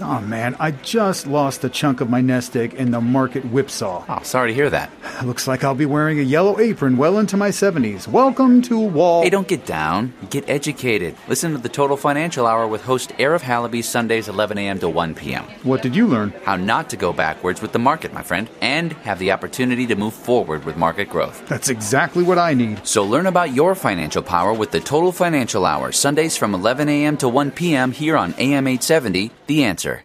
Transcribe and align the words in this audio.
Oh 0.00 0.20
man, 0.20 0.54
I 0.60 0.70
just 0.70 1.26
lost 1.26 1.64
a 1.64 1.68
chunk 1.68 2.00
of 2.00 2.08
my 2.08 2.20
nest 2.20 2.56
egg 2.56 2.74
in 2.74 2.92
the 2.92 3.00
market 3.00 3.44
whipsaw. 3.46 4.04
Oh, 4.08 4.22
sorry 4.22 4.50
to 4.50 4.54
hear 4.54 4.70
that. 4.70 4.92
Looks 5.24 5.48
like 5.48 5.64
I'll 5.64 5.74
be 5.74 5.86
wearing 5.86 6.20
a 6.20 6.22
yellow 6.22 6.60
apron 6.60 6.96
well 6.96 7.18
into 7.18 7.36
my 7.36 7.48
70s. 7.48 8.06
Welcome 8.06 8.62
to 8.62 8.78
Wall. 8.78 9.22
Hey, 9.22 9.30
don't 9.30 9.48
get 9.48 9.66
down. 9.66 10.14
Get 10.30 10.48
educated. 10.48 11.16
Listen 11.26 11.50
to 11.50 11.58
the 11.58 11.68
Total 11.68 11.96
Financial 11.96 12.46
Hour 12.46 12.68
with 12.68 12.82
host 12.82 13.10
Arif 13.18 13.40
Halaby 13.40 13.82
Sundays 13.82 14.28
11 14.28 14.56
a.m. 14.58 14.78
to 14.78 14.88
1 14.88 15.16
p.m. 15.16 15.42
What 15.64 15.82
did 15.82 15.96
you 15.96 16.06
learn? 16.06 16.32
How 16.44 16.54
not 16.54 16.90
to 16.90 16.96
go 16.96 17.12
backwards 17.12 17.60
with 17.60 17.72
the 17.72 17.80
market, 17.80 18.12
my 18.12 18.22
friend, 18.22 18.48
and 18.60 18.92
have 18.92 19.18
the 19.18 19.32
opportunity 19.32 19.84
to 19.88 19.96
move 19.96 20.14
forward 20.14 20.64
with 20.64 20.76
market 20.76 21.08
growth. 21.10 21.44
That's 21.48 21.70
exactly 21.70 22.22
what 22.22 22.38
I 22.38 22.54
need. 22.54 22.86
So 22.86 23.02
learn 23.02 23.26
about 23.26 23.52
your 23.52 23.74
financial 23.74 24.22
power 24.22 24.52
with 24.52 24.70
the 24.70 24.80
Total 24.80 25.10
Financial 25.10 25.66
Hour 25.66 25.90
Sundays 25.90 26.36
from 26.36 26.54
11 26.54 26.88
a.m. 26.88 27.16
to 27.16 27.28
1 27.28 27.50
p.m. 27.50 27.90
here 27.90 28.16
on 28.16 28.32
AM 28.38 28.68
870. 28.68 29.32
The 29.48 29.64
answer. 29.64 30.04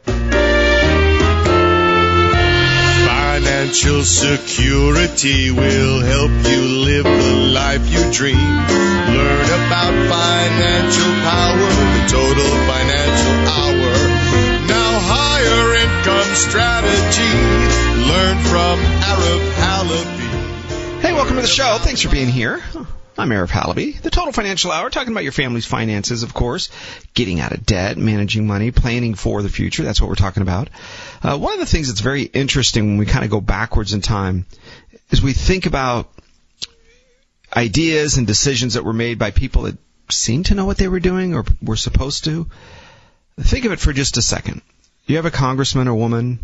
Financial 3.11 4.03
security 4.03 5.51
will 5.51 6.01
help 6.01 6.31
you 6.31 6.61
live 6.85 7.03
the 7.05 7.51
life 7.53 7.87
you 7.89 8.11
dream. 8.11 8.37
Learn 8.37 9.45
about 9.45 9.93
financial 10.09 11.13
power, 11.23 11.69
the 11.95 12.03
total 12.09 12.51
financial 12.67 13.37
hour. 13.47 13.93
Now 14.67 14.99
higher 15.03 15.75
income 15.83 16.31
strategy. 16.35 17.33
Learn 18.11 18.37
from 18.49 18.79
Arif 19.01 19.43
Halaby. 19.61 21.01
Hey, 21.01 21.13
welcome 21.13 21.35
to 21.35 21.41
the 21.41 21.47
show. 21.47 21.77
Thanks 21.79 22.01
for 22.01 22.09
being 22.09 22.29
here. 22.29 22.61
I'm 23.21 23.29
Arif 23.29 23.49
Halaby, 23.49 24.01
the 24.01 24.09
Total 24.09 24.33
Financial 24.33 24.71
Hour, 24.71 24.89
talking 24.89 25.11
about 25.11 25.21
your 25.21 25.31
family's 25.31 25.67
finances, 25.67 26.23
of 26.23 26.33
course, 26.33 26.71
getting 27.13 27.39
out 27.39 27.51
of 27.51 27.63
debt, 27.63 27.95
managing 27.95 28.47
money, 28.47 28.71
planning 28.71 29.13
for 29.13 29.43
the 29.43 29.47
future. 29.47 29.83
That's 29.83 30.01
what 30.01 30.09
we're 30.09 30.15
talking 30.15 30.41
about. 30.41 30.71
Uh, 31.21 31.37
one 31.37 31.53
of 31.53 31.59
the 31.59 31.67
things 31.67 31.87
that's 31.87 31.99
very 31.99 32.23
interesting 32.23 32.87
when 32.87 32.97
we 32.97 33.05
kind 33.05 33.23
of 33.23 33.29
go 33.29 33.39
backwards 33.39 33.93
in 33.93 34.01
time 34.01 34.47
is 35.11 35.21
we 35.21 35.33
think 35.33 35.67
about 35.67 36.11
ideas 37.55 38.17
and 38.17 38.25
decisions 38.25 38.73
that 38.73 38.85
were 38.85 38.91
made 38.91 39.19
by 39.19 39.29
people 39.29 39.63
that 39.63 39.77
seemed 40.09 40.47
to 40.47 40.55
know 40.55 40.65
what 40.65 40.79
they 40.79 40.87
were 40.87 40.99
doing 40.99 41.35
or 41.35 41.45
were 41.61 41.75
supposed 41.75 42.23
to. 42.23 42.49
Think 43.39 43.65
of 43.65 43.71
it 43.71 43.79
for 43.79 43.93
just 43.93 44.17
a 44.17 44.23
second. 44.23 44.63
You 45.05 45.17
have 45.17 45.27
a 45.27 45.31
congressman 45.31 45.87
or 45.87 45.93
woman, 45.93 46.39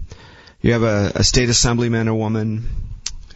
you 0.61 0.73
have 0.73 0.83
a, 0.83 1.13
a 1.15 1.23
state 1.23 1.49
assemblyman 1.49 2.07
or 2.07 2.13
woman, 2.13 2.69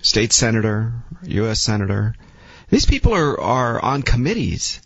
state 0.04 0.32
senator, 0.32 0.94
U.S. 1.24 1.60
senator, 1.60 2.14
these 2.72 2.86
people 2.86 3.14
are, 3.14 3.40
are 3.40 3.84
on 3.84 4.02
committees. 4.02 4.82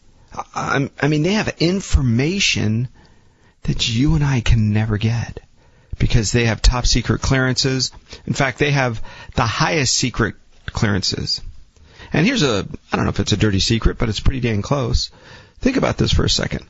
I, 0.53 0.89
I 0.99 1.07
mean, 1.07 1.23
they 1.23 1.33
have 1.33 1.55
information 1.59 2.89
that 3.63 3.87
you 3.87 4.15
and 4.15 4.23
I 4.23 4.41
can 4.41 4.73
never 4.73 4.97
get 4.97 5.39
because 5.97 6.31
they 6.31 6.45
have 6.45 6.61
top 6.61 6.87
secret 6.87 7.21
clearances. 7.21 7.91
In 8.25 8.33
fact, 8.33 8.57
they 8.57 8.71
have 8.71 9.01
the 9.35 9.45
highest 9.45 9.93
secret 9.93 10.35
clearances. 10.65 11.41
And 12.11 12.25
here's 12.25 12.43
a, 12.43 12.67
I 12.91 12.95
don't 12.95 13.05
know 13.05 13.11
if 13.11 13.19
it's 13.19 13.31
a 13.33 13.37
dirty 13.37 13.59
secret, 13.59 13.97
but 13.99 14.09
it's 14.09 14.19
pretty 14.19 14.39
dang 14.39 14.63
close. 14.63 15.11
Think 15.59 15.77
about 15.77 15.97
this 15.97 16.11
for 16.11 16.25
a 16.25 16.29
second. 16.29 16.65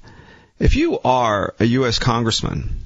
If 0.59 0.75
you 0.75 0.99
are 0.99 1.55
a 1.59 1.65
U.S. 1.65 1.97
congressman, 1.97 2.81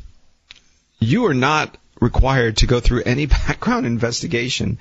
you 1.00 1.26
are 1.26 1.34
not 1.34 1.78
required 2.00 2.58
to 2.58 2.68
go 2.68 2.80
through 2.80 3.04
any 3.04 3.26
background 3.48 3.88
investigation 3.88 4.78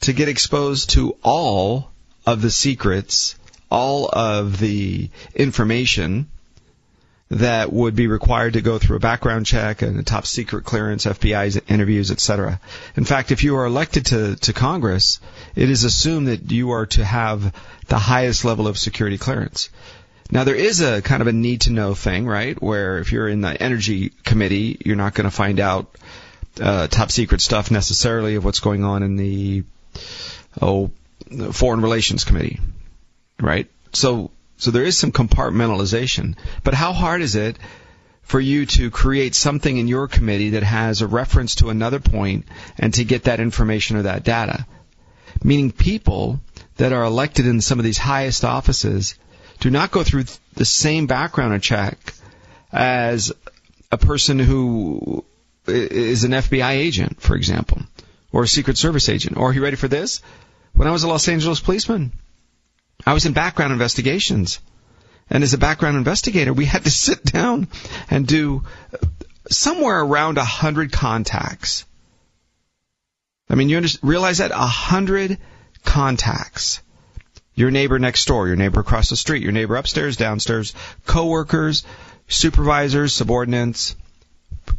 to 0.00 0.12
get 0.12 0.28
exposed 0.28 0.90
to 0.90 1.16
all 1.22 1.90
of 2.32 2.42
the 2.42 2.50
secrets, 2.50 3.36
all 3.70 4.08
of 4.12 4.58
the 4.58 5.08
information 5.34 6.28
that 7.30 7.72
would 7.72 7.94
be 7.94 8.06
required 8.06 8.54
to 8.54 8.60
go 8.60 8.78
through 8.78 8.96
a 8.96 9.00
background 9.00 9.46
check 9.46 9.80
and 9.82 9.98
a 9.98 10.02
top 10.02 10.26
secret 10.26 10.64
clearance, 10.64 11.06
FBI 11.06 11.62
interviews, 11.68 12.10
etc. 12.10 12.60
In 12.96 13.04
fact, 13.04 13.32
if 13.32 13.44
you 13.44 13.56
are 13.56 13.64
elected 13.64 14.06
to, 14.06 14.36
to 14.36 14.52
Congress, 14.52 15.20
it 15.54 15.70
is 15.70 15.84
assumed 15.84 16.28
that 16.28 16.50
you 16.50 16.70
are 16.72 16.86
to 16.86 17.04
have 17.04 17.54
the 17.86 17.98
highest 17.98 18.44
level 18.44 18.68
of 18.68 18.78
security 18.78 19.16
clearance. 19.16 19.70
Now 20.30 20.44
there 20.44 20.54
is 20.54 20.80
a 20.82 21.00
kind 21.00 21.22
of 21.22 21.28
a 21.28 21.32
need 21.32 21.62
to 21.62 21.72
know 21.72 21.94
thing, 21.94 22.26
right? 22.26 22.60
Where 22.62 22.98
if 22.98 23.10
you're 23.10 23.28
in 23.28 23.40
the 23.40 23.62
energy 23.62 24.10
committee, 24.24 24.76
you're 24.84 24.96
not 24.96 25.14
going 25.14 25.24
to 25.24 25.34
find 25.34 25.60
out 25.60 25.96
uh, 26.60 26.88
top 26.88 27.10
secret 27.10 27.40
stuff 27.40 27.70
necessarily 27.70 28.34
of 28.34 28.44
what's 28.44 28.60
going 28.60 28.84
on 28.84 29.02
in 29.02 29.16
the 29.16 29.64
oh 30.60 30.90
foreign 31.52 31.80
relations 31.80 32.24
committee, 32.24 32.60
right? 33.40 33.68
So 33.92 34.30
so 34.58 34.72
there 34.72 34.84
is 34.84 34.98
some 34.98 35.12
compartmentalization. 35.12 36.36
But 36.64 36.74
how 36.74 36.92
hard 36.92 37.22
is 37.22 37.36
it 37.36 37.56
for 38.22 38.40
you 38.40 38.66
to 38.66 38.90
create 38.90 39.34
something 39.34 39.76
in 39.76 39.88
your 39.88 40.08
committee 40.08 40.50
that 40.50 40.64
has 40.64 41.00
a 41.00 41.06
reference 41.06 41.56
to 41.56 41.70
another 41.70 42.00
point 42.00 42.44
and 42.76 42.92
to 42.94 43.04
get 43.04 43.24
that 43.24 43.40
information 43.40 43.96
or 43.96 44.02
that 44.02 44.24
data? 44.24 44.66
Meaning 45.44 45.70
people 45.70 46.40
that 46.76 46.92
are 46.92 47.04
elected 47.04 47.46
in 47.46 47.60
some 47.60 47.78
of 47.78 47.84
these 47.84 47.98
highest 47.98 48.44
offices 48.44 49.14
do 49.60 49.70
not 49.70 49.92
go 49.92 50.02
through 50.02 50.24
the 50.54 50.64
same 50.64 51.06
background 51.06 51.62
check 51.62 52.14
as 52.72 53.32
a 53.90 53.96
person 53.96 54.38
who 54.38 55.24
is 55.66 56.24
an 56.24 56.32
FBI 56.32 56.70
agent, 56.70 57.20
for 57.20 57.36
example, 57.36 57.82
or 58.32 58.42
a 58.42 58.48
Secret 58.48 58.76
Service 58.76 59.08
agent. 59.08 59.36
Or 59.36 59.50
are 59.50 59.52
you 59.52 59.62
ready 59.62 59.76
for 59.76 59.88
this? 59.88 60.20
When 60.78 60.86
I 60.86 60.92
was 60.92 61.02
a 61.02 61.08
Los 61.08 61.26
Angeles 61.26 61.58
policeman, 61.58 62.12
I 63.04 63.12
was 63.12 63.26
in 63.26 63.32
background 63.32 63.72
investigations. 63.72 64.60
And 65.28 65.42
as 65.42 65.52
a 65.52 65.58
background 65.58 65.96
investigator, 65.96 66.52
we 66.52 66.66
had 66.66 66.84
to 66.84 66.90
sit 67.06 67.24
down 67.24 67.66
and 68.08 68.24
do 68.24 68.62
somewhere 69.50 69.98
around 69.98 70.38
a 70.38 70.44
hundred 70.44 70.92
contacts. 70.92 71.84
I 73.50 73.56
mean, 73.56 73.68
you 73.70 73.82
realize 74.02 74.38
that 74.38 74.52
a 74.52 74.68
hundred 74.68 75.38
contacts. 75.84 76.80
Your 77.56 77.72
neighbor 77.72 77.98
next 77.98 78.26
door, 78.26 78.46
your 78.46 78.54
neighbor 78.54 78.78
across 78.78 79.10
the 79.10 79.16
street, 79.16 79.42
your 79.42 79.50
neighbor 79.50 79.74
upstairs, 79.74 80.16
downstairs, 80.16 80.74
coworkers, 81.06 81.82
supervisors, 82.28 83.12
subordinates, 83.12 83.96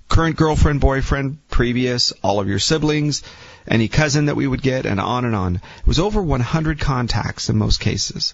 current 0.07 0.37
girlfriend, 0.37 0.79
boyfriend, 0.79 1.39
previous, 1.49 2.13
all 2.23 2.39
of 2.39 2.47
your 2.47 2.59
siblings, 2.59 3.21
any 3.69 3.87
cousin 3.87 4.25
that 4.25 4.35
we 4.35 4.47
would 4.47 4.61
get, 4.61 4.85
and 4.85 4.99
on 4.99 5.25
and 5.25 5.35
on. 5.35 5.55
It 5.55 5.87
was 5.87 5.99
over 5.99 6.21
100 6.21 6.79
contacts 6.79 7.49
in 7.49 7.57
most 7.57 7.79
cases. 7.79 8.33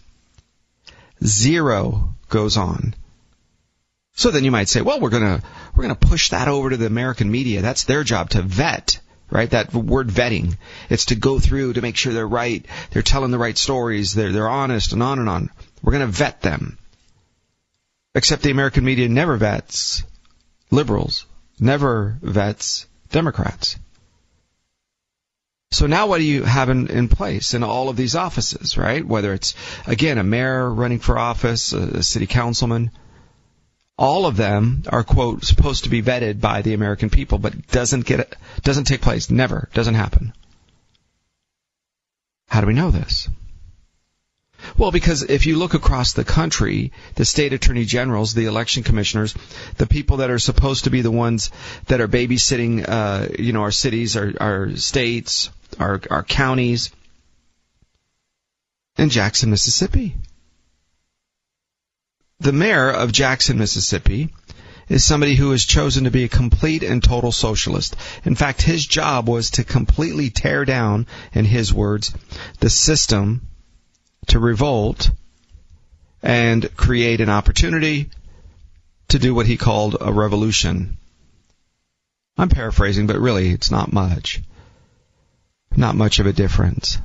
Zero 1.24 2.16
goes 2.30 2.58
on. 2.58 2.96
So 4.16 4.32
then 4.32 4.46
you 4.46 4.52
might 4.52 4.70
say, 4.70 4.82
well, 4.82 5.00
we're 5.00 5.10
gonna, 5.10 5.42
we're 5.76 5.84
gonna 5.84 5.96
push 5.96 6.30
that 6.30 6.48
over 6.48 6.70
to 6.70 6.78
the 6.78 6.86
American 6.86 7.30
media. 7.30 7.62
That's 7.62 7.84
their 7.84 8.04
job 8.04 8.30
to 8.32 8.42
vet, 8.42 9.00
right? 9.30 9.50
That 9.50 9.74
word 9.74 10.08
vetting. 10.08 10.58
It's 10.90 11.06
to 11.06 11.16
go 11.16 11.40
through 11.40 11.74
to 11.74 11.82
make 11.82 11.98
sure 11.98 12.14
they're 12.14 12.28
right, 12.28 12.66
they're 12.92 13.02
telling 13.02 13.32
the 13.32 13.38
right 13.38 13.58
stories, 13.58 14.14
they're, 14.14 14.32
they're 14.32 14.50
honest, 14.50 14.94
and 14.94 15.04
on 15.04 15.20
and 15.20 15.28
on. 15.28 15.50
We're 15.84 15.92
gonna 15.92 16.08
vet 16.08 16.42
them. 16.42 16.78
Except 18.14 18.42
the 18.42 18.52
American 18.52 18.86
media 18.86 19.10
never 19.10 19.36
vets 19.36 20.04
liberals, 20.72 21.26
never 21.60 22.18
vets 22.22 22.86
Democrats. 23.12 23.78
So 25.76 25.88
now 25.88 26.08
what 26.08 26.20
do 26.20 26.24
you 26.24 26.44
have 26.44 26.70
in, 26.70 26.88
in 26.88 27.10
place 27.10 27.54
in 27.54 27.62
all 27.62 27.90
of 27.90 27.98
these 27.98 28.16
offices, 28.16 28.78
right? 28.78 29.06
Whether 29.06 29.34
it's, 29.34 29.56
again, 29.86 30.18
a 30.18 30.24
mayor 30.24 30.70
running 30.70 31.00
for 31.00 31.18
office, 31.18 31.74
a, 31.74 31.98
a 31.98 32.04
city 32.04 32.28
councilman, 32.28 32.92
all 33.98 34.26
of 34.26 34.38
them 34.38 34.84
are 34.88 35.04
quote 35.04 35.44
supposed 35.44 35.84
to 35.84 35.90
be 35.90 36.02
vetted 36.02 36.40
by 36.40 36.62
the 36.62 36.74
American 36.74 37.10
people, 37.10 37.40
but 37.40 37.68
doesn't 37.68 38.06
get 38.06 38.38
doesn't 38.62 38.86
take 38.86 39.02
place. 39.02 39.30
Never 39.30 39.70
doesn't 39.74 39.96
happen. 39.96 40.32
How 42.48 42.62
do 42.62 42.68
we 42.68 42.74
know 42.74 42.92
this? 42.92 43.28
Well, 44.78 44.92
because 44.92 45.24
if 45.24 45.46
you 45.46 45.58
look 45.58 45.74
across 45.74 46.14
the 46.14 46.26
country, 46.26 46.92
the 47.16 47.24
state 47.24 47.54
attorney 47.54 47.86
generals, 47.86 48.34
the 48.34 48.46
election 48.46 48.84
commissioners, 48.84 49.34
the 49.78 49.88
people 49.88 50.18
that 50.18 50.30
are 50.30 50.40
supposed 50.40 50.84
to 50.84 50.90
be 50.90 51.02
the 51.02 51.12
ones 51.12 51.50
that 51.88 52.02
are 52.02 52.10
babysitting, 52.10 52.84
uh, 52.88 53.30
you 53.40 53.54
know, 53.54 53.62
our 53.62 53.72
cities, 53.72 54.18
our, 54.18 54.34
our 54.40 54.76
states, 54.76 55.50
our, 55.80 56.02
our 56.10 56.24
counties, 56.24 56.92
in 58.98 59.10
Jackson, 59.10 59.50
Mississippi. 59.50 60.16
The 62.40 62.54
mayor 62.54 62.90
of 62.90 63.14
Jackson, 63.14 63.58
Mississippi 63.58 64.34
is 64.90 65.04
somebody 65.04 65.36
who 65.36 65.52
has 65.52 65.64
chosen 65.64 66.04
to 66.04 66.12
be 66.12 66.26
a 66.26 66.30
complete 66.30 66.84
and 66.84 67.04
total 67.04 67.32
socialist. 67.32 67.96
In 68.24 68.36
fact, 68.36 68.62
his 68.62 68.86
job 68.86 69.28
was 69.28 69.52
to 69.52 69.64
completely 69.64 70.30
tear 70.30 70.66
down, 70.66 71.08
in 71.34 71.46
his 71.46 71.74
words, 71.74 72.14
the 72.60 72.70
system 72.70 73.48
to 74.28 74.40
revolt 74.40 75.12
and 76.22 76.76
create 76.76 77.22
an 77.22 77.30
opportunity 77.30 78.10
to 79.10 79.20
do 79.20 79.36
what 79.36 79.46
he 79.46 79.58
called 79.58 79.98
a 80.00 80.12
revolution. 80.12 80.98
I'm 82.38 82.50
paraphrasing, 82.50 83.08
but 83.08 83.20
really 83.20 83.50
it's 83.50 83.72
not 83.72 83.94
much. 83.94 84.42
Not 85.76 85.96
much 85.96 86.20
of 86.20 86.26
a 86.26 86.34
difference. 86.34 86.98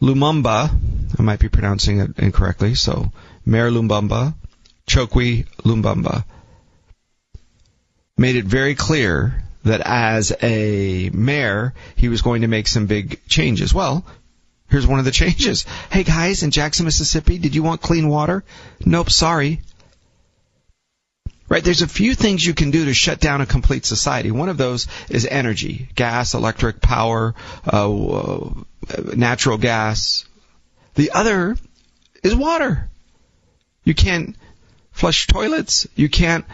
Lumumba, 0.00 0.70
I 1.18 1.22
might 1.22 1.40
be 1.40 1.48
pronouncing 1.48 2.00
it 2.00 2.18
incorrectly, 2.18 2.74
so 2.74 3.12
Mayor 3.44 3.70
Lumumba, 3.70 4.34
Chokwe 4.86 5.46
Lumumba, 5.64 6.24
made 8.16 8.36
it 8.36 8.44
very 8.44 8.74
clear 8.74 9.44
that 9.64 9.80
as 9.82 10.32
a 10.42 11.10
mayor, 11.12 11.74
he 11.96 12.08
was 12.08 12.22
going 12.22 12.42
to 12.42 12.48
make 12.48 12.66
some 12.66 12.86
big 12.86 13.20
changes. 13.28 13.74
Well, 13.74 14.06
here's 14.70 14.86
one 14.86 14.98
of 14.98 15.04
the 15.04 15.10
changes. 15.10 15.66
Hey 15.90 16.04
guys, 16.04 16.42
in 16.42 16.50
Jackson, 16.50 16.84
Mississippi, 16.84 17.38
did 17.38 17.54
you 17.54 17.62
want 17.62 17.82
clean 17.82 18.08
water? 18.08 18.44
Nope, 18.84 19.10
sorry. 19.10 19.60
Right, 21.48 21.64
there's 21.64 21.82
a 21.82 21.88
few 21.88 22.14
things 22.14 22.46
you 22.46 22.54
can 22.54 22.70
do 22.70 22.84
to 22.84 22.94
shut 22.94 23.18
down 23.18 23.40
a 23.40 23.46
complete 23.46 23.84
society. 23.84 24.30
One 24.30 24.48
of 24.48 24.56
those 24.56 24.86
is 25.08 25.26
energy, 25.26 25.88
gas, 25.96 26.34
electric 26.34 26.80
power, 26.80 27.34
uh, 27.66 28.50
natural 29.16 29.58
gas. 29.58 30.24
The 30.94 31.10
other 31.10 31.56
is 32.22 32.36
water. 32.36 32.88
You 33.82 33.94
can't 33.94 34.36
flush 34.92 35.26
toilets. 35.26 35.88
You 35.96 36.08
can't 36.08 36.44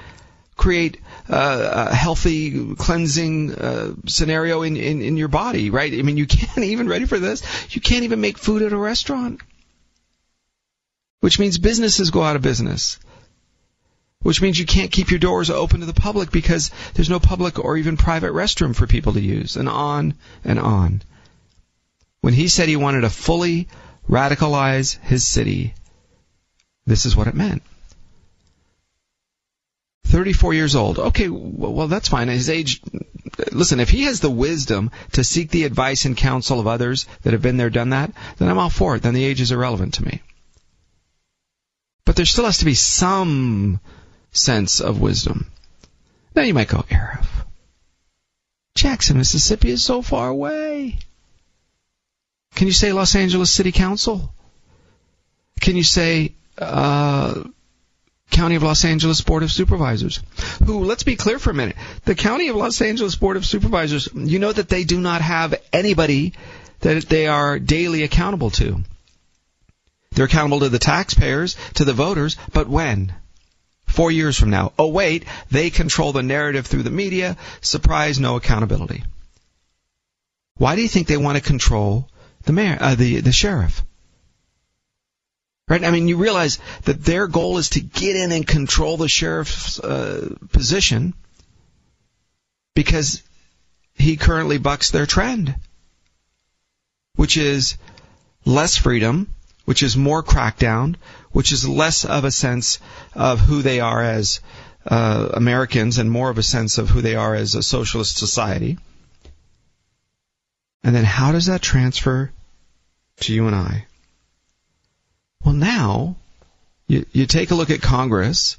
create 0.57 0.99
uh, 1.29 1.89
a 1.91 1.95
healthy 1.95 2.75
cleansing 2.77 3.55
uh, 3.55 3.95
scenario 4.07 4.63
in, 4.63 4.77
in, 4.77 5.03
in 5.03 5.17
your 5.17 5.29
body, 5.29 5.71
right? 5.71 5.93
I 5.93 6.03
mean, 6.03 6.17
you 6.17 6.27
can't 6.27 6.59
even, 6.59 6.89
ready 6.89 7.05
for 7.05 7.19
this, 7.19 7.43
you 7.75 7.81
can't 7.81 8.05
even 8.05 8.21
make 8.21 8.39
food 8.39 8.63
at 8.63 8.73
a 8.73 8.77
restaurant. 8.77 9.41
Which 11.21 11.39
means 11.39 11.59
businesses 11.59 12.11
go 12.11 12.23
out 12.23 12.37
of 12.37 12.43
business. 12.43 12.99
Which 14.21 14.43
means 14.43 14.59
you 14.59 14.67
can't 14.67 14.93
keep 14.93 15.11
your 15.11 15.19
doors 15.19 15.51
open 15.51 15.81
to 15.81 15.87
the 15.87 15.95
public 15.95 16.31
because 16.31 16.71
there's 16.95 17.11
no 17.11 17.21
public 17.21 17.59
or 17.59 17.77
even 17.77 17.97
private 17.97 18.33
restroom 18.33 18.75
for 18.75 18.87
people 18.87 19.13
to 19.15 19.21
use, 19.21 19.57
and 19.57 19.69
on 19.69 20.15
and 20.45 20.59
on. 20.59 21.03
When 22.21 22.35
he 22.35 22.49
said 22.49 22.69
he 22.69 22.77
wanted 22.77 23.03
to 23.03 23.11
fully 23.11 23.69
radicalize 24.09 24.99
his 25.01 25.27
city, 25.27 25.75
this 26.87 27.07
is 27.07 27.17
what 27.17 27.29
it 27.29 27.35
meant. 27.35 27.63
34 30.07 30.55
years 30.55 30.77
old. 30.77 30.99
Okay, 30.99 31.29
well, 31.29 31.89
that's 31.89 32.09
fine. 32.09 32.29
His 32.29 32.49
age, 32.49 32.81
listen, 33.53 33.81
if 33.81 33.91
he 33.91 34.05
has 34.05 34.21
the 34.21 34.31
wisdom 34.31 34.91
to 35.13 35.25
seek 35.25 35.51
the 35.51 35.65
advice 35.65 36.05
and 36.05 36.17
counsel 36.17 36.61
of 36.61 36.67
others 36.67 37.07
that 37.23 37.33
have 37.33 37.43
been 37.43 37.57
there, 37.57 37.71
done 37.71 37.91
that, 37.91 38.13
then 38.39 38.49
I'm 38.49 38.59
all 38.59 38.71
for 38.71 38.97
it. 38.97 39.03
Then 39.03 39.15
the 39.15 39.25
age 39.25 39.41
is 39.41 39.53
irrelevant 39.53 39.95
to 39.95 40.05
me. 40.05 40.23
But 42.05 42.17
there 42.17 42.25
still 42.25 42.45
has 42.45 42.59
to 42.59 42.65
be 42.65 42.75
some 42.75 43.81
sense 44.31 44.81
of 44.81 45.01
wisdom. 45.01 45.51
Now 46.35 46.43
you 46.43 46.55
might 46.55 46.69
go, 46.69 46.85
Arif, 46.89 47.27
Jackson, 48.75 49.19
Mississippi 49.19 49.71
is 49.71 49.83
so 49.85 50.03
far 50.03 50.29
away. 50.29 50.99
Can 52.55 52.67
you 52.67 52.73
say 52.73 52.93
Los 52.93 53.15
Angeles 53.15 53.51
City 53.51 53.73
Council? 53.73 54.33
Can 55.61 55.77
you 55.77 55.83
say 55.83 56.35
uh, 56.59 57.43
County 58.31 58.57
of 58.57 58.63
Los 58.63 58.85
Angeles 58.85 59.21
Board 59.21 59.43
of 59.43 59.53
Supervisors, 59.53 60.21
who, 60.65 60.85
let's 60.85 61.05
be 61.05 61.17
clear 61.17 61.39
for 61.39 61.51
a 61.51 61.55
minute, 61.55 61.77
the 62.05 62.15
County 62.15 62.49
of 62.49 62.57
Los 62.57 62.81
Angeles 62.83 63.17
Board 63.17 63.37
of 63.37 63.47
Supervisors, 63.47 64.09
you 64.15 64.39
know 64.39 64.53
that 64.53 64.69
they 64.69 64.85
do 64.85 65.01
not 65.01 65.23
have 65.23 65.55
anybody 65.73 66.35
that 66.81 67.09
they 67.09 67.27
are 67.27 67.59
daily 67.59 68.03
accountable 68.03 68.51
to. 68.51 68.83
They're 70.13 70.27
accountable 70.27 70.61
to 70.61 70.69
the 70.69 70.79
taxpayers, 70.79 71.57
to 71.75 71.85
the 71.85 71.93
voters, 71.93 72.37
but 72.53 72.69
when? 72.69 73.15
Four 73.87 74.11
years 74.11 74.39
from 74.39 74.51
now. 74.51 74.73
Oh 74.79 74.89
wait, 74.89 75.25
they 75.51 75.71
control 75.71 76.13
the 76.13 76.23
narrative 76.23 76.67
through 76.67 76.83
the 76.83 76.91
media. 76.91 77.37
Surprise, 77.61 78.19
no 78.19 78.37
accountability. 78.37 79.05
Why 80.59 80.75
do 80.75 80.83
you 80.83 80.89
think 80.89 81.07
they 81.07 81.17
want 81.17 81.37
to 81.37 81.43
control 81.43 82.09
the 82.45 82.53
mayor, 82.53 82.77
uh, 82.81 82.95
the 82.95 83.21
the 83.21 83.33
sheriff? 83.33 83.83
Right? 85.69 85.83
I 85.83 85.91
mean, 85.91 86.07
you 86.07 86.17
realize 86.17 86.61
that 86.85 87.05
their 87.05 87.27
goal 87.27 87.59
is 87.59 87.71
to 87.71 87.81
get 87.81 88.15
in 88.15 88.31
and 88.31 88.47
control 88.47 88.97
the 88.97 89.09
sheriff's 89.09 89.81
uh, 89.81 90.37
position 90.53 91.15
because 92.75 93.23
he 93.95 94.17
currently 94.17 94.59
bucks 94.59 94.91
their 94.91 95.07
trend, 95.07 95.57
which 97.17 97.37
is 97.37 97.77
less 98.45 98.77
freedom, 98.77 99.29
which 99.65 99.83
is 99.83 99.97
more 99.97 100.23
crackdown, 100.23 100.95
which 101.33 101.51
is 101.51 101.69
less 101.69 102.05
of 102.05 102.25
a 102.25 102.31
sense 102.31 102.79
of 103.15 103.41
who 103.41 103.63
they 103.63 103.81
are 103.81 104.01
as 104.01 104.41
uh, 104.87 105.31
Americans 105.35 105.99
and 105.99 106.09
more 106.09 106.31
of 106.31 106.39
a 106.39 106.45
sense 106.45 106.79
of 106.79 106.91
who 106.91 107.01
they 107.01 107.17
are 107.17 107.35
as 107.35 107.57
a 107.57 107.63
socialist 107.63 108.19
society. 108.19 108.79
And 110.85 110.95
then 110.95 111.05
how 111.05 111.33
does 111.33 111.47
that 111.47 111.61
transfer 111.61 112.31
to 113.23 113.35
you 113.35 113.49
and 113.49 113.57
I? 113.57 113.87
Well, 115.47 115.55
now 115.55 116.17
you, 116.89 117.07
you 117.13 117.27
take 117.27 117.53
a 117.53 117.55
look 117.55 117.71
at 117.71 117.81
Congress, 117.81 118.57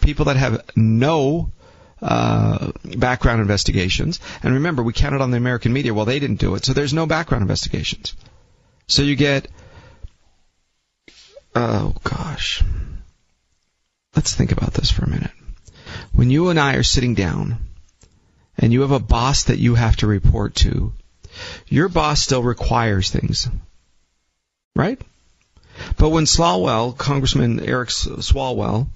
people 0.00 0.24
that 0.24 0.38
have 0.38 0.64
no 0.74 1.52
uh, 2.00 2.72
background 2.96 3.42
investigations. 3.42 4.20
And 4.42 4.54
remember, 4.54 4.82
we 4.82 4.94
counted 4.94 5.20
on 5.20 5.32
the 5.32 5.36
American 5.36 5.74
media. 5.74 5.92
Well, 5.92 6.06
they 6.06 6.18
didn't 6.18 6.40
do 6.40 6.54
it, 6.54 6.64
so 6.64 6.72
there's 6.72 6.94
no 6.94 7.04
background 7.04 7.42
investigations. 7.42 8.16
So 8.86 9.02
you 9.02 9.16
get, 9.16 9.48
oh 11.54 11.94
gosh, 12.04 12.64
let's 14.16 14.34
think 14.34 14.50
about 14.50 14.72
this 14.72 14.90
for 14.90 15.04
a 15.04 15.10
minute. 15.10 15.32
When 16.14 16.30
you 16.30 16.48
and 16.48 16.58
I 16.58 16.76
are 16.76 16.82
sitting 16.82 17.14
down, 17.14 17.58
and 18.56 18.72
you 18.72 18.80
have 18.80 18.92
a 18.92 18.98
boss 18.98 19.44
that 19.44 19.58
you 19.58 19.74
have 19.74 19.96
to 19.96 20.06
report 20.06 20.54
to, 20.56 20.94
your 21.68 21.90
boss 21.90 22.22
still 22.22 22.42
requires 22.42 23.10
things, 23.10 23.46
right? 24.74 24.98
But 25.96 26.10
when 26.10 26.24
Swalwell, 26.24 26.96
Congressman 26.96 27.60
Eric 27.60 27.90
Swalwell, 27.90 28.88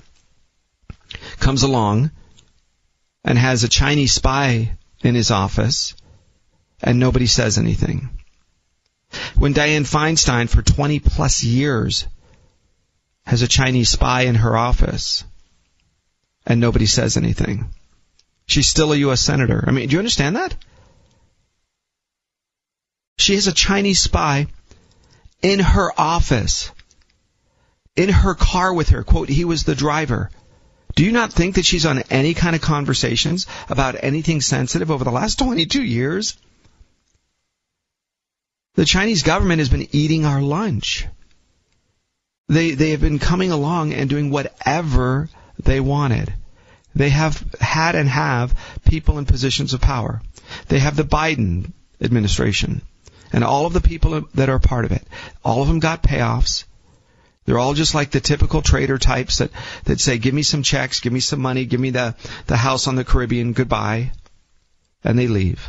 comes 1.39 1.63
along 1.63 2.11
and 3.25 3.39
has 3.39 3.65
a 3.65 3.69
Chinese 3.69 4.13
spy 4.13 4.77
in 5.03 5.15
his 5.15 5.31
office 5.31 5.95
and 6.83 6.99
nobody 6.99 7.27
says 7.27 7.59
anything. 7.59 8.11
When 9.37 9.55
Dianne 9.55 9.87
Feinstein 9.87 10.49
for 10.49 10.63
20 10.63 11.01
plus 11.01 11.43
years 11.45 12.07
has 13.27 13.43
a 13.43 13.49
Chinese 13.49 13.91
spy 13.91 14.23
in 14.23 14.35
her 14.37 14.57
office 14.57 15.25
and 16.47 16.61
nobody 16.61 16.87
says 16.87 17.17
anything. 17.17 17.71
She's 18.47 18.69
still 18.69 18.93
a 18.93 18.97
U.S. 18.97 19.23
Senator. 19.23 19.65
I 19.67 19.71
mean, 19.71 19.89
do 19.89 19.95
you 19.95 19.99
understand 19.99 20.37
that? 20.37 20.55
She 23.17 23.35
has 23.35 23.47
a 23.47 23.53
Chinese 23.53 24.01
spy 24.01 24.49
in 25.45 25.61
her 25.61 25.93
office, 26.01 26.71
in 27.95 28.09
her 28.09 28.35
car 28.35 28.73
with 28.73 28.89
her. 28.89 29.05
Quote, 29.05 29.29
he 29.29 29.45
was 29.45 29.63
the 29.63 29.75
driver. 29.75 30.31
Do 30.97 31.05
you 31.05 31.13
not 31.13 31.35
think 31.35 31.57
that 31.57 31.67
she's 31.67 31.85
on 31.85 31.99
any 32.11 32.33
kind 32.33 32.57
of 32.57 32.63
conversations 32.63 33.47
about 33.69 34.03
anything 34.03 34.41
sensitive 34.41 34.91
over 34.91 35.05
the 35.05 35.11
last 35.11 35.39
22 35.39 35.83
years? 35.83 36.39
The 38.77 38.87
Chinese 38.87 39.23
government 39.23 39.59
has 39.59 39.69
been 39.69 39.87
eating 39.93 40.25
our 40.25 40.41
lunch. 40.41 41.07
They, 42.49 42.71
they 42.71 42.91
have 42.91 43.03
been 43.03 43.19
coming 43.19 43.53
along 43.53 43.93
and 43.93 44.09
doing 44.09 44.31
whatever 44.31 45.29
they 45.63 45.79
wanted. 45.79 46.33
They 46.95 47.11
have 47.11 47.55
had 47.61 47.97
and 47.97 48.09
have 48.09 48.55
people 48.87 49.19
in 49.19 49.27
positions 49.27 49.75
of 49.75 49.83
power. 49.83 50.23
They 50.69 50.79
have 50.79 50.97
the 50.97 51.05
Biden 51.05 51.73
administration 52.01 52.81
and 53.35 53.43
all 53.43 53.67
of 53.67 53.73
the 53.73 53.81
people 53.81 54.23
that 54.35 54.49
are 54.49 54.61
part 54.61 54.85
of 54.85 54.93
it. 54.93 55.03
All 55.45 55.61
of 55.61 55.67
them 55.67 55.81
got 55.81 56.05
payoffs. 56.05 56.65
They're 57.45 57.59
all 57.59 57.75
just 57.75 57.93
like 57.93 58.13
the 58.13 58.21
typical 58.21 58.63
traitor 58.63 58.97
types 58.97 59.39
that, 59.39 59.51
that 59.85 60.01
say, 60.01 60.19
give 60.19 60.33
me 60.33 60.45
some 60.45 60.63
checks, 60.63 61.01
give 61.01 61.13
me 61.13 61.19
some 61.19 61.41
money, 61.41 61.65
give 61.65 61.81
me 61.81 61.91
the, 61.91 62.15
the 62.47 62.57
house 62.57 62.87
on 62.87 62.95
the 62.95 63.05
Caribbean, 63.05 63.53
goodbye. 63.53 64.13
And 65.03 65.19
they 65.19 65.27
leave. 65.27 65.69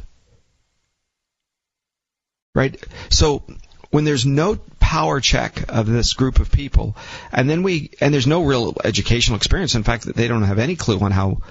Right? 2.54 2.82
So, 3.10 3.44
when 3.90 4.04
there's 4.06 4.28
no 4.28 4.58
power 4.80 5.20
check 5.20 5.66
of 5.68 5.88
this 5.88 6.14
group 6.14 6.40
of 6.40 6.52
people, 6.52 6.96
and 7.32 7.50
then 7.50 7.64
we, 7.64 7.90
and 8.00 8.14
there's 8.14 8.28
no 8.28 8.44
real 8.44 8.76
educational 8.84 9.38
experience. 9.38 9.74
In 9.74 9.84
fact, 9.84 10.06
they 10.06 10.28
don't 10.28 10.44
have 10.44 10.60
any 10.60 10.76
clue 10.76 11.00
on 11.00 11.12
how 11.12 11.42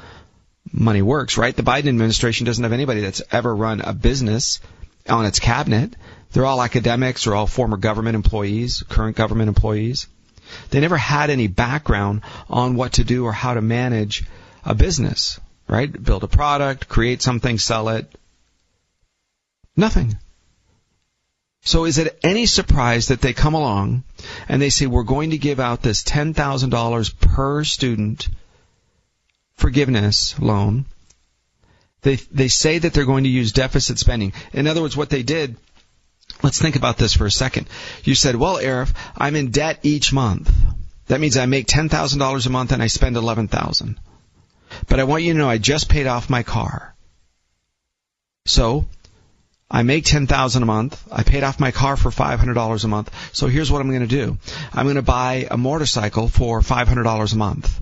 money 0.73 1.03
works, 1.03 1.37
right? 1.37 1.57
The 1.57 1.63
Biden 1.65 1.89
administration 1.89 2.47
doesn't 2.47 2.63
have 2.63 2.73
anybody 2.73 3.01
that's 3.01 3.23
ever 3.33 3.55
run 3.55 3.81
a 3.81 3.93
business 3.93 4.61
on 5.09 5.27
its 5.27 5.39
cabinet. 5.39 5.95
They're 6.33 6.47
all 6.47 6.63
academics, 6.63 7.25
they're 7.25 7.35
all 7.35 7.47
former 7.47 7.77
government 7.77 8.17
employees, 8.17 8.83
current 8.89 9.17
government 9.17 9.49
employees. 9.49 10.09
They 10.71 10.81
never 10.81 10.97
had 10.97 11.31
any 11.31 11.47
background 11.47 12.23
on 12.49 12.77
what 12.77 12.95
to 12.95 13.05
do 13.05 13.25
or 13.25 13.33
how 13.33 13.55
to 13.55 13.63
manage 13.63 14.25
a 14.65 14.75
business, 14.75 15.41
right? 15.69 15.91
Build 15.91 16.25
a 16.25 16.29
product, 16.29 16.89
create 16.89 17.23
something, 17.23 17.59
sell 17.59 17.89
it. 17.91 18.13
Nothing. 19.77 20.19
So 21.63 21.87
is 21.87 21.99
it 21.99 22.19
any 22.23 22.47
surprise 22.47 23.09
that 23.09 23.21
they 23.21 23.33
come 23.33 23.55
along 23.55 24.05
and 24.49 24.61
they 24.61 24.71
say, 24.71 24.87
we're 24.87 25.03
going 25.03 25.31
to 25.31 25.39
give 25.39 25.61
out 25.61 25.83
this 25.83 26.03
$10,000 26.03 27.21
per 27.21 27.65
student 27.65 28.29
forgiveness 29.57 30.39
loan. 30.39 30.85
They, 32.05 32.17
they 32.31 32.49
say 32.49 32.79
that 32.79 32.93
they're 32.93 33.07
going 33.07 33.25
to 33.25 33.31
use 33.31 33.53
deficit 33.53 33.99
spending. 33.99 34.35
In 34.53 34.67
other 34.67 34.83
words, 34.83 34.97
what 34.97 35.09
they 35.09 35.23
did, 35.23 35.57
let's 36.43 36.61
think 36.61 36.77
about 36.77 36.99
this 36.99 37.15
for 37.15 37.25
a 37.25 37.31
second. 37.31 37.67
You 38.05 38.15
said, 38.15 38.37
well, 38.37 38.59
Arif, 38.59 38.95
I'm 39.17 39.35
in 39.35 39.51
debt 39.51 39.81
each 39.83 40.13
month. 40.13 40.53
That 41.07 41.21
means 41.21 41.39
I 41.39 41.47
make 41.47 41.67
$10,000 41.67 42.47
a 42.47 42.51
month 42.51 42.73
and 42.73 42.83
I 42.83 42.89
spend 42.89 43.17
11,000. 43.17 43.99
But 44.87 45.01
I 45.01 45.05
want 45.05 45.23
you 45.23 45.33
to 45.33 45.39
know 45.39 45.49
I 45.49 45.59
just 45.59 45.89
paid 45.89 46.07
off 46.07 46.29
my 46.29 46.43
car. 46.43 46.95
So, 48.47 48.87
I 49.71 49.83
make 49.83 50.05
10,000 50.05 50.63
a 50.63 50.67
month. 50.67 51.03
I 51.11 51.23
paid 51.23 51.43
off 51.43 51.59
my 51.59 51.71
car 51.71 51.97
for 51.97 52.11
$500 52.11 52.85
a 52.85 52.89
month. 52.89 53.11
So 53.33 53.47
here's 53.47 53.71
what 53.71 53.81
I'm 53.81 53.89
going 53.89 54.01
to 54.01 54.07
do. 54.07 54.37
I'm 54.75 54.85
going 54.85 54.97
to 54.97 55.03
buy 55.03 55.49
a 55.51 55.57
motorcycle 55.57 56.29
for 56.29 56.61
$500 56.61 57.33
a 57.33 57.37
month. 57.37 57.81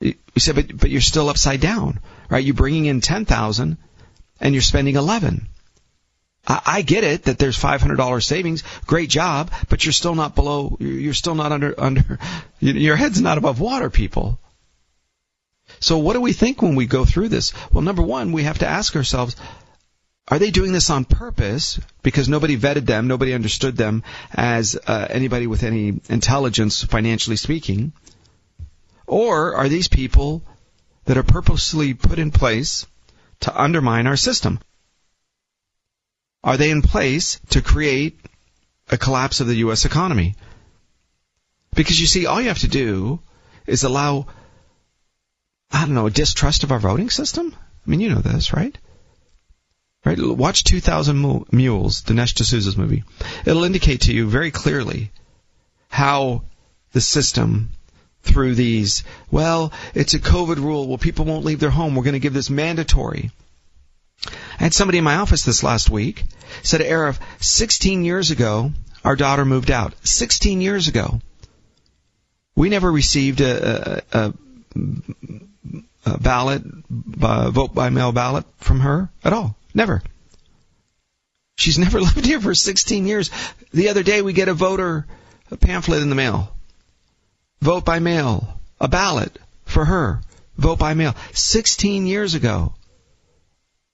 You 0.00 0.14
said, 0.38 0.54
but, 0.56 0.76
but 0.76 0.90
you're 0.90 1.00
still 1.00 1.28
upside 1.28 1.60
down, 1.60 2.00
right? 2.30 2.44
You're 2.44 2.54
bringing 2.54 2.86
in 2.86 3.00
10,000 3.00 3.76
and 4.40 4.54
you're 4.54 4.62
spending 4.62 4.96
11. 4.96 5.48
I, 6.46 6.62
I 6.64 6.82
get 6.82 7.04
it 7.04 7.24
that 7.24 7.38
there's 7.38 7.58
$500 7.58 8.22
savings. 8.22 8.62
Great 8.86 9.10
job, 9.10 9.50
but 9.68 9.84
you're 9.84 9.92
still 9.92 10.14
not 10.14 10.34
below, 10.34 10.76
you're 10.80 11.12
still 11.12 11.34
not 11.34 11.52
under, 11.52 11.78
under, 11.78 12.18
your 12.60 12.96
head's 12.96 13.20
not 13.20 13.36
above 13.36 13.60
water, 13.60 13.90
people. 13.90 14.40
So 15.80 15.98
what 15.98 16.14
do 16.14 16.20
we 16.20 16.32
think 16.32 16.62
when 16.62 16.74
we 16.74 16.86
go 16.86 17.04
through 17.04 17.28
this? 17.28 17.52
Well, 17.72 17.82
number 17.82 18.02
one, 18.02 18.32
we 18.32 18.44
have 18.44 18.58
to 18.60 18.66
ask 18.66 18.96
ourselves, 18.96 19.36
are 20.28 20.38
they 20.38 20.50
doing 20.50 20.72
this 20.72 20.90
on 20.90 21.04
purpose 21.04 21.80
because 22.02 22.28
nobody 22.28 22.56
vetted 22.56 22.86
them, 22.86 23.08
nobody 23.08 23.34
understood 23.34 23.76
them 23.76 24.04
as 24.32 24.78
uh, 24.86 25.06
anybody 25.10 25.46
with 25.46 25.64
any 25.64 26.00
intelligence, 26.08 26.84
financially 26.84 27.36
speaking? 27.36 27.92
Or 29.06 29.56
are 29.56 29.68
these 29.68 29.88
people 29.88 30.42
that 31.04 31.16
are 31.16 31.22
purposely 31.22 31.94
put 31.94 32.18
in 32.18 32.30
place 32.30 32.86
to 33.40 33.60
undermine 33.60 34.06
our 34.06 34.16
system? 34.16 34.60
Are 36.42 36.56
they 36.56 36.70
in 36.70 36.82
place 36.82 37.40
to 37.50 37.62
create 37.62 38.18
a 38.88 38.96
collapse 38.96 39.40
of 39.40 39.46
the 39.46 39.56
U.S. 39.56 39.84
economy? 39.84 40.34
Because 41.74 42.00
you 42.00 42.06
see, 42.06 42.26
all 42.26 42.40
you 42.40 42.48
have 42.48 42.60
to 42.60 42.68
do 42.68 43.20
is 43.66 43.84
allow, 43.84 44.26
I 45.70 45.84
don't 45.84 45.94
know, 45.94 46.06
a 46.06 46.10
distrust 46.10 46.64
of 46.64 46.72
our 46.72 46.78
voting 46.78 47.10
system. 47.10 47.54
I 47.54 47.90
mean, 47.90 48.00
you 48.00 48.10
know 48.10 48.20
this, 48.20 48.52
right? 48.52 48.76
Right? 50.04 50.18
Watch 50.18 50.64
2000 50.64 51.46
Mules, 51.52 52.02
Dinesh 52.02 52.34
D'Souza's 52.34 52.76
movie. 52.76 53.04
It'll 53.44 53.64
indicate 53.64 54.02
to 54.02 54.14
you 54.14 54.28
very 54.28 54.50
clearly 54.50 55.12
how 55.88 56.44
the 56.92 57.00
system 57.00 57.70
through 58.22 58.54
these, 58.54 59.04
well, 59.30 59.72
it's 59.94 60.14
a 60.14 60.18
COVID 60.18 60.56
rule. 60.56 60.86
Well, 60.88 60.98
people 60.98 61.24
won't 61.24 61.44
leave 61.44 61.60
their 61.60 61.70
home. 61.70 61.94
We're 61.94 62.04
going 62.04 62.12
to 62.14 62.20
give 62.20 62.34
this 62.34 62.50
mandatory. 62.50 63.30
I 64.26 64.64
had 64.64 64.74
somebody 64.74 64.98
in 64.98 65.04
my 65.04 65.16
office 65.16 65.44
this 65.44 65.62
last 65.62 65.88
week 65.88 66.24
said, 66.62 66.80
Arif, 66.82 67.18
16 67.40 68.04
years 68.04 68.30
ago, 68.30 68.72
our 69.04 69.16
daughter 69.16 69.44
moved 69.44 69.70
out. 69.70 69.94
16 70.06 70.60
years 70.60 70.88
ago. 70.88 71.20
We 72.54 72.68
never 72.68 72.90
received 72.90 73.40
a, 73.40 74.02
a, 74.12 74.34
a, 76.04 76.18
ballot, 76.18 76.62
uh, 77.22 77.50
vote 77.50 77.74
by 77.74 77.88
mail 77.88 78.12
ballot 78.12 78.44
from 78.58 78.80
her 78.80 79.08
at 79.24 79.32
all. 79.32 79.56
Never. 79.72 80.02
She's 81.56 81.78
never 81.86 82.00
lived 82.00 82.26
here 82.26 82.40
for 82.40 82.54
16 82.54 83.06
years. 83.06 83.30
The 83.72 83.88
other 83.88 84.02
day 84.02 84.20
we 84.20 84.32
get 84.32 84.48
a 84.48 84.54
voter 84.54 85.06
pamphlet 85.60 86.02
in 86.02 86.10
the 86.10 86.14
mail. 86.14 86.54
Vote 87.60 87.84
by 87.84 87.98
mail. 87.98 88.60
A 88.80 88.88
ballot 88.88 89.38
for 89.64 89.84
her. 89.84 90.22
Vote 90.56 90.78
by 90.78 90.94
mail. 90.94 91.14
16 91.32 92.06
years 92.06 92.34
ago. 92.34 92.74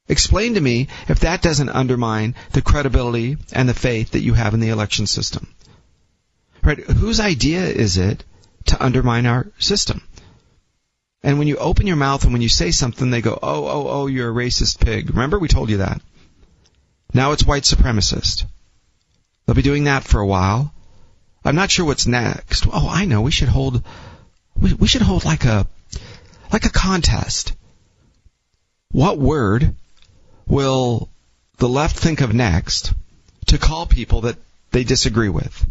Explain 0.08 0.54
to 0.54 0.61
me 0.61 0.87
if 1.08 1.20
that 1.20 1.42
doesn't 1.42 1.68
undermine 1.68 2.37
the 2.52 2.62
credibility 2.62 3.38
and 3.52 3.68
the 3.68 3.75
faith 3.75 4.12
that 4.12 4.23
you 4.23 4.35
have 4.35 4.54
in 4.54 4.61
the 4.61 4.68
election 4.68 5.06
system. 5.06 5.49
Right? 6.62 6.78
Whose 6.78 7.18
idea 7.18 7.66
is 7.66 7.96
it 7.96 8.25
to 8.66 8.82
undermine 8.82 9.26
our 9.26 9.49
system? 9.58 10.02
And 11.23 11.38
when 11.38 11.49
you 11.49 11.56
open 11.56 11.88
your 11.88 11.96
mouth 11.96 12.23
and 12.23 12.32
when 12.32 12.42
you 12.42 12.49
say 12.49 12.70
something, 12.70 13.11
they 13.11 13.20
go, 13.20 13.37
oh, 13.42 13.66
oh, 13.66 13.88
oh, 13.88 14.06
you're 14.06 14.30
a 14.30 14.44
racist 14.44 14.78
pig. 14.78 15.11
Remember 15.11 15.40
we 15.40 15.49
told 15.49 15.70
you 15.70 15.78
that. 15.78 16.00
Now 17.12 17.32
it's 17.32 17.44
white 17.44 17.64
supremacist. 17.64 18.44
They'll 19.44 19.56
be 19.56 19.62
doing 19.62 19.85
that 19.85 20.04
for 20.04 20.20
a 20.20 20.26
while. 20.26 20.73
I'm 21.47 21.55
not 21.55 21.71
sure 21.71 21.87
what's 21.87 22.09
next. 22.09 22.67
Oh, 22.67 22.88
I 22.91 23.05
know. 23.05 23.23
We 23.23 23.31
should 23.31 23.49
hold. 23.49 23.83
We, 24.61 24.75
we 24.75 24.88
should 24.88 25.03
hold 25.03 25.25
like 25.25 25.45
a 25.45 25.67
like 26.53 26.65
a 26.65 26.71
contest. 26.71 27.55
What 28.91 29.19
word 29.19 29.76
will 30.49 31.09
the 31.59 31.69
left 31.69 31.97
think 31.97 32.21
of 32.21 32.35
next 32.35 32.93
to 33.47 33.59
call 33.59 33.87
people 33.87 34.23
that 34.23 34.37
they 34.73 34.83
disagree 34.83 35.29
with? 35.29 35.65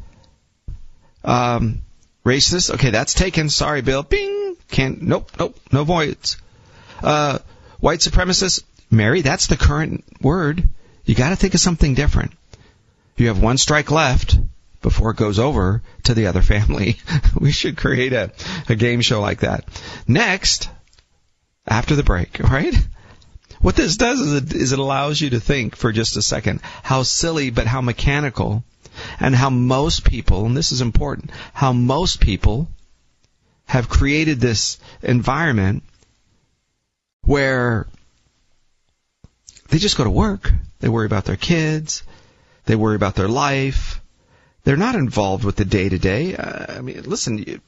Um, 1.25 1.82
racist. 2.25 2.74
Okay, 2.75 2.91
that's 2.91 3.13
taken. 3.13 3.50
Sorry, 3.50 3.82
Bill. 3.82 4.03
Bing. 4.03 4.55
Can't. 4.70 5.01
Nope. 5.01 5.29
Nope. 5.38 5.60
No 5.74 5.84
voids. 5.84 6.38
Uh, 7.03 7.39
white 7.82 8.00
supremacist. 8.00 8.63
Mary. 8.89 9.22
That's 9.22 9.48
the 9.48 9.58
current 9.58 10.05
word. 10.22 10.70
You 11.03 11.15
got 11.15 11.32
to 11.32 11.36
think 11.36 11.53
of 11.53 11.60
something 11.60 11.96
different. 11.96 12.32
You 13.17 13.27
have 13.27 13.41
one 13.41 13.58
strike 13.58 13.91
left 13.91 14.38
before 14.85 15.09
it 15.09 15.17
goes 15.17 15.39
over 15.39 15.81
to 16.03 16.13
the 16.13 16.27
other 16.27 16.43
family. 16.43 16.99
we 17.39 17.51
should 17.51 17.75
create 17.75 18.13
a, 18.13 18.31
a 18.69 18.75
game 18.75 19.01
show 19.01 19.19
like 19.19 19.39
that. 19.39 19.65
Next, 20.07 20.69
after 21.65 21.95
the 21.95 22.03
break, 22.03 22.37
right? 22.51 22.75
What 23.61 23.75
this 23.75 23.97
does 23.97 24.19
is 24.19 24.33
it, 24.33 24.53
is 24.53 24.73
it 24.73 24.79
allows 24.79 25.19
you 25.19 25.31
to 25.31 25.39
think 25.39 25.75
for 25.75 25.91
just 25.91 26.17
a 26.17 26.21
second 26.21 26.61
how 26.83 27.01
silly 27.01 27.49
but 27.49 27.65
how 27.65 27.81
mechanical 27.81 28.63
and 29.19 29.35
how 29.35 29.49
most 29.49 30.05
people, 30.05 30.45
and 30.45 30.55
this 30.55 30.71
is 30.71 30.81
important, 30.81 31.31
how 31.51 31.73
most 31.73 32.19
people 32.19 32.67
have 33.65 33.89
created 33.89 34.39
this 34.39 34.77
environment 35.01 35.81
where 37.23 37.87
they 39.69 39.79
just 39.79 39.97
go 39.97 40.03
to 40.03 40.11
work. 40.11 40.53
They 40.79 40.89
worry 40.89 41.07
about 41.07 41.25
their 41.25 41.37
kids. 41.37 42.03
They 42.65 42.75
worry 42.75 42.95
about 42.95 43.15
their 43.15 43.27
life. 43.27 43.99
They're 44.65 44.77
not 44.77 44.95
involved 44.95 45.43
with 45.43 45.55
the 45.55 45.63
day 45.63 45.88
to 45.88 46.00
day. 46.00 46.36
I 46.36 46.81
mean, 46.81 47.03
listen, 47.03 47.62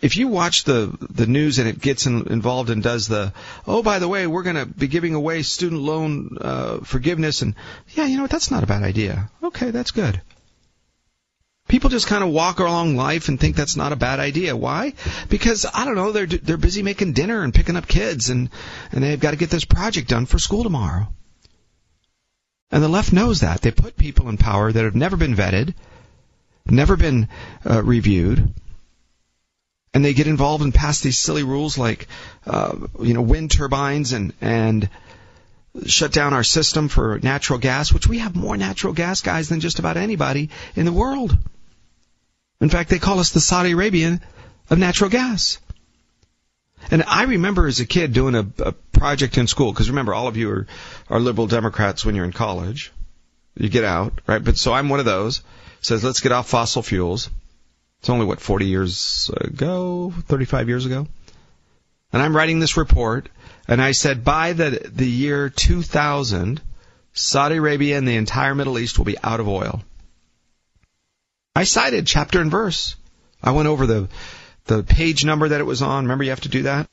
if 0.00 0.16
you 0.16 0.28
watch 0.28 0.64
the 0.64 0.96
the 1.00 1.26
news 1.26 1.58
and 1.58 1.68
it 1.68 1.80
gets 1.80 2.06
in, 2.06 2.26
involved 2.28 2.70
and 2.70 2.82
does 2.82 3.08
the 3.08 3.32
oh 3.66 3.82
by 3.82 3.98
the 3.98 4.08
way 4.08 4.26
we're 4.26 4.42
going 4.42 4.56
to 4.56 4.66
be 4.66 4.88
giving 4.88 5.14
away 5.14 5.42
student 5.42 5.80
loan 5.80 6.38
uh, 6.40 6.78
forgiveness 6.78 7.42
and 7.42 7.54
yeah 7.90 8.06
you 8.06 8.16
know 8.16 8.22
what 8.22 8.30
that's 8.30 8.50
not 8.50 8.64
a 8.64 8.66
bad 8.66 8.82
idea. 8.82 9.30
Okay 9.42 9.70
that's 9.70 9.90
good. 9.90 10.20
People 11.68 11.90
just 11.90 12.06
kind 12.06 12.24
of 12.24 12.30
walk 12.30 12.58
along 12.58 12.96
life 12.96 13.28
and 13.28 13.38
think 13.38 13.54
that's 13.54 13.76
not 13.76 13.92
a 13.92 13.96
bad 13.96 14.18
idea. 14.18 14.56
Why? 14.56 14.94
Because 15.28 15.66
i 15.72 15.84
don't 15.84 15.94
know 15.94 16.12
they're 16.12 16.26
they're 16.26 16.56
busy 16.56 16.82
making 16.82 17.12
dinner 17.12 17.42
and 17.42 17.54
picking 17.54 17.76
up 17.76 17.86
kids 17.86 18.30
and 18.30 18.48
and 18.92 19.04
they've 19.04 19.20
got 19.20 19.32
to 19.32 19.36
get 19.36 19.50
this 19.50 19.66
project 19.66 20.08
done 20.08 20.24
for 20.24 20.38
school 20.38 20.62
tomorrow 20.62 21.08
and 22.72 22.82
the 22.82 22.88
left 22.88 23.12
knows 23.12 23.40
that. 23.40 23.60
They 23.60 23.70
put 23.70 23.96
people 23.96 24.30
in 24.30 24.38
power 24.38 24.72
that 24.72 24.84
have 24.84 24.96
never 24.96 25.16
been 25.16 25.36
vetted, 25.36 25.74
never 26.66 26.96
been 26.96 27.28
uh, 27.68 27.82
reviewed, 27.82 28.52
and 29.92 30.04
they 30.04 30.14
get 30.14 30.26
involved 30.26 30.64
and 30.64 30.74
pass 30.74 31.00
these 31.00 31.18
silly 31.18 31.42
rules 31.42 31.76
like, 31.76 32.08
uh, 32.46 32.74
you 33.00 33.12
know, 33.12 33.20
wind 33.20 33.50
turbines 33.50 34.14
and 34.14 34.32
and 34.40 34.88
shut 35.86 36.12
down 36.12 36.32
our 36.32 36.44
system 36.44 36.88
for 36.88 37.18
natural 37.22 37.58
gas, 37.58 37.92
which 37.92 38.06
we 38.06 38.18
have 38.18 38.34
more 38.34 38.56
natural 38.56 38.94
gas 38.94 39.20
guys 39.20 39.48
than 39.48 39.60
just 39.60 39.78
about 39.78 39.98
anybody 39.98 40.48
in 40.74 40.86
the 40.86 40.92
world. 40.92 41.36
In 42.60 42.70
fact, 42.70 42.88
they 42.90 42.98
call 42.98 43.20
us 43.20 43.30
the 43.30 43.40
Saudi 43.40 43.72
Arabian 43.72 44.20
of 44.70 44.78
natural 44.78 45.10
gas. 45.10 45.58
And 46.90 47.02
I 47.04 47.24
remember 47.24 47.66
as 47.66 47.80
a 47.80 47.86
kid 47.86 48.12
doing 48.12 48.34
a, 48.34 48.46
a 48.58 48.72
project 48.72 49.38
in 49.38 49.46
school, 49.46 49.72
because 49.72 49.88
remember, 49.88 50.14
all 50.14 50.28
of 50.28 50.36
you 50.36 50.50
are, 50.50 50.66
are 51.08 51.20
liberal 51.20 51.46
Democrats 51.46 52.04
when 52.04 52.14
you're 52.14 52.24
in 52.24 52.32
college. 52.32 52.92
You 53.56 53.68
get 53.68 53.84
out, 53.84 54.20
right? 54.26 54.42
But 54.42 54.56
so 54.56 54.72
I'm 54.72 54.88
one 54.88 55.00
of 55.00 55.06
those. 55.06 55.42
Says, 55.80 56.04
let's 56.04 56.20
get 56.20 56.32
off 56.32 56.48
fossil 56.48 56.82
fuels. 56.82 57.28
It's 58.00 58.10
only, 58.10 58.26
what, 58.26 58.40
40 58.40 58.66
years 58.66 59.30
ago? 59.36 60.12
35 60.26 60.68
years 60.68 60.86
ago? 60.86 61.06
And 62.12 62.22
I'm 62.22 62.36
writing 62.36 62.60
this 62.60 62.76
report, 62.76 63.28
and 63.66 63.80
I 63.80 63.92
said, 63.92 64.24
by 64.24 64.52
the, 64.52 64.90
the 64.92 65.08
year 65.08 65.48
2000, 65.48 66.60
Saudi 67.14 67.56
Arabia 67.56 67.96
and 67.98 68.06
the 68.06 68.16
entire 68.16 68.54
Middle 68.54 68.78
East 68.78 68.98
will 68.98 69.04
be 69.04 69.16
out 69.22 69.40
of 69.40 69.48
oil. 69.48 69.82
I 71.54 71.64
cited 71.64 72.06
chapter 72.06 72.40
and 72.40 72.50
verse. 72.50 72.96
I 73.42 73.52
went 73.52 73.68
over 73.68 73.86
the 73.86 74.08
the 74.66 74.82
page 74.82 75.24
number 75.24 75.48
that 75.48 75.60
it 75.60 75.64
was 75.64 75.82
on. 75.82 76.04
Remember, 76.04 76.24
you 76.24 76.30
have 76.30 76.40
to 76.42 76.48
do 76.48 76.62
that. 76.62 76.88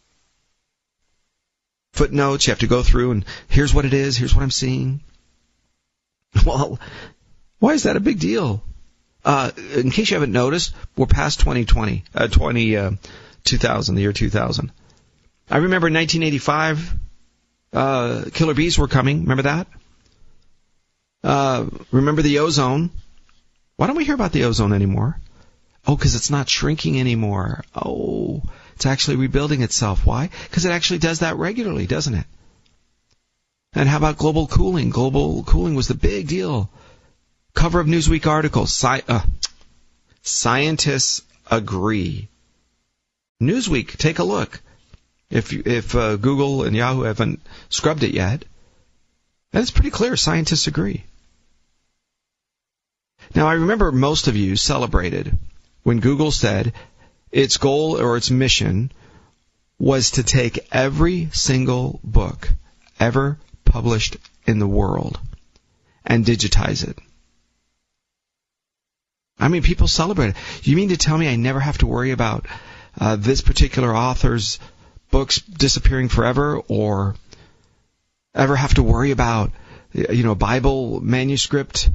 Footnotes, 1.94 2.48
you 2.48 2.52
have 2.52 2.60
to 2.60 2.68
go 2.68 2.84
through 2.84 3.12
and 3.12 3.26
here's 3.48 3.74
what 3.74 3.86
it 3.86 3.94
is, 3.94 4.18
here's 4.18 4.36
what 4.36 4.44
I'm 4.44 4.52
seeing. 4.52 5.02
Well, 6.46 6.80
why 7.58 7.74
is 7.74 7.84
that 7.84 7.98
a 7.98 8.00
big 8.00 8.20
deal? 8.20 8.64
Uh, 9.26 9.52
in 9.76 9.92
case 9.92 10.10
you 10.10 10.16
haven't 10.16 10.32
noticed, 10.32 10.74
we're 10.96 11.08
past 11.08 11.40
2020, 11.40 12.04
uh, 12.16 12.28
20, 12.28 12.78
uh, 12.78 12.92
2000, 13.44 13.96
the 13.96 14.02
year 14.02 14.14
2000. 14.14 14.72
I 15.50 15.58
remember 15.58 15.88
in 15.88 15.96
1985, 15.96 16.94
uh, 17.74 18.26
killer 18.32 18.54
bees 18.54 18.78
were 18.78 18.88
coming. 18.88 19.22
Remember 19.22 19.44
that? 19.44 19.68
Uh, 21.24 21.66
remember 21.92 22.22
the 22.22 22.40
ozone? 22.40 22.92
Why 23.76 23.88
don't 23.88 23.98
we 23.98 24.06
hear 24.06 24.16
about 24.16 24.32
the 24.32 24.46
ozone 24.46 24.74
anymore? 24.74 25.20
Oh, 25.90 25.96
because 25.96 26.14
it's 26.14 26.30
not 26.30 26.48
shrinking 26.48 27.00
anymore. 27.00 27.64
Oh, 27.74 28.44
it's 28.76 28.86
actually 28.86 29.16
rebuilding 29.16 29.64
itself. 29.64 30.06
Why? 30.06 30.30
Because 30.44 30.66
it 30.66 30.72
actually 30.72 31.00
does 31.00 31.22
that 31.22 31.38
regularly, 31.38 31.88
doesn't 31.88 32.14
it? 32.14 32.28
And 33.74 33.90
how 33.90 33.98
about 33.98 34.20
global 34.20 34.46
cooling? 34.46 34.92
Global 34.92 35.44
cooling 35.44 35.74
was 35.74 35.88
the 35.88 35.96
big 35.96 36.28
deal. 36.28 36.70
Cover 37.56 37.80
of 37.80 37.88
Newsweek 37.88 38.28
article. 38.28 38.68
Sci- 38.68 39.02
uh, 39.08 39.24
scientists 40.22 41.24
agree. 41.50 42.30
Newsweek, 43.42 43.98
take 43.98 44.20
a 44.20 44.24
look. 44.24 44.62
If 45.32 45.52
if 45.54 45.96
uh, 45.96 46.18
Google 46.18 46.66
and 46.66 46.76
Yahoo 46.76 47.02
haven't 47.02 47.42
scrubbed 47.70 48.04
it 48.04 48.14
yet, 48.14 48.46
and 49.54 49.64
it's 49.64 49.72
pretty 49.72 49.90
clear. 49.90 50.16
Scientists 50.16 50.68
agree. 50.68 51.04
Now, 53.34 53.48
I 53.48 53.54
remember 53.54 53.92
most 53.92 54.28
of 54.28 54.36
you 54.36 54.56
celebrated 54.56 55.36
when 55.84 56.00
Google 56.00 56.32
said 56.32 56.74
its 57.32 57.58
goal 57.58 58.00
or 58.00 58.18
its 58.18 58.32
mission 58.32 58.92
was 59.78 60.12
to 60.12 60.24
take 60.24 60.68
every 60.72 61.30
single 61.32 62.00
book 62.04 62.50
ever 63.00 63.38
published 63.64 64.18
in 64.46 64.60
the 64.60 64.68
world 64.68 65.20
and 66.06 66.26
digitize 66.26 66.88
it. 66.88 66.98
I 69.40 69.48
mean, 69.48 69.64
people 69.64 69.88
celebrate 69.88 70.30
it. 70.30 70.36
You 70.64 70.76
mean 70.76 70.90
to 70.90 70.98
tell 70.98 71.18
me 71.18 71.30
I 71.30 71.38
never 71.38 71.62
have 71.62 71.78
to 71.78 71.88
worry 71.88 72.12
about 72.12 72.46
uh, 73.00 73.16
this 73.16 73.42
particular 73.42 73.96
author's 73.96 74.60
books 75.12 75.40
disappearing 75.40 76.10
forever 76.10 76.58
or 76.68 77.16
ever 78.36 78.56
have 78.56 78.74
to 78.74 78.84
worry 78.84 79.12
about, 79.12 79.52
you 79.94 80.24
know, 80.24 80.36
Bible 80.36 81.00
manuscript 81.00 81.90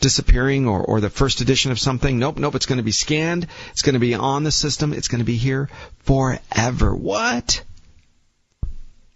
disappearing 0.00 0.68
or, 0.68 0.82
or 0.82 1.00
the 1.00 1.10
first 1.10 1.40
edition 1.40 1.70
of 1.70 1.78
something. 1.78 2.18
Nope, 2.18 2.38
nope, 2.38 2.54
it's 2.54 2.66
going 2.66 2.78
to 2.78 2.84
be 2.84 2.92
scanned. 2.92 3.46
It's 3.70 3.82
going 3.82 3.94
to 3.94 4.00
be 4.00 4.14
on 4.14 4.44
the 4.44 4.52
system. 4.52 4.92
It's 4.92 5.08
going 5.08 5.20
to 5.20 5.24
be 5.24 5.36
here 5.36 5.68
forever. 6.00 6.94
What? 6.94 7.62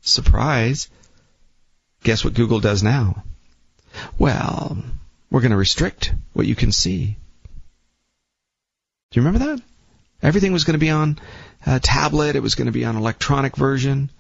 Surprise. 0.01 0.89
Guess 2.03 2.25
what 2.25 2.35
Google 2.35 2.61
does 2.61 2.83
now? 2.83 3.23
Well, 4.19 4.83
we're 5.31 5.41
going 5.41 5.51
to 5.51 5.57
restrict 5.57 6.13
what 6.33 6.47
you 6.47 6.55
can 6.55 6.73
see. 6.73 7.17
Do 9.11 9.21
you 9.21 9.27
remember 9.27 9.47
that? 9.47 9.63
Everything 10.23 10.53
was 10.53 10.65
going 10.65 10.75
to 10.75 10.79
be 10.79 10.91
on 10.91 11.19
a 11.67 11.81
tablet. 11.81 12.37
It 12.37 12.43
was 12.43 12.55
going 12.55 12.67
to 12.67 12.73
be 12.73 12.85
on 12.85 12.97
electronic 12.97 13.57
version. 13.57 14.11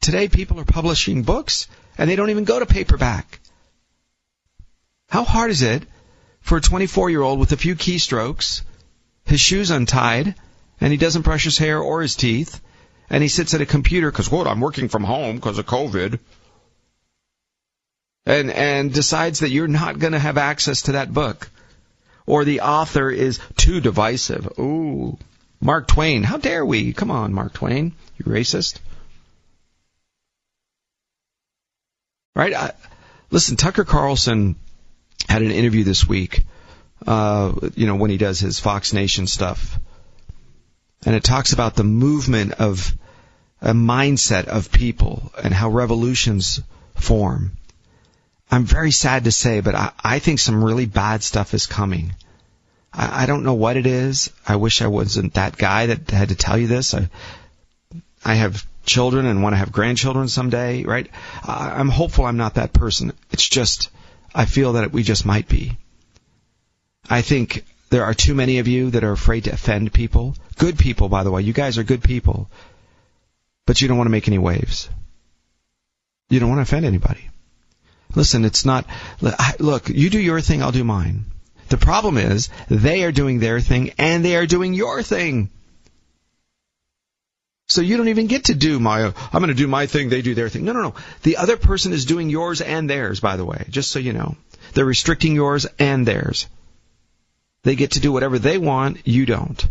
Today 0.00 0.28
people 0.28 0.60
are 0.60 0.64
publishing 0.64 1.22
books 1.22 1.68
and 1.98 2.08
they 2.08 2.16
don't 2.16 2.30
even 2.30 2.44
go 2.44 2.58
to 2.58 2.66
paperback. 2.66 3.40
How 5.08 5.24
hard 5.24 5.50
is 5.50 5.62
it 5.62 5.82
for 6.46 6.58
a 6.58 6.60
24 6.60 7.10
year 7.10 7.22
old 7.22 7.40
with 7.40 7.50
a 7.50 7.56
few 7.56 7.74
keystrokes, 7.74 8.62
his 9.24 9.40
shoes 9.40 9.70
untied, 9.70 10.36
and 10.80 10.92
he 10.92 10.96
doesn't 10.96 11.22
brush 11.22 11.42
his 11.42 11.58
hair 11.58 11.80
or 11.80 12.02
his 12.02 12.14
teeth, 12.14 12.60
and 13.10 13.20
he 13.20 13.28
sits 13.28 13.52
at 13.52 13.60
a 13.60 13.66
computer 13.66 14.12
because 14.12 14.30
what? 14.30 14.46
I'm 14.46 14.60
working 14.60 14.88
from 14.88 15.02
home 15.02 15.36
because 15.36 15.58
of 15.58 15.66
COVID. 15.66 16.20
And, 18.26 18.50
and 18.52 18.92
decides 18.92 19.40
that 19.40 19.50
you're 19.50 19.66
not 19.66 19.98
going 19.98 20.12
to 20.12 20.20
have 20.20 20.38
access 20.38 20.82
to 20.82 20.92
that 20.92 21.12
book. 21.12 21.50
Or 22.26 22.44
the 22.44 22.60
author 22.60 23.10
is 23.10 23.40
too 23.56 23.80
divisive. 23.80 24.58
Ooh. 24.58 25.18
Mark 25.60 25.88
Twain. 25.88 26.22
How 26.22 26.36
dare 26.36 26.64
we? 26.64 26.92
Come 26.92 27.10
on, 27.10 27.32
Mark 27.32 27.54
Twain. 27.54 27.92
You 28.18 28.24
racist. 28.24 28.78
Right? 32.36 32.54
I, 32.54 32.72
listen, 33.30 33.56
Tucker 33.56 33.84
Carlson 33.84 34.56
had 35.28 35.42
an 35.42 35.50
interview 35.50 35.84
this 35.84 36.06
week, 36.06 36.44
uh, 37.06 37.52
you 37.74 37.86
know, 37.86 37.96
when 37.96 38.10
he 38.10 38.16
does 38.16 38.40
his 38.40 38.60
Fox 38.60 38.92
Nation 38.92 39.26
stuff. 39.26 39.78
And 41.04 41.14
it 41.14 41.24
talks 41.24 41.52
about 41.52 41.74
the 41.74 41.84
movement 41.84 42.54
of 42.54 42.94
a 43.60 43.72
mindset 43.72 44.46
of 44.46 44.72
people 44.72 45.32
and 45.42 45.52
how 45.52 45.70
revolutions 45.70 46.60
form. 46.94 47.52
I'm 48.50 48.64
very 48.64 48.92
sad 48.92 49.24
to 49.24 49.32
say, 49.32 49.60
but 49.60 49.74
I, 49.74 49.92
I 50.02 50.18
think 50.18 50.38
some 50.38 50.62
really 50.62 50.86
bad 50.86 51.22
stuff 51.22 51.54
is 51.54 51.66
coming. 51.66 52.14
I, 52.92 53.22
I 53.22 53.26
don't 53.26 53.44
know 53.44 53.54
what 53.54 53.76
it 53.76 53.86
is. 53.86 54.30
I 54.46 54.56
wish 54.56 54.82
I 54.82 54.86
wasn't 54.86 55.34
that 55.34 55.56
guy 55.56 55.86
that 55.86 56.10
had 56.10 56.28
to 56.28 56.34
tell 56.36 56.56
you 56.56 56.66
this. 56.66 56.94
I, 56.94 57.08
I 58.24 58.34
have 58.34 58.66
children 58.84 59.26
and 59.26 59.42
want 59.42 59.52
to 59.54 59.58
have 59.58 59.72
grandchildren 59.72 60.28
someday, 60.28 60.84
right? 60.84 61.10
I, 61.42 61.74
I'm 61.76 61.88
hopeful 61.88 62.24
I'm 62.24 62.36
not 62.36 62.54
that 62.54 62.72
person. 62.72 63.12
It's 63.32 63.48
just, 63.48 63.90
I 64.36 64.44
feel 64.44 64.74
that 64.74 64.92
we 64.92 65.02
just 65.02 65.24
might 65.24 65.48
be. 65.48 65.78
I 67.08 67.22
think 67.22 67.64
there 67.88 68.04
are 68.04 68.12
too 68.12 68.34
many 68.34 68.58
of 68.58 68.68
you 68.68 68.90
that 68.90 69.02
are 69.02 69.12
afraid 69.12 69.44
to 69.44 69.52
offend 69.52 69.94
people. 69.94 70.36
Good 70.58 70.78
people, 70.78 71.08
by 71.08 71.24
the 71.24 71.30
way. 71.30 71.40
You 71.40 71.54
guys 71.54 71.78
are 71.78 71.84
good 71.84 72.02
people. 72.02 72.50
But 73.64 73.80
you 73.80 73.88
don't 73.88 73.96
want 73.96 74.08
to 74.08 74.12
make 74.12 74.28
any 74.28 74.38
waves. 74.38 74.90
You 76.28 76.38
don't 76.38 76.50
want 76.50 76.58
to 76.58 76.62
offend 76.64 76.84
anybody. 76.84 77.30
Listen, 78.14 78.44
it's 78.44 78.66
not, 78.66 78.86
look, 79.58 79.88
you 79.88 80.10
do 80.10 80.20
your 80.20 80.42
thing, 80.42 80.62
I'll 80.62 80.70
do 80.70 80.84
mine. 80.84 81.24
The 81.70 81.78
problem 81.78 82.18
is, 82.18 82.50
they 82.68 83.04
are 83.04 83.12
doing 83.12 83.38
their 83.38 83.60
thing 83.60 83.92
and 83.96 84.22
they 84.22 84.36
are 84.36 84.46
doing 84.46 84.74
your 84.74 85.02
thing. 85.02 85.50
So 87.76 87.82
you 87.82 87.98
don't 87.98 88.08
even 88.08 88.26
get 88.26 88.44
to 88.44 88.54
do 88.54 88.80
my, 88.80 89.04
I'm 89.04 89.12
going 89.42 89.48
to 89.48 89.54
do 89.54 89.66
my 89.66 89.84
thing, 89.84 90.08
they 90.08 90.22
do 90.22 90.34
their 90.34 90.48
thing. 90.48 90.64
No, 90.64 90.72
no, 90.72 90.80
no. 90.80 90.94
The 91.24 91.36
other 91.36 91.58
person 91.58 91.92
is 91.92 92.06
doing 92.06 92.30
yours 92.30 92.62
and 92.62 92.88
theirs, 92.88 93.20
by 93.20 93.36
the 93.36 93.44
way, 93.44 93.66
just 93.68 93.90
so 93.90 93.98
you 93.98 94.14
know. 94.14 94.34
They're 94.72 94.86
restricting 94.86 95.34
yours 95.34 95.66
and 95.78 96.06
theirs. 96.06 96.46
They 97.64 97.76
get 97.76 97.90
to 97.90 98.00
do 98.00 98.12
whatever 98.12 98.38
they 98.38 98.56
want, 98.56 99.06
you 99.06 99.26
don't. 99.26 99.68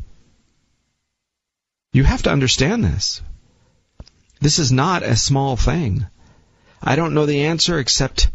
You 1.94 2.04
have 2.04 2.22
to 2.22 2.32
understand 2.32 2.84
this. 2.84 3.24
This 4.39 4.60
is 4.60 4.72
not 4.72 5.02
a 5.02 5.15
small 5.15 5.56
thing. 5.56 6.06
I 6.84 6.96
don't 6.96 7.15
know 7.15 7.26
the 7.26 7.46
answer 7.46 7.80
except 7.80 8.30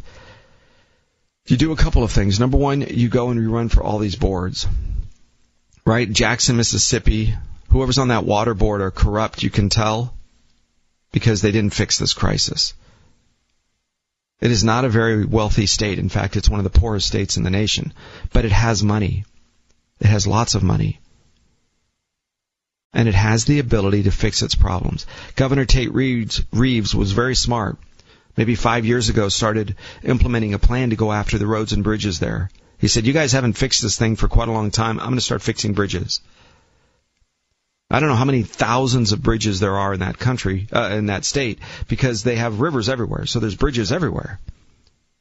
you 1.46 1.56
do 1.56 1.70
a 1.70 1.76
couple 1.76 2.02
of 2.02 2.10
things. 2.10 2.40
Number 2.40 2.56
one, 2.56 2.80
you 2.80 3.08
go 3.08 3.30
and 3.30 3.40
you 3.40 3.52
run 3.52 3.68
for 3.68 3.84
all 3.84 4.00
these 4.00 4.16
boards. 4.16 4.66
Right? 5.84 6.10
Jackson, 6.10 6.56
Mississippi, 6.56 7.36
whoever's 7.70 7.98
on 7.98 8.08
that 8.08 8.24
water 8.24 8.54
board 8.54 8.80
are 8.80 8.90
corrupt, 8.90 9.42
you 9.42 9.50
can 9.50 9.68
tell, 9.68 10.14
because 11.12 11.40
they 11.40 11.52
didn't 11.52 11.74
fix 11.74 11.98
this 11.98 12.14
crisis. 12.14 12.74
It 14.40 14.50
is 14.50 14.64
not 14.64 14.84
a 14.84 14.88
very 14.88 15.24
wealthy 15.24 15.66
state. 15.66 15.98
In 15.98 16.08
fact, 16.08 16.36
it's 16.36 16.48
one 16.48 16.60
of 16.60 16.64
the 16.64 16.78
poorest 16.78 17.06
states 17.06 17.36
in 17.36 17.42
the 17.42 17.50
nation. 17.50 17.92
But 18.32 18.44
it 18.44 18.52
has 18.52 18.82
money. 18.82 19.24
It 20.00 20.06
has 20.06 20.26
lots 20.26 20.54
of 20.54 20.62
money. 20.62 20.98
And 22.94 23.06
it 23.06 23.14
has 23.14 23.44
the 23.44 23.58
ability 23.58 24.04
to 24.04 24.10
fix 24.10 24.42
its 24.42 24.54
problems. 24.54 25.06
Governor 25.36 25.66
Tate 25.66 25.92
Reeves, 25.92 26.42
Reeves 26.52 26.94
was 26.94 27.12
very 27.12 27.36
smart. 27.36 27.76
Maybe 28.36 28.54
five 28.54 28.86
years 28.86 29.10
ago 29.10 29.28
started 29.28 29.76
implementing 30.02 30.54
a 30.54 30.58
plan 30.58 30.90
to 30.90 30.96
go 30.96 31.12
after 31.12 31.36
the 31.36 31.46
roads 31.46 31.72
and 31.72 31.84
bridges 31.84 32.18
there. 32.18 32.50
He 32.78 32.88
said, 32.88 33.06
you 33.06 33.12
guys 33.12 33.32
haven't 33.32 33.58
fixed 33.58 33.82
this 33.82 33.98
thing 33.98 34.16
for 34.16 34.26
quite 34.26 34.48
a 34.48 34.52
long 34.52 34.70
time. 34.70 34.98
I'm 34.98 35.06
going 35.06 35.16
to 35.16 35.20
start 35.20 35.42
fixing 35.42 35.74
bridges. 35.74 36.22
I 37.90 37.98
don't 37.98 38.08
know 38.08 38.14
how 38.14 38.24
many 38.24 38.44
thousands 38.44 39.12
of 39.12 39.22
bridges 39.22 39.58
there 39.58 39.76
are 39.76 39.94
in 39.94 40.00
that 40.00 40.18
country, 40.18 40.68
uh, 40.72 40.90
in 40.92 41.06
that 41.06 41.24
state, 41.24 41.58
because 41.88 42.22
they 42.22 42.36
have 42.36 42.60
rivers 42.60 42.88
everywhere. 42.88 43.26
So 43.26 43.40
there's 43.40 43.56
bridges 43.56 43.90
everywhere, 43.90 44.38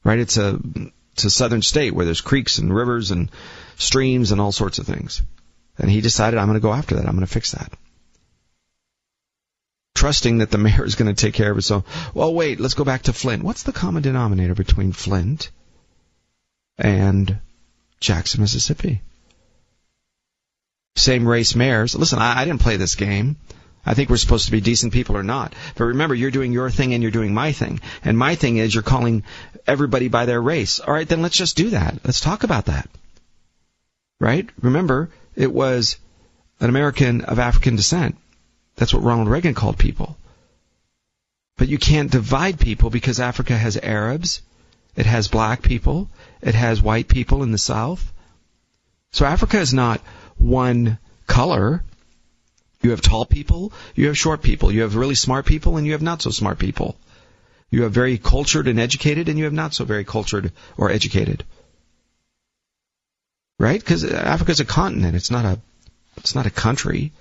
right? 0.03 0.19
It's 0.19 0.37
a 0.37 0.59
it's 1.13 1.25
a 1.25 1.29
southern 1.31 1.63
state 1.63 1.93
where 1.93 2.05
there's 2.05 2.21
creeks 2.21 2.59
and 2.59 2.73
rivers 2.73 3.11
and 3.11 3.29
streams 3.75 4.31
and 4.31 4.39
all 4.39 4.51
sorts 4.51 4.77
of 4.77 4.85
things. 4.85 5.21
And 5.77 5.89
he 5.89 6.01
decided, 6.01 6.37
I'm 6.37 6.47
going 6.47 6.59
to 6.59 6.61
go 6.61 6.73
after 6.73 6.95
that. 6.95 7.05
I'm 7.05 7.15
going 7.15 7.25
to 7.25 7.33
fix 7.33 7.51
that. 7.53 7.73
Trusting 9.95 10.37
that 10.37 10.51
the 10.51 10.57
mayor 10.65 10.85
is 10.85 10.95
going 10.95 11.13
to 11.13 11.19
take 11.19 11.33
care 11.33 11.51
of 11.51 11.57
it. 11.57 11.63
So, 11.63 11.83
well, 12.13 12.33
wait, 12.33 12.59
let's 12.59 12.73
go 12.73 12.83
back 12.83 13.03
to 13.03 13.13
Flint. 13.13 13.43
What's 13.43 13.63
the 13.63 13.73
common 13.73 14.03
denominator 14.03 14.55
between 14.55 14.91
Flint 14.91 15.49
and 16.77 17.39
Jackson, 17.99 18.41
Mississippi? 18.41 19.01
Same 20.95 21.27
race 21.27 21.55
mayors. 21.55 21.95
Listen, 21.95 22.19
I, 22.19 22.41
I 22.41 22.45
didn't 22.45 22.61
play 22.61 22.77
this 22.77 22.95
game. 22.95 23.37
I 23.85 23.93
think 23.93 24.09
we're 24.09 24.17
supposed 24.17 24.45
to 24.45 24.51
be 24.51 24.61
decent 24.61 24.93
people 24.93 25.17
or 25.17 25.23
not. 25.23 25.53
But 25.75 25.85
remember, 25.85 26.13
you're 26.13 26.31
doing 26.31 26.51
your 26.51 26.69
thing 26.69 26.93
and 26.93 27.01
you're 27.01 27.11
doing 27.11 27.33
my 27.33 27.53
thing. 27.53 27.79
And 28.03 28.17
my 28.17 28.35
thing 28.35 28.57
is 28.57 28.73
you're 28.73 28.83
calling 28.83 29.23
everybody 29.65 30.09
by 30.09 30.25
their 30.25 30.41
race. 30.41 30.79
All 30.79 30.93
right, 30.93 31.07
then 31.07 31.21
let's 31.21 31.37
just 31.37 31.55
do 31.55 31.71
that. 31.71 31.99
Let's 32.03 32.19
talk 32.19 32.43
about 32.43 32.65
that. 32.65 32.89
Right? 34.19 34.49
Remember, 34.61 35.09
it 35.35 35.51
was 35.51 35.97
an 36.59 36.69
American 36.69 37.21
of 37.21 37.39
African 37.39 37.77
descent. 37.77 38.17
That's 38.75 38.93
what 38.93 39.03
Ronald 39.03 39.29
Reagan 39.29 39.53
called 39.53 39.77
people. 39.77 40.17
But 41.57 41.67
you 41.67 41.77
can't 41.77 42.11
divide 42.11 42.59
people 42.59 42.89
because 42.89 43.19
Africa 43.19 43.57
has 43.57 43.77
Arabs, 43.77 44.41
it 44.95 45.05
has 45.05 45.27
black 45.27 45.61
people, 45.61 46.09
it 46.41 46.55
has 46.55 46.81
white 46.81 47.07
people 47.07 47.43
in 47.43 47.51
the 47.51 47.57
South. 47.57 48.13
So 49.11 49.25
Africa 49.25 49.59
is 49.59 49.73
not 49.73 50.01
one 50.39 50.97
color. 51.27 51.83
You 52.81 52.91
have 52.91 53.01
tall 53.01 53.25
people, 53.25 53.73
you 53.93 54.07
have 54.07 54.17
short 54.17 54.41
people, 54.41 54.71
you 54.71 54.81
have 54.81 54.95
really 54.95 55.15
smart 55.15 55.45
people, 55.45 55.75
and 55.77 55.85
you 55.85 55.91
have 55.91 56.01
not 56.01 56.21
so 56.21 56.29
smart 56.29 56.59
people. 56.59 56.95
You 57.69 57.83
have 57.83 57.91
very 57.91 58.17
cultured 58.17 58.67
and 58.67 58.79
educated, 58.79 59.27
and 59.27 59.37
you 59.37 59.43
have 59.43 59.53
not 59.53 59.73
so 59.73 59.83
very 59.85 60.05
cultured 60.05 60.51
or 60.77 60.89
educated. 60.89 61.43
Right? 63.59 63.79
Because 63.79 64.05
Africa 64.05 64.51
is 64.51 64.61
a 64.61 64.65
continent. 64.65 65.15
It's 65.15 65.29
not 65.29 65.45
a, 65.45 65.59
it's 66.17 66.35
not 66.35 66.45
a 66.45 66.49
country. 66.49 67.11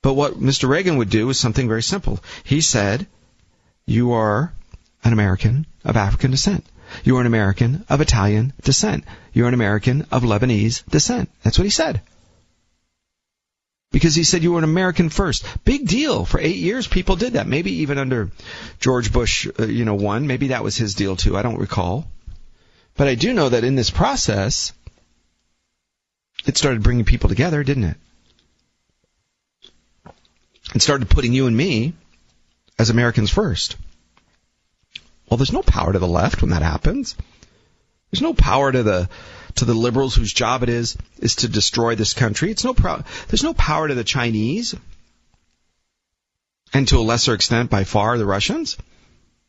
But 0.00 0.14
what 0.14 0.40
Mr. 0.40 0.68
Reagan 0.68 0.96
would 0.96 1.10
do 1.10 1.28
is 1.28 1.38
something 1.38 1.68
very 1.68 1.82
simple. 1.82 2.18
He 2.44 2.60
said, 2.60 3.06
you 3.86 4.12
are 4.12 4.52
an 5.04 5.12
American 5.12 5.66
of 5.84 5.96
African 5.96 6.30
descent. 6.30 6.64
You 7.04 7.16
are 7.16 7.20
an 7.20 7.26
American 7.26 7.84
of 7.88 8.00
Italian 8.00 8.52
descent. 8.62 9.04
You're 9.32 9.48
an 9.48 9.54
American 9.54 10.06
of 10.10 10.22
Lebanese 10.22 10.84
descent. 10.88 11.30
That's 11.42 11.58
what 11.58 11.64
he 11.64 11.70
said. 11.70 12.00
Because 13.90 14.14
he 14.14 14.24
said 14.24 14.42
you 14.42 14.52
were 14.52 14.58
an 14.58 14.64
American 14.64 15.10
first. 15.10 15.44
Big 15.64 15.86
deal. 15.86 16.24
For 16.24 16.40
eight 16.40 16.56
years, 16.56 16.86
people 16.86 17.16
did 17.16 17.34
that. 17.34 17.46
Maybe 17.46 17.82
even 17.82 17.98
under 17.98 18.30
George 18.80 19.12
Bush, 19.12 19.46
uh, 19.58 19.66
you 19.66 19.84
know, 19.84 19.94
one. 19.94 20.26
Maybe 20.26 20.48
that 20.48 20.64
was 20.64 20.76
his 20.76 20.94
deal 20.94 21.14
too. 21.14 21.36
I 21.36 21.42
don't 21.42 21.58
recall. 21.58 22.10
But 22.96 23.08
I 23.08 23.14
do 23.14 23.34
know 23.34 23.50
that 23.50 23.64
in 23.64 23.74
this 23.74 23.90
process, 23.90 24.72
it 26.46 26.56
started 26.56 26.82
bringing 26.82 27.04
people 27.04 27.28
together, 27.28 27.62
didn't 27.62 27.84
it? 27.84 27.96
It 30.74 30.82
started 30.82 31.10
putting 31.10 31.34
you 31.34 31.46
and 31.46 31.56
me 31.56 31.92
as 32.78 32.88
Americans 32.88 33.30
first. 33.30 33.76
Well, 35.28 35.38
there's 35.38 35.52
no 35.52 35.62
power 35.62 35.92
to 35.92 35.98
the 35.98 36.08
left 36.08 36.42
when 36.42 36.50
that 36.50 36.62
happens. 36.62 37.16
There's 38.10 38.22
no 38.22 38.34
power 38.34 38.70
to 38.70 38.82
the 38.82 39.08
to 39.54 39.64
the 39.64 39.74
liberals 39.74 40.14
whose 40.14 40.32
job 40.32 40.62
it 40.62 40.68
is 40.68 40.96
is 41.18 41.36
to 41.36 41.48
destroy 41.48 41.94
this 41.94 42.14
country. 42.14 42.50
It's 42.50 42.64
no 42.64 42.74
pro- 42.74 43.02
there's 43.28 43.42
no 43.42 43.54
power 43.54 43.88
to 43.88 43.94
the 43.94 44.04
Chinese 44.04 44.74
and 46.72 46.88
to 46.88 46.98
a 46.98 47.00
lesser 47.00 47.34
extent 47.34 47.70
by 47.70 47.84
far 47.84 48.18
the 48.18 48.26
Russians. 48.26 48.76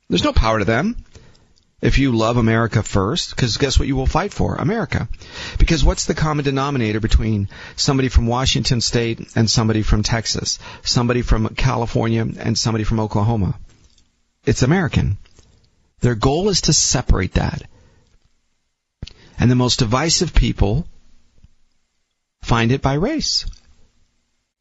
There's 0.09 0.23
no 0.23 0.33
power 0.33 0.59
to 0.59 0.65
them 0.65 0.95
if 1.83 1.97
you 1.97 2.13
love 2.13 2.37
America 2.37 2.81
first, 2.81 3.31
because 3.31 3.57
guess 3.57 3.77
what 3.77 3.89
you 3.89 3.97
will 3.97 4.05
fight 4.05 4.31
for? 4.31 4.55
America. 4.55 5.09
Because 5.59 5.83
what's 5.83 6.05
the 6.05 6.13
common 6.13 6.45
denominator 6.45 7.01
between 7.01 7.49
somebody 7.75 8.07
from 8.07 8.25
Washington 8.25 8.79
State 8.79 9.35
and 9.35 9.51
somebody 9.51 9.81
from 9.81 10.01
Texas, 10.01 10.59
somebody 10.83 11.21
from 11.21 11.49
California 11.55 12.25
and 12.39 12.57
somebody 12.57 12.85
from 12.85 13.01
Oklahoma? 13.01 13.59
It's 14.45 14.63
American. 14.63 15.17
Their 16.03 16.15
goal 16.15 16.49
is 16.49 16.63
to 16.63 16.73
separate 16.73 17.35
that. 17.35 17.63
And 19.39 19.49
the 19.49 19.55
most 19.55 19.79
divisive 19.79 20.33
people 20.33 20.85
find 22.41 22.73
it 22.73 22.81
by 22.81 22.95
race. 22.95 23.45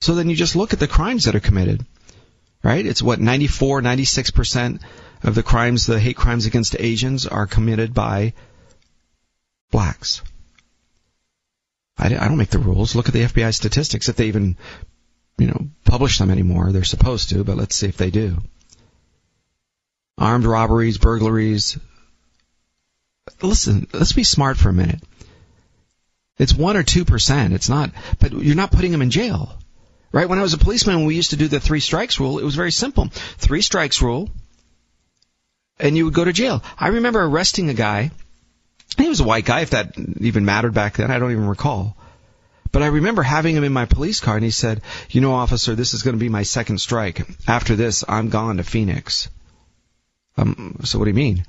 So 0.00 0.14
then 0.14 0.30
you 0.30 0.36
just 0.36 0.54
look 0.54 0.72
at 0.72 0.78
the 0.78 0.86
crimes 0.86 1.24
that 1.24 1.34
are 1.34 1.40
committed. 1.40 1.84
Right? 2.62 2.86
It's 2.86 3.02
what, 3.02 3.18
94, 3.18 3.82
96% 3.82 4.82
of 5.24 5.34
the 5.34 5.42
crimes, 5.42 5.84
the 5.84 5.98
hate 5.98 6.16
crimes 6.16 6.46
against 6.46 6.76
Asians 6.78 7.26
are 7.26 7.48
committed 7.48 7.92
by 7.92 8.34
blacks. 9.72 10.22
I, 11.98 12.08
don't 12.08 12.38
make 12.38 12.50
the 12.50 12.60
rules. 12.60 12.94
Look 12.94 13.08
at 13.08 13.14
the 13.14 13.24
FBI 13.24 13.52
statistics. 13.52 14.08
If 14.08 14.14
they 14.14 14.28
even, 14.28 14.56
you 15.38 15.48
know, 15.48 15.70
publish 15.84 16.18
them 16.18 16.30
anymore, 16.30 16.70
they're 16.70 16.84
supposed 16.84 17.30
to, 17.30 17.42
but 17.42 17.56
let's 17.56 17.74
see 17.74 17.88
if 17.88 17.96
they 17.96 18.12
do 18.12 18.40
armed 20.22 20.44
robberies, 20.44 20.98
burglaries. 20.98 21.78
Listen, 23.42 23.88
let's 23.92 24.12
be 24.12 24.24
smart 24.24 24.56
for 24.56 24.68
a 24.68 24.72
minute. 24.72 25.00
It's 26.38 26.54
one 26.54 26.76
or 26.76 26.84
two 26.84 27.04
percent. 27.04 27.52
It's 27.52 27.68
not, 27.68 27.90
but 28.20 28.32
you're 28.32 28.54
not 28.56 28.70
putting 28.70 28.92
them 28.92 29.02
in 29.02 29.10
jail, 29.10 29.52
right? 30.12 30.28
When 30.28 30.38
I 30.38 30.42
was 30.42 30.54
a 30.54 30.58
policeman, 30.58 31.04
we 31.04 31.16
used 31.16 31.30
to 31.30 31.36
do 31.36 31.48
the 31.48 31.60
three 31.60 31.80
strikes 31.80 32.20
rule, 32.20 32.38
it 32.38 32.44
was 32.44 32.54
very 32.54 32.70
simple. 32.70 33.08
Three 33.38 33.62
strikes 33.62 34.00
rule, 34.00 34.30
and 35.80 35.96
you 35.96 36.04
would 36.04 36.14
go 36.14 36.24
to 36.24 36.32
jail. 36.32 36.62
I 36.78 36.88
remember 36.88 37.20
arresting 37.20 37.68
a 37.68 37.74
guy. 37.74 38.12
He 38.96 39.08
was 39.08 39.20
a 39.20 39.24
white 39.24 39.44
guy, 39.44 39.60
if 39.60 39.70
that 39.70 39.98
even 40.20 40.44
mattered 40.44 40.74
back 40.74 40.96
then. 40.96 41.10
I 41.10 41.18
don't 41.18 41.32
even 41.32 41.48
recall. 41.48 41.96
But 42.70 42.82
I 42.82 42.86
remember 42.86 43.22
having 43.22 43.56
him 43.56 43.64
in 43.64 43.72
my 43.72 43.86
police 43.86 44.20
car, 44.20 44.36
and 44.36 44.44
he 44.44 44.50
said, 44.50 44.82
"You 45.10 45.20
know, 45.20 45.34
officer, 45.34 45.74
this 45.74 45.94
is 45.94 46.02
going 46.02 46.14
to 46.14 46.24
be 46.24 46.28
my 46.28 46.44
second 46.44 46.78
strike. 46.78 47.26
After 47.48 47.74
this, 47.76 48.04
I'm 48.08 48.28
gone 48.28 48.58
to 48.58 48.64
Phoenix." 48.64 49.28
Um, 50.36 50.80
so 50.84 50.98
what 50.98 51.04
do 51.04 51.10
you 51.10 51.14
mean? 51.14 51.44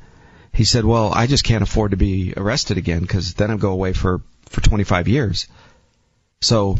He 0.53 0.65
said, 0.65 0.85
well, 0.85 1.11
I 1.13 1.27
just 1.27 1.43
can't 1.43 1.63
afford 1.63 1.91
to 1.91 1.97
be 1.97 2.33
arrested 2.35 2.77
again 2.77 3.01
because 3.01 3.33
then 3.33 3.49
I'll 3.49 3.57
go 3.57 3.71
away 3.71 3.93
for, 3.93 4.21
for 4.47 4.61
25 4.61 5.07
years. 5.07 5.47
So 6.41 6.77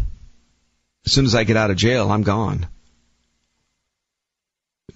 as 1.06 1.12
soon 1.12 1.26
as 1.26 1.36
I 1.36 1.44
get 1.44 1.58
out 1.58 1.72
of 1.72 1.78
jail, 1.78 2.12
I'm 2.12 2.24
gone. 2.24 2.68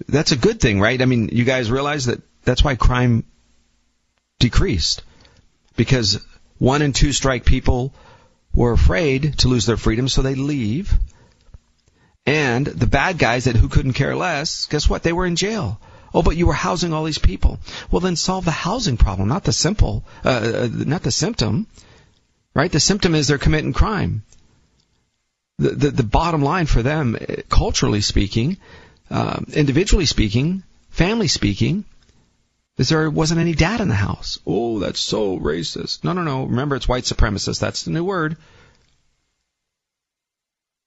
That's 0.07 0.31
a 0.31 0.37
good 0.37 0.59
thing, 0.59 0.79
right? 0.79 1.01
I 1.01 1.05
mean, 1.05 1.29
you 1.29 1.43
guys 1.43 1.71
realize 1.71 2.05
that 2.05 2.21
that's 2.43 2.63
why 2.63 2.75
crime 2.75 3.23
decreased 4.39 5.03
because 5.75 6.23
one 6.59 6.81
and 6.81 6.93
two 6.93 7.13
strike 7.13 7.45
people 7.45 7.93
were 8.53 8.73
afraid 8.73 9.39
to 9.39 9.47
lose 9.47 9.65
their 9.65 9.77
freedom, 9.77 10.07
so 10.07 10.21
they 10.21 10.35
leave. 10.35 10.97
And 12.25 12.65
the 12.65 12.87
bad 12.87 13.17
guys 13.17 13.45
that 13.45 13.55
who 13.55 13.69
couldn't 13.69 13.93
care 13.93 14.15
less, 14.15 14.65
guess 14.65 14.89
what? 14.89 15.03
They 15.03 15.13
were 15.13 15.25
in 15.25 15.35
jail. 15.35 15.79
Oh, 16.17 16.23
but 16.23 16.35
you 16.35 16.47
were 16.47 16.53
housing 16.53 16.93
all 16.93 17.03
these 17.03 17.19
people. 17.19 17.59
Well, 17.91 17.99
then 17.99 18.15
solve 18.15 18.43
the 18.43 18.49
housing 18.49 18.97
problem, 18.97 19.29
not 19.29 19.43
the 19.43 19.53
simple, 19.53 20.03
uh, 20.25 20.29
uh, 20.63 20.69
not 20.71 21.03
the 21.03 21.11
symptom. 21.11 21.67
Right? 22.55 22.71
The 22.71 22.79
symptom 22.79 23.13
is 23.13 23.27
they're 23.27 23.37
committing 23.37 23.71
crime. 23.71 24.23
The 25.59 25.69
the, 25.69 25.91
the 25.91 26.03
bottom 26.03 26.41
line 26.41 26.65
for 26.65 26.81
them, 26.81 27.15
uh, 27.15 27.43
culturally 27.49 28.01
speaking, 28.01 28.57
uh, 29.11 29.41
individually 29.53 30.07
speaking, 30.07 30.63
family 30.89 31.27
speaking, 31.27 31.85
is 32.79 32.89
there 32.89 33.11
wasn't 33.11 33.39
any 33.39 33.53
dad 33.53 33.79
in 33.79 33.87
the 33.87 33.93
house. 34.07 34.39
Oh, 34.43 34.79
that's 34.79 34.99
so 34.99 35.37
racist. 35.37 36.03
No, 36.03 36.13
no, 36.13 36.23
no. 36.23 36.45
Remember, 36.45 36.75
it's 36.75 36.87
white 36.87 37.03
supremacist. 37.03 37.59
That's 37.59 37.83
the 37.83 37.91
new 37.91 38.03
word. 38.03 38.37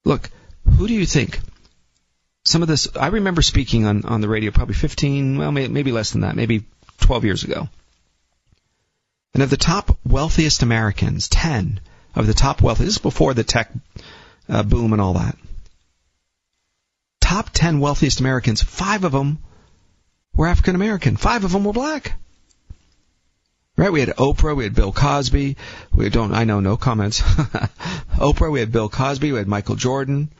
Look, 0.04 0.28
who 0.76 0.88
do 0.88 0.94
you 0.94 1.06
think 1.06 1.38
some 2.50 2.62
of 2.62 2.68
this, 2.68 2.88
I 2.96 3.08
remember 3.08 3.42
speaking 3.42 3.86
on, 3.86 4.04
on 4.04 4.20
the 4.20 4.28
radio 4.28 4.50
probably 4.50 4.74
15, 4.74 5.38
well, 5.38 5.52
maybe 5.52 5.92
less 5.92 6.10
than 6.10 6.22
that, 6.22 6.34
maybe 6.34 6.64
12 7.00 7.24
years 7.24 7.44
ago. 7.44 7.68
And 9.34 9.42
of 9.42 9.50
the 9.50 9.56
top 9.56 9.96
wealthiest 10.04 10.62
Americans, 10.62 11.28
10 11.28 11.80
of 12.16 12.26
the 12.26 12.34
top 12.34 12.60
wealthy, 12.60 12.84
this 12.84 12.94
is 12.94 12.98
before 12.98 13.34
the 13.34 13.44
tech 13.44 13.70
uh, 14.48 14.64
boom 14.64 14.92
and 14.92 15.00
all 15.00 15.14
that. 15.14 15.36
Top 17.20 17.50
10 17.52 17.78
wealthiest 17.78 18.18
Americans, 18.18 18.62
five 18.62 19.04
of 19.04 19.12
them 19.12 19.38
were 20.34 20.48
African 20.48 20.74
American. 20.74 21.16
Five 21.16 21.44
of 21.44 21.52
them 21.52 21.64
were 21.64 21.72
black. 21.72 22.14
Right? 23.76 23.92
We 23.92 24.00
had 24.00 24.10
Oprah, 24.16 24.56
we 24.56 24.64
had 24.64 24.74
Bill 24.74 24.92
Cosby. 24.92 25.56
We 25.94 26.08
don't, 26.10 26.34
I 26.34 26.44
know, 26.44 26.60
no 26.60 26.76
comments. 26.76 27.20
Oprah, 28.18 28.50
we 28.50 28.60
had 28.60 28.72
Bill 28.72 28.88
Cosby, 28.88 29.30
we 29.30 29.38
had 29.38 29.48
Michael 29.48 29.76
Jordan, 29.76 30.30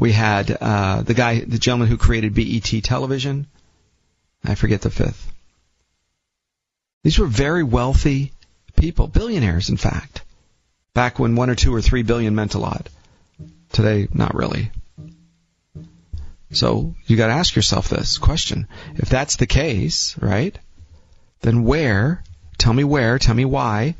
we 0.00 0.12
had 0.12 0.50
uh, 0.50 1.02
the 1.02 1.12
guy, 1.12 1.40
the 1.40 1.58
gentleman 1.58 1.88
who 1.88 1.98
created 1.98 2.34
BET 2.34 2.82
television. 2.82 3.46
I 4.42 4.54
forget 4.54 4.80
the 4.80 4.88
fifth. 4.88 5.30
These 7.04 7.18
were 7.18 7.26
very 7.26 7.62
wealthy 7.62 8.32
people, 8.76 9.08
billionaires, 9.08 9.68
in 9.68 9.76
fact. 9.76 10.22
Back 10.94 11.18
when 11.18 11.36
one 11.36 11.50
or 11.50 11.54
two 11.54 11.74
or 11.74 11.82
three 11.82 12.02
billion 12.02 12.34
meant 12.34 12.54
a 12.54 12.58
lot. 12.58 12.88
Today, 13.72 14.08
not 14.14 14.34
really. 14.34 14.70
So 16.52 16.94
you 17.06 17.18
got 17.18 17.26
to 17.26 17.34
ask 17.34 17.54
yourself 17.54 17.90
this 17.90 18.16
question: 18.16 18.68
If 18.94 19.10
that's 19.10 19.36
the 19.36 19.46
case, 19.46 20.16
right? 20.18 20.58
Then 21.42 21.64
where? 21.64 22.24
Tell 22.56 22.72
me 22.72 22.84
where. 22.84 23.18
Tell 23.18 23.34
me 23.34 23.44
why. 23.44 23.96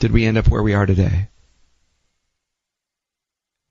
Did 0.00 0.12
we 0.12 0.26
end 0.26 0.36
up 0.36 0.48
where 0.48 0.62
we 0.62 0.74
are 0.74 0.84
today? 0.84 1.28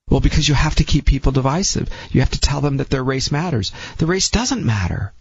Well, 0.10 0.20
because 0.20 0.48
you 0.48 0.56
have 0.56 0.76
to 0.76 0.84
keep 0.84 1.06
people 1.06 1.32
divisive. 1.32 1.90
You 2.12 2.22
have 2.22 2.32
to 2.32 2.40
tell 2.40 2.62
them 2.62 2.78
that 2.78 2.90
their 2.90 3.04
race 3.04 3.32
matters. 3.32 3.72
The 3.98 4.08
race 4.08 4.30
doesn't 4.30 4.66
matter. 4.66 5.14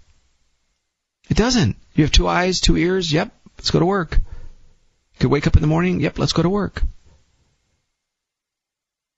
It 1.29 1.37
doesn't. 1.37 1.77
You 1.95 2.05
have 2.05 2.13
two 2.13 2.27
eyes, 2.27 2.61
two 2.61 2.77
ears. 2.77 3.13
Yep, 3.13 3.33
let's 3.59 3.71
go 3.71 3.81
to 3.81 3.87
work. 3.87 4.17
You 4.17 5.21
could 5.21 5.31
wake 5.31 5.47
up 5.47 5.57
in 5.57 5.63
the 5.63 5.69
morning. 5.69 6.01
Yep, 6.01 6.19
let's 6.19 6.33
go 6.33 6.43
to 6.43 6.49
work. 6.49 6.83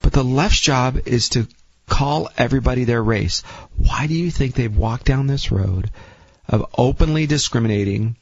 But 0.00 0.12
the 0.12 0.24
left's 0.24 0.60
job 0.60 1.00
is 1.06 1.28
to 1.30 1.46
call 1.86 2.30
everybody 2.36 2.84
their 2.84 3.02
race. 3.02 3.42
Why 3.76 4.06
do 4.06 4.14
you 4.14 4.30
think 4.30 4.54
they've 4.54 4.76
walked 4.76 5.04
down 5.04 5.26
this 5.26 5.52
road 5.52 5.90
of 6.48 6.66
openly 6.76 7.26
discriminating 7.26 8.16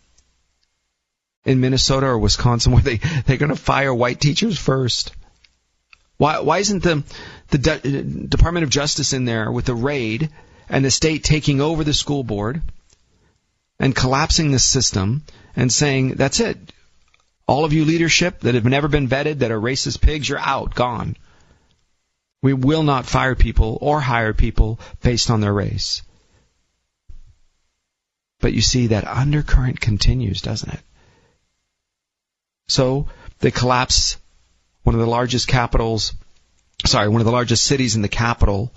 in 1.44 1.60
Minnesota 1.60 2.06
or 2.06 2.18
Wisconsin 2.18 2.72
where 2.74 2.82
they, 2.82 2.96
they're 2.96 3.36
going 3.36 3.50
to 3.50 3.56
fire 3.56 3.94
white 3.94 4.20
teachers 4.20 4.58
first? 4.58 5.12
Why, 6.18 6.40
why 6.40 6.58
isn't 6.58 6.82
the, 6.82 7.04
the 7.48 7.58
De- 7.58 8.02
Department 8.02 8.64
of 8.64 8.70
Justice 8.70 9.12
in 9.12 9.24
there 9.24 9.50
with 9.50 9.64
the 9.64 9.74
raid 9.74 10.30
and 10.68 10.84
the 10.84 10.90
state 10.90 11.24
taking 11.24 11.60
over 11.60 11.84
the 11.84 11.94
school 11.94 12.24
board 12.24 12.60
and 13.78 13.94
collapsing 13.94 14.50
the 14.50 14.58
system 14.58 15.22
and 15.54 15.72
saying, 15.72 16.14
that's 16.14 16.40
it. 16.40 16.58
All 17.46 17.64
of 17.64 17.72
you 17.72 17.84
leadership 17.84 18.40
that 18.40 18.56
have 18.56 18.64
never 18.64 18.88
been 18.88 19.08
vetted, 19.08 19.38
that 19.38 19.52
are 19.52 19.60
racist 19.60 20.00
pigs, 20.00 20.28
you're 20.28 20.38
out, 20.38 20.74
gone. 20.74 21.16
We 22.42 22.52
will 22.52 22.82
not 22.82 23.06
fire 23.06 23.34
people 23.34 23.78
or 23.80 24.00
hire 24.00 24.34
people 24.34 24.80
based 25.02 25.30
on 25.30 25.40
their 25.40 25.54
race. 25.54 26.02
But 28.40 28.52
you 28.52 28.60
see 28.60 28.88
that 28.88 29.06
undercurrent 29.06 29.80
continues, 29.80 30.42
doesn't 30.42 30.72
it? 30.72 30.80
So 32.68 33.06
they 33.38 33.50
collapse 33.50 34.18
one 34.88 34.94
of 34.94 35.00
the 35.02 35.06
largest 35.06 35.46
capitals, 35.46 36.14
sorry, 36.86 37.10
one 37.10 37.20
of 37.20 37.26
the 37.26 37.30
largest 37.30 37.64
cities 37.64 37.94
in 37.94 38.00
the 38.00 38.08
capital 38.08 38.72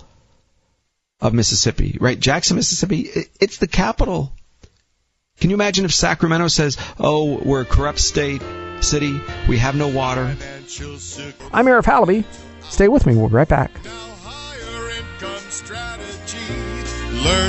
of 1.22 1.32
Mississippi, 1.32 1.96
right? 1.98 2.20
Jackson, 2.20 2.56
Mississippi, 2.56 3.08
it's 3.40 3.56
the 3.56 3.66
capital. 3.66 4.30
Can 5.40 5.48
you 5.48 5.56
imagine 5.56 5.86
if 5.86 5.94
Sacramento 5.94 6.48
says, 6.48 6.76
oh, 6.98 7.40
we're 7.42 7.62
a 7.62 7.64
corrupt 7.64 7.98
state, 7.98 8.42
city, 8.82 9.18
we 9.48 9.56
have 9.56 9.74
no 9.74 9.88
water? 9.88 10.36
I'm 11.50 11.64
Arif 11.64 11.84
Halaby. 11.84 12.24
Stay 12.64 12.88
with 12.88 13.06
me. 13.06 13.16
We'll 13.16 13.28
be 13.28 13.36
right 13.36 13.48
back. 13.48 13.70
Learn 13.74 13.82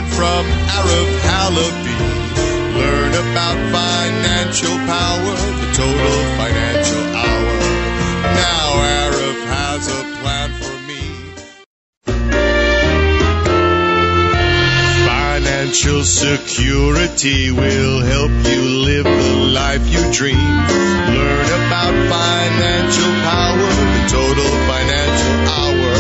from 0.08 0.46
Arif 0.72 1.20
Halaby. 1.20 2.00
Learn 2.80 3.12
about 3.12 3.60
financial 3.74 4.78
power, 4.88 5.36
the 5.60 5.68
total 5.76 6.16
financial 6.38 6.72
hour. 6.72 6.83
Now 8.44 8.70
has 9.56 9.84
a 9.88 10.04
plan 10.20 10.50
for 10.62 10.76
me. 10.90 11.02
Financial 15.08 16.04
security 16.04 17.52
will 17.52 18.00
help 18.02 18.32
you 18.52 18.62
live 18.90 19.06
the 19.06 19.36
life 19.62 19.86
you 19.94 20.02
dream. 20.12 20.52
Learn 21.18 21.50
about 21.64 21.94
financial 22.18 23.14
power, 23.32 23.70
the 23.96 24.04
total 24.18 24.52
financial 24.72 25.36
hour. 25.58 25.94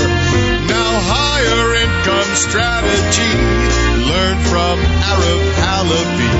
Now 0.74 0.92
higher 1.16 1.68
income 1.84 2.32
strategy. 2.48 3.34
Learn 4.12 4.38
from 4.52 4.76
Arif 5.12 5.44
Halaby. 5.64 6.34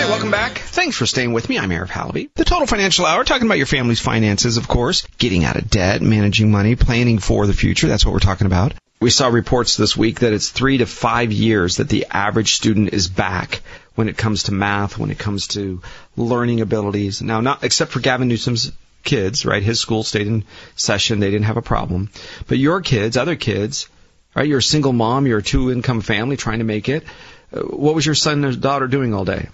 Hey, 0.00 0.08
welcome 0.08 0.30
back. 0.30 0.59
Thanks 0.80 0.96
for 0.96 1.04
staying 1.04 1.34
with 1.34 1.46
me. 1.46 1.58
I'm 1.58 1.68
Arif 1.68 1.88
Halaby. 1.88 2.30
The 2.34 2.46
Total 2.46 2.66
Financial 2.66 3.04
Hour, 3.04 3.22
talking 3.22 3.44
about 3.44 3.58
your 3.58 3.66
family's 3.66 4.00
finances, 4.00 4.56
of 4.56 4.66
course, 4.66 5.06
getting 5.18 5.44
out 5.44 5.56
of 5.56 5.68
debt, 5.68 6.00
managing 6.00 6.50
money, 6.50 6.74
planning 6.74 7.18
for 7.18 7.46
the 7.46 7.52
future. 7.52 7.86
That's 7.86 8.06
what 8.06 8.14
we're 8.14 8.18
talking 8.20 8.46
about. 8.46 8.72
We 8.98 9.10
saw 9.10 9.28
reports 9.28 9.76
this 9.76 9.94
week 9.94 10.20
that 10.20 10.32
it's 10.32 10.48
three 10.48 10.78
to 10.78 10.86
five 10.86 11.32
years 11.32 11.76
that 11.76 11.90
the 11.90 12.06
average 12.10 12.54
student 12.54 12.94
is 12.94 13.08
back 13.08 13.60
when 13.94 14.08
it 14.08 14.16
comes 14.16 14.44
to 14.44 14.52
math, 14.52 14.96
when 14.96 15.10
it 15.10 15.18
comes 15.18 15.48
to 15.48 15.82
learning 16.16 16.62
abilities. 16.62 17.20
Now, 17.20 17.42
not 17.42 17.62
except 17.62 17.92
for 17.92 18.00
Gavin 18.00 18.28
Newsom's 18.28 18.72
kids, 19.04 19.44
right? 19.44 19.62
His 19.62 19.80
school 19.80 20.02
stayed 20.02 20.28
in 20.28 20.44
session. 20.76 21.20
They 21.20 21.30
didn't 21.30 21.44
have 21.44 21.58
a 21.58 21.62
problem. 21.62 22.08
But 22.48 22.56
your 22.56 22.80
kids, 22.80 23.18
other 23.18 23.36
kids, 23.36 23.90
right? 24.34 24.48
You're 24.48 24.60
a 24.60 24.62
single 24.62 24.94
mom. 24.94 25.26
You're 25.26 25.40
a 25.40 25.42
two 25.42 25.70
income 25.70 26.00
family 26.00 26.38
trying 26.38 26.60
to 26.60 26.64
make 26.64 26.88
it. 26.88 27.04
Uh, 27.52 27.60
what 27.64 27.94
was 27.94 28.06
your 28.06 28.14
son 28.14 28.42
or 28.46 28.56
daughter 28.56 28.86
doing 28.86 29.12
all 29.12 29.26
day? 29.26 29.48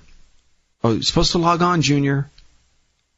Oh, 0.84 1.00
supposed 1.00 1.32
to 1.32 1.38
log 1.38 1.62
on, 1.62 1.82
Junior. 1.82 2.30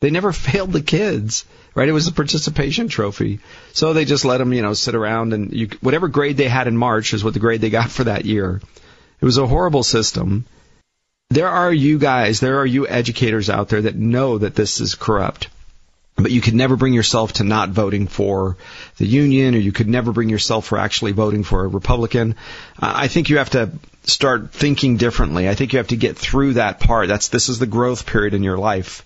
They 0.01 0.11
never 0.11 0.33
failed 0.49 0.73
the 0.73 0.83
kids, 0.83 1.45
right? 1.75 1.89
It 1.89 1.93
was 1.93 2.09
a 2.09 2.13
participation 2.13 2.89
trophy. 2.89 3.41
So 3.73 3.93
they 3.93 4.05
just 4.05 4.25
let 4.25 4.39
them, 4.39 4.53
you 4.53 4.63
know, 4.63 4.75
sit 4.75 4.95
around 4.95 5.33
and 5.33 5.53
you, 5.53 5.69
whatever 5.81 6.09
grade 6.09 6.37
they 6.37 6.49
had 6.49 6.69
in 6.69 6.77
March 6.77 7.15
is 7.15 7.25
what 7.25 7.35
the 7.35 7.41
grade 7.41 7.61
they 7.61 7.71
got 7.71 7.91
for 7.97 8.05
that 8.05 8.25
year. 8.25 8.61
It 9.21 9.25
was 9.25 9.39
a 9.39 9.47
horrible 9.47 9.83
system. 9.83 10.45
There 11.31 11.49
are 11.49 11.73
you 11.73 11.99
guys, 11.99 12.41
there 12.41 12.61
are 12.61 12.67
you 12.67 12.89
educators 12.89 13.51
out 13.51 13.69
there 13.69 13.83
that 13.83 13.97
know 13.97 14.39
that 14.39 14.55
this 14.55 14.81
is 14.81 14.95
corrupt. 14.95 15.49
But 16.21 16.33
you 16.33 16.41
could 16.41 16.55
never 16.55 16.77
bring 16.77 16.95
yourself 16.95 17.35
to 17.35 17.45
not 17.45 17.71
voting 17.71 18.09
for 18.09 18.57
the 18.97 19.07
union, 19.07 19.55
or 19.55 19.59
you 19.59 19.71
could 19.71 19.89
never 19.89 20.11
bring 20.11 20.29
yourself 20.29 20.67
for 20.67 20.77
actually 20.77 21.13
voting 21.13 21.45
for 21.45 21.65
a 21.65 21.69
Republican. 21.69 22.35
I 22.79 23.07
think 23.07 23.31
you 23.31 23.39
have 23.39 23.51
to 23.51 23.71
start 24.03 24.53
thinking 24.53 24.97
differently. 24.97 25.49
I 25.49 25.55
think 25.55 25.73
you 25.73 25.77
have 25.79 25.89
to 25.89 25.97
get 25.97 26.19
through 26.19 26.55
that 26.55 26.81
part. 26.81 27.07
That's 27.07 27.29
this 27.29 27.49
is 27.49 27.61
the 27.61 27.67
growth 27.67 28.05
period 28.05 28.35
in 28.35 28.43
your 28.43 28.59
life 28.59 29.05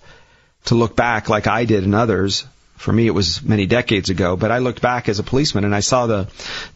to 0.65 0.75
look 0.75 0.95
back 0.95 1.29
like 1.29 1.45
I 1.45 1.65
did 1.65 1.83
and 1.83 1.93
others. 1.93 2.45
For 2.77 2.91
me, 2.91 3.05
it 3.05 3.13
was 3.13 3.43
many 3.43 3.65
decades 3.65 4.09
ago, 4.09 4.35
but 4.35 4.51
I 4.51 4.57
looked 4.57 4.81
back 4.81 5.07
as 5.07 5.19
a 5.19 5.23
policeman 5.23 5.63
and 5.63 5.75
I 5.75 5.79
saw 5.81 6.07
the 6.07 6.27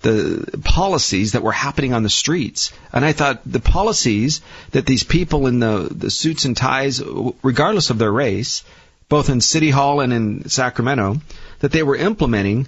the 0.03 0.59
policies 0.63 1.31
that 1.31 1.41
were 1.41 1.51
happening 1.51 1.93
on 1.93 2.03
the 2.03 2.09
streets, 2.09 2.71
and 2.93 3.03
I 3.03 3.11
thought 3.11 3.41
the 3.45 3.59
policies 3.59 4.41
that 4.71 4.85
these 4.85 5.03
people 5.03 5.47
in 5.47 5.59
the 5.59 5.87
the 5.89 6.11
suits 6.11 6.45
and 6.45 6.55
ties, 6.55 7.01
regardless 7.41 7.89
of 7.89 7.97
their 7.97 8.11
race, 8.11 8.63
both 9.09 9.29
in 9.29 9.41
City 9.41 9.69
Hall 9.69 9.99
and 10.01 10.11
in 10.11 10.49
Sacramento, 10.49 11.21
that 11.59 11.71
they 11.71 11.83
were 11.83 11.95
implementing, 11.95 12.67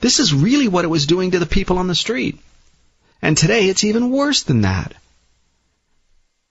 this 0.00 0.20
is 0.20 0.32
really 0.32 0.68
what 0.68 0.84
it 0.84 0.88
was 0.88 1.06
doing 1.06 1.32
to 1.32 1.38
the 1.38 1.46
people 1.46 1.78
on 1.78 1.88
the 1.88 1.94
street. 1.94 2.38
And 3.22 3.36
today 3.36 3.68
it's 3.68 3.84
even 3.84 4.10
worse 4.10 4.42
than 4.44 4.62
that. 4.62 4.94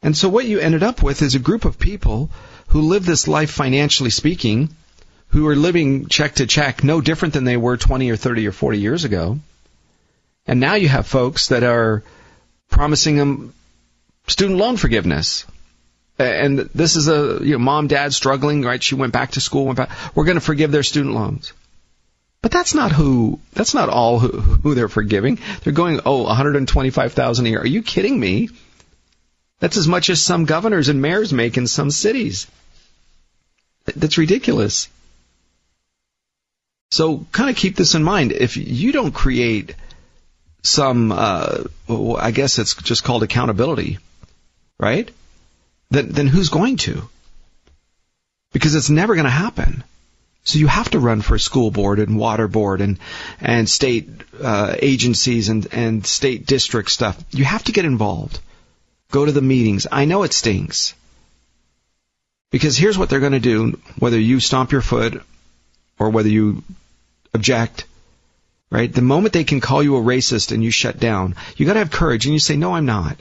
And 0.01 0.15
so 0.15 0.29
what 0.29 0.45
you 0.45 0.59
ended 0.59 0.83
up 0.83 1.03
with 1.03 1.21
is 1.21 1.35
a 1.35 1.39
group 1.39 1.65
of 1.65 1.79
people 1.79 2.29
who 2.67 2.81
live 2.81 3.05
this 3.05 3.27
life 3.27 3.51
financially 3.51 4.11
speaking, 4.11 4.69
who 5.29 5.47
are 5.47 5.55
living 5.55 6.07
check 6.07 6.35
to 6.35 6.47
check, 6.47 6.83
no 6.83 7.01
different 7.01 7.33
than 7.33 7.43
they 7.43 7.57
were 7.57 7.77
20 7.77 8.09
or 8.09 8.15
30 8.15 8.47
or 8.47 8.51
40 8.51 8.79
years 8.79 9.03
ago. 9.03 9.39
And 10.47 10.59
now 10.59 10.75
you 10.75 10.87
have 10.87 11.07
folks 11.07 11.47
that 11.47 11.63
are 11.63 12.03
promising 12.69 13.17
them 13.17 13.53
student 14.27 14.57
loan 14.57 14.77
forgiveness 14.77 15.45
and 16.19 16.59
this 16.59 16.95
is 16.95 17.07
a 17.07 17.39
you 17.41 17.53
know 17.53 17.59
mom 17.59 17.87
dad 17.87 18.13
struggling 18.13 18.63
right? 18.63 18.83
She 18.83 18.95
went 18.95 19.13
back 19.13 19.31
to 19.31 19.41
school 19.41 19.65
went 19.65 19.77
back. 19.77 19.89
We're 20.15 20.25
going 20.25 20.35
to 20.35 20.41
forgive 20.41 20.71
their 20.71 20.83
student 20.83 21.15
loans. 21.15 21.53
But 22.41 22.51
that's 22.51 22.73
not 22.73 22.91
who 22.91 23.39
that's 23.53 23.73
not 23.73 23.89
all 23.89 24.19
who, 24.19 24.39
who 24.39 24.75
they're 24.75 24.89
forgiving. 24.89 25.39
They're 25.63 25.73
going 25.73 26.01
oh 26.05 26.23
125,000 26.23 27.45
a 27.45 27.49
year. 27.49 27.61
Are 27.61 27.67
you 27.67 27.81
kidding 27.81 28.19
me? 28.19 28.49
That's 29.59 29.77
as 29.77 29.87
much 29.87 30.09
as 30.09 30.21
some 30.21 30.45
governors 30.45 30.87
and 30.87 31.01
mayors 31.01 31.33
make 31.33 31.57
in 31.57 31.67
some 31.67 31.91
cities. 31.91 32.47
That's 33.95 34.17
ridiculous. 34.17 34.87
So 36.91 37.25
kind 37.31 37.49
of 37.49 37.55
keep 37.55 37.75
this 37.75 37.93
in 37.93 38.03
mind. 38.03 38.31
If 38.31 38.57
you 38.57 38.91
don't 38.91 39.11
create 39.11 39.75
some 40.63 41.11
uh, 41.11 41.63
I 41.89 42.31
guess 42.31 42.59
it's 42.59 42.75
just 42.75 43.03
called 43.03 43.23
accountability 43.23 43.99
right 44.79 45.09
then, 45.89 46.09
then 46.09 46.27
who's 46.27 46.49
going 46.49 46.77
to? 46.77 47.07
Because 48.51 48.75
it's 48.75 48.89
never 48.89 49.15
going 49.15 49.25
to 49.25 49.31
happen. 49.31 49.83
So 50.43 50.57
you 50.57 50.67
have 50.67 50.89
to 50.91 50.99
run 50.99 51.21
for 51.21 51.37
school 51.37 51.69
board 51.69 51.99
and 51.99 52.17
water 52.17 52.47
board 52.47 52.81
and 52.81 52.97
and 53.39 53.69
state 53.69 54.09
uh, 54.41 54.75
agencies 54.79 55.49
and 55.49 55.67
and 55.71 56.05
state 56.05 56.45
district 56.45 56.89
stuff. 56.89 57.23
You 57.31 57.43
have 57.45 57.63
to 57.65 57.71
get 57.71 57.85
involved. 57.85 58.39
Go 59.11 59.25
to 59.25 59.31
the 59.31 59.41
meetings. 59.41 59.85
I 59.91 60.05
know 60.05 60.23
it 60.23 60.33
stinks. 60.33 60.95
Because 62.51 62.77
here's 62.77 62.97
what 62.97 63.09
they're 63.09 63.19
going 63.19 63.33
to 63.33 63.39
do, 63.39 63.79
whether 63.99 64.19
you 64.19 64.39
stomp 64.39 64.71
your 64.71 64.81
foot 64.81 65.21
or 65.99 66.09
whether 66.09 66.29
you 66.29 66.63
object, 67.33 67.85
right? 68.71 68.91
The 68.91 69.03
moment 69.03 69.33
they 69.33 69.43
can 69.43 69.61
call 69.61 69.83
you 69.83 69.97
a 69.97 70.01
racist 70.01 70.51
and 70.51 70.63
you 70.63 70.71
shut 70.71 70.99
down, 70.99 71.35
you 71.57 71.67
got 71.67 71.73
to 71.73 71.79
have 71.79 71.91
courage 71.91 72.25
and 72.25 72.33
you 72.33 72.39
say, 72.39 72.55
"No, 72.55 72.73
I'm 72.73 72.85
not." 72.85 73.19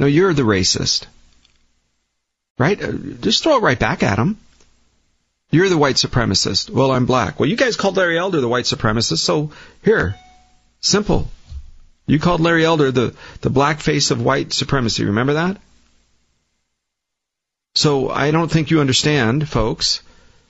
No, 0.00 0.06
you're 0.06 0.34
the 0.34 0.42
racist. 0.42 1.06
Right? 2.58 2.82
Uh, 2.82 2.92
just 3.20 3.42
throw 3.42 3.56
it 3.56 3.62
right 3.62 3.78
back 3.78 4.02
at 4.02 4.16
them. 4.16 4.36
You're 5.50 5.68
the 5.68 5.78
white 5.78 5.96
supremacist. 5.96 6.68
Well, 6.68 6.90
I'm 6.90 7.06
black. 7.06 7.40
Well, 7.40 7.48
you 7.48 7.56
guys 7.56 7.76
called 7.76 7.96
Larry 7.96 8.18
Elder 8.18 8.40
the 8.40 8.48
white 8.48 8.66
supremacist, 8.66 9.18
so 9.18 9.50
here, 9.82 10.14
simple. 10.80 11.30
You 12.06 12.18
called 12.18 12.40
Larry 12.40 12.64
Elder 12.64 12.90
the, 12.90 13.14
the 13.40 13.50
black 13.50 13.80
face 13.80 14.10
of 14.10 14.20
white 14.22 14.52
supremacy. 14.52 15.04
Remember 15.04 15.34
that? 15.34 15.58
So 17.74 18.10
I 18.10 18.30
don't 18.30 18.50
think 18.50 18.70
you 18.70 18.80
understand, 18.80 19.48
folks, 19.48 20.02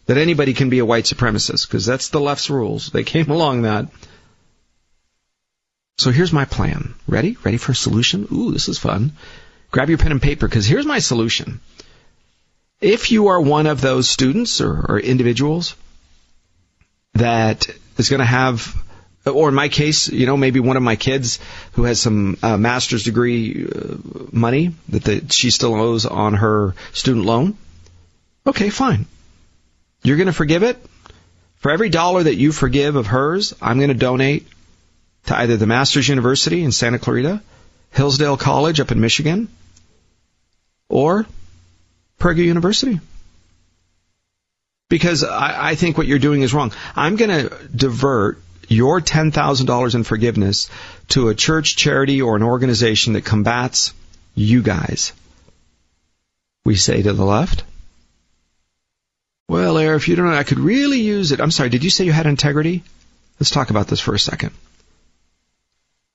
that 0.07 0.17
anybody 0.17 0.55
can 0.55 0.71
be 0.71 0.79
a 0.79 0.87
white 0.87 1.05
supremacist, 1.05 1.67
because 1.69 1.85
that's 1.85 2.09
the 2.09 2.21
left's 2.21 2.49
rules. 2.49 2.91
They 2.91 3.05
came 3.05 3.31
along 3.37 3.63
that. 3.63 3.87
So 5.99 6.11
here's 6.11 6.33
my 6.33 6.45
plan. 6.45 6.95
Ready? 7.07 7.37
Ready 7.45 7.59
for 7.59 7.73
a 7.73 7.77
solution? 7.77 8.27
Ooh, 8.33 8.53
this 8.53 8.69
is 8.69 8.79
fun. 8.79 9.13
Grab 9.71 9.91
your 9.91 9.99
pen 9.99 10.13
and 10.13 10.23
paper, 10.23 10.49
because 10.49 10.67
here's 10.67 10.87
my 10.87 11.01
solution. 11.01 11.61
If 12.81 13.11
you 13.11 13.29
are 13.29 13.41
one 13.41 13.67
of 13.67 13.81
those 13.81 14.09
students 14.09 14.61
or, 14.61 14.87
or 14.89 15.01
individuals 15.01 15.75
that 17.15 17.67
is 17.97 18.09
going 18.09 18.21
to 18.21 18.25
have, 18.25 18.77
or 19.27 19.49
in 19.49 19.55
my 19.55 19.69
case, 19.69 20.09
you 20.09 20.27
know, 20.27 20.37
maybe 20.37 20.61
one 20.61 20.77
of 20.77 20.83
my 20.83 20.95
kids 20.95 21.41
who 21.73 21.85
has 21.85 22.01
some 22.01 22.39
uh, 22.43 22.57
master's 22.57 23.03
degree 23.03 23.67
uh, 23.67 23.97
money 24.31 24.75
that 24.91 25.03
the, 25.05 25.27
she 25.31 25.51
still 25.51 25.75
owes 25.75 26.07
on 26.07 26.35
her 26.35 26.75
student 26.93 27.27
loan, 27.27 27.57
okay, 28.47 28.71
fine. 28.71 29.07
You're 30.05 30.17
going 30.17 30.27
to 30.27 30.33
forgive 30.33 30.63
it? 30.63 30.79
For 31.57 31.73
every 31.73 31.89
dollar 31.89 32.23
that 32.23 32.37
you 32.37 32.53
forgive 32.53 32.95
of 32.95 33.09
hers, 33.09 33.53
I'm 33.61 33.79
going 33.79 33.89
to 33.89 33.95
donate 33.95 34.47
to 35.27 35.37
either 35.37 35.57
the 35.57 35.67
Masters 35.67 36.09
University 36.09 36.63
in 36.63 36.71
Santa 36.71 37.01
Clarita, 37.01 37.43
Hillsdale 37.91 38.37
College 38.37 38.79
up 38.79 38.93
in 38.93 39.01
Michigan, 39.01 39.49
or 40.89 41.27
Prager 42.19 42.45
University. 42.45 43.01
Because 44.89 45.23
I, 45.23 45.71
I 45.71 45.75
think 45.75 45.99
what 45.99 46.07
you're 46.07 46.19
doing 46.19 46.43
is 46.43 46.55
wrong. 46.55 46.73
I'm 46.97 47.17
going 47.17 47.31
to 47.31 47.69
divert 47.69 48.41
your 48.69 49.01
$10,000 49.01 49.95
in 49.95 50.05
forgiveness 50.05 50.71
to 51.09 51.29
a 51.29 51.35
church, 51.35 51.77
charity, 51.77 52.23
or 52.23 52.37
an 52.37 52.43
organization 52.43 53.15
that 53.15 53.25
combats 53.25 53.93
you 54.35 54.63
guys. 54.63 55.13
We 56.65 56.77
say 56.77 57.03
to 57.03 57.13
the 57.13 57.25
left. 57.25 57.65
Well, 59.49 59.79
Air, 59.79 59.95
if 59.95 60.09
you 60.09 60.17
don't 60.17 60.27
know, 60.27 60.37
I 60.37 60.45
could 60.45 60.59
really 60.59 61.01
use 61.01 61.33
it. 61.33 61.41
I'm 61.41 61.51
sorry, 61.51 61.71
did 61.71 61.83
you 61.83 61.91
say 61.91 62.05
you 62.05 62.13
had 62.13 62.27
integrity? 62.27 62.83
Let's 63.41 63.51
talk 63.51 63.71
about 63.71 63.89
this 63.89 64.01
for 64.01 64.15
a 64.15 64.19
second. 64.19 64.51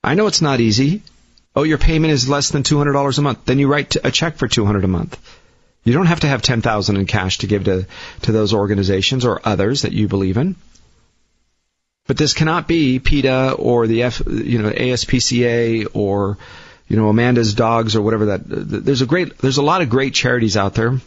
I 0.04 0.14
know 0.14 0.26
it's 0.26 0.42
not 0.42 0.60
easy. 0.60 1.02
Oh, 1.56 1.62
your 1.62 1.78
payment 1.78 2.12
is 2.12 2.28
less 2.28 2.50
than 2.50 2.62
$200 2.62 3.18
a 3.18 3.22
month. 3.22 3.44
Then 3.44 3.58
you 3.58 3.68
write 3.68 3.96
a 4.04 4.10
check 4.10 4.36
for 4.36 4.46
200 4.46 4.84
a 4.84 4.88
month. 4.88 5.18
You 5.84 5.92
don't 5.92 6.06
have 6.06 6.20
to 6.20 6.26
have 6.26 6.40
10,000 6.40 6.96
in 6.96 7.06
cash 7.06 7.38
to 7.38 7.46
give 7.46 7.64
to, 7.64 7.86
to 8.22 8.32
those 8.32 8.54
organizations 8.54 9.24
or 9.24 9.40
others 9.44 9.82
that 9.82 9.92
you 9.92 10.08
believe 10.08 10.38
in. 10.38 10.56
But 12.06 12.16
this 12.16 12.34
cannot 12.34 12.66
be 12.66 12.98
PETA 12.98 13.52
or 13.52 13.86
the 13.86 14.02
F, 14.02 14.22
you 14.26 14.60
know, 14.60 14.70
ASPCA 14.70 15.88
or, 15.94 16.38
you 16.88 16.96
know, 16.96 17.08
Amanda's 17.08 17.54
Dogs 17.54 17.96
or 17.96 18.02
whatever 18.02 18.26
that. 18.26 18.42
There's 18.46 19.02
a 19.02 19.06
great, 19.06 19.38
there's 19.38 19.58
a 19.58 19.62
lot 19.62 19.82
of 19.82 19.88
great 19.90 20.14
charities 20.14 20.56
out 20.56 20.74
there. 20.74 20.98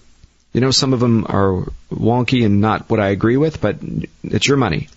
You 0.54 0.62
know, 0.62 0.72
some 0.72 0.94
of 0.94 1.00
them 1.00 1.26
are 1.28 1.66
wonky 1.92 2.46
and 2.46 2.62
not 2.62 2.90
what 2.90 3.00
I 3.00 3.10
agree 3.10 3.38
with, 3.38 3.62
but 3.62 3.78
it's 4.24 4.48
your 4.48 4.58
money. 4.58 4.90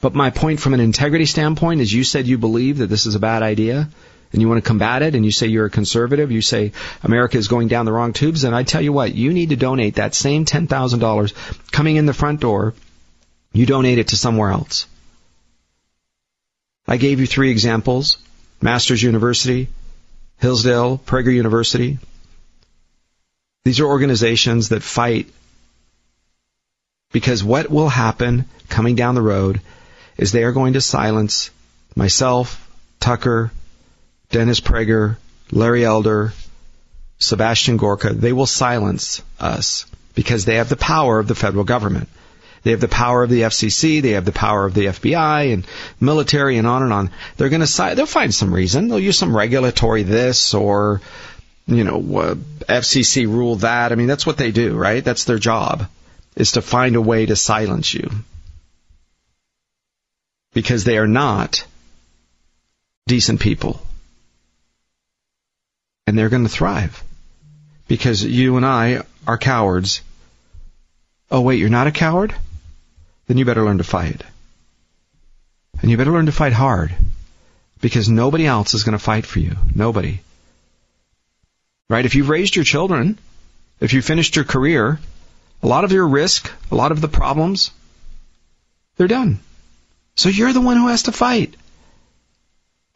But 0.00 0.14
my 0.14 0.30
point 0.30 0.60
from 0.60 0.74
an 0.74 0.80
integrity 0.80 1.26
standpoint 1.26 1.80
is 1.80 1.92
you 1.92 2.04
said 2.04 2.26
you 2.26 2.38
believe 2.38 2.78
that 2.78 2.88
this 2.88 3.06
is 3.06 3.14
a 3.14 3.20
bad 3.20 3.42
idea 3.42 3.88
and 4.34 4.42
you 4.42 4.48
want 4.48 4.62
to 4.62 4.66
combat 4.66 5.02
it 5.02 5.14
and 5.14 5.24
you 5.24 5.30
say 5.30 5.46
you're 5.46 5.66
a 5.66 5.70
conservative, 5.70 6.32
you 6.32 6.42
say 6.42 6.72
America 7.04 7.38
is 7.38 7.46
going 7.46 7.68
down 7.68 7.86
the 7.86 7.92
wrong 7.92 8.12
tubes, 8.12 8.42
then 8.42 8.52
I 8.52 8.64
tell 8.64 8.82
you 8.82 8.92
what, 8.92 9.14
you 9.14 9.32
need 9.32 9.50
to 9.50 9.56
donate 9.56 9.94
that 9.94 10.12
same 10.12 10.44
$10,000 10.44 11.70
coming 11.70 11.94
in 11.94 12.04
the 12.04 12.12
front 12.12 12.40
door, 12.40 12.74
you 13.52 13.64
donate 13.64 13.98
it 13.98 14.08
to 14.08 14.16
somewhere 14.16 14.50
else. 14.50 14.88
I 16.88 16.96
gave 16.96 17.20
you 17.20 17.26
three 17.28 17.52
examples. 17.52 18.18
Masters 18.60 19.02
University, 19.02 19.68
Hillsdale, 20.38 20.98
Prager 20.98 21.32
University. 21.32 21.98
These 23.64 23.78
are 23.78 23.86
organizations 23.86 24.70
that 24.70 24.82
fight 24.82 25.28
because 27.12 27.44
what 27.44 27.70
will 27.70 27.88
happen 27.88 28.46
coming 28.68 28.96
down 28.96 29.14
the 29.14 29.22
road 29.22 29.60
is 30.16 30.32
they 30.32 30.42
are 30.42 30.52
going 30.52 30.72
to 30.72 30.80
silence 30.80 31.52
myself, 31.94 32.68
Tucker, 32.98 33.52
Dennis 34.34 34.58
Prager, 34.58 35.16
Larry 35.52 35.84
Elder, 35.84 36.32
Sebastian 37.20 37.76
Gorka, 37.76 38.12
they 38.12 38.32
will 38.32 38.46
silence 38.46 39.22
us 39.38 39.86
because 40.16 40.44
they 40.44 40.56
have 40.56 40.68
the 40.68 40.74
power 40.74 41.20
of 41.20 41.28
the 41.28 41.36
federal 41.36 41.62
government. 41.62 42.08
They 42.64 42.72
have 42.72 42.80
the 42.80 42.88
power 42.88 43.22
of 43.22 43.30
the 43.30 43.42
FCC. 43.42 44.02
They 44.02 44.10
have 44.10 44.24
the 44.24 44.32
power 44.32 44.66
of 44.66 44.74
the 44.74 44.86
FBI 44.86 45.52
and 45.52 45.64
military 46.00 46.56
and 46.58 46.66
on 46.66 46.82
and 46.82 46.92
on. 46.92 47.10
They're 47.36 47.48
going 47.48 47.64
to 47.64 47.94
they'll 47.94 48.06
find 48.06 48.34
some 48.34 48.52
reason. 48.52 48.88
They'll 48.88 48.98
use 48.98 49.16
some 49.16 49.36
regulatory 49.36 50.02
this 50.02 50.52
or 50.52 51.00
you 51.68 51.84
know 51.84 51.98
uh, 52.18 52.34
FCC 52.68 53.28
rule 53.28 53.54
that. 53.56 53.92
I 53.92 53.94
mean 53.94 54.08
that's 54.08 54.26
what 54.26 54.36
they 54.36 54.50
do, 54.50 54.74
right? 54.74 55.04
That's 55.04 55.26
their 55.26 55.38
job 55.38 55.86
is 56.34 56.52
to 56.52 56.60
find 56.60 56.96
a 56.96 57.00
way 57.00 57.24
to 57.26 57.36
silence 57.36 57.94
you 57.94 58.10
because 60.52 60.82
they 60.82 60.98
are 60.98 61.06
not 61.06 61.64
decent 63.06 63.38
people 63.38 63.80
and 66.06 66.18
they're 66.18 66.28
going 66.28 66.42
to 66.44 66.48
thrive 66.48 67.02
because 67.88 68.22
you 68.22 68.56
and 68.56 68.66
I 68.66 69.02
are 69.26 69.38
cowards. 69.38 70.02
Oh, 71.30 71.40
wait, 71.40 71.58
you're 71.58 71.68
not 71.68 71.86
a 71.86 71.92
coward? 71.92 72.34
Then 73.26 73.38
you 73.38 73.44
better 73.44 73.64
learn 73.64 73.78
to 73.78 73.84
fight. 73.84 74.22
And 75.80 75.90
you 75.90 75.96
better 75.96 76.12
learn 76.12 76.26
to 76.26 76.32
fight 76.32 76.52
hard 76.52 76.94
because 77.80 78.08
nobody 78.08 78.46
else 78.46 78.74
is 78.74 78.84
going 78.84 78.96
to 78.96 78.98
fight 78.98 79.26
for 79.26 79.38
you. 79.38 79.56
Nobody. 79.74 80.20
Right? 81.88 82.04
If 82.04 82.14
you've 82.14 82.28
raised 82.28 82.56
your 82.56 82.64
children, 82.64 83.18
if 83.80 83.92
you 83.92 84.02
finished 84.02 84.36
your 84.36 84.44
career, 84.44 85.00
a 85.62 85.66
lot 85.66 85.84
of 85.84 85.92
your 85.92 86.06
risk, 86.06 86.50
a 86.70 86.74
lot 86.74 86.92
of 86.92 87.00
the 87.00 87.08
problems, 87.08 87.70
they're 88.96 89.08
done. 89.08 89.40
So 90.16 90.28
you're 90.28 90.52
the 90.52 90.60
one 90.60 90.76
who 90.76 90.88
has 90.88 91.04
to 91.04 91.12
fight 91.12 91.56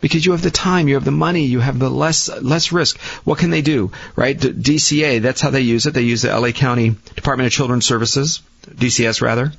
because 0.01 0.25
you 0.25 0.33
have 0.33 0.43
the 0.43 0.51
time, 0.51 0.89
you 0.89 0.95
have 0.95 1.05
the 1.05 1.11
money, 1.11 1.47
you 1.47 1.61
have 1.61 1.79
the 1.79 1.91
less 1.91 2.29
less 2.41 2.71
risk. 2.73 2.99
What 3.25 3.39
can 3.39 3.51
they 3.51 3.63
do, 3.63 3.91
right? 4.15 4.39
DCA, 4.39 5.21
that's 5.21 5.41
how 5.41 5.51
they 5.51 5.63
use 5.63 5.87
it. 5.87 5.95
They 5.95 6.03
use 6.03 6.23
the 6.23 6.39
LA 6.39 6.53
County 6.53 6.97
Department 7.17 7.47
of 7.47 7.53
Children's 7.53 7.87
Services, 7.87 8.41
DCS 8.63 9.21
rather. 9.23 9.53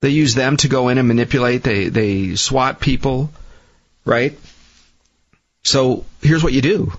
They 0.00 0.10
use 0.10 0.34
them 0.34 0.56
to 0.58 0.68
go 0.68 0.88
in 0.88 0.98
and 0.98 1.08
manipulate. 1.08 1.62
They 1.62 1.88
they 1.88 2.34
swat 2.34 2.80
people, 2.80 3.30
right? 4.04 4.38
So 5.62 6.04
here's 6.20 6.42
what 6.42 6.52
you 6.52 6.62
do. 6.62 6.92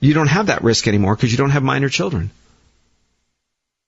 You 0.00 0.14
don't 0.14 0.28
have 0.28 0.46
that 0.46 0.62
risk 0.62 0.86
anymore 0.86 1.16
because 1.16 1.30
you 1.30 1.38
don't 1.38 1.50
have 1.50 1.62
minor 1.62 1.88
children. 1.88 2.30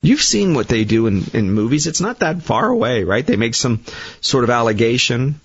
You've 0.03 0.23
seen 0.23 0.55
what 0.55 0.69
they 0.69 0.85
do 0.85 1.07
in, 1.07 1.25
in 1.33 1.53
movies. 1.53 1.87
It's 1.87 2.01
not 2.01 2.21
that 2.21 2.43
far 2.43 2.69
away, 2.69 3.05
right? 3.05 3.27
They 3.27 3.37
make 3.37 3.55
some 3.55 3.83
sort 4.21 4.45
of 4.45 4.51
allegation 4.51 5.41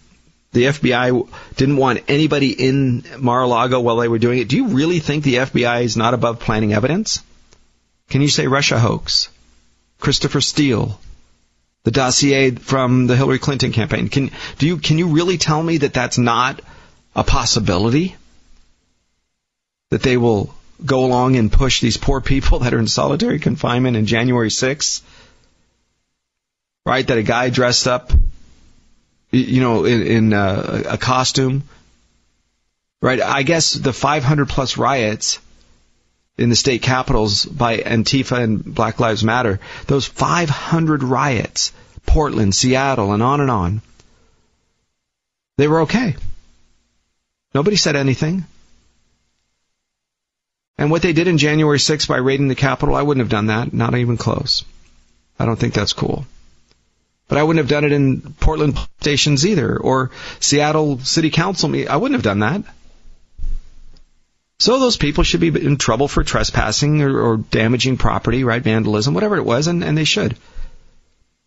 the 0.52 0.66
FBI 0.66 1.30
didn't 1.56 1.78
want 1.78 2.04
anybody 2.10 2.52
in 2.52 3.06
Mar-a-Lago 3.18 3.80
while 3.80 3.98
they 3.98 4.10
were 4.10 4.20
doing 4.20 4.40
it. 4.40 4.50
Do 4.50 4.58
you 4.58 4.68
really 4.68 5.00
think 5.00 5.24
the 5.24 5.36
FBI 5.36 5.84
is 5.84 5.96
not 5.96 6.14
above 6.14 6.40
planning 6.40 6.74
evidence? 6.74 7.24
Can 8.10 8.22
you 8.22 8.28
say 8.28 8.48
Russia 8.48 8.78
hoax? 8.78 9.30
Christopher 10.00 10.42
Steele, 10.42 11.00
the 11.84 11.92
dossier 11.92 12.52
from 12.52 13.08
the 13.08 13.16
Hillary 13.16 13.40
Clinton 13.40 13.72
campaign. 13.72 14.10
Can 14.10 14.32
do 14.58 14.66
you 14.66 14.78
can 14.78 14.98
you 14.98 15.08
really 15.08 15.38
tell 15.38 15.62
me 15.62 15.78
that 15.78 15.94
that's 15.94 16.18
not 16.18 16.60
a 17.16 17.24
possibility? 17.24 18.16
That 19.92 20.02
they 20.02 20.18
will 20.18 20.54
go 20.84 21.06
along 21.06 21.36
and 21.36 21.52
push 21.52 21.80
these 21.80 21.98
poor 21.98 22.20
people 22.20 22.60
that 22.64 22.74
are 22.74 22.80
in 22.80 22.88
solitary 22.88 23.40
confinement 23.40 23.96
in 23.96 24.06
January 24.06 24.50
6th? 24.50 25.02
Right? 26.86 27.06
That 27.08 27.20
a 27.20 27.24
guy 27.24 27.52
dressed 27.52 27.88
up 27.88 28.12
you 29.32 29.62
know, 29.62 29.86
in, 29.86 30.02
in 30.06 30.34
uh, 30.34 30.84
a 30.90 30.98
costume, 30.98 31.64
right? 33.02 33.22
I 33.22 33.44
guess 33.44 33.74
the 33.74 33.94
500 33.94 34.50
plus 34.50 34.78
riots 34.78 35.40
in 36.38 36.50
the 36.50 36.56
state 36.56 36.82
capitals 36.82 37.46
by 37.46 37.78
Antifa 37.78 38.42
and 38.42 38.64
Black 38.64 39.00
Lives 39.00 39.24
Matter, 39.24 39.60
those 39.88 40.08
500 40.08 41.04
riots, 41.04 41.72
Portland, 42.06 42.56
Seattle, 42.56 43.14
and 43.14 43.24
on 43.24 43.42
and 43.42 43.52
on, 43.52 43.82
they 45.58 45.68
were 45.68 45.82
okay. 45.82 46.16
Nobody 47.54 47.76
said 47.76 47.96
anything. 47.96 48.46
And 50.78 50.90
what 50.90 51.04
they 51.04 51.14
did 51.14 51.28
in 51.28 51.38
January 51.38 51.78
6th 51.78 52.08
by 52.08 52.18
raiding 52.18 52.48
the 52.48 52.56
Capitol, 52.56 52.96
I 52.96 53.04
wouldn't 53.04 53.22
have 53.22 53.30
done 53.30 53.48
that. 53.48 53.72
Not 53.72 53.94
even 53.94 54.18
close. 54.18 54.64
I 55.38 55.46
don't 55.46 55.60
think 55.60 55.74
that's 55.74 55.94
cool. 55.94 56.26
But 57.32 57.38
I 57.38 57.44
wouldn't 57.44 57.64
have 57.64 57.70
done 57.70 57.86
it 57.86 57.94
in 57.94 58.20
Portland 58.42 58.78
stations 59.00 59.46
either, 59.46 59.78
or 59.78 60.12
Seattle 60.42 61.00
City 61.00 61.30
Council. 61.30 61.70
Me- 61.70 61.88
I 61.88 61.96
wouldn't 61.96 62.16
have 62.16 62.24
done 62.24 62.40
that. 62.40 62.62
So 64.60 64.78
those 64.82 64.98
people 64.98 65.24
should 65.24 65.40
be 65.40 65.48
in 65.48 65.78
trouble 65.78 66.10
for 66.10 66.26
trespassing 66.26 67.02
or, 67.02 67.22
or 67.22 67.38
damaging 67.38 67.96
property, 67.96 68.44
right? 68.44 68.62
Vandalism, 68.62 69.14
whatever 69.14 69.38
it 69.38 69.46
was, 69.46 69.68
and, 69.68 69.82
and 69.82 69.98
they 69.98 70.04
should. 70.04 70.36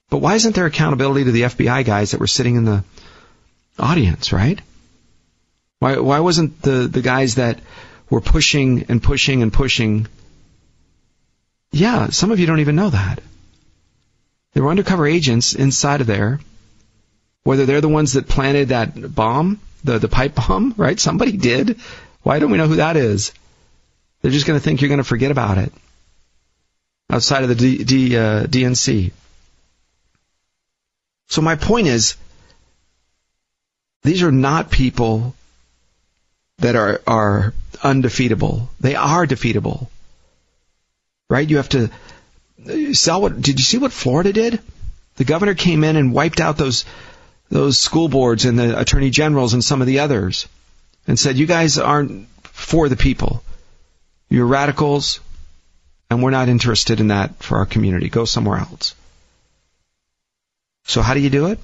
But 0.09 0.23
why 0.23 0.37
isn't 0.37 0.55
there 0.55 0.65
accountability 0.65 1.25
to 1.25 1.33
the 1.33 1.43
FBI 1.43 1.85
guys 1.85 2.13
that 2.13 2.21
were 2.21 2.27
sitting 2.27 2.57
in 2.57 2.65
the 2.65 2.83
audience, 3.79 4.33
right? 4.33 4.59
Why, 5.81 5.99
why 5.99 6.21
wasn't 6.21 6.63
the, 6.63 6.89
the 6.89 7.03
guys 7.03 7.35
that 7.35 7.61
were 8.09 8.23
pushing 8.23 8.87
and 8.89 9.03
pushing 9.03 9.43
and 9.43 9.53
pushing? 9.53 10.07
Yeah, 11.73 12.09
some 12.09 12.31
of 12.31 12.41
you 12.41 12.47
don't 12.47 12.61
even 12.61 12.75
know 12.75 12.89
that. 12.89 13.21
There 14.55 14.63
were 14.63 14.71
undercover 14.71 15.07
agents 15.07 15.55
inside 15.55 16.01
of 16.01 16.07
there. 16.07 16.41
Whether 17.43 17.67
they're 17.67 17.83
the 17.83 17.89
ones 17.89 18.15
that 18.15 18.27
planted 18.27 18.69
that 18.69 19.15
bomb, 19.15 19.61
the, 19.83 19.99
the 19.99 20.09
pipe 20.09 20.35
bomb, 20.35 20.75
right? 20.79 20.99
Somebody 20.99 21.37
did. 21.37 21.79
Why 22.23 22.39
don't 22.39 22.51
we 22.51 22.57
know 22.57 22.69
who 22.69 22.77
that 22.77 22.97
is? 22.97 23.33
They're 24.23 24.31
just 24.31 24.47
going 24.47 24.59
to 24.59 24.65
think 24.65 24.81
you're 24.81 24.89
going 24.89 24.99
to 24.99 25.05
forget 25.05 25.31
about 25.31 25.59
it 25.59 25.73
outside 27.11 27.43
of 27.43 27.51
the 27.51 27.55
D, 27.55 27.85
D, 27.85 28.17
uh, 28.17 28.45
DNC. 28.45 29.13
So 31.29 31.43
my 31.43 31.57
point 31.57 31.89
is, 31.89 32.17
these 34.03 34.23
are 34.23 34.33
not 34.33 34.71
people 34.71 35.35
that 36.59 36.77
are, 36.77 37.01
are 37.07 37.55
undefeatable. 37.83 38.69
They 38.81 38.95
are 38.95 39.27
defeatable. 39.27 39.89
Right? 41.29 41.49
You 41.49 41.57
have 41.57 41.71
to 41.71 41.91
Sal, 42.93 43.21
what, 43.21 43.41
did 43.41 43.59
you 43.59 43.65
see 43.65 43.79
what 43.79 43.93
Florida 43.93 44.33
did? 44.33 44.61
The 45.17 45.25
governor 45.25 45.55
came 45.55 45.85
in 45.85 45.97
and 45.97 46.13
wiped 46.13 46.41
out 46.41 46.57
those 46.57 46.85
those 47.51 47.79
school 47.79 48.09
boards 48.09 48.47
and 48.47 48.59
the 48.59 48.79
attorney 48.79 49.11
generals 49.11 49.53
and 49.53 49.63
some 49.63 49.81
of 49.81 49.87
the 49.87 50.01
others 50.01 50.49
and 51.07 51.19
said, 51.19 51.37
"You 51.37 51.47
guys 51.47 51.79
aren't 51.79 52.27
for 52.43 52.89
the 52.89 52.97
people. 52.97 53.45
You're 54.29 54.47
radicals, 54.47 55.21
and 56.11 56.23
we're 56.23 56.31
not 56.31 56.49
interested 56.49 57.01
in 57.01 57.09
that 57.09 57.43
for 57.43 57.59
our 57.59 57.67
community. 57.67 58.09
Go 58.09 58.25
somewhere 58.25 58.59
else." 58.59 58.95
So 60.87 61.03
how 61.03 61.15
do 61.15 61.21
you 61.21 61.31
do 61.31 61.47
it? 61.47 61.59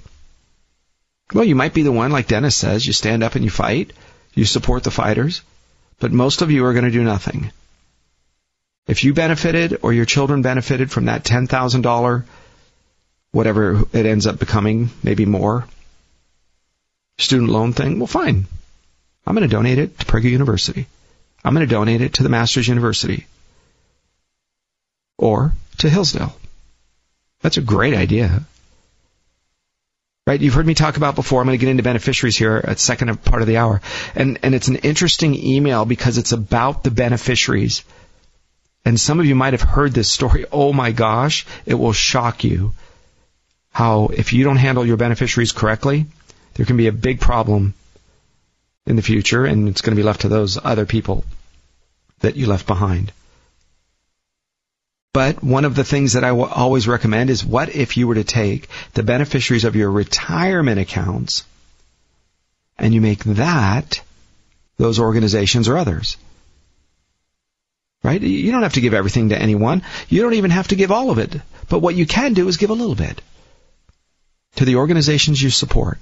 Well, 1.32 1.44
you 1.44 1.54
might 1.54 1.74
be 1.74 1.82
the 1.82 1.92
one, 1.92 2.10
like 2.10 2.26
Dennis 2.26 2.56
says, 2.56 2.86
you 2.86 2.92
stand 2.92 3.22
up 3.22 3.34
and 3.34 3.44
you 3.44 3.50
fight, 3.50 3.92
you 4.34 4.44
support 4.44 4.82
the 4.82 4.90
fighters, 4.90 5.42
but 6.00 6.12
most 6.12 6.42
of 6.42 6.50
you 6.50 6.64
are 6.64 6.72
going 6.72 6.86
to 6.86 6.90
do 6.90 7.04
nothing. 7.04 7.52
If 8.86 9.04
you 9.04 9.14
benefited 9.14 9.78
or 9.82 9.92
your 9.92 10.04
children 10.04 10.42
benefited 10.42 10.90
from 10.90 11.06
that 11.06 11.24
$10,000, 11.24 12.24
whatever 13.32 13.82
it 13.92 14.06
ends 14.06 14.26
up 14.26 14.38
becoming, 14.38 14.90
maybe 15.02 15.26
more, 15.26 15.66
student 17.18 17.50
loan 17.50 17.72
thing, 17.72 17.98
well, 17.98 18.06
fine. 18.06 18.46
I'm 19.26 19.34
going 19.34 19.48
to 19.48 19.54
donate 19.54 19.78
it 19.78 19.98
to 19.98 20.06
Prager 20.06 20.30
University. 20.30 20.86
I'm 21.44 21.54
going 21.54 21.66
to 21.66 21.72
donate 21.72 22.00
it 22.00 22.14
to 22.14 22.22
the 22.22 22.28
Masters 22.28 22.68
University. 22.68 23.26
Or 25.18 25.52
to 25.78 25.88
Hillsdale. 25.88 26.34
That's 27.42 27.56
a 27.56 27.62
great 27.62 27.94
idea. 27.94 28.42
Right? 30.26 30.40
You've 30.40 30.54
heard 30.54 30.66
me 30.66 30.74
talk 30.74 30.96
about 30.96 31.14
before. 31.14 31.40
I'm 31.40 31.46
going 31.46 31.58
to 31.58 31.64
get 31.64 31.70
into 31.70 31.82
beneficiaries 31.82 32.36
here 32.36 32.60
at 32.62 32.78
second 32.78 33.22
part 33.24 33.42
of 33.42 33.48
the 33.48 33.56
hour. 33.56 33.80
And, 34.14 34.38
and 34.42 34.54
it's 34.54 34.68
an 34.68 34.76
interesting 34.76 35.34
email 35.34 35.84
because 35.84 36.18
it's 36.18 36.32
about 36.32 36.84
the 36.84 36.90
beneficiaries. 36.90 37.84
And 38.84 38.98
some 38.98 39.20
of 39.20 39.26
you 39.26 39.34
might 39.34 39.52
have 39.52 39.62
heard 39.62 39.92
this 39.92 40.10
story. 40.10 40.46
Oh 40.52 40.72
my 40.72 40.92
gosh, 40.92 41.46
it 41.66 41.74
will 41.74 41.92
shock 41.92 42.44
you 42.44 42.72
how 43.70 44.06
if 44.06 44.32
you 44.32 44.44
don't 44.44 44.56
handle 44.56 44.84
your 44.84 44.96
beneficiaries 44.96 45.52
correctly, 45.52 46.06
there 46.54 46.66
can 46.66 46.76
be 46.76 46.88
a 46.88 46.92
big 46.92 47.20
problem 47.20 47.74
in 48.86 48.96
the 48.96 49.02
future 49.02 49.44
and 49.44 49.68
it's 49.68 49.80
going 49.80 49.94
to 49.94 50.00
be 50.00 50.06
left 50.06 50.22
to 50.22 50.28
those 50.28 50.58
other 50.62 50.86
people 50.86 51.24
that 52.20 52.36
you 52.36 52.46
left 52.46 52.66
behind. 52.66 53.12
But 55.12 55.42
one 55.42 55.64
of 55.64 55.74
the 55.74 55.84
things 55.84 56.12
that 56.12 56.24
I 56.24 56.28
w- 56.28 56.48
always 56.48 56.86
recommend 56.86 57.30
is 57.30 57.44
what 57.44 57.74
if 57.74 57.96
you 57.96 58.06
were 58.06 58.14
to 58.14 58.24
take 58.24 58.68
the 58.94 59.02
beneficiaries 59.02 59.64
of 59.64 59.76
your 59.76 59.90
retirement 59.90 60.78
accounts 60.78 61.44
and 62.78 62.94
you 62.94 63.00
make 63.00 63.24
that 63.24 64.02
those 64.76 65.00
organizations 65.00 65.68
or 65.68 65.76
others? 65.76 66.16
Right? 68.02 68.20
You 68.20 68.50
don't 68.50 68.62
have 68.62 68.74
to 68.74 68.80
give 68.80 68.94
everything 68.94 69.28
to 69.28 69.38
anyone. 69.38 69.82
You 70.08 70.22
don't 70.22 70.34
even 70.34 70.50
have 70.50 70.68
to 70.68 70.74
give 70.74 70.90
all 70.90 71.10
of 71.10 71.18
it. 71.18 71.36
But 71.68 71.80
what 71.80 71.94
you 71.94 72.06
can 72.06 72.32
do 72.32 72.48
is 72.48 72.56
give 72.56 72.70
a 72.70 72.74
little 72.74 72.94
bit 72.94 73.20
to 74.56 74.64
the 74.64 74.76
organizations 74.76 75.40
you 75.40 75.50
support. 75.50 75.98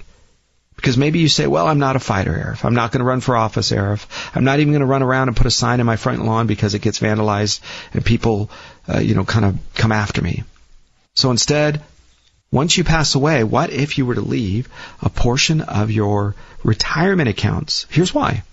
Because 0.75 0.97
maybe 0.97 1.19
you 1.19 1.27
say, 1.27 1.45
well, 1.45 1.67
I'm 1.67 1.79
not 1.79 1.97
a 1.97 1.99
fighter, 1.99 2.31
Arif. 2.31 2.63
I'm 2.63 2.73
not 2.73 2.93
going 2.93 2.99
to 2.99 3.05
run 3.05 3.19
for 3.19 3.35
office, 3.35 3.71
Arif. 3.71 4.05
I'm 4.33 4.45
not 4.45 4.61
even 4.61 4.71
going 4.71 4.79
to 4.79 4.87
run 4.87 5.03
around 5.03 5.27
and 5.27 5.35
put 5.35 5.45
a 5.45 5.51
sign 5.51 5.81
in 5.81 5.85
my 5.85 5.97
front 5.97 6.23
lawn 6.23 6.47
because 6.47 6.73
it 6.73 6.81
gets 6.81 6.99
vandalized 6.99 7.59
and 7.93 8.05
people, 8.05 8.49
uh, 8.87 8.99
you 8.99 9.13
know, 9.13 9.25
kind 9.25 9.43
of 9.43 9.59
come 9.75 9.91
after 9.91 10.21
me. 10.21 10.45
So 11.15 11.31
instead, 11.31 11.81
once 12.49 12.77
you 12.77 12.85
pass 12.85 13.13
away, 13.13 13.43
what 13.43 13.71
if 13.71 13.97
you 13.97 14.05
were 14.05 14.15
to 14.15 14.21
leave 14.21 14.69
a 15.01 15.09
portion 15.09 15.59
of 15.59 15.91
your 15.91 16.35
retirement 16.63 17.27
accounts? 17.27 17.85
Here's 17.89 18.13
why. 18.13 18.43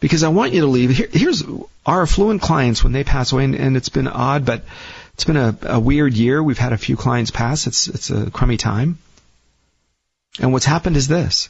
Because 0.00 0.22
I 0.22 0.28
want 0.28 0.52
you 0.52 0.62
to 0.62 0.66
leave. 0.66 0.90
Here, 0.90 1.08
here's 1.10 1.42
our 1.86 2.02
affluent 2.02 2.42
clients 2.42 2.82
when 2.82 2.92
they 2.92 3.04
pass 3.04 3.32
away, 3.32 3.44
and, 3.44 3.54
and 3.54 3.76
it's 3.76 3.88
been 3.88 4.08
odd, 4.08 4.44
but 4.44 4.64
it's 5.14 5.24
been 5.24 5.36
a, 5.36 5.56
a 5.62 5.80
weird 5.80 6.14
year. 6.14 6.42
We've 6.42 6.58
had 6.58 6.72
a 6.72 6.78
few 6.78 6.96
clients 6.96 7.30
pass. 7.30 7.66
It's 7.66 7.88
it's 7.88 8.10
a 8.10 8.30
crummy 8.30 8.56
time. 8.56 8.98
And 10.40 10.52
what's 10.52 10.66
happened 10.66 10.96
is 10.96 11.08
this. 11.08 11.48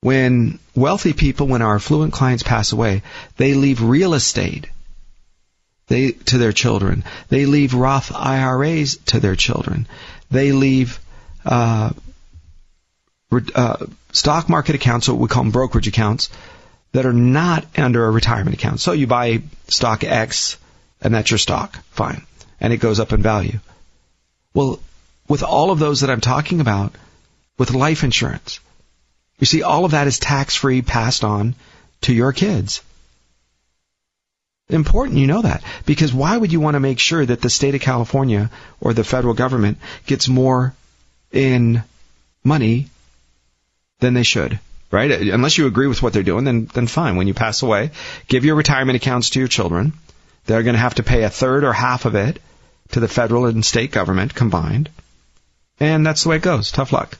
When 0.00 0.60
wealthy 0.74 1.12
people, 1.12 1.48
when 1.48 1.62
our 1.62 1.74
affluent 1.74 2.12
clients 2.12 2.42
pass 2.42 2.72
away, 2.72 3.02
they 3.36 3.54
leave 3.54 3.82
real 3.82 4.14
estate 4.14 4.68
they, 5.88 6.12
to 6.12 6.38
their 6.38 6.52
children. 6.52 7.04
They 7.28 7.46
leave 7.46 7.74
Roth 7.74 8.12
IRAs 8.14 8.98
to 9.06 9.20
their 9.20 9.36
children. 9.36 9.88
They 10.30 10.52
leave 10.52 11.00
uh, 11.44 11.92
uh, 13.54 13.86
stock 14.16 14.48
market 14.48 14.74
accounts, 14.74 15.08
what 15.08 15.18
we 15.18 15.28
call 15.28 15.42
them 15.42 15.52
brokerage 15.52 15.86
accounts, 15.86 16.30
that 16.92 17.04
are 17.04 17.12
not 17.12 17.66
under 17.76 18.06
a 18.06 18.10
retirement 18.10 18.56
account. 18.56 18.80
So 18.80 18.92
you 18.92 19.06
buy 19.06 19.42
stock 19.68 20.04
X, 20.04 20.56
and 21.02 21.14
that's 21.14 21.30
your 21.30 21.38
stock. 21.38 21.78
Fine. 21.90 22.26
And 22.58 22.72
it 22.72 22.78
goes 22.78 22.98
up 22.98 23.12
in 23.12 23.22
value. 23.22 23.60
Well, 24.54 24.80
with 25.28 25.42
all 25.42 25.70
of 25.70 25.78
those 25.78 26.00
that 26.00 26.10
I'm 26.10 26.22
talking 26.22 26.60
about, 26.60 26.94
with 27.58 27.74
life 27.74 28.04
insurance. 28.04 28.60
You 29.38 29.46
see, 29.46 29.62
all 29.62 29.84
of 29.84 29.90
that 29.90 30.06
is 30.06 30.18
tax 30.18 30.56
free 30.56 30.80
passed 30.80 31.24
on 31.24 31.54
to 32.02 32.14
your 32.14 32.32
kids. 32.32 32.82
Important 34.68 35.18
you 35.18 35.26
know 35.26 35.42
that. 35.42 35.62
Because 35.84 36.12
why 36.12 36.36
would 36.36 36.52
you 36.52 36.60
want 36.60 36.74
to 36.74 36.80
make 36.80 36.98
sure 36.98 37.24
that 37.24 37.40
the 37.40 37.50
state 37.50 37.74
of 37.74 37.80
California 37.80 38.50
or 38.80 38.94
the 38.94 39.04
federal 39.04 39.34
government 39.34 39.78
gets 40.06 40.28
more 40.28 40.74
in 41.32 41.82
money 42.42 42.88
than 44.00 44.14
they 44.14 44.22
should? 44.22 44.58
Right? 44.90 45.10
Unless 45.10 45.58
you 45.58 45.66
agree 45.66 45.88
with 45.88 46.02
what 46.02 46.12
they're 46.12 46.22
doing, 46.22 46.44
then, 46.44 46.66
then 46.66 46.86
fine. 46.86 47.16
When 47.16 47.26
you 47.26 47.34
pass 47.34 47.62
away, 47.62 47.90
give 48.28 48.44
your 48.44 48.54
retirement 48.54 48.96
accounts 48.96 49.30
to 49.30 49.40
your 49.40 49.48
children. 49.48 49.92
They're 50.46 50.62
going 50.62 50.74
to 50.74 50.80
have 50.80 50.94
to 50.96 51.02
pay 51.02 51.24
a 51.24 51.30
third 51.30 51.64
or 51.64 51.72
half 51.72 52.04
of 52.04 52.14
it 52.14 52.40
to 52.92 53.00
the 53.00 53.08
federal 53.08 53.46
and 53.46 53.64
state 53.64 53.90
government 53.90 54.34
combined. 54.34 54.88
And 55.80 56.06
that's 56.06 56.22
the 56.22 56.30
way 56.30 56.36
it 56.36 56.42
goes. 56.42 56.70
Tough 56.70 56.92
luck. 56.92 57.18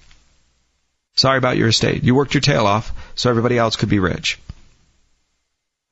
Sorry 1.17 1.39
about 1.39 1.57
your 1.57 1.69
estate. 1.69 2.05
You 2.05 2.15
worked 2.15 2.35
your 2.35 2.41
tail 2.41 2.67
off 2.67 2.93
so 3.15 3.31
everybody 3.31 3.59
else 3.59 3.77
could 3.77 3.89
be 3.89 3.99
rich. 3.99 4.39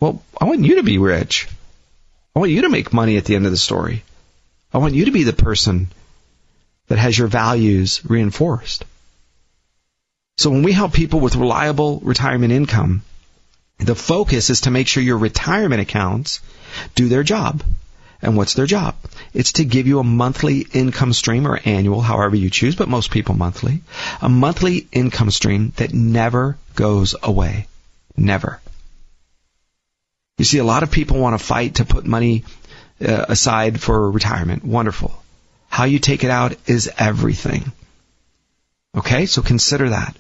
Well, 0.01 0.23
I 0.41 0.45
want 0.45 0.65
you 0.65 0.77
to 0.77 0.83
be 0.83 0.99
rich. 0.99 1.49
I 2.37 2.39
want 2.39 2.53
you 2.53 2.63
to 2.63 2.69
make 2.69 2.93
money 2.93 3.17
at 3.17 3.25
the 3.25 3.37
end 3.37 3.47
of 3.47 3.53
the 3.53 3.59
story. 3.59 4.05
I 4.73 4.79
want 4.79 4.95
you 4.95 5.07
to 5.07 5.13
be 5.13 5.25
the 5.25 5.33
person 5.33 5.89
that 6.89 6.99
has 6.99 7.17
your 7.17 7.29
values 7.29 8.01
reinforced. 8.05 8.85
So 10.37 10.51
when 10.51 10.63
we 10.63 10.73
help 10.73 10.93
people 10.93 11.21
with 11.21 11.37
reliable 11.37 12.01
retirement 12.01 12.53
income, 12.53 13.03
the 13.79 13.95
focus 13.95 14.51
is 14.51 14.63
to 14.63 14.71
make 14.71 14.89
sure 14.89 15.03
your 15.03 15.19
retirement 15.19 15.81
accounts 15.81 16.41
do 16.95 17.09
their 17.09 17.23
job. 17.23 17.63
And 18.21 18.37
what's 18.37 18.55
their 18.55 18.67
job? 18.67 18.97
It's 19.35 19.53
to 19.53 19.65
give 19.65 19.87
you 19.87 19.99
a 19.99 20.05
monthly 20.05 20.61
income 20.73 21.13
stream 21.13 21.47
or 21.47 21.61
annual, 21.65 22.01
however 22.01 22.37
you 22.37 22.49
choose, 22.49 22.75
but 22.75 22.89
most 22.89 23.11
people 23.11 23.35
monthly. 23.35 23.83
A 24.23 24.29
monthly 24.29 24.89
income 24.93 25.31
stream 25.31 25.73
that 25.77 25.93
never 25.93 26.57
goes 26.75 27.15
away. 27.23 27.67
Never. 28.17 28.61
You 30.39 30.45
see, 30.45 30.59
a 30.59 30.65
lot 30.65 30.83
of 30.83 30.91
people 30.91 31.19
want 31.19 31.39
to 31.39 31.45
fight 31.45 31.77
to 31.77 31.85
put 31.85 32.07
money 32.07 32.45
uh, 33.01 33.27
aside 33.29 33.81
for 33.81 34.11
retirement. 34.11 34.65
Wonderful. 34.65 35.15
How 35.69 35.85
you 35.85 35.99
take 35.99 36.25
it 36.25 36.31
out 36.31 36.57
is 36.67 36.91
everything. 36.99 37.73
Okay, 38.97 39.27
so 39.27 39.43
consider 39.43 39.91
that. 39.91 40.17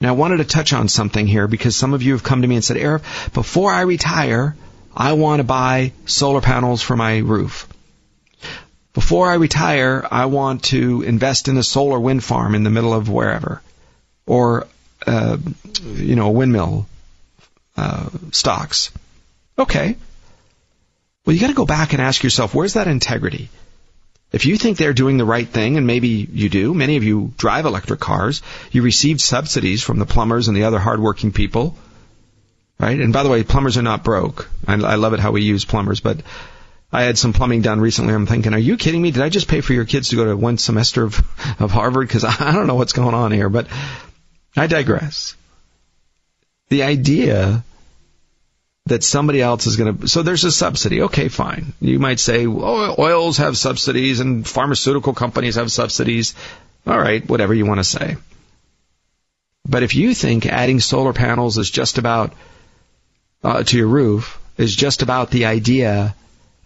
Now, 0.00 0.10
I 0.10 0.12
wanted 0.12 0.38
to 0.38 0.44
touch 0.44 0.72
on 0.72 0.88
something 0.88 1.26
here 1.26 1.46
because 1.46 1.76
some 1.76 1.94
of 1.94 2.02
you 2.02 2.12
have 2.12 2.22
come 2.22 2.42
to 2.42 2.48
me 2.48 2.56
and 2.56 2.64
said, 2.64 2.76
Arif, 2.76 3.32
before 3.32 3.72
I 3.72 3.82
retire, 3.82 4.56
I 4.94 5.14
want 5.14 5.40
to 5.40 5.44
buy 5.44 5.92
solar 6.06 6.40
panels 6.40 6.82
for 6.82 6.96
my 6.96 7.18
roof. 7.18 7.68
Before 8.92 9.28
I 9.28 9.34
retire, 9.34 10.06
I 10.10 10.26
want 10.26 10.64
to 10.64 11.02
invest 11.02 11.48
in 11.48 11.56
a 11.56 11.62
solar 11.62 11.98
wind 11.98 12.22
farm 12.22 12.54
in 12.54 12.62
the 12.62 12.70
middle 12.70 12.94
of 12.94 13.08
wherever, 13.08 13.60
or 14.26 14.68
uh, 15.06 15.36
you 15.94 16.14
know, 16.14 16.26
a 16.26 16.32
windmill 16.32 16.86
uh, 17.76 18.08
stocks. 18.30 18.92
Okay. 19.58 19.96
Well, 21.24 21.34
you 21.34 21.40
got 21.40 21.48
to 21.48 21.54
go 21.54 21.66
back 21.66 21.92
and 21.92 22.02
ask 22.02 22.22
yourself, 22.22 22.54
where's 22.54 22.74
that 22.74 22.86
integrity? 22.86 23.48
If 24.34 24.46
you 24.46 24.56
think 24.56 24.76
they're 24.76 24.92
doing 24.92 25.16
the 25.16 25.24
right 25.24 25.48
thing, 25.48 25.76
and 25.76 25.86
maybe 25.86 26.08
you 26.08 26.48
do, 26.48 26.74
many 26.74 26.96
of 26.96 27.04
you 27.04 27.32
drive 27.36 27.66
electric 27.66 28.00
cars, 28.00 28.42
you 28.72 28.82
received 28.82 29.20
subsidies 29.20 29.82
from 29.82 29.98
the 29.98 30.06
plumbers 30.06 30.48
and 30.48 30.56
the 30.56 30.64
other 30.64 30.78
hardworking 30.78 31.32
people 31.32 31.76
right? 32.78 32.98
And 32.98 33.12
by 33.12 33.22
the 33.22 33.28
way, 33.28 33.42
plumbers 33.42 33.76
are 33.76 33.82
not 33.82 34.04
broke. 34.04 34.50
I, 34.66 34.74
I 34.74 34.94
love 34.96 35.14
it 35.14 35.20
how 35.20 35.32
we 35.32 35.42
use 35.42 35.64
plumbers, 35.64 36.00
but 36.00 36.18
I 36.92 37.02
had 37.02 37.18
some 37.18 37.32
plumbing 37.32 37.62
done 37.62 37.80
recently. 37.80 38.14
I'm 38.14 38.26
thinking, 38.26 38.54
are 38.54 38.58
you 38.58 38.76
kidding 38.76 39.02
me? 39.02 39.10
Did 39.10 39.22
I 39.22 39.28
just 39.28 39.48
pay 39.48 39.60
for 39.60 39.72
your 39.72 39.84
kids 39.84 40.10
to 40.10 40.16
go 40.16 40.24
to 40.24 40.36
one 40.36 40.58
semester 40.58 41.04
of, 41.04 41.18
of 41.60 41.70
Harvard? 41.70 42.08
Because 42.08 42.24
I 42.24 42.52
don't 42.52 42.66
know 42.66 42.74
what's 42.74 42.92
going 42.92 43.14
on 43.14 43.32
here, 43.32 43.48
but 43.48 43.66
I 44.56 44.66
digress. 44.66 45.36
The 46.68 46.82
idea 46.82 47.64
that 48.86 49.02
somebody 49.02 49.40
else 49.40 49.66
is 49.66 49.76
going 49.76 49.96
to, 49.96 50.08
so 50.08 50.22
there's 50.22 50.44
a 50.44 50.52
subsidy. 50.52 51.02
Okay, 51.02 51.28
fine. 51.28 51.72
You 51.80 51.98
might 51.98 52.20
say, 52.20 52.46
oh, 52.46 52.94
oils 52.98 53.38
have 53.38 53.56
subsidies 53.56 54.20
and 54.20 54.46
pharmaceutical 54.46 55.14
companies 55.14 55.54
have 55.54 55.72
subsidies. 55.72 56.34
All 56.86 56.98
right, 56.98 57.26
whatever 57.26 57.54
you 57.54 57.64
want 57.64 57.80
to 57.80 57.84
say. 57.84 58.16
But 59.66 59.82
if 59.82 59.94
you 59.94 60.12
think 60.12 60.44
adding 60.44 60.80
solar 60.80 61.14
panels 61.14 61.56
is 61.56 61.70
just 61.70 61.96
about 61.96 62.34
uh, 63.42 63.62
to 63.62 63.76
your 63.76 63.86
roof 63.86 64.38
is 64.58 64.76
just 64.76 65.00
about 65.00 65.30
the 65.30 65.46
idea 65.46 66.14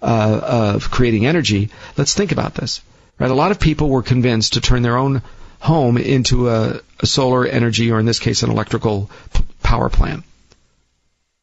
uh, 0.02 0.40
of 0.74 0.90
creating 0.90 1.26
energy, 1.26 1.70
let's 1.96 2.14
think 2.14 2.32
about 2.32 2.54
this. 2.54 2.82
Right? 3.18 3.30
A 3.30 3.34
lot 3.34 3.52
of 3.52 3.60
people 3.60 3.88
were 3.88 4.02
convinced 4.02 4.54
to 4.54 4.60
turn 4.60 4.82
their 4.82 4.96
own 4.96 5.22
home 5.60 5.98
into 5.98 6.48
a, 6.48 6.80
a 6.98 7.06
solar 7.06 7.46
energy, 7.46 7.92
or 7.92 8.00
in 8.00 8.06
this 8.06 8.18
case, 8.18 8.42
an 8.42 8.50
electrical 8.50 9.10
p- 9.32 9.44
power 9.62 9.88
plant. 9.88 10.24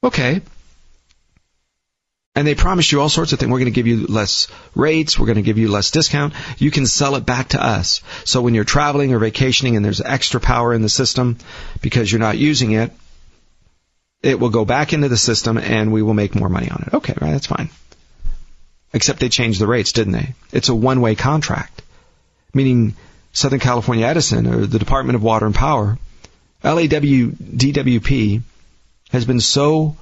Okay. 0.03 0.41
And 2.35 2.45
they 2.45 2.53
promised 2.53 2.91
you 2.91 2.99
all 2.99 3.07
sorts 3.07 3.31
of 3.31 3.39
things. 3.39 3.49
We're 3.49 3.59
going 3.59 3.71
to 3.73 3.75
give 3.75 3.87
you 3.87 4.07
less 4.07 4.49
rates. 4.75 5.17
We're 5.17 5.25
going 5.25 5.37
to 5.37 5.41
give 5.41 5.57
you 5.57 5.69
less 5.69 5.91
discount. 5.91 6.33
You 6.57 6.69
can 6.69 6.85
sell 6.85 7.15
it 7.15 7.25
back 7.25 7.49
to 7.49 7.63
us. 7.63 8.01
So 8.25 8.41
when 8.41 8.53
you're 8.53 8.65
traveling 8.65 9.13
or 9.13 9.19
vacationing 9.19 9.77
and 9.77 9.85
there's 9.85 10.01
extra 10.01 10.41
power 10.41 10.73
in 10.73 10.81
the 10.81 10.89
system 10.89 11.37
because 11.81 12.11
you're 12.11 12.19
not 12.19 12.37
using 12.37 12.73
it, 12.73 12.91
it 14.21 14.37
will 14.39 14.49
go 14.49 14.65
back 14.65 14.91
into 14.91 15.07
the 15.07 15.17
system 15.17 15.57
and 15.57 15.93
we 15.93 16.01
will 16.01 16.13
make 16.13 16.35
more 16.35 16.49
money 16.49 16.69
on 16.69 16.83
it. 16.87 16.93
Okay, 16.93 17.13
right, 17.21 17.31
that's 17.31 17.47
fine. 17.47 17.69
Except 18.91 19.19
they 19.19 19.29
changed 19.29 19.61
the 19.61 19.67
rates, 19.67 19.93
didn't 19.93 20.13
they? 20.13 20.33
It's 20.51 20.69
a 20.69 20.75
one-way 20.75 21.15
contract. 21.15 21.83
Meaning 22.53 22.95
Southern 23.31 23.59
California 23.59 24.05
Edison 24.05 24.47
or 24.47 24.65
the 24.65 24.79
Department 24.79 25.15
of 25.15 25.23
Water 25.23 25.45
and 25.45 25.55
Power, 25.55 25.97
LADWP 26.63 28.41
has 29.11 29.25
been 29.25 29.39
so 29.39 29.95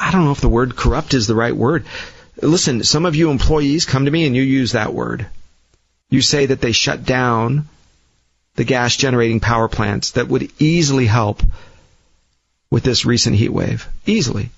I 0.00 0.10
don't 0.10 0.24
know 0.24 0.32
if 0.32 0.40
the 0.40 0.48
word 0.48 0.76
corrupt 0.76 1.12
is 1.12 1.26
the 1.26 1.34
right 1.34 1.54
word. 1.54 1.84
Listen, 2.40 2.82
some 2.82 3.04
of 3.04 3.14
you 3.14 3.30
employees 3.30 3.84
come 3.84 4.06
to 4.06 4.10
me 4.10 4.26
and 4.26 4.34
you 4.34 4.42
use 4.42 4.72
that 4.72 4.94
word. 4.94 5.26
You 6.08 6.22
say 6.22 6.46
that 6.46 6.62
they 6.62 6.72
shut 6.72 7.04
down 7.04 7.68
the 8.56 8.64
gas 8.64 8.96
generating 8.96 9.40
power 9.40 9.68
plants 9.68 10.12
that 10.12 10.28
would 10.28 10.50
easily 10.58 11.04
help 11.04 11.42
with 12.70 12.82
this 12.82 13.04
recent 13.04 13.36
heat 13.36 13.50
wave. 13.50 13.86
Easily. 14.06 14.48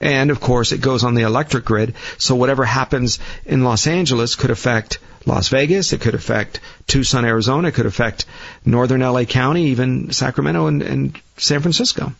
And 0.00 0.30
of 0.30 0.38
course, 0.38 0.70
it 0.70 0.80
goes 0.80 1.02
on 1.02 1.14
the 1.14 1.22
electric 1.22 1.64
grid, 1.64 1.94
so 2.16 2.36
whatever 2.36 2.64
happens 2.64 3.18
in 3.44 3.64
Los 3.64 3.88
Angeles 3.88 4.36
could 4.36 4.50
affect 4.50 5.00
Las 5.26 5.48
Vegas, 5.48 5.92
it 5.92 6.00
could 6.00 6.14
affect 6.14 6.60
Tucson, 6.86 7.24
Arizona, 7.24 7.68
it 7.68 7.74
could 7.74 7.86
affect 7.86 8.24
northern 8.64 9.00
LA 9.00 9.24
County, 9.24 9.66
even 9.66 10.12
Sacramento 10.12 10.68
and, 10.68 10.82
and 10.82 11.20
San 11.36 11.60
Francisco 11.60 12.12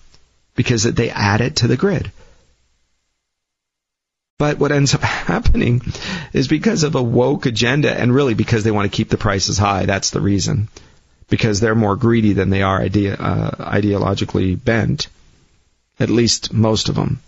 because 0.59 0.83
they 0.83 1.09
add 1.09 1.41
it 1.41 1.55
to 1.55 1.69
the 1.69 1.77
grid. 1.77 2.11
But 4.41 4.59
what 4.59 4.73
ends 4.73 4.93
up 4.93 5.03
happening 5.33 5.81
is 6.33 6.49
because 6.49 6.83
of 6.83 6.97
a 6.97 7.03
woke 7.03 7.47
agenda, 7.47 7.97
and 7.97 8.13
really 8.13 8.35
because 8.35 8.65
they 8.65 8.73
want 8.73 8.91
to 8.91 8.97
keep 8.97 9.09
the 9.09 9.17
prices 9.17 9.57
high. 9.57 9.87
That's 9.87 10.11
the 10.11 10.21
reason. 10.21 10.69
Because 11.31 11.61
they're 11.61 11.77
more 11.77 11.95
greedy 11.95 12.33
than 12.33 12.51
they 12.51 12.63
are 12.63 12.81
idea, 12.81 13.15
uh, 13.15 13.51
ideologically 13.73 14.63
bent. 14.63 15.07
At 16.01 16.11
least 16.11 16.53
most 16.53 16.89
of 16.89 16.97
them. 16.97 17.21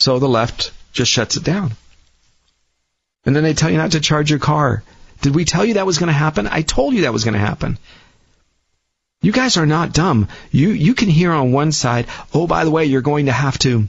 So 0.00 0.18
the 0.18 0.28
left 0.28 0.72
just 0.92 1.12
shuts 1.12 1.36
it 1.36 1.44
down. 1.44 1.72
And 3.24 3.36
then 3.36 3.44
they 3.44 3.54
tell 3.54 3.70
you 3.70 3.76
not 3.76 3.92
to 3.92 4.00
charge 4.00 4.30
your 4.30 4.40
car. 4.40 4.82
Did 5.20 5.36
we 5.36 5.44
tell 5.44 5.64
you 5.64 5.74
that 5.74 5.86
was 5.86 5.98
going 5.98 6.08
to 6.08 6.24
happen? 6.26 6.48
I 6.48 6.62
told 6.62 6.94
you 6.94 7.02
that 7.02 7.12
was 7.12 7.22
going 7.22 7.34
to 7.34 7.46
happen. 7.50 7.78
You 9.22 9.32
guys 9.32 9.56
are 9.56 9.66
not 9.66 9.92
dumb. 9.92 10.28
You 10.50 10.70
you 10.70 10.94
can 10.94 11.08
hear 11.08 11.32
on 11.32 11.52
one 11.52 11.72
side, 11.72 12.06
oh 12.34 12.46
by 12.46 12.64
the 12.64 12.70
way, 12.70 12.84
you're 12.84 13.00
going 13.00 13.26
to 13.26 13.32
have 13.32 13.58
to 13.60 13.88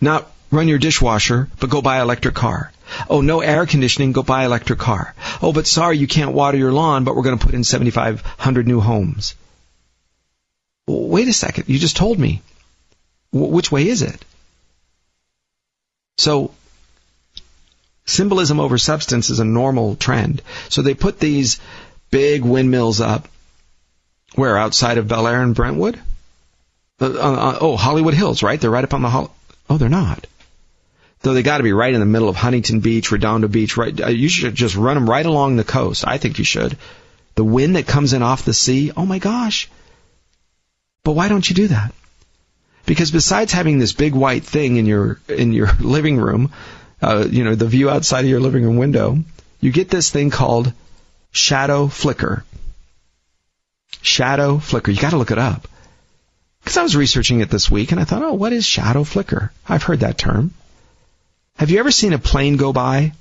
not 0.00 0.30
run 0.50 0.68
your 0.68 0.78
dishwasher, 0.78 1.48
but 1.58 1.70
go 1.70 1.82
buy 1.82 2.00
electric 2.00 2.34
car. 2.34 2.70
Oh, 3.10 3.20
no 3.20 3.40
air 3.40 3.66
conditioning, 3.66 4.12
go 4.12 4.22
buy 4.22 4.44
electric 4.44 4.78
car. 4.78 5.14
Oh, 5.42 5.52
but 5.52 5.66
sorry, 5.66 5.98
you 5.98 6.06
can't 6.06 6.32
water 6.32 6.56
your 6.56 6.72
lawn, 6.72 7.04
but 7.04 7.14
we're 7.14 7.22
going 7.22 7.38
to 7.38 7.44
put 7.44 7.54
in 7.54 7.64
7,500 7.64 8.66
new 8.66 8.80
homes. 8.80 9.34
Wait 10.86 11.28
a 11.28 11.32
second, 11.32 11.68
you 11.68 11.78
just 11.78 11.96
told 11.96 12.18
me. 12.18 12.40
W- 13.32 13.52
which 13.52 13.70
way 13.70 13.88
is 13.88 14.00
it? 14.00 14.24
So, 16.16 16.52
symbolism 18.06 18.58
over 18.58 18.78
substance 18.78 19.28
is 19.28 19.38
a 19.38 19.44
normal 19.44 19.96
trend. 19.96 20.40
So 20.70 20.80
they 20.80 20.94
put 20.94 21.20
these 21.20 21.60
big 22.10 22.42
windmills 22.42 23.02
up 23.02 23.28
where? 24.34 24.56
Outside 24.56 24.98
of 24.98 25.08
Bel 25.08 25.26
Air 25.26 25.42
and 25.42 25.54
Brentwood? 25.54 25.98
Uh, 27.00 27.06
uh, 27.06 27.58
oh, 27.60 27.76
Hollywood 27.76 28.14
Hills, 28.14 28.42
right? 28.42 28.60
They're 28.60 28.70
right 28.70 28.84
up 28.84 28.94
on 28.94 29.02
the 29.02 29.10
Hol- 29.10 29.34
Oh, 29.70 29.78
they're 29.78 29.88
not. 29.88 30.26
Though 31.22 31.34
they 31.34 31.42
got 31.42 31.58
to 31.58 31.64
be 31.64 31.72
right 31.72 31.92
in 31.92 32.00
the 32.00 32.06
middle 32.06 32.28
of 32.28 32.36
Huntington 32.36 32.80
Beach, 32.80 33.10
Redondo 33.10 33.48
Beach, 33.48 33.76
right? 33.76 34.00
Uh, 34.00 34.08
you 34.08 34.28
should 34.28 34.54
just 34.54 34.76
run 34.76 34.94
them 34.94 35.10
right 35.10 35.26
along 35.26 35.56
the 35.56 35.64
coast. 35.64 36.04
I 36.06 36.18
think 36.18 36.38
you 36.38 36.44
should. 36.44 36.76
The 37.34 37.44
wind 37.44 37.76
that 37.76 37.86
comes 37.86 38.12
in 38.12 38.22
off 38.22 38.44
the 38.44 38.54
sea, 38.54 38.92
oh 38.96 39.06
my 39.06 39.18
gosh. 39.18 39.68
But 41.04 41.12
why 41.12 41.28
don't 41.28 41.48
you 41.48 41.54
do 41.54 41.68
that? 41.68 41.92
Because 42.86 43.10
besides 43.10 43.52
having 43.52 43.78
this 43.78 43.92
big 43.92 44.14
white 44.14 44.44
thing 44.44 44.76
in 44.76 44.86
your 44.86 45.20
in 45.28 45.52
your 45.52 45.70
living 45.80 46.16
room, 46.16 46.52
uh, 47.02 47.26
you 47.28 47.44
know, 47.44 47.54
the 47.54 47.66
view 47.66 47.90
outside 47.90 48.20
of 48.20 48.30
your 48.30 48.40
living 48.40 48.64
room 48.64 48.76
window, 48.76 49.18
you 49.60 49.70
get 49.72 49.90
this 49.90 50.10
thing 50.10 50.30
called 50.30 50.72
shadow 51.30 51.86
flicker. 51.88 52.44
Shadow 54.02 54.58
flicker. 54.58 54.90
You 54.90 55.00
got 55.00 55.10
to 55.10 55.18
look 55.18 55.30
it 55.30 55.38
up. 55.38 55.68
Because 56.60 56.76
I 56.76 56.82
was 56.82 56.96
researching 56.96 57.40
it 57.40 57.50
this 57.50 57.70
week 57.70 57.92
and 57.92 58.00
I 58.00 58.04
thought, 58.04 58.22
oh, 58.22 58.34
what 58.34 58.52
is 58.52 58.66
shadow 58.66 59.04
flicker? 59.04 59.52
I've 59.68 59.82
heard 59.82 60.00
that 60.00 60.18
term. 60.18 60.52
Have 61.56 61.70
you 61.70 61.78
ever 61.78 61.90
seen 61.90 62.12
a 62.12 62.18
plane 62.18 62.56
go 62.56 62.72
by? 62.72 63.12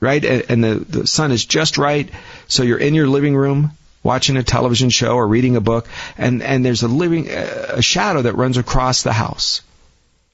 Right? 0.00 0.24
And 0.24 0.62
the, 0.62 0.74
the 0.74 1.06
sun 1.06 1.32
is 1.32 1.44
just 1.44 1.78
right. 1.78 2.10
So 2.48 2.62
you're 2.62 2.78
in 2.78 2.94
your 2.94 3.06
living 3.06 3.36
room 3.36 3.72
watching 4.02 4.36
a 4.36 4.42
television 4.42 4.90
show 4.90 5.14
or 5.14 5.26
reading 5.26 5.56
a 5.56 5.60
book 5.60 5.88
and, 6.18 6.42
and 6.42 6.64
there's 6.64 6.82
a 6.82 6.88
living, 6.88 7.28
a 7.30 7.80
shadow 7.80 8.22
that 8.22 8.34
runs 8.34 8.58
across 8.58 9.02
the 9.02 9.12
house. 9.12 9.62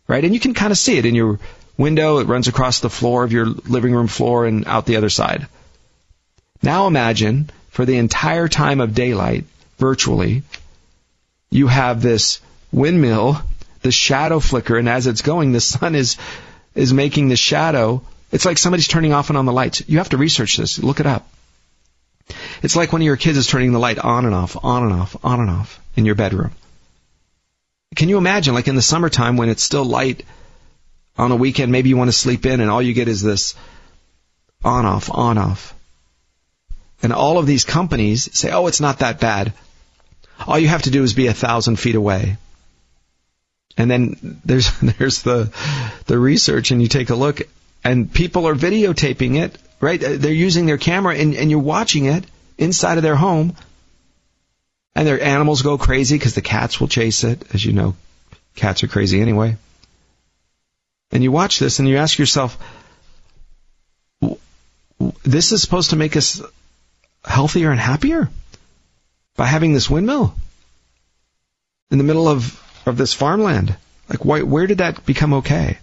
Right? 0.08 0.24
And 0.24 0.34
you 0.34 0.40
can 0.40 0.54
kind 0.54 0.72
of 0.72 0.78
see 0.78 0.98
it 0.98 1.06
in 1.06 1.14
your 1.14 1.38
window. 1.76 2.18
It 2.18 2.26
runs 2.26 2.48
across 2.48 2.80
the 2.80 2.90
floor 2.90 3.22
of 3.22 3.32
your 3.32 3.46
living 3.46 3.94
room 3.94 4.08
floor 4.08 4.46
and 4.46 4.66
out 4.66 4.86
the 4.86 4.96
other 4.96 5.10
side. 5.10 5.46
Now 6.62 6.86
imagine 6.86 7.50
for 7.70 7.84
the 7.84 7.96
entire 7.98 8.48
time 8.48 8.80
of 8.80 8.94
daylight, 8.94 9.44
virtually, 9.80 10.42
you 11.50 11.66
have 11.66 12.00
this 12.00 12.40
windmill, 12.70 13.40
the 13.82 13.90
shadow 13.90 14.38
flicker, 14.38 14.76
and 14.76 14.88
as 14.88 15.06
it's 15.06 15.22
going, 15.22 15.52
the 15.52 15.60
sun 15.60 15.94
is 15.94 16.16
is 16.74 16.92
making 16.92 17.28
the 17.28 17.36
shadow. 17.36 18.02
It's 18.30 18.44
like 18.44 18.58
somebody's 18.58 18.86
turning 18.86 19.12
off 19.12 19.30
and 19.30 19.38
on 19.38 19.46
the 19.46 19.52
lights. 19.52 19.82
You 19.88 19.98
have 19.98 20.10
to 20.10 20.16
research 20.16 20.56
this. 20.56 20.78
Look 20.78 21.00
it 21.00 21.06
up. 21.06 21.28
It's 22.62 22.76
like 22.76 22.92
one 22.92 23.02
of 23.02 23.06
your 23.06 23.16
kids 23.16 23.38
is 23.38 23.48
turning 23.48 23.72
the 23.72 23.80
light 23.80 23.98
on 23.98 24.24
and 24.24 24.34
off, 24.34 24.56
on 24.62 24.84
and 24.84 24.92
off, 24.92 25.16
on 25.24 25.40
and 25.40 25.50
off 25.50 25.80
in 25.96 26.06
your 26.06 26.14
bedroom. 26.14 26.52
Can 27.96 28.08
you 28.08 28.18
imagine, 28.18 28.54
like 28.54 28.68
in 28.68 28.76
the 28.76 28.82
summertime 28.82 29.36
when 29.36 29.48
it's 29.48 29.64
still 29.64 29.84
light 29.84 30.24
on 31.18 31.32
a 31.32 31.36
weekend, 31.36 31.72
maybe 31.72 31.88
you 31.88 31.96
want 31.96 32.08
to 32.08 32.16
sleep 32.16 32.46
in 32.46 32.60
and 32.60 32.70
all 32.70 32.80
you 32.80 32.92
get 32.92 33.08
is 33.08 33.20
this 33.20 33.56
on 34.62 34.86
off, 34.86 35.10
on 35.10 35.38
off. 35.38 35.74
And 37.02 37.12
all 37.12 37.38
of 37.38 37.46
these 37.46 37.64
companies 37.64 38.28
say, 38.38 38.52
oh, 38.52 38.66
it's 38.68 38.80
not 38.80 39.00
that 39.00 39.18
bad. 39.18 39.52
All 40.46 40.58
you 40.58 40.68
have 40.68 40.82
to 40.82 40.90
do 40.90 41.02
is 41.02 41.14
be 41.14 41.26
a 41.26 41.34
thousand 41.34 41.76
feet 41.76 41.94
away. 41.94 42.38
And 43.76 43.90
then 43.90 44.40
there's 44.44 44.70
there's 44.98 45.22
the 45.22 45.52
the 46.06 46.18
research, 46.18 46.70
and 46.70 46.82
you 46.82 46.88
take 46.88 47.10
a 47.10 47.14
look, 47.14 47.42
and 47.84 48.12
people 48.12 48.46
are 48.48 48.54
videotaping 48.54 49.36
it, 49.36 49.56
right? 49.80 50.02
Uh, 50.02 50.16
they're 50.16 50.32
using 50.32 50.66
their 50.66 50.78
camera, 50.78 51.16
and, 51.16 51.34
and 51.34 51.50
you're 51.50 51.60
watching 51.60 52.06
it 52.06 52.24
inside 52.58 52.98
of 52.98 53.02
their 53.02 53.16
home, 53.16 53.54
and 54.94 55.06
their 55.06 55.22
animals 55.22 55.62
go 55.62 55.78
crazy 55.78 56.16
because 56.16 56.34
the 56.34 56.42
cats 56.42 56.80
will 56.80 56.88
chase 56.88 57.24
it, 57.24 57.42
as 57.54 57.64
you 57.64 57.72
know, 57.72 57.96
cats 58.54 58.82
are 58.82 58.88
crazy 58.88 59.20
anyway. 59.20 59.56
And 61.12 61.22
you 61.22 61.32
watch 61.32 61.58
this, 61.58 61.78
and 61.78 61.88
you 61.88 61.96
ask 61.96 62.18
yourself, 62.18 62.58
this 65.24 65.52
is 65.52 65.62
supposed 65.62 65.90
to 65.90 65.96
make 65.96 66.16
us 66.16 66.42
healthier 67.24 67.70
and 67.70 67.80
happier 67.80 68.28
by 69.36 69.46
having 69.46 69.72
this 69.72 69.88
windmill 69.88 70.34
in 71.90 71.98
the 71.98 72.04
middle 72.04 72.28
of, 72.28 72.60
of 72.86 72.96
this 72.96 73.14
farmland. 73.14 73.76
Like, 74.08 74.24
why, 74.24 74.42
where 74.42 74.66
did 74.66 74.78
that 74.78 75.06
become 75.06 75.34
okay? 75.34 75.78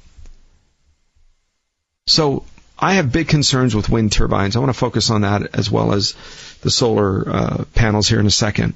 So, 2.08 2.44
I 2.80 2.94
have 2.94 3.12
big 3.12 3.28
concerns 3.28 3.76
with 3.76 3.90
wind 3.90 4.12
turbines. 4.12 4.56
I 4.56 4.60
want 4.60 4.70
to 4.70 4.78
focus 4.78 5.10
on 5.10 5.22
that 5.22 5.56
as 5.56 5.72
well 5.72 5.94
as 5.94 6.14
the 6.62 6.70
solar 6.70 7.28
uh, 7.28 7.64
panels 7.74 8.08
here 8.08 8.20
in 8.20 8.28
a 8.28 8.32
second. 8.32 8.76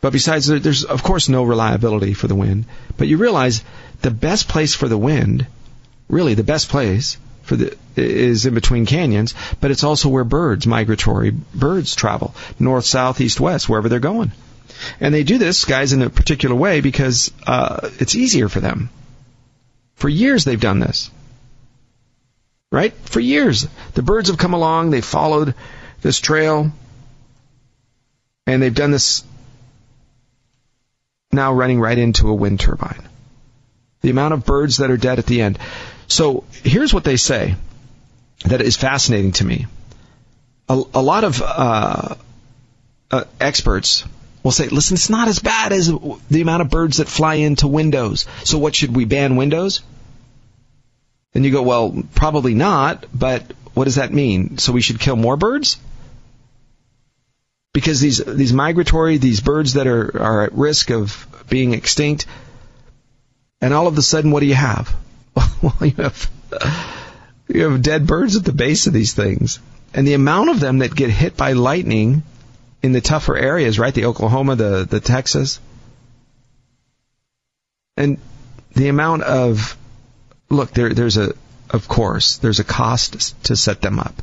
But 0.00 0.12
besides, 0.12 0.46
there's 0.46 0.84
of 0.84 1.02
course 1.02 1.28
no 1.28 1.42
reliability 1.42 2.14
for 2.14 2.28
the 2.28 2.34
wind. 2.34 2.66
But 2.96 3.08
you 3.08 3.16
realize 3.16 3.64
the 4.02 4.10
best 4.10 4.48
place 4.48 4.74
for 4.74 4.86
the 4.86 4.98
wind, 4.98 5.46
really 6.08 6.34
the 6.34 6.44
best 6.44 6.68
place, 6.68 7.16
for 7.48 7.56
the 7.56 7.76
is 7.96 8.46
in 8.46 8.54
between 8.54 8.86
canyons, 8.86 9.34
but 9.60 9.70
it's 9.70 9.82
also 9.82 10.08
where 10.10 10.22
birds, 10.22 10.66
migratory 10.66 11.30
birds, 11.30 11.96
travel 11.96 12.34
north, 12.60 12.84
south, 12.84 13.20
east, 13.20 13.40
west, 13.40 13.68
wherever 13.68 13.88
they're 13.88 13.98
going. 13.98 14.30
And 15.00 15.12
they 15.12 15.24
do 15.24 15.38
this, 15.38 15.64
guys, 15.64 15.92
in 15.92 16.02
a 16.02 16.10
particular 16.10 16.54
way 16.54 16.80
because 16.80 17.32
uh, 17.46 17.88
it's 17.98 18.14
easier 18.14 18.48
for 18.48 18.60
them. 18.60 18.90
For 19.94 20.08
years 20.08 20.44
they've 20.44 20.60
done 20.60 20.78
this. 20.78 21.10
Right? 22.70 22.92
For 23.04 23.18
years. 23.18 23.66
The 23.94 24.02
birds 24.02 24.28
have 24.28 24.38
come 24.38 24.54
along, 24.54 24.90
they've 24.90 25.04
followed 25.04 25.54
this 26.02 26.20
trail, 26.20 26.70
and 28.46 28.62
they've 28.62 28.74
done 28.74 28.90
this 28.90 29.24
now 31.32 31.54
running 31.54 31.80
right 31.80 31.98
into 31.98 32.28
a 32.28 32.34
wind 32.34 32.60
turbine. 32.60 33.08
The 34.02 34.10
amount 34.10 34.34
of 34.34 34.44
birds 34.44 34.76
that 34.76 34.90
are 34.90 34.96
dead 34.98 35.18
at 35.18 35.26
the 35.26 35.40
end. 35.40 35.58
So 36.08 36.44
here's 36.64 36.92
what 36.92 37.04
they 37.04 37.16
say 37.16 37.54
that 38.46 38.60
is 38.60 38.76
fascinating 38.76 39.32
to 39.32 39.44
me. 39.44 39.66
A, 40.68 40.82
a 40.94 41.02
lot 41.02 41.24
of 41.24 41.42
uh, 41.42 42.14
uh, 43.10 43.24
experts 43.40 44.04
will 44.42 44.52
say, 44.52 44.68
listen, 44.68 44.94
it's 44.94 45.10
not 45.10 45.28
as 45.28 45.38
bad 45.38 45.72
as 45.72 45.88
the 46.30 46.40
amount 46.40 46.62
of 46.62 46.70
birds 46.70 46.98
that 46.98 47.08
fly 47.08 47.34
into 47.34 47.66
windows. 47.66 48.26
So 48.44 48.58
what 48.58 48.74
should 48.74 48.94
we 48.94 49.04
ban 49.04 49.36
windows? 49.36 49.82
And 51.34 51.44
you 51.44 51.52
go, 51.52 51.62
well, 51.62 52.02
probably 52.14 52.54
not, 52.54 53.06
but 53.12 53.42
what 53.74 53.84
does 53.84 53.96
that 53.96 54.12
mean? 54.12 54.58
So 54.58 54.72
we 54.72 54.80
should 54.80 55.00
kill 55.00 55.16
more 55.16 55.36
birds? 55.36 55.78
Because 57.74 58.00
these 58.00 58.18
these 58.24 58.52
migratory, 58.52 59.18
these 59.18 59.40
birds 59.40 59.74
that 59.74 59.86
are, 59.86 60.20
are 60.20 60.42
at 60.44 60.52
risk 60.54 60.90
of 60.90 61.26
being 61.48 61.74
extinct, 61.74 62.26
and 63.60 63.74
all 63.74 63.86
of 63.86 63.98
a 63.98 64.02
sudden, 64.02 64.30
what 64.30 64.40
do 64.40 64.46
you 64.46 64.54
have? 64.54 64.94
well, 65.62 65.76
you 65.80 65.94
have 65.96 66.30
you 67.48 67.70
have 67.70 67.82
dead 67.82 68.06
birds 68.06 68.36
at 68.36 68.44
the 68.44 68.52
base 68.52 68.86
of 68.86 68.92
these 68.92 69.14
things, 69.14 69.58
and 69.94 70.06
the 70.06 70.14
amount 70.14 70.50
of 70.50 70.60
them 70.60 70.78
that 70.78 70.94
get 70.94 71.10
hit 71.10 71.36
by 71.36 71.52
lightning 71.52 72.22
in 72.82 72.92
the 72.92 73.00
tougher 73.00 73.36
areas, 73.36 73.78
right? 73.78 73.94
The 73.94 74.06
Oklahoma, 74.06 74.56
the 74.56 74.86
the 74.88 75.00
Texas, 75.00 75.60
and 77.96 78.18
the 78.74 78.88
amount 78.88 79.22
of 79.22 79.76
look 80.48 80.70
there. 80.72 80.92
There's 80.92 81.16
a 81.16 81.34
of 81.70 81.88
course 81.88 82.36
there's 82.38 82.60
a 82.60 82.64
cost 82.64 83.44
to 83.44 83.56
set 83.56 83.80
them 83.80 83.98
up, 83.98 84.14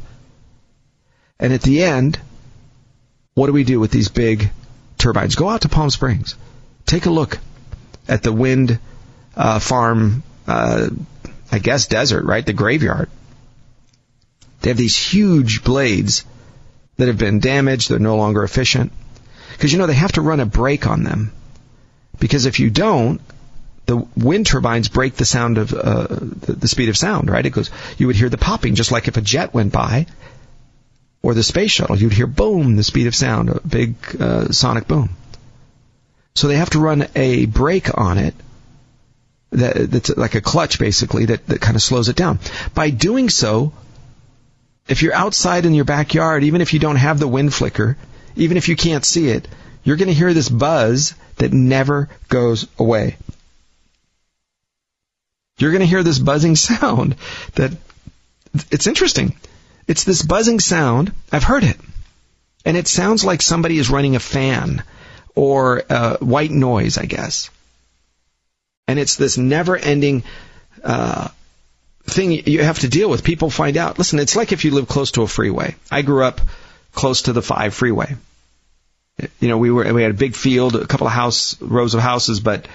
and 1.39 1.53
at 1.53 1.61
the 1.61 1.83
end, 1.83 2.19
what 3.33 3.47
do 3.47 3.53
we 3.53 3.63
do 3.63 3.79
with 3.79 3.91
these 3.91 4.09
big 4.09 4.49
turbines? 4.97 5.35
Go 5.35 5.49
out 5.49 5.61
to 5.61 5.69
Palm 5.69 5.89
Springs, 5.89 6.35
take 6.85 7.05
a 7.05 7.11
look 7.11 7.39
at 8.07 8.23
the 8.23 8.31
wind 8.31 8.79
uh, 9.35 9.59
farm. 9.59 10.23
Uh, 10.47 10.89
I 11.51 11.59
guess 11.59 11.87
desert, 11.87 12.25
right? 12.25 12.45
The 12.45 12.53
graveyard. 12.53 13.09
They 14.61 14.69
have 14.69 14.77
these 14.77 14.97
huge 14.97 15.63
blades 15.63 16.25
that 16.97 17.07
have 17.07 17.17
been 17.17 17.39
damaged. 17.39 17.89
They're 17.89 17.99
no 17.99 18.17
longer 18.17 18.43
efficient. 18.43 18.91
Because, 19.51 19.71
you 19.71 19.77
know, 19.77 19.87
they 19.87 19.93
have 19.93 20.13
to 20.13 20.21
run 20.21 20.39
a 20.39 20.45
brake 20.45 20.87
on 20.87 21.03
them. 21.03 21.31
Because 22.19 22.45
if 22.45 22.59
you 22.59 22.69
don't, 22.69 23.21
the 23.85 23.97
wind 24.17 24.47
turbines 24.47 24.89
break 24.89 25.15
the 25.15 25.25
sound 25.25 25.57
of 25.57 25.73
uh, 25.73 26.07
the, 26.09 26.67
speed 26.67 26.89
of 26.89 26.97
sound, 26.97 27.29
right? 27.29 27.45
It 27.45 27.51
goes. 27.51 27.69
You 27.97 28.07
would 28.07 28.15
hear 28.15 28.29
the 28.29 28.37
popping, 28.37 28.75
just 28.75 28.91
like 28.91 29.07
if 29.07 29.17
a 29.17 29.21
jet 29.21 29.53
went 29.53 29.71
by, 29.71 30.07
or 31.21 31.33
the 31.33 31.43
space 31.43 31.71
shuttle. 31.71 31.97
You'd 31.97 32.13
hear 32.13 32.27
boom, 32.27 32.75
the 32.75 32.83
speed 32.83 33.07
of 33.07 33.15
sound, 33.15 33.49
a 33.49 33.59
big 33.59 33.95
uh, 34.19 34.51
sonic 34.51 34.87
boom. 34.87 35.09
So 36.33 36.47
they 36.47 36.57
have 36.57 36.71
to 36.71 36.79
run 36.79 37.07
a 37.15 37.45
brake 37.45 37.97
on 37.97 38.17
it. 38.17 38.33
That, 39.55 39.91
that's 39.91 40.09
like 40.15 40.35
a 40.35 40.41
clutch, 40.41 40.79
basically, 40.79 41.25
that, 41.25 41.45
that 41.47 41.61
kind 41.61 41.75
of 41.75 41.81
slows 41.81 42.09
it 42.09 42.15
down. 42.15 42.39
By 42.73 42.89
doing 42.89 43.29
so, 43.29 43.73
if 44.87 45.01
you're 45.01 45.13
outside 45.13 45.65
in 45.65 45.73
your 45.73 45.85
backyard, 45.85 46.43
even 46.43 46.61
if 46.61 46.73
you 46.73 46.79
don't 46.79 46.95
have 46.97 47.19
the 47.19 47.27
wind 47.27 47.53
flicker, 47.53 47.97
even 48.35 48.57
if 48.57 48.67
you 48.69 48.75
can't 48.75 49.05
see 49.05 49.29
it, 49.29 49.47
you're 49.83 49.97
going 49.97 50.09
to 50.09 50.13
hear 50.13 50.33
this 50.33 50.49
buzz 50.49 51.15
that 51.37 51.53
never 51.53 52.09
goes 52.27 52.67
away. 52.77 53.17
You're 55.57 55.71
going 55.71 55.81
to 55.81 55.87
hear 55.87 56.03
this 56.03 56.19
buzzing 56.19 56.55
sound 56.67 57.15
that 57.55 57.71
it's 58.71 58.87
interesting. 58.87 59.35
It's 59.87 60.03
this 60.03 60.21
buzzing 60.21 60.59
sound. 60.59 61.11
I've 61.31 61.43
heard 61.43 61.63
it. 61.63 61.77
And 62.65 62.75
it 62.75 62.87
sounds 62.87 63.23
like 63.23 63.41
somebody 63.41 63.77
is 63.77 63.91
running 63.91 64.15
a 64.15 64.19
fan 64.19 64.83
or 65.35 65.83
uh, 65.89 66.17
white 66.17 66.51
noise, 66.51 66.97
I 66.97 67.05
guess. 67.05 67.49
And 68.87 68.99
it's 68.99 69.15
this 69.15 69.37
never 69.37 69.75
ending 69.75 70.23
uh, 70.83 71.29
thing 72.05 72.31
you 72.31 72.63
have 72.63 72.79
to 72.79 72.87
deal 72.87 73.09
with. 73.09 73.23
People 73.23 73.49
find 73.49 73.77
out. 73.77 73.97
Listen, 73.97 74.19
it's 74.19 74.35
like 74.35 74.51
if 74.51 74.63
you 74.65 74.71
live 74.71 74.87
close 74.87 75.11
to 75.11 75.23
a 75.23 75.27
freeway. 75.27 75.75
I 75.91 76.01
grew 76.01 76.23
up 76.23 76.41
close 76.93 77.23
to 77.23 77.33
the 77.33 77.41
5 77.41 77.73
freeway. 77.73 78.15
You 79.39 79.47
know, 79.47 79.57
we 79.57 79.71
were 79.71 79.91
we 79.93 80.01
had 80.01 80.11
a 80.11 80.15
big 80.15 80.35
field, 80.35 80.75
a 80.75 80.85
couple 80.85 81.07
of 81.07 81.13
house 81.13 81.59
rows 81.61 81.93
of 81.93 82.01
houses, 82.01 82.41
but 82.41 82.67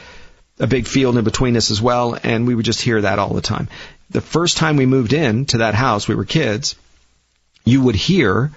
a 0.58 0.66
big 0.66 0.86
field 0.86 1.16
in 1.16 1.24
between 1.24 1.56
us 1.56 1.70
as 1.70 1.82
well, 1.82 2.18
and 2.22 2.46
we 2.46 2.54
would 2.54 2.64
just 2.64 2.80
hear 2.80 3.00
that 3.00 3.18
all 3.18 3.34
the 3.34 3.40
time. 3.40 3.68
The 4.10 4.20
first 4.20 4.56
time 4.56 4.76
we 4.76 4.86
moved 4.86 5.12
in 5.12 5.46
to 5.46 5.58
that 5.58 5.74
house, 5.74 6.08
we 6.08 6.14
were 6.14 6.24
kids, 6.24 6.76
you 7.64 7.82
would 7.82 7.94
hear 7.94 8.52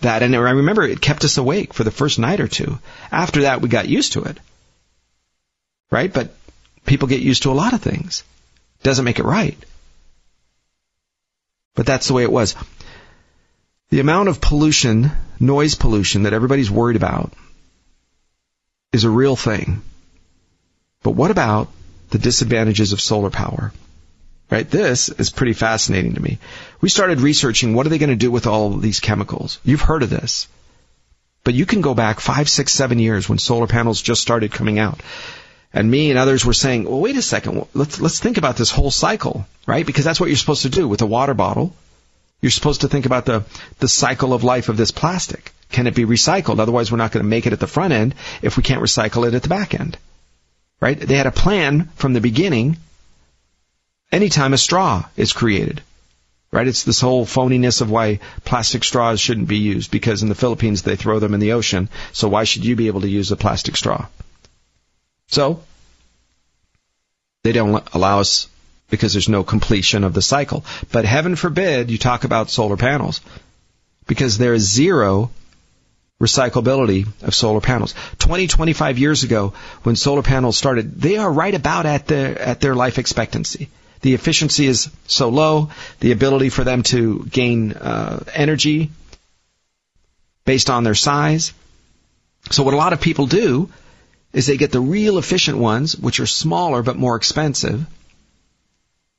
that, 0.00 0.22
and 0.22 0.34
I 0.34 0.38
remember 0.38 0.82
it 0.82 1.00
kept 1.00 1.24
us 1.24 1.38
awake 1.38 1.74
for 1.74 1.82
the 1.82 1.90
first 1.90 2.18
night 2.18 2.40
or 2.40 2.48
two. 2.48 2.78
After 3.10 3.42
that, 3.42 3.60
we 3.60 3.68
got 3.68 3.88
used 3.88 4.12
to 4.12 4.24
it. 4.24 4.38
Right? 5.90 6.12
But 6.12 6.34
people 6.88 7.08
get 7.08 7.20
used 7.20 7.44
to 7.44 7.52
a 7.52 7.60
lot 7.62 7.74
of 7.74 7.82
things. 7.82 8.24
Doesn't 8.82 9.04
make 9.04 9.18
it 9.18 9.24
right. 9.24 9.58
But 11.74 11.86
that's 11.86 12.08
the 12.08 12.14
way 12.14 12.24
it 12.24 12.32
was. 12.32 12.56
The 13.90 14.00
amount 14.00 14.28
of 14.28 14.40
pollution, 14.40 15.12
noise 15.38 15.74
pollution 15.74 16.24
that 16.24 16.32
everybody's 16.32 16.70
worried 16.70 16.96
about 16.96 17.32
is 18.92 19.04
a 19.04 19.10
real 19.10 19.36
thing. 19.36 19.82
But 21.02 21.12
what 21.12 21.30
about 21.30 21.68
the 22.10 22.18
disadvantages 22.18 22.92
of 22.92 23.00
solar 23.00 23.30
power? 23.30 23.72
Right? 24.50 24.68
This 24.68 25.10
is 25.10 25.30
pretty 25.30 25.52
fascinating 25.52 26.14
to 26.14 26.22
me. 26.22 26.38
We 26.80 26.88
started 26.88 27.20
researching 27.20 27.74
what 27.74 27.86
are 27.86 27.90
they 27.90 27.98
going 27.98 28.10
to 28.10 28.16
do 28.16 28.30
with 28.30 28.46
all 28.46 28.74
of 28.74 28.82
these 28.82 29.00
chemicals? 29.00 29.60
You've 29.62 29.82
heard 29.82 30.02
of 30.02 30.10
this. 30.10 30.48
But 31.44 31.54
you 31.54 31.66
can 31.66 31.82
go 31.82 31.94
back 31.94 32.20
five, 32.20 32.48
six, 32.48 32.72
seven 32.72 32.98
years 32.98 33.28
when 33.28 33.38
solar 33.38 33.66
panels 33.66 34.00
just 34.02 34.22
started 34.22 34.52
coming 34.52 34.78
out. 34.78 35.00
And 35.72 35.90
me 35.90 36.10
and 36.10 36.18
others 36.18 36.46
were 36.46 36.54
saying, 36.54 36.84
well, 36.84 37.00
wait 37.00 37.16
a 37.16 37.22
second, 37.22 37.66
let's, 37.74 38.00
let's 38.00 38.20
think 38.20 38.38
about 38.38 38.56
this 38.56 38.70
whole 38.70 38.90
cycle, 38.90 39.46
right? 39.66 39.84
Because 39.84 40.04
that's 40.04 40.18
what 40.18 40.28
you're 40.28 40.36
supposed 40.36 40.62
to 40.62 40.70
do 40.70 40.88
with 40.88 41.02
a 41.02 41.06
water 41.06 41.34
bottle. 41.34 41.74
You're 42.40 42.50
supposed 42.50 42.82
to 42.82 42.88
think 42.88 43.04
about 43.04 43.26
the, 43.26 43.44
the 43.78 43.88
cycle 43.88 44.32
of 44.32 44.44
life 44.44 44.68
of 44.68 44.76
this 44.76 44.92
plastic. 44.92 45.52
Can 45.70 45.86
it 45.86 45.94
be 45.94 46.06
recycled? 46.06 46.60
Otherwise, 46.60 46.90
we're 46.90 46.98
not 46.98 47.12
going 47.12 47.24
to 47.24 47.28
make 47.28 47.46
it 47.46 47.52
at 47.52 47.60
the 47.60 47.66
front 47.66 47.92
end 47.92 48.14
if 48.40 48.56
we 48.56 48.62
can't 48.62 48.82
recycle 48.82 49.26
it 49.26 49.34
at 49.34 49.42
the 49.42 49.48
back 49.48 49.78
end. 49.78 49.98
Right? 50.80 50.98
They 50.98 51.16
had 51.16 51.26
a 51.26 51.32
plan 51.32 51.90
from 51.96 52.12
the 52.12 52.20
beginning 52.20 52.76
anytime 54.10 54.54
a 54.54 54.58
straw 54.58 55.04
is 55.16 55.32
created. 55.32 55.82
Right? 56.50 56.68
It's 56.68 56.84
this 56.84 57.00
whole 57.00 57.26
phoniness 57.26 57.82
of 57.82 57.90
why 57.90 58.20
plastic 58.44 58.84
straws 58.84 59.20
shouldn't 59.20 59.48
be 59.48 59.58
used 59.58 59.90
because 59.90 60.22
in 60.22 60.30
the 60.30 60.34
Philippines 60.34 60.82
they 60.82 60.96
throw 60.96 61.18
them 61.18 61.34
in 61.34 61.40
the 61.40 61.52
ocean. 61.52 61.90
So 62.12 62.28
why 62.28 62.44
should 62.44 62.64
you 62.64 62.74
be 62.74 62.86
able 62.86 63.02
to 63.02 63.08
use 63.08 63.30
a 63.32 63.36
plastic 63.36 63.76
straw? 63.76 64.06
So, 65.28 65.62
they 67.44 67.52
don't 67.52 67.86
allow 67.94 68.20
us 68.20 68.48
because 68.90 69.12
there's 69.12 69.28
no 69.28 69.44
completion 69.44 70.04
of 70.04 70.14
the 70.14 70.22
cycle. 70.22 70.64
But 70.90 71.04
heaven 71.04 71.36
forbid 71.36 71.90
you 71.90 71.98
talk 71.98 72.24
about 72.24 72.50
solar 72.50 72.76
panels 72.76 73.20
because 74.06 74.38
there 74.38 74.54
is 74.54 74.72
zero 74.72 75.30
recyclability 76.20 77.06
of 77.22 77.34
solar 77.34 77.60
panels. 77.60 77.94
20, 78.18 78.48
25 78.48 78.98
years 78.98 79.22
ago 79.22 79.52
when 79.82 79.94
solar 79.94 80.22
panels 80.22 80.56
started, 80.56 81.00
they 81.00 81.16
are 81.16 81.30
right 81.30 81.54
about 81.54 81.86
at 81.86 82.06
their, 82.06 82.38
at 82.40 82.60
their 82.60 82.74
life 82.74 82.98
expectancy. 82.98 83.68
The 84.00 84.14
efficiency 84.14 84.66
is 84.66 84.90
so 85.06 85.28
low, 85.28 85.70
the 86.00 86.12
ability 86.12 86.48
for 86.48 86.64
them 86.64 86.82
to 86.84 87.24
gain 87.30 87.72
uh, 87.72 88.24
energy 88.34 88.90
based 90.44 90.70
on 90.70 90.84
their 90.84 90.94
size. 90.94 91.52
So 92.50 92.62
what 92.62 92.74
a 92.74 92.78
lot 92.78 92.92
of 92.92 93.00
people 93.00 93.26
do 93.26 93.70
is 94.32 94.46
they 94.46 94.56
get 94.56 94.72
the 94.72 94.80
real 94.80 95.18
efficient 95.18 95.58
ones, 95.58 95.96
which 95.96 96.20
are 96.20 96.26
smaller 96.26 96.82
but 96.82 96.96
more 96.96 97.16
expensive, 97.16 97.86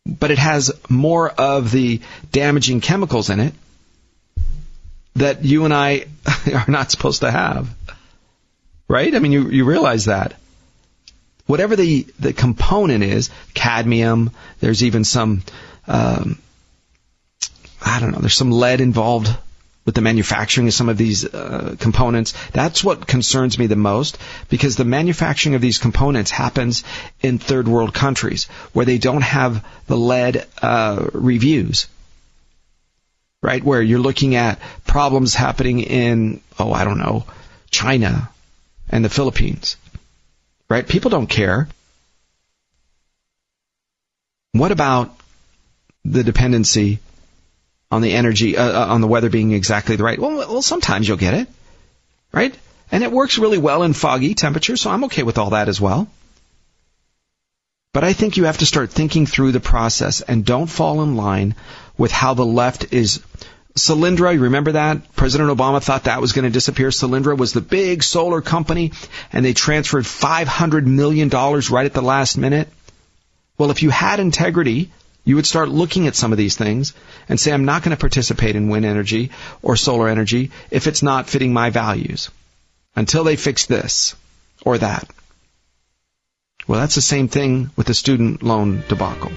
but 0.05 0.31
it 0.31 0.37
has 0.37 0.71
more 0.89 1.29
of 1.29 1.71
the 1.71 2.01
damaging 2.31 2.81
chemicals 2.81 3.29
in 3.29 3.39
it 3.39 3.53
that 5.15 5.43
you 5.43 5.65
and 5.65 5.73
I 5.73 6.05
are 6.53 6.69
not 6.69 6.91
supposed 6.91 7.21
to 7.21 7.31
have. 7.31 7.69
Right? 8.87 9.13
I 9.13 9.19
mean, 9.19 9.31
you, 9.31 9.49
you 9.49 9.65
realize 9.65 10.05
that 10.05 10.35
whatever 11.45 11.75
the, 11.75 12.05
the 12.19 12.31
component 12.31 13.03
is, 13.03 13.31
cadmium, 13.53 14.31
there's 14.59 14.83
even 14.83 15.03
some, 15.03 15.41
um, 15.87 16.39
I 17.83 17.99
don't 17.99 18.11
know, 18.11 18.19
there's 18.19 18.37
some 18.37 18.51
lead 18.51 18.81
involved 18.81 19.35
with 19.85 19.95
the 19.95 20.01
manufacturing 20.01 20.67
of 20.67 20.73
some 20.73 20.89
of 20.89 20.97
these 20.97 21.25
uh, 21.25 21.75
components. 21.79 22.33
That's 22.51 22.83
what 22.83 23.07
concerns 23.07 23.57
me 23.57 23.67
the 23.67 23.75
most 23.75 24.17
because 24.49 24.75
the 24.75 24.85
manufacturing 24.85 25.55
of 25.55 25.61
these 25.61 25.77
components 25.77 26.31
happens 26.31 26.83
in 27.21 27.39
third 27.39 27.67
world 27.67 27.93
countries 27.93 28.45
where 28.73 28.85
they 28.85 28.97
don't 28.97 29.23
have 29.23 29.65
the 29.87 29.97
lead 29.97 30.45
uh, 30.61 31.07
reviews. 31.13 31.87
Right, 33.41 33.63
where 33.63 33.81
you're 33.81 33.99
looking 33.99 34.35
at 34.35 34.59
problems 34.85 35.33
happening 35.33 35.79
in, 35.79 36.41
oh, 36.59 36.73
I 36.73 36.83
don't 36.83 36.97
know, 36.97 37.23
China 37.71 38.29
and 38.89 39.05
the 39.05 39.09
Philippines 39.09 39.77
right? 40.69 40.87
People 40.87 41.09
don't 41.09 41.27
care. 41.27 41.67
What 44.51 44.71
about 44.71 45.15
the 46.05 46.23
dependency 46.23 46.99
on 47.91 48.01
the 48.01 48.13
energy, 48.13 48.57
uh, 48.57 48.63
uh, 48.63 48.93
on 48.93 49.01
the 49.01 49.07
weather 49.07 49.29
being 49.29 49.51
exactly 49.51 49.95
the 49.95 50.03
right? 50.03 50.19
Well, 50.19 50.37
well, 50.37 50.61
sometimes 50.61 51.07
you'll 51.07 51.17
get 51.17 51.33
it, 51.33 51.47
right? 52.31 52.53
And 52.91 53.03
it 53.03 53.11
works 53.11 53.37
really 53.37 53.57
well 53.57 53.83
in 53.83 53.93
foggy 53.93 54.35
temperatures, 54.35 54.81
so 54.81 54.89
I'm 54.89 55.05
okay 55.05 55.23
with 55.23 55.37
all 55.37 55.51
that 55.51 55.69
as 55.69 55.79
well. 55.79 56.07
But 57.91 58.03
I 58.03 58.13
think 58.13 58.37
you 58.37 58.43
have 58.43 58.59
to 58.59 58.67
start 58.67 58.91
thinking 58.91 59.25
through 59.25 59.51
the 59.51 59.59
process 59.59 60.21
and 60.21 60.45
don't 60.45 60.67
fall 60.67 61.01
in 61.01 61.15
line 61.15 61.55
with 61.97 62.11
how 62.11 62.35
the 62.35 62.45
left 62.45 62.93
is. 62.93 63.21
Solyndra, 63.75 64.33
you 64.33 64.41
remember 64.41 64.73
that? 64.73 65.15
President 65.15 65.49
Obama 65.49 65.81
thought 65.81 66.03
that 66.03 66.21
was 66.21 66.33
going 66.33 66.43
to 66.43 66.51
disappear. 66.51 66.89
Solyndra 66.89 67.37
was 67.37 67.53
the 67.53 67.61
big 67.61 68.03
solar 68.03 68.41
company 68.41 68.91
and 69.31 69.43
they 69.43 69.53
transferred 69.53 70.03
$500 70.03 70.85
million 70.85 71.29
right 71.29 71.85
at 71.85 71.93
the 71.93 72.01
last 72.01 72.37
minute. 72.37 72.67
Well, 73.57 73.71
if 73.71 73.81
you 73.81 73.89
had 73.89 74.19
integrity, 74.19 74.91
you 75.25 75.35
would 75.35 75.45
start 75.45 75.69
looking 75.69 76.07
at 76.07 76.15
some 76.15 76.31
of 76.31 76.37
these 76.37 76.55
things 76.57 76.93
and 77.27 77.39
say, 77.39 77.51
I'm 77.51 77.65
not 77.65 77.83
going 77.83 77.95
to 77.95 77.99
participate 77.99 78.55
in 78.55 78.69
wind 78.69 78.85
energy 78.85 79.31
or 79.61 79.75
solar 79.75 80.09
energy 80.09 80.51
if 80.71 80.87
it's 80.87 81.03
not 81.03 81.29
fitting 81.29 81.53
my 81.53 81.69
values 81.69 82.29
until 82.95 83.23
they 83.23 83.35
fix 83.35 83.65
this 83.65 84.15
or 84.63 84.77
that. 84.77 85.07
Well, 86.67 86.79
that's 86.79 86.95
the 86.95 87.01
same 87.01 87.27
thing 87.27 87.71
with 87.75 87.87
the 87.87 87.93
student 87.93 88.43
loan 88.43 88.83
debacle. 88.87 89.31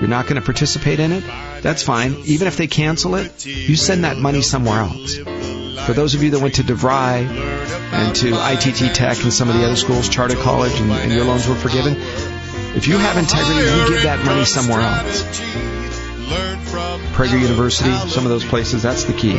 You're 0.00 0.08
not 0.08 0.26
going 0.26 0.40
to 0.40 0.44
participate 0.44 0.98
in 0.98 1.12
it? 1.12 1.24
That's 1.62 1.82
fine. 1.82 2.14
Even 2.24 2.48
if 2.48 2.56
they 2.56 2.66
cancel 2.66 3.16
it, 3.16 3.44
you 3.44 3.76
send 3.76 4.04
that 4.04 4.16
money 4.16 4.40
somewhere 4.40 4.78
else. 4.78 5.16
For 5.86 5.92
those 5.92 6.14
of 6.14 6.22
you 6.22 6.30
that 6.30 6.40
went 6.40 6.54
to 6.54 6.62
DeVry 6.62 7.26
and 7.26 8.16
to 8.16 8.28
ITT 8.28 8.94
Tech 8.94 9.22
and 9.22 9.32
some 9.32 9.48
of 9.48 9.56
the 9.56 9.64
other 9.64 9.76
schools, 9.76 10.08
Charter 10.08 10.36
College, 10.36 10.78
and, 10.80 10.90
and 10.90 11.12
your 11.12 11.24
loans 11.24 11.48
were 11.48 11.54
forgiven, 11.54 11.96
if 12.76 12.86
you 12.86 12.98
have 12.98 13.16
integrity, 13.16 13.60
you 13.60 13.88
give 13.88 14.02
that 14.02 14.24
money 14.24 14.44
somewhere 14.44 14.80
else. 14.80 15.22
Prager 17.12 17.40
University, 17.40 17.92
some 18.08 18.24
of 18.24 18.30
those 18.30 18.44
places, 18.44 18.82
that's 18.82 19.04
the 19.04 19.12
key. 19.12 19.36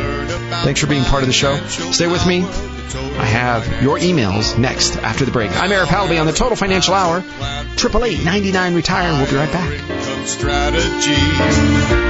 Thanks 0.63 0.79
for 0.79 0.87
being 0.87 1.03
part 1.03 1.23
of 1.23 1.27
the 1.27 1.33
show. 1.33 1.55
Stay 1.67 2.07
with 2.07 2.25
me. 2.27 2.43
I 2.43 3.25
have 3.25 3.81
your 3.81 3.97
emails 3.97 4.57
next 4.57 4.97
after 4.97 5.25
the 5.25 5.31
break. 5.31 5.51
I'm 5.51 5.69
Arif 5.69 5.85
Halaby 5.85 6.19
on 6.19 6.27
the 6.27 6.33
Total 6.33 6.55
Financial 6.55 6.93
Hour. 6.93 7.19
888 7.19 8.23
99 8.25 8.75
Retire. 8.75 9.13
We'll 9.13 9.29
be 9.29 9.35
right 9.35 9.51
back. 9.51 10.27
Strategy. 10.27 11.15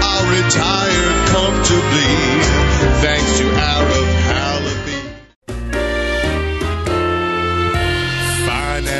I'll 0.03 0.27
retire 0.27 1.27
comfortably 1.29 2.11
thanks 3.01 3.37
to 3.39 3.45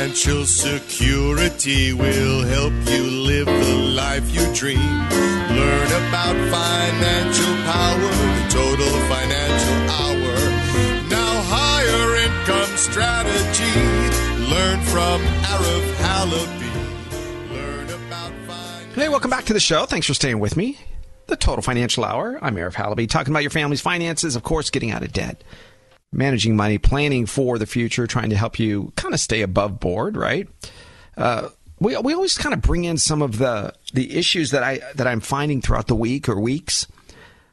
Financial 0.02 0.44
security 0.46 1.92
will 1.92 2.42
help 2.42 2.72
you 2.86 3.04
live 3.04 3.46
the 3.46 3.74
life 3.94 4.28
you 4.34 4.52
dream. 4.52 4.80
Learn 4.80 5.86
about 5.86 6.34
financial 6.50 7.54
power, 7.62 8.10
the 8.34 8.46
total 8.50 8.90
financial 9.06 9.90
hour. 9.94 10.34
Now 11.08 11.42
higher 11.46 12.16
income 12.16 12.76
strategy. 12.76 14.50
Learn 14.50 14.80
from 14.86 15.22
Arif 15.44 15.94
Halaby. 15.94 17.54
Learn 17.54 17.84
about 17.84 18.32
financial 18.48 19.00
Hey, 19.00 19.08
welcome 19.08 19.30
back 19.30 19.44
to 19.44 19.52
the 19.52 19.60
show. 19.60 19.86
Thanks 19.86 20.08
for 20.08 20.14
staying 20.14 20.40
with 20.40 20.56
me. 20.56 20.78
The 21.28 21.36
Total 21.36 21.62
Financial 21.62 22.04
Hour. 22.04 22.40
I'm 22.42 22.56
Arif 22.56 22.74
Halaby, 22.74 23.08
talking 23.08 23.32
about 23.32 23.44
your 23.44 23.50
family's 23.50 23.80
finances, 23.80 24.34
of 24.34 24.42
course, 24.42 24.68
getting 24.68 24.90
out 24.90 25.04
of 25.04 25.12
debt, 25.12 25.44
managing 26.12 26.54
money, 26.56 26.78
planning 26.78 27.26
for 27.26 27.58
the 27.58 27.66
future, 27.66 28.06
trying 28.06 28.30
to 28.30 28.36
help 28.36 28.58
you 28.58 28.92
kind 28.96 29.14
of 29.14 29.20
stay 29.20 29.42
above 29.42 29.80
board, 29.80 30.16
right? 30.16 30.48
Uh, 31.16 31.48
we, 31.80 31.96
we 31.96 32.14
always 32.14 32.38
kind 32.38 32.52
of 32.52 32.60
bring 32.60 32.84
in 32.84 32.98
some 32.98 33.22
of 33.22 33.38
the 33.38 33.74
the 33.92 34.16
issues 34.16 34.52
that 34.52 34.62
I 34.62 34.80
that 34.94 35.06
I'm 35.06 35.20
finding 35.20 35.60
throughout 35.60 35.88
the 35.88 35.96
week 35.96 36.28
or 36.28 36.38
weeks, 36.38 36.86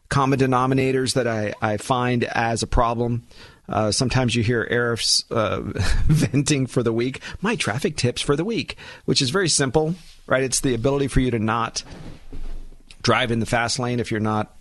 common 0.09 0.39
denominators 0.39 1.13
that 1.15 1.27
I, 1.27 1.53
I 1.61 1.77
find 1.77 2.23
as 2.25 2.61
a 2.61 2.67
problem. 2.67 3.23
Uh, 3.67 3.91
sometimes 3.91 4.35
you 4.35 4.41
hear 4.41 4.67
Arif's 4.69 5.23
uh, 5.31 5.61
venting 5.63 6.65
for 6.65 6.81
the 6.81 6.93
week. 6.93 7.21
My 7.41 7.55
traffic 7.55 7.95
tips 7.95 8.21
for 8.21 8.35
the 8.35 8.45
week, 8.45 8.77
which 9.05 9.21
is 9.21 9.29
very 9.29 9.49
simple, 9.49 9.95
right? 10.25 10.43
It's 10.43 10.61
the 10.61 10.73
ability 10.73 11.07
for 11.07 11.19
you 11.19 11.31
to 11.31 11.39
not 11.39 11.83
drive 13.03 13.31
in 13.31 13.39
the 13.39 13.45
fast 13.45 13.79
lane 13.79 13.99
if 13.99 14.11
you're 14.11 14.19
not. 14.19 14.55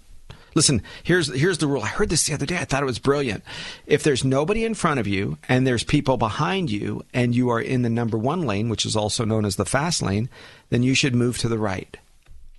Listen, 0.55 0.83
here's 1.03 1.33
here's 1.33 1.59
the 1.59 1.67
rule. 1.67 1.83
I 1.83 1.89
heard 1.89 2.09
this 2.09 2.27
the 2.27 2.35
other 2.35 2.47
day. 2.47 2.57
I 2.59 2.65
thought 2.65 2.83
it 2.83 2.87
was 2.87 2.99
brilliant. 2.99 3.45
If 3.87 4.03
there's 4.03 4.25
nobody 4.25 4.65
in 4.65 4.75
front 4.75 5.01
of 5.01 5.07
you 5.07 5.39
and 5.49 5.67
there's 5.67 5.85
people 5.85 6.17
behind 6.17 6.71
you 6.71 7.05
and 7.13 7.35
you 7.35 7.51
are 7.51 7.61
in 7.61 7.83
the 7.83 7.91
number 7.91 8.19
1 8.19 8.43
lane, 8.43 8.69
which 8.69 8.87
is 8.87 8.97
also 8.97 9.25
known 9.25 9.45
as 9.45 9.57
the 9.57 9.65
fast 9.65 10.03
lane, 10.03 10.29
then 10.71 10.83
you 10.83 10.95
should 10.95 11.15
move 11.15 11.39
to 11.39 11.49
the 11.49 11.59
right. 11.59 11.97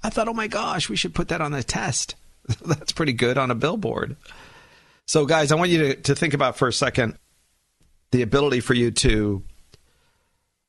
I 0.04 0.10
thought, 0.10 0.28
"Oh 0.28 0.34
my 0.34 0.48
gosh, 0.48 0.90
we 0.90 0.96
should 0.96 1.16
put 1.16 1.28
that 1.30 1.42
on 1.42 1.54
a 1.54 1.64
test." 1.64 2.16
That's 2.66 2.92
pretty 2.92 3.14
good 3.14 3.38
on 3.38 3.52
a 3.52 3.56
billboard. 3.56 4.16
So 5.06 5.26
guys, 5.26 5.52
I 5.52 5.56
want 5.56 5.72
you 5.72 5.80
to, 5.80 5.96
to 5.96 6.16
think 6.16 6.34
about 6.34 6.58
for 6.58 6.68
a 6.68 6.74
second 6.74 7.18
the 8.12 8.22
ability 8.22 8.60
for 8.60 8.74
you 8.74 8.92
to 8.92 9.44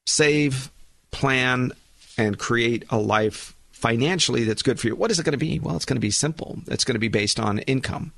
save, 0.07 0.71
plan, 1.11 1.73
and 2.19 2.39
create 2.39 2.85
a 2.91 2.99
life 2.99 3.55
financially 3.81 4.45
that's 4.45 4.63
good 4.63 4.79
for 4.79 4.89
you. 4.89 4.97
What 4.97 5.11
is 5.11 5.19
it 5.19 5.25
going 5.25 5.33
to 5.33 5.39
be? 5.39 5.59
Well, 5.59 5.77
it's 5.77 5.85
going 5.85 5.97
to 5.97 6.01
be 6.01 6.11
simple. 6.11 6.59
It's 6.67 6.85
going 6.85 6.95
to 6.95 7.01
be 7.01 7.09
based 7.09 7.41
on 7.41 7.61
income, 7.61 8.13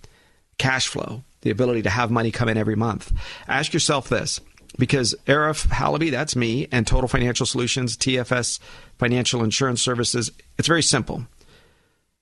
cash 0.58 0.88
flow, 0.88 1.22
the 1.42 1.50
ability 1.50 1.82
to 1.82 1.90
have 1.90 2.10
money 2.10 2.30
come 2.30 2.48
in 2.48 2.56
every 2.56 2.76
month. 2.76 3.12
Ask 3.46 3.72
yourself 3.72 4.08
this 4.08 4.40
because 4.78 5.14
Arif 5.26 5.68
Halaby, 5.68 6.10
that's 6.10 6.34
me, 6.34 6.66
and 6.72 6.86
Total 6.86 7.08
Financial 7.08 7.46
Solutions, 7.46 7.96
TFS 7.96 8.58
Financial 8.98 9.44
Insurance 9.44 9.80
Services, 9.82 10.30
it's 10.58 10.68
very 10.68 10.82
simple. 10.82 11.26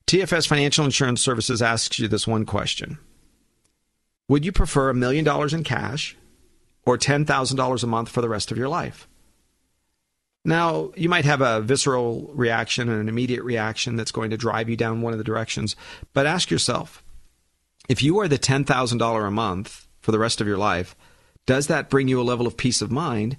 TFS 0.07 0.47
Financial 0.47 0.85
Insurance 0.85 1.21
Services 1.21 1.61
asks 1.61 1.97
you 1.99 2.07
this 2.07 2.27
one 2.27 2.45
question 2.45 2.99
Would 4.27 4.45
you 4.45 4.51
prefer 4.51 4.89
a 4.89 4.93
million 4.93 5.25
dollars 5.25 5.53
in 5.53 5.63
cash 5.63 6.17
or 6.85 6.97
$10,000 6.97 7.83
a 7.83 7.87
month 7.87 8.09
for 8.09 8.21
the 8.21 8.29
rest 8.29 8.51
of 8.51 8.57
your 8.57 8.69
life? 8.69 9.07
Now, 10.43 10.91
you 10.95 11.07
might 11.07 11.25
have 11.25 11.41
a 11.41 11.61
visceral 11.61 12.31
reaction 12.33 12.89
and 12.89 12.99
an 12.99 13.09
immediate 13.09 13.43
reaction 13.43 13.95
that's 13.95 14.11
going 14.11 14.31
to 14.31 14.37
drive 14.37 14.69
you 14.69 14.75
down 14.75 15.01
one 15.01 15.13
of 15.13 15.19
the 15.19 15.23
directions, 15.23 15.75
but 16.13 16.25
ask 16.25 16.49
yourself 16.49 17.03
if 17.87 18.01
you 18.01 18.19
are 18.19 18.27
the 18.27 18.39
$10,000 18.39 19.27
a 19.27 19.31
month 19.31 19.87
for 20.01 20.11
the 20.11 20.19
rest 20.19 20.41
of 20.41 20.47
your 20.47 20.57
life, 20.57 20.95
does 21.45 21.67
that 21.67 21.89
bring 21.89 22.07
you 22.07 22.19
a 22.19 22.23
level 22.23 22.47
of 22.47 22.57
peace 22.57 22.81
of 22.81 22.91
mind 22.91 23.37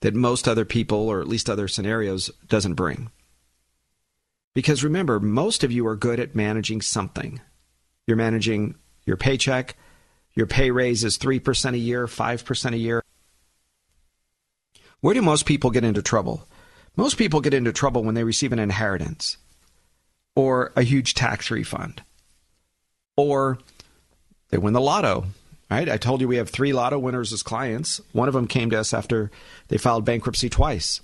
that 0.00 0.14
most 0.14 0.46
other 0.46 0.64
people, 0.64 1.08
or 1.08 1.20
at 1.20 1.28
least 1.28 1.48
other 1.48 1.66
scenarios, 1.66 2.30
doesn't 2.46 2.74
bring? 2.74 3.10
Because 4.54 4.84
remember, 4.84 5.18
most 5.18 5.64
of 5.64 5.72
you 5.72 5.86
are 5.86 5.96
good 5.96 6.20
at 6.20 6.36
managing 6.36 6.80
something. 6.82 7.40
You're 8.06 8.16
managing 8.16 8.76
your 9.06 9.16
paycheck, 9.16 9.76
your 10.34 10.46
pay 10.46 10.70
raise 10.70 11.04
is 11.04 11.18
3% 11.18 11.74
a 11.74 11.78
year, 11.78 12.06
5% 12.06 12.72
a 12.72 12.76
year. 12.76 13.03
Where 15.04 15.12
do 15.12 15.20
most 15.20 15.44
people 15.44 15.68
get 15.68 15.84
into 15.84 16.00
trouble? 16.00 16.48
Most 16.96 17.18
people 17.18 17.42
get 17.42 17.52
into 17.52 17.74
trouble 17.74 18.02
when 18.02 18.14
they 18.14 18.24
receive 18.24 18.54
an 18.54 18.58
inheritance 18.58 19.36
or 20.34 20.72
a 20.76 20.82
huge 20.82 21.12
tax 21.12 21.50
refund 21.50 22.02
or 23.14 23.58
they 24.48 24.56
win 24.56 24.72
the 24.72 24.80
lotto. 24.80 25.26
Right? 25.70 25.90
I 25.90 25.98
told 25.98 26.22
you 26.22 26.28
we 26.28 26.38
have 26.38 26.48
three 26.48 26.72
lotto 26.72 26.98
winners 26.98 27.34
as 27.34 27.42
clients. 27.42 28.00
One 28.12 28.28
of 28.28 28.34
them 28.34 28.46
came 28.46 28.70
to 28.70 28.80
us 28.80 28.94
after 28.94 29.30
they 29.68 29.76
filed 29.76 30.06
bankruptcy 30.06 30.48
twice. 30.48 31.02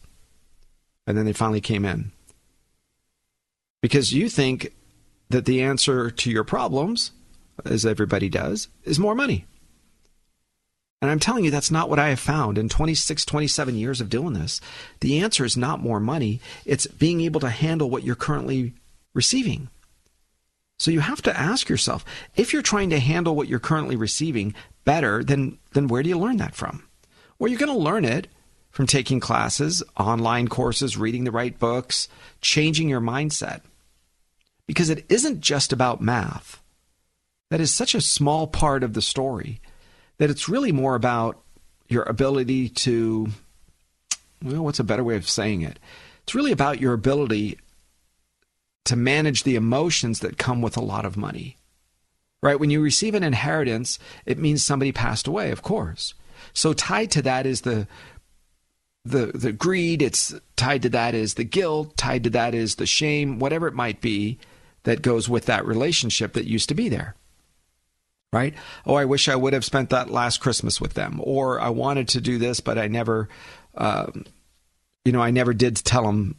And 1.06 1.14
then 1.14 1.26
they 1.26 1.34
finally 1.34 1.60
came 1.60 1.84
in. 1.84 2.10
Because 3.82 4.14
you 4.14 4.30
think 4.30 4.72
that 5.28 5.44
the 5.44 5.60
answer 5.60 6.10
to 6.10 6.30
your 6.30 6.44
problems, 6.44 7.10
as 7.66 7.84
everybody 7.84 8.30
does, 8.30 8.68
is 8.82 8.98
more 8.98 9.14
money. 9.14 9.44
And 11.02 11.10
I'm 11.10 11.18
telling 11.18 11.44
you, 11.44 11.50
that's 11.50 11.70
not 11.70 11.88
what 11.88 11.98
I 11.98 12.10
have 12.10 12.20
found 12.20 12.58
in 12.58 12.68
26, 12.68 13.24
27 13.24 13.74
years 13.74 14.00
of 14.00 14.10
doing 14.10 14.34
this. 14.34 14.60
The 15.00 15.20
answer 15.20 15.44
is 15.44 15.56
not 15.56 15.80
more 15.80 16.00
money, 16.00 16.40
it's 16.66 16.86
being 16.86 17.22
able 17.22 17.40
to 17.40 17.48
handle 17.48 17.88
what 17.88 18.02
you're 18.02 18.14
currently 18.14 18.74
receiving. 19.14 19.68
So 20.78 20.90
you 20.90 21.00
have 21.00 21.22
to 21.22 21.38
ask 21.38 21.68
yourself 21.68 22.04
if 22.36 22.52
you're 22.52 22.62
trying 22.62 22.90
to 22.90 23.00
handle 23.00 23.34
what 23.34 23.48
you're 23.48 23.58
currently 23.58 23.96
receiving 23.96 24.54
better, 24.84 25.24
then, 25.24 25.58
then 25.72 25.88
where 25.88 26.02
do 26.02 26.08
you 26.08 26.18
learn 26.18 26.38
that 26.38 26.54
from? 26.54 26.84
Well, 27.38 27.50
you're 27.50 27.58
going 27.58 27.72
to 27.72 27.78
learn 27.78 28.04
it 28.04 28.28
from 28.70 28.86
taking 28.86 29.20
classes, 29.20 29.82
online 29.98 30.48
courses, 30.48 30.96
reading 30.96 31.24
the 31.24 31.30
right 31.30 31.58
books, 31.58 32.08
changing 32.40 32.88
your 32.88 33.00
mindset. 33.00 33.62
Because 34.66 34.90
it 34.90 35.04
isn't 35.08 35.40
just 35.40 35.72
about 35.72 36.00
math. 36.00 36.62
That 37.50 37.60
is 37.60 37.74
such 37.74 37.94
a 37.94 38.00
small 38.00 38.46
part 38.46 38.82
of 38.84 38.94
the 38.94 39.02
story 39.02 39.60
that 40.20 40.28
it's 40.28 40.50
really 40.50 40.70
more 40.70 40.96
about 40.96 41.40
your 41.88 42.02
ability 42.02 42.68
to, 42.68 43.28
well, 44.44 44.64
what's 44.64 44.78
a 44.78 44.84
better 44.84 45.02
way 45.02 45.16
of 45.16 45.26
saying 45.26 45.62
it? 45.62 45.78
It's 46.24 46.34
really 46.34 46.52
about 46.52 46.78
your 46.78 46.92
ability 46.92 47.58
to 48.84 48.96
manage 48.96 49.44
the 49.44 49.56
emotions 49.56 50.20
that 50.20 50.36
come 50.36 50.60
with 50.60 50.76
a 50.76 50.82
lot 50.82 51.06
of 51.06 51.16
money. 51.16 51.56
Right? 52.42 52.60
When 52.60 52.68
you 52.68 52.82
receive 52.82 53.14
an 53.14 53.22
inheritance, 53.22 53.98
it 54.26 54.36
means 54.36 54.62
somebody 54.62 54.92
passed 54.92 55.26
away, 55.26 55.52
of 55.52 55.62
course. 55.62 56.12
So 56.52 56.74
tied 56.74 57.10
to 57.12 57.22
that 57.22 57.46
is 57.46 57.62
the 57.62 57.88
the 59.06 59.32
the 59.34 59.52
greed, 59.52 60.02
it's 60.02 60.34
tied 60.56 60.82
to 60.82 60.90
that 60.90 61.14
is 61.14 61.34
the 61.34 61.44
guilt, 61.44 61.96
tied 61.96 62.24
to 62.24 62.30
that 62.30 62.54
is 62.54 62.74
the 62.74 62.84
shame, 62.84 63.38
whatever 63.38 63.66
it 63.66 63.74
might 63.74 64.02
be 64.02 64.38
that 64.82 65.00
goes 65.00 65.30
with 65.30 65.46
that 65.46 65.66
relationship 65.66 66.34
that 66.34 66.44
used 66.44 66.68
to 66.68 66.74
be 66.74 66.90
there 66.90 67.16
right? 68.32 68.54
Oh, 68.86 68.94
I 68.94 69.04
wish 69.04 69.28
I 69.28 69.36
would 69.36 69.52
have 69.52 69.64
spent 69.64 69.90
that 69.90 70.10
last 70.10 70.40
Christmas 70.40 70.80
with 70.80 70.94
them, 70.94 71.20
or 71.22 71.60
I 71.60 71.70
wanted 71.70 72.08
to 72.08 72.20
do 72.20 72.38
this, 72.38 72.60
but 72.60 72.78
I 72.78 72.86
never, 72.86 73.28
um, 73.74 74.24
you 75.04 75.12
know, 75.12 75.20
I 75.20 75.30
never 75.30 75.52
did 75.52 75.76
tell 75.76 76.04
them 76.04 76.36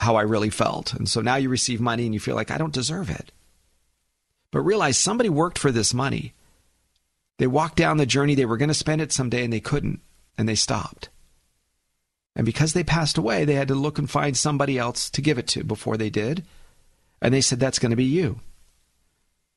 how 0.00 0.16
I 0.16 0.22
really 0.22 0.50
felt. 0.50 0.92
And 0.92 1.08
so 1.08 1.20
now 1.20 1.36
you 1.36 1.48
receive 1.48 1.80
money 1.80 2.04
and 2.04 2.14
you 2.14 2.20
feel 2.20 2.34
like 2.34 2.50
I 2.50 2.58
don't 2.58 2.72
deserve 2.72 3.10
it. 3.10 3.30
But 4.50 4.60
realize 4.60 4.98
somebody 4.98 5.28
worked 5.28 5.58
for 5.58 5.70
this 5.70 5.94
money. 5.94 6.34
They 7.38 7.46
walked 7.46 7.76
down 7.76 7.96
the 7.96 8.06
journey, 8.06 8.34
they 8.34 8.46
were 8.46 8.56
going 8.56 8.68
to 8.68 8.74
spend 8.74 9.00
it 9.00 9.12
someday 9.12 9.44
and 9.44 9.52
they 9.52 9.60
couldn't, 9.60 10.00
and 10.38 10.48
they 10.48 10.54
stopped. 10.54 11.08
And 12.36 12.44
because 12.44 12.72
they 12.72 12.84
passed 12.84 13.18
away, 13.18 13.44
they 13.44 13.54
had 13.54 13.68
to 13.68 13.74
look 13.74 13.98
and 13.98 14.10
find 14.10 14.36
somebody 14.36 14.78
else 14.78 15.08
to 15.10 15.22
give 15.22 15.38
it 15.38 15.46
to 15.48 15.64
before 15.64 15.96
they 15.96 16.10
did. 16.10 16.44
And 17.22 17.32
they 17.32 17.40
said, 17.40 17.60
That's 17.60 17.78
going 17.78 17.90
to 17.90 17.96
be 17.96 18.04
you. 18.04 18.40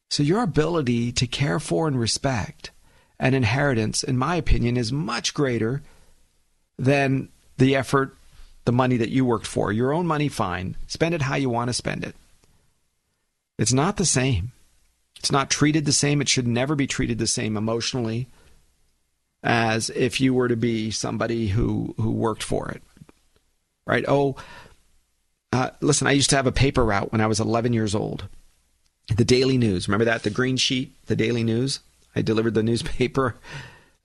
So 0.10 0.24
your 0.24 0.42
ability 0.42 1.12
to 1.14 1.28
care 1.28 1.60
for 1.60 1.88
and 1.88 2.00
respect 2.00 2.72
an 3.20 3.34
inheritance, 3.34 4.04
in 4.04 4.18
my 4.18 4.36
opinion, 4.36 4.78
is 4.78 4.92
much 4.92 5.34
greater 5.34 5.82
than 6.78 7.30
the 7.58 7.76
effort, 7.76 8.16
the 8.66 8.72
money 8.72 8.98
that 8.98 9.10
you 9.10 9.26
worked 9.26 9.48
for. 9.48 9.72
Your 9.72 9.92
own 9.92 10.06
money, 10.06 10.28
fine. 10.28 10.76
Spend 10.88 11.16
it 11.16 11.24
how 11.24 11.36
you 11.36 11.50
want 11.50 11.70
to 11.70 11.74
spend 11.74 12.04
it. 12.04 12.16
It's 13.58 13.74
not 13.74 13.98
the 13.98 14.06
same. 14.06 14.52
It's 15.20 15.32
not 15.32 15.50
treated 15.50 15.86
the 15.86 15.92
same. 15.92 16.22
It 16.22 16.30
should 16.30 16.48
never 16.48 16.76
be 16.76 16.86
treated 16.86 17.18
the 17.18 17.28
same 17.28 17.58
emotionally 17.58 18.28
as 19.44 19.90
if 19.92 20.22
you 20.22 20.34
were 20.34 20.48
to 20.48 20.56
be 20.56 20.92
somebody 20.92 21.48
who 21.48 21.96
who 21.98 22.12
worked 22.12 22.44
for 22.44 22.70
it. 22.70 22.84
Right? 23.86 24.06
Oh, 24.08 24.36
uh, 25.52 25.72
listen, 25.82 26.08
I 26.08 26.12
used 26.12 26.30
to 26.32 26.36
have 26.36 26.48
a 26.48 26.52
paper 26.52 26.84
route 26.86 27.12
when 27.12 27.22
I 27.22 27.28
was 27.28 27.40
11 27.40 27.74
years 27.74 27.96
old. 27.96 28.28
The 29.16 29.26
Daily 29.26 29.58
News. 29.58 29.88
Remember 29.88 30.06
that? 30.06 30.24
The 30.24 30.30
green 30.30 30.58
sheet, 30.58 30.94
the 31.06 31.16
Daily 31.16 31.44
News? 31.44 31.80
I 32.16 32.22
delivered 32.22 32.54
the 32.54 32.64
newspaper. 32.64 33.36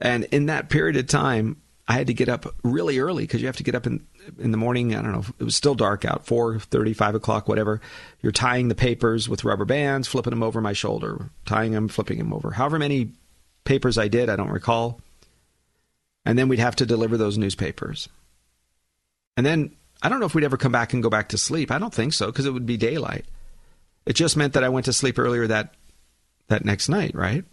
And 0.05 0.25
in 0.33 0.47
that 0.47 0.69
period 0.69 0.97
of 0.97 1.07
time, 1.07 1.63
I 1.87 1.93
had 1.93 2.09
to 2.09 2.15
get 2.15 2.29
up 2.29 2.57
really 2.65 2.99
early 2.99 3.23
because 3.23 3.41
you 3.41 3.47
have 3.47 3.59
to 3.59 3.63
get 3.63 3.77
up 3.77 3.87
in 3.87 4.05
in 4.39 4.51
the 4.51 4.57
morning. 4.57 4.97
I 4.97 5.03
don't 5.03 5.13
know. 5.13 5.25
It 5.39 5.45
was 5.45 5.55
still 5.55 5.77
dark 5.77 6.05
out, 6.05 6.27
four 6.27 6.59
thirty, 6.59 6.93
five 6.93 7.15
o'clock, 7.15 7.47
whatever. 7.47 7.81
You're 8.21 8.33
tying 8.33 8.67
the 8.67 8.75
papers 8.75 9.29
with 9.29 9.45
rubber 9.45 9.65
bands, 9.65 10.09
flipping 10.09 10.33
them 10.33 10.43
over 10.43 10.61
my 10.61 10.73
shoulder, 10.73 11.31
tying 11.45 11.71
them, 11.71 11.87
flipping 11.87 12.19
them 12.19 12.33
over. 12.33 12.51
However 12.51 12.81
many 12.81 13.13
papers 13.65 13.97
I 13.97 14.09
did, 14.09 14.29
I 14.29 14.35
don't 14.35 14.51
recall. 14.51 15.01
And 16.25 16.37
then 16.37 16.49
we'd 16.49 16.59
have 16.59 16.77
to 16.77 16.87
deliver 16.87 17.17
those 17.17 17.39
newspapers. 17.39 18.09
And 19.37 19.47
then 19.47 19.77
I 20.03 20.09
don't 20.09 20.19
know 20.19 20.27
if 20.27 20.35
we'd 20.35 20.45
ever 20.45 20.57
come 20.57 20.73
back 20.73 20.93
and 20.93 21.03
go 21.03 21.11
back 21.11 21.29
to 21.29 21.39
sleep. 21.39 21.71
I 21.71 21.79
don't 21.79 21.95
think 21.95 22.13
so 22.13 22.27
because 22.27 22.47
it 22.47 22.53
would 22.53 22.67
be 22.67 22.77
daylight. 22.77 23.25
It 24.07 24.15
just 24.15 24.37
meant 24.37 24.55
that 24.55 24.65
I 24.65 24.69
went 24.69 24.87
to 24.87 24.93
sleep 24.93 25.19
earlier 25.19 25.47
that 25.47 25.75
that 26.49 26.65
next 26.65 26.89
night, 26.89 27.15
right? 27.15 27.45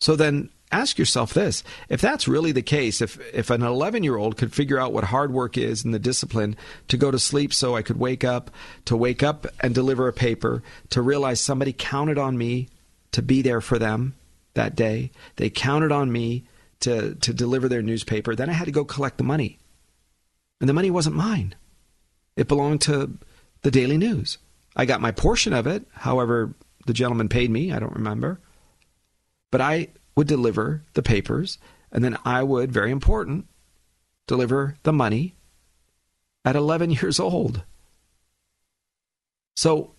So 0.00 0.16
then 0.16 0.50
ask 0.70 0.98
yourself 0.98 1.34
this. 1.34 1.62
If 1.88 2.00
that's 2.00 2.26
really 2.26 2.52
the 2.52 2.62
case 2.62 3.00
if 3.00 3.20
if 3.34 3.50
an 3.50 3.62
11 3.62 4.02
year 4.02 4.16
old 4.16 4.36
could 4.36 4.52
figure 4.52 4.78
out 4.78 4.92
what 4.92 5.04
hard 5.04 5.32
work 5.32 5.56
is 5.56 5.84
and 5.84 5.94
the 5.94 5.98
discipline 5.98 6.56
to 6.88 6.96
go 6.96 7.10
to 7.10 7.18
sleep 7.18 7.52
so 7.52 7.76
i 7.76 7.82
could 7.82 7.98
wake 7.98 8.24
up 8.24 8.50
to 8.86 8.96
wake 8.96 9.22
up 9.22 9.46
and 9.60 9.74
deliver 9.74 10.08
a 10.08 10.12
paper 10.12 10.62
to 10.88 11.02
realize 11.02 11.40
somebody 11.40 11.74
counted 11.76 12.16
on 12.16 12.38
me 12.38 12.68
to 13.12 13.20
be 13.20 13.42
there 13.42 13.60
for 13.60 13.78
them 13.78 14.14
that 14.54 14.74
day 14.74 15.10
they 15.36 15.50
counted 15.50 15.92
on 15.92 16.10
me 16.10 16.44
to 16.80 17.14
to 17.16 17.34
deliver 17.34 17.68
their 17.68 17.82
newspaper 17.82 18.34
then 18.34 18.48
i 18.48 18.54
had 18.54 18.64
to 18.64 18.72
go 18.72 18.84
collect 18.84 19.18
the 19.18 19.24
money. 19.24 19.58
And 20.62 20.68
the 20.68 20.74
money 20.74 20.92
wasn't 20.92 21.16
mine. 21.16 21.56
It 22.36 22.46
belonged 22.46 22.82
to 22.82 23.18
the 23.62 23.70
daily 23.72 23.98
news 23.98 24.38
i 24.76 24.84
got 24.84 25.00
my 25.00 25.10
portion 25.10 25.52
of 25.52 25.66
it 25.66 25.86
however 25.92 26.54
the 26.86 26.92
gentleman 26.92 27.28
paid 27.28 27.50
me 27.50 27.72
i 27.72 27.78
don't 27.78 27.94
remember 27.94 28.40
but 29.50 29.60
i 29.60 29.88
would 30.14 30.26
deliver 30.26 30.84
the 30.94 31.02
papers, 31.02 31.58
and 31.90 32.04
then 32.04 32.16
I 32.24 32.42
would, 32.42 32.72
very 32.72 32.90
important, 32.90 33.46
deliver 34.26 34.76
the 34.82 34.92
money 34.92 35.34
at 36.44 36.56
11 36.56 36.90
years 37.02 37.18
old. 37.18 37.64
So, 39.56 39.92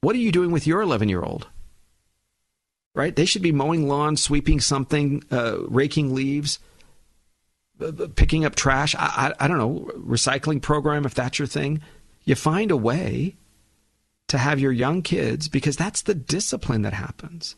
what 0.00 0.14
are 0.14 0.20
you 0.20 0.32
doing 0.32 0.50
with 0.50 0.66
your 0.66 0.80
11 0.80 1.08
year 1.08 1.22
old? 1.22 1.48
Right? 2.94 3.14
They 3.14 3.26
should 3.26 3.42
be 3.42 3.52
mowing 3.52 3.88
lawn, 3.88 4.16
sweeping 4.16 4.60
something, 4.60 5.22
uh, 5.30 5.58
raking 5.68 6.14
leaves, 6.14 6.58
uh, 7.80 7.92
picking 8.14 8.44
up 8.44 8.54
trash. 8.54 8.94
I, 8.94 9.34
I, 9.38 9.44
I 9.44 9.48
don't 9.48 9.58
know, 9.58 9.90
recycling 9.98 10.62
program 10.62 11.04
if 11.04 11.12
that's 11.12 11.38
your 11.38 11.48
thing. 11.48 11.82
You 12.24 12.36
find 12.36 12.70
a 12.70 12.76
way 12.76 13.36
to 14.28 14.38
have 14.38 14.60
your 14.60 14.72
young 14.72 15.02
kids 15.02 15.48
because 15.48 15.76
that's 15.76 16.02
the 16.02 16.14
discipline 16.14 16.82
that 16.82 16.92
happens. 16.92 17.56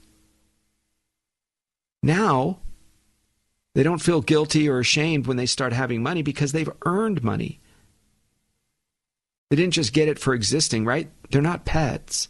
Now, 2.02 2.60
they 3.74 3.82
don't 3.82 4.02
feel 4.02 4.20
guilty 4.20 4.68
or 4.68 4.78
ashamed 4.78 5.26
when 5.26 5.36
they 5.36 5.46
start 5.46 5.72
having 5.72 6.02
money 6.02 6.22
because 6.22 6.52
they've 6.52 6.70
earned 6.84 7.22
money. 7.22 7.60
They 9.50 9.56
didn't 9.56 9.74
just 9.74 9.92
get 9.92 10.08
it 10.08 10.18
for 10.18 10.34
existing, 10.34 10.84
right? 10.84 11.10
They're 11.30 11.40
not 11.40 11.64
pets. 11.64 12.28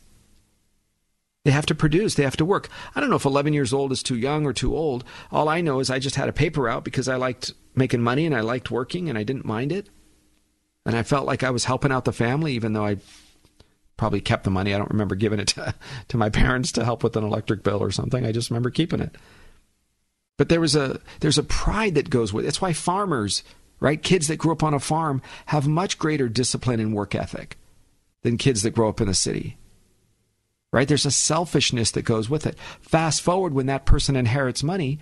They 1.44 1.50
have 1.50 1.66
to 1.66 1.74
produce, 1.74 2.14
they 2.14 2.24
have 2.24 2.36
to 2.36 2.44
work. 2.44 2.68
I 2.94 3.00
don't 3.00 3.10
know 3.10 3.16
if 3.16 3.24
11 3.24 3.52
years 3.52 3.72
old 3.72 3.92
is 3.92 4.02
too 4.02 4.16
young 4.16 4.44
or 4.44 4.52
too 4.52 4.76
old. 4.76 5.04
All 5.32 5.48
I 5.48 5.60
know 5.60 5.80
is 5.80 5.90
I 5.90 5.98
just 5.98 6.16
had 6.16 6.28
a 6.28 6.32
paper 6.32 6.62
route 6.62 6.84
because 6.84 7.08
I 7.08 7.16
liked 7.16 7.54
making 7.74 8.02
money 8.02 8.26
and 8.26 8.34
I 8.34 8.40
liked 8.40 8.70
working 8.70 9.08
and 9.08 9.16
I 9.16 9.22
didn't 9.22 9.44
mind 9.44 9.72
it. 9.72 9.88
And 10.84 10.96
I 10.96 11.02
felt 11.02 11.26
like 11.26 11.42
I 11.42 11.50
was 11.50 11.64
helping 11.64 11.92
out 11.92 12.04
the 12.04 12.12
family, 12.12 12.52
even 12.52 12.72
though 12.72 12.84
I 12.84 12.98
probably 13.98 14.22
kept 14.22 14.44
the 14.44 14.50
money. 14.50 14.72
I 14.72 14.78
don't 14.78 14.90
remember 14.90 15.14
giving 15.14 15.40
it 15.40 15.48
to, 15.48 15.74
to 16.08 16.16
my 16.16 16.30
parents 16.30 16.72
to 16.72 16.84
help 16.84 17.02
with 17.02 17.16
an 17.16 17.24
electric 17.24 17.62
bill 17.62 17.82
or 17.82 17.90
something. 17.90 18.24
I 18.24 18.32
just 18.32 18.48
remember 18.48 18.70
keeping 18.70 19.00
it. 19.00 19.14
But 20.38 20.48
there 20.48 20.60
was 20.60 20.74
a 20.74 21.00
there's 21.20 21.36
a 21.36 21.42
pride 21.42 21.96
that 21.96 22.08
goes 22.08 22.32
with 22.32 22.44
it. 22.44 22.46
That's 22.46 22.62
why 22.62 22.72
farmers, 22.72 23.42
right? 23.80 24.02
Kids 24.02 24.28
that 24.28 24.36
grew 24.36 24.52
up 24.52 24.62
on 24.62 24.72
a 24.72 24.80
farm 24.80 25.20
have 25.46 25.68
much 25.68 25.98
greater 25.98 26.28
discipline 26.28 26.80
and 26.80 26.94
work 26.94 27.14
ethic 27.14 27.58
than 28.22 28.38
kids 28.38 28.62
that 28.62 28.70
grow 28.70 28.88
up 28.88 29.00
in 29.00 29.08
the 29.08 29.14
city. 29.14 29.58
Right? 30.70 30.86
There's 30.86 31.06
a 31.06 31.10
selfishness 31.10 31.90
that 31.92 32.02
goes 32.02 32.28
with 32.28 32.46
it. 32.46 32.56
Fast 32.80 33.22
forward 33.22 33.54
when 33.54 33.66
that 33.66 33.86
person 33.86 34.16
inherits 34.16 34.62
money, 34.62 34.98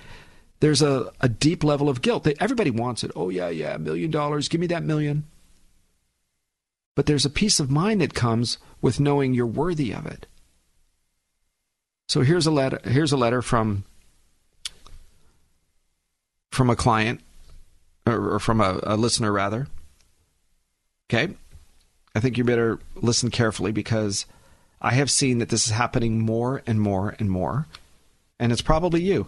there's 0.60 0.80
a, 0.80 1.12
a 1.20 1.28
deep 1.28 1.64
level 1.64 1.88
of 1.88 2.02
guilt. 2.02 2.26
Everybody 2.40 2.70
wants 2.70 3.04
it. 3.04 3.10
Oh 3.14 3.28
yeah, 3.28 3.48
yeah, 3.48 3.76
million 3.76 4.10
dollars. 4.10 4.48
Give 4.48 4.60
me 4.60 4.68
that 4.68 4.84
million. 4.84 5.24
But 6.94 7.04
there's 7.04 7.26
a 7.26 7.30
peace 7.30 7.60
of 7.60 7.70
mind 7.70 8.00
that 8.00 8.14
comes 8.14 8.56
with 8.86 9.00
knowing 9.00 9.34
you're 9.34 9.48
worthy 9.48 9.90
of 9.90 10.06
it. 10.06 10.26
So 12.06 12.20
here's 12.20 12.46
a 12.46 12.52
letter 12.52 12.78
here's 12.84 13.10
a 13.10 13.16
letter 13.16 13.42
from 13.42 13.82
from 16.52 16.70
a 16.70 16.76
client 16.76 17.20
or, 18.06 18.38
from 18.38 18.60
a, 18.60 18.78
a 18.84 18.96
listener 18.96 19.32
rather. 19.32 19.66
Okay. 21.10 21.34
I 22.14 22.20
think 22.20 22.38
you 22.38 22.44
better 22.44 22.78
listen 22.94 23.32
carefully 23.32 23.72
because 23.72 24.24
I 24.80 24.92
have 24.92 25.10
seen 25.10 25.38
that 25.38 25.48
this 25.48 25.66
is 25.66 25.72
happening 25.72 26.20
more 26.20 26.62
and 26.64 26.80
more 26.80 27.16
and 27.18 27.28
more. 27.28 27.66
And 28.38 28.52
it's 28.52 28.62
probably 28.62 29.02
you. 29.02 29.26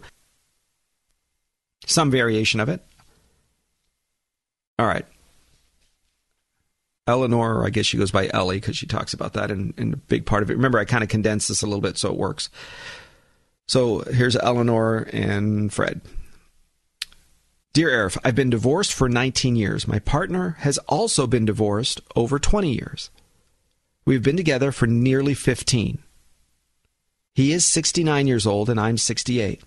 Some 1.84 2.12
variation 2.12 2.60
of 2.60 2.68
it. 2.68 2.80
All 4.78 4.86
right. 4.86 5.04
Eleanor, 7.08 7.56
or 7.56 7.66
I 7.66 7.70
guess 7.70 7.86
she 7.86 7.96
goes 7.96 8.10
by 8.10 8.30
Ellie 8.32 8.60
because 8.60 8.76
she 8.76 8.86
talks 8.86 9.14
about 9.14 9.32
that 9.32 9.50
in, 9.50 9.74
in 9.76 9.94
a 9.94 9.96
big 9.96 10.26
part 10.26 10.42
of 10.42 10.50
it. 10.50 10.56
Remember, 10.56 10.78
I 10.78 10.84
kind 10.84 11.02
of 11.02 11.08
condensed 11.08 11.48
this 11.48 11.62
a 11.62 11.66
little 11.66 11.80
bit 11.80 11.98
so 11.98 12.10
it 12.10 12.18
works. 12.18 12.50
So 13.66 14.00
here's 14.00 14.36
Eleanor 14.36 15.08
and 15.12 15.72
Fred. 15.72 16.00
Dear 17.72 17.90
Arif, 17.90 18.18
I've 18.24 18.34
been 18.34 18.50
divorced 18.50 18.92
for 18.92 19.08
19 19.08 19.56
years. 19.56 19.88
My 19.88 19.98
partner 19.98 20.56
has 20.60 20.78
also 20.88 21.26
been 21.26 21.44
divorced 21.44 22.00
over 22.16 22.38
20 22.38 22.72
years. 22.72 23.10
We've 24.04 24.22
been 24.22 24.36
together 24.36 24.72
for 24.72 24.86
nearly 24.86 25.34
15. 25.34 25.98
He 27.34 27.52
is 27.52 27.64
69 27.66 28.26
years 28.26 28.46
old 28.46 28.68
and 28.68 28.80
I'm 28.80 28.96
68. 28.96 29.62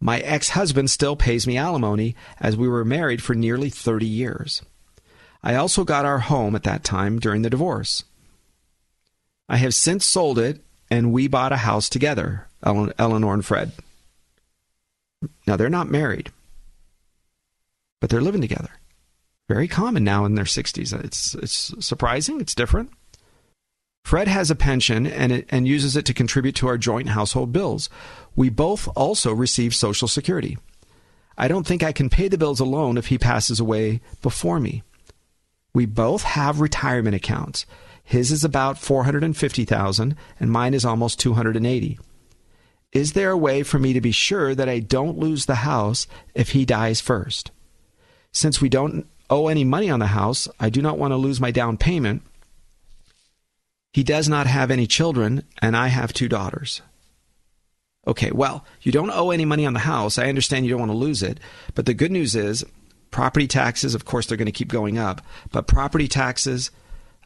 My 0.00 0.18
ex 0.20 0.50
husband 0.50 0.90
still 0.90 1.16
pays 1.16 1.46
me 1.46 1.56
alimony 1.56 2.16
as 2.40 2.56
we 2.56 2.68
were 2.68 2.84
married 2.84 3.22
for 3.22 3.34
nearly 3.34 3.70
30 3.70 4.06
years. 4.06 4.62
I 5.42 5.54
also 5.54 5.84
got 5.84 6.04
our 6.04 6.18
home 6.18 6.54
at 6.54 6.64
that 6.64 6.84
time 6.84 7.18
during 7.18 7.42
the 7.42 7.50
divorce. 7.50 8.04
I 9.48 9.58
have 9.58 9.74
since 9.74 10.04
sold 10.04 10.38
it 10.38 10.60
and 10.90 11.12
we 11.12 11.28
bought 11.28 11.52
a 11.52 11.58
house 11.58 11.88
together, 11.88 12.46
Eleanor 12.62 13.34
and 13.34 13.44
Fred. 13.44 13.72
Now, 15.46 15.56
they're 15.56 15.70
not 15.70 15.88
married 15.88 16.30
but 18.00 18.10
they're 18.10 18.20
living 18.20 18.40
together. 18.40 18.70
Very 19.48 19.68
common 19.68 20.04
now 20.04 20.24
in 20.24 20.34
their 20.34 20.44
60s. 20.44 20.92
It's, 21.04 21.34
it's 21.34 21.74
surprising, 21.84 22.40
it's 22.40 22.54
different. 22.54 22.90
Fred 24.04 24.28
has 24.28 24.50
a 24.50 24.54
pension 24.54 25.06
and, 25.06 25.32
it, 25.32 25.46
and 25.48 25.66
uses 25.66 25.96
it 25.96 26.04
to 26.06 26.14
contribute 26.14 26.54
to 26.56 26.68
our 26.68 26.78
joint 26.78 27.08
household 27.08 27.52
bills. 27.52 27.88
We 28.36 28.48
both 28.48 28.88
also 28.96 29.32
receive 29.32 29.74
Social 29.74 30.06
Security. 30.06 30.58
I 31.36 31.48
don't 31.48 31.66
think 31.66 31.82
I 31.82 31.92
can 31.92 32.08
pay 32.08 32.28
the 32.28 32.38
bills 32.38 32.60
alone 32.60 32.96
if 32.96 33.08
he 33.08 33.18
passes 33.18 33.60
away 33.60 34.00
before 34.22 34.60
me. 34.60 34.82
We 35.76 35.84
both 35.84 36.22
have 36.22 36.60
retirement 36.60 37.14
accounts. 37.14 37.66
His 38.02 38.32
is 38.32 38.44
about 38.44 38.78
450,000 38.78 40.16
and 40.40 40.50
mine 40.50 40.72
is 40.72 40.84
almost 40.84 41.20
280. 41.20 41.98
Is 42.92 43.12
there 43.12 43.30
a 43.30 43.36
way 43.36 43.62
for 43.62 43.78
me 43.78 43.92
to 43.92 44.00
be 44.00 44.10
sure 44.10 44.54
that 44.54 44.68
I 44.68 44.78
don't 44.78 45.18
lose 45.18 45.44
the 45.44 45.56
house 45.56 46.06
if 46.34 46.50
he 46.52 46.64
dies 46.64 47.00
first? 47.00 47.50
since 48.36 48.60
we 48.60 48.68
don't 48.68 49.06
owe 49.30 49.48
any 49.48 49.64
money 49.64 49.88
on 49.88 49.98
the 49.98 50.08
house. 50.08 50.46
I 50.60 50.68
do 50.68 50.82
not 50.82 50.98
want 50.98 51.12
to 51.12 51.16
lose 51.16 51.40
my 51.40 51.50
down 51.50 51.78
payment. 51.78 52.22
He 53.94 54.04
does 54.04 54.28
not 54.28 54.46
have 54.46 54.70
any 54.70 54.86
children, 54.86 55.42
and 55.62 55.74
I 55.74 55.88
have 55.88 56.12
two 56.12 56.28
daughters. 56.28 56.82
Okay, 58.06 58.30
well, 58.30 58.62
you 58.82 58.92
don't 58.92 59.10
owe 59.10 59.30
any 59.30 59.46
money 59.46 59.64
on 59.64 59.72
the 59.72 59.80
house. 59.80 60.18
I 60.18 60.28
understand 60.28 60.66
you 60.66 60.70
don't 60.70 60.80
want 60.80 60.92
to 60.92 60.98
lose 60.98 61.22
it. 61.22 61.40
But 61.74 61.86
the 61.86 61.94
good 61.94 62.12
news 62.12 62.36
is 62.36 62.62
property 63.10 63.46
taxes, 63.46 63.94
of 63.94 64.04
course, 64.04 64.26
they're 64.26 64.36
going 64.36 64.46
to 64.46 64.52
keep 64.52 64.68
going 64.68 64.98
up. 64.98 65.22
But 65.50 65.66
property 65.66 66.08
taxes 66.08 66.70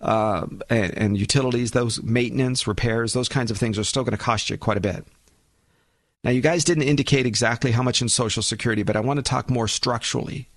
uh, 0.01 0.47
and, 0.69 0.97
and 0.97 1.19
utilities, 1.19 1.73
those 1.73 2.03
maintenance, 2.03 2.67
repairs, 2.67 3.13
those 3.13 3.29
kinds 3.29 3.51
of 3.51 3.59
things 3.59 3.79
are 3.79 3.85
still 3.85 4.05
going 4.05 4.17
to 4.17 4.23
cost 4.23 4.51
you 4.51 4.57
quite 4.57 4.77
a 4.77 4.81
bit. 4.81 5.07
Now, 6.23 6.31
you 6.31 6.43
guys 6.43 6.65
didn't 6.65 6.85
indicate 6.85 7.27
exactly 7.27 7.73
how 7.73 7.83
much 7.83 8.03
in 8.03 8.09
Social 8.09 8.43
Security, 8.43 8.83
but 8.83 8.97
I 8.97 9.01
want 9.01 9.19
to 9.19 9.23
talk 9.23 9.49
more 9.49 9.69
structurally. 9.69 10.49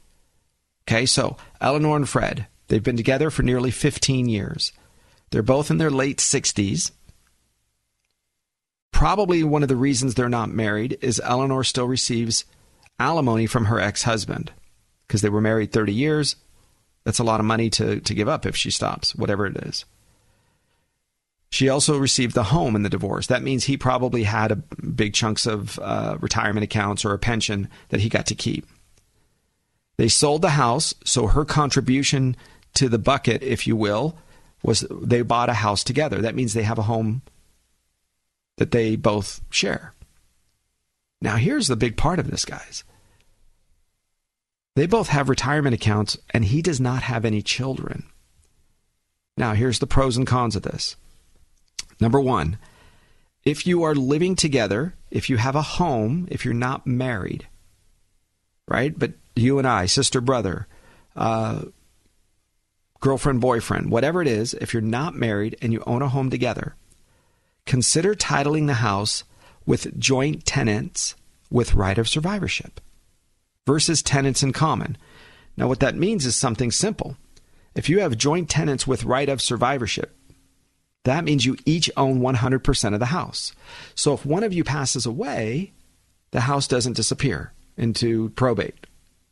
Okay, 0.88 1.06
so 1.06 1.38
Eleanor 1.62 1.96
and 1.96 2.08
Fred, 2.08 2.48
they've 2.68 2.84
been 2.84 2.98
together 2.98 3.30
for 3.30 3.44
nearly 3.44 3.72
15 3.72 4.28
years. 4.28 4.74
They're 5.30 5.42
both 5.42 5.72
in 5.72 5.78
their 5.78 5.90
late 5.90 6.18
60s. 6.18 6.92
Probably 8.92 9.44
one 9.44 9.64
of 9.64 9.70
the 9.70 9.76
reasons 9.78 10.14
they're 10.14 10.30
not 10.30 10.50
married 10.50 10.98
is 11.02 11.22
Eleanor 11.24 11.64
still 11.64 11.88
receives 11.88 12.46
alimony 13.00 13.48
from 13.48 13.66
her 13.66 13.80
ex 13.80 14.04
husband 14.04 14.52
because 15.08 15.22
they 15.22 15.30
were 15.30 15.42
married 15.42 15.72
30 15.72 15.94
years. 15.94 16.36
That's 17.04 17.20
a 17.20 17.24
lot 17.24 17.40
of 17.40 17.46
money 17.46 17.70
to, 17.72 18.00
to 18.00 18.14
give 18.14 18.30
up 18.30 18.46
if 18.46 18.56
she 18.56 18.72
stops, 18.72 19.16
whatever 19.16 19.46
it 19.46 19.58
is. 19.58 19.86
She 21.50 21.70
also 21.70 21.98
received 21.98 22.34
the 22.34 22.46
home 22.46 22.76
in 22.76 22.82
the 22.82 22.90
divorce. 22.90 23.28
That 23.28 23.44
means 23.44 23.66
he 23.66 23.78
probably 23.78 24.24
had 24.24 24.52
a 24.52 24.56
big 24.56 25.14
chunks 25.14 25.46
of 25.46 25.78
uh, 25.80 26.18
retirement 26.20 26.64
accounts 26.64 27.06
or 27.06 27.14
a 27.14 27.20
pension 27.20 27.70
that 27.90 28.00
he 28.00 28.10
got 28.10 28.26
to 28.28 28.36
keep. 28.36 28.66
They 29.98 30.08
sold 30.08 30.42
the 30.42 30.50
house, 30.50 30.96
so 31.04 31.28
her 31.28 31.46
contribution 31.46 32.36
to 32.74 32.90
the 32.90 32.98
bucket, 32.98 33.44
if 33.44 33.68
you 33.68 33.76
will, 33.76 34.18
was 34.64 34.84
they 34.90 35.22
bought 35.22 35.50
a 35.50 35.54
house 35.54 35.84
together. 35.84 36.22
That 36.22 36.36
means 36.36 36.54
they 36.54 36.64
have 36.64 36.80
a 36.80 36.84
home 36.84 37.22
that 38.58 38.72
they 38.72 38.96
both 38.96 39.42
share. 39.52 39.94
Now, 41.22 41.36
here's 41.36 41.68
the 41.68 41.76
big 41.76 41.98
part 41.98 42.20
of 42.20 42.32
this, 42.32 42.46
guys. 42.46 42.84
They 44.76 44.88
both 44.88 45.10
have 45.10 45.30
retirement 45.30 45.76
accounts, 45.76 46.18
and 46.32 46.46
he 46.46 46.62
does 46.62 46.80
not 46.80 47.04
have 47.04 47.26
any 47.26 47.42
children. 47.42 48.06
Now, 49.38 49.54
here's 49.54 49.80
the 49.80 49.88
pros 49.88 50.18
and 50.18 50.26
cons 50.26 50.56
of 50.56 50.64
this. 50.64 50.96
Number 52.00 52.20
one, 52.20 52.58
if 53.44 53.68
you 53.68 53.84
are 53.84 53.94
living 53.94 54.36
together, 54.36 54.96
if 55.12 55.30
you 55.30 55.38
have 55.38 55.56
a 55.56 55.62
home, 55.62 56.28
if 56.32 56.44
you're 56.44 56.54
not 56.54 56.88
married, 56.88 57.48
right? 58.68 58.98
But 58.98 59.14
you 59.36 59.60
and 59.60 59.68
I, 59.68 59.86
sister, 59.86 60.22
brother, 60.22 60.68
uh, 61.16 61.66
girlfriend, 63.00 63.42
boyfriend, 63.42 63.92
whatever 63.92 64.22
it 64.22 64.28
is, 64.28 64.56
if 64.56 64.74
you're 64.74 64.82
not 64.82 65.16
married 65.16 65.56
and 65.62 65.72
you 65.72 65.84
own 65.86 66.02
a 66.02 66.10
home 66.10 66.30
together, 66.30 66.76
consider 67.66 68.16
titling 68.16 68.68
the 68.68 68.76
house 68.76 69.24
with 69.66 70.00
joint 70.00 70.46
tenants 70.46 71.16
with 71.52 71.76
right 71.76 71.98
of 71.98 72.10
survivorship 72.10 72.80
versus 73.66 74.02
tenants 74.02 74.44
in 74.44 74.54
common. 74.54 74.98
Now, 75.56 75.68
what 75.68 75.80
that 75.80 75.96
means 75.96 76.26
is 76.26 76.36
something 76.36 76.72
simple. 76.72 77.18
If 77.76 77.90
you 77.90 78.00
have 78.00 78.18
joint 78.18 78.50
tenants 78.50 78.86
with 78.86 79.04
right 79.04 79.30
of 79.30 79.42
survivorship, 79.42 80.16
that 81.04 81.24
means 81.24 81.46
you 81.46 81.58
each 81.66 81.90
own 81.98 82.20
100% 82.20 82.94
of 82.94 83.00
the 83.00 83.08
house. 83.08 83.54
So 83.96 84.14
if 84.14 84.26
one 84.26 84.44
of 84.44 84.54
you 84.54 84.64
passes 84.64 85.06
away, 85.06 85.74
the 86.32 86.42
house 86.42 86.68
doesn't 86.68 86.96
disappear 86.96 87.52
into 87.78 88.30
probate, 88.30 88.88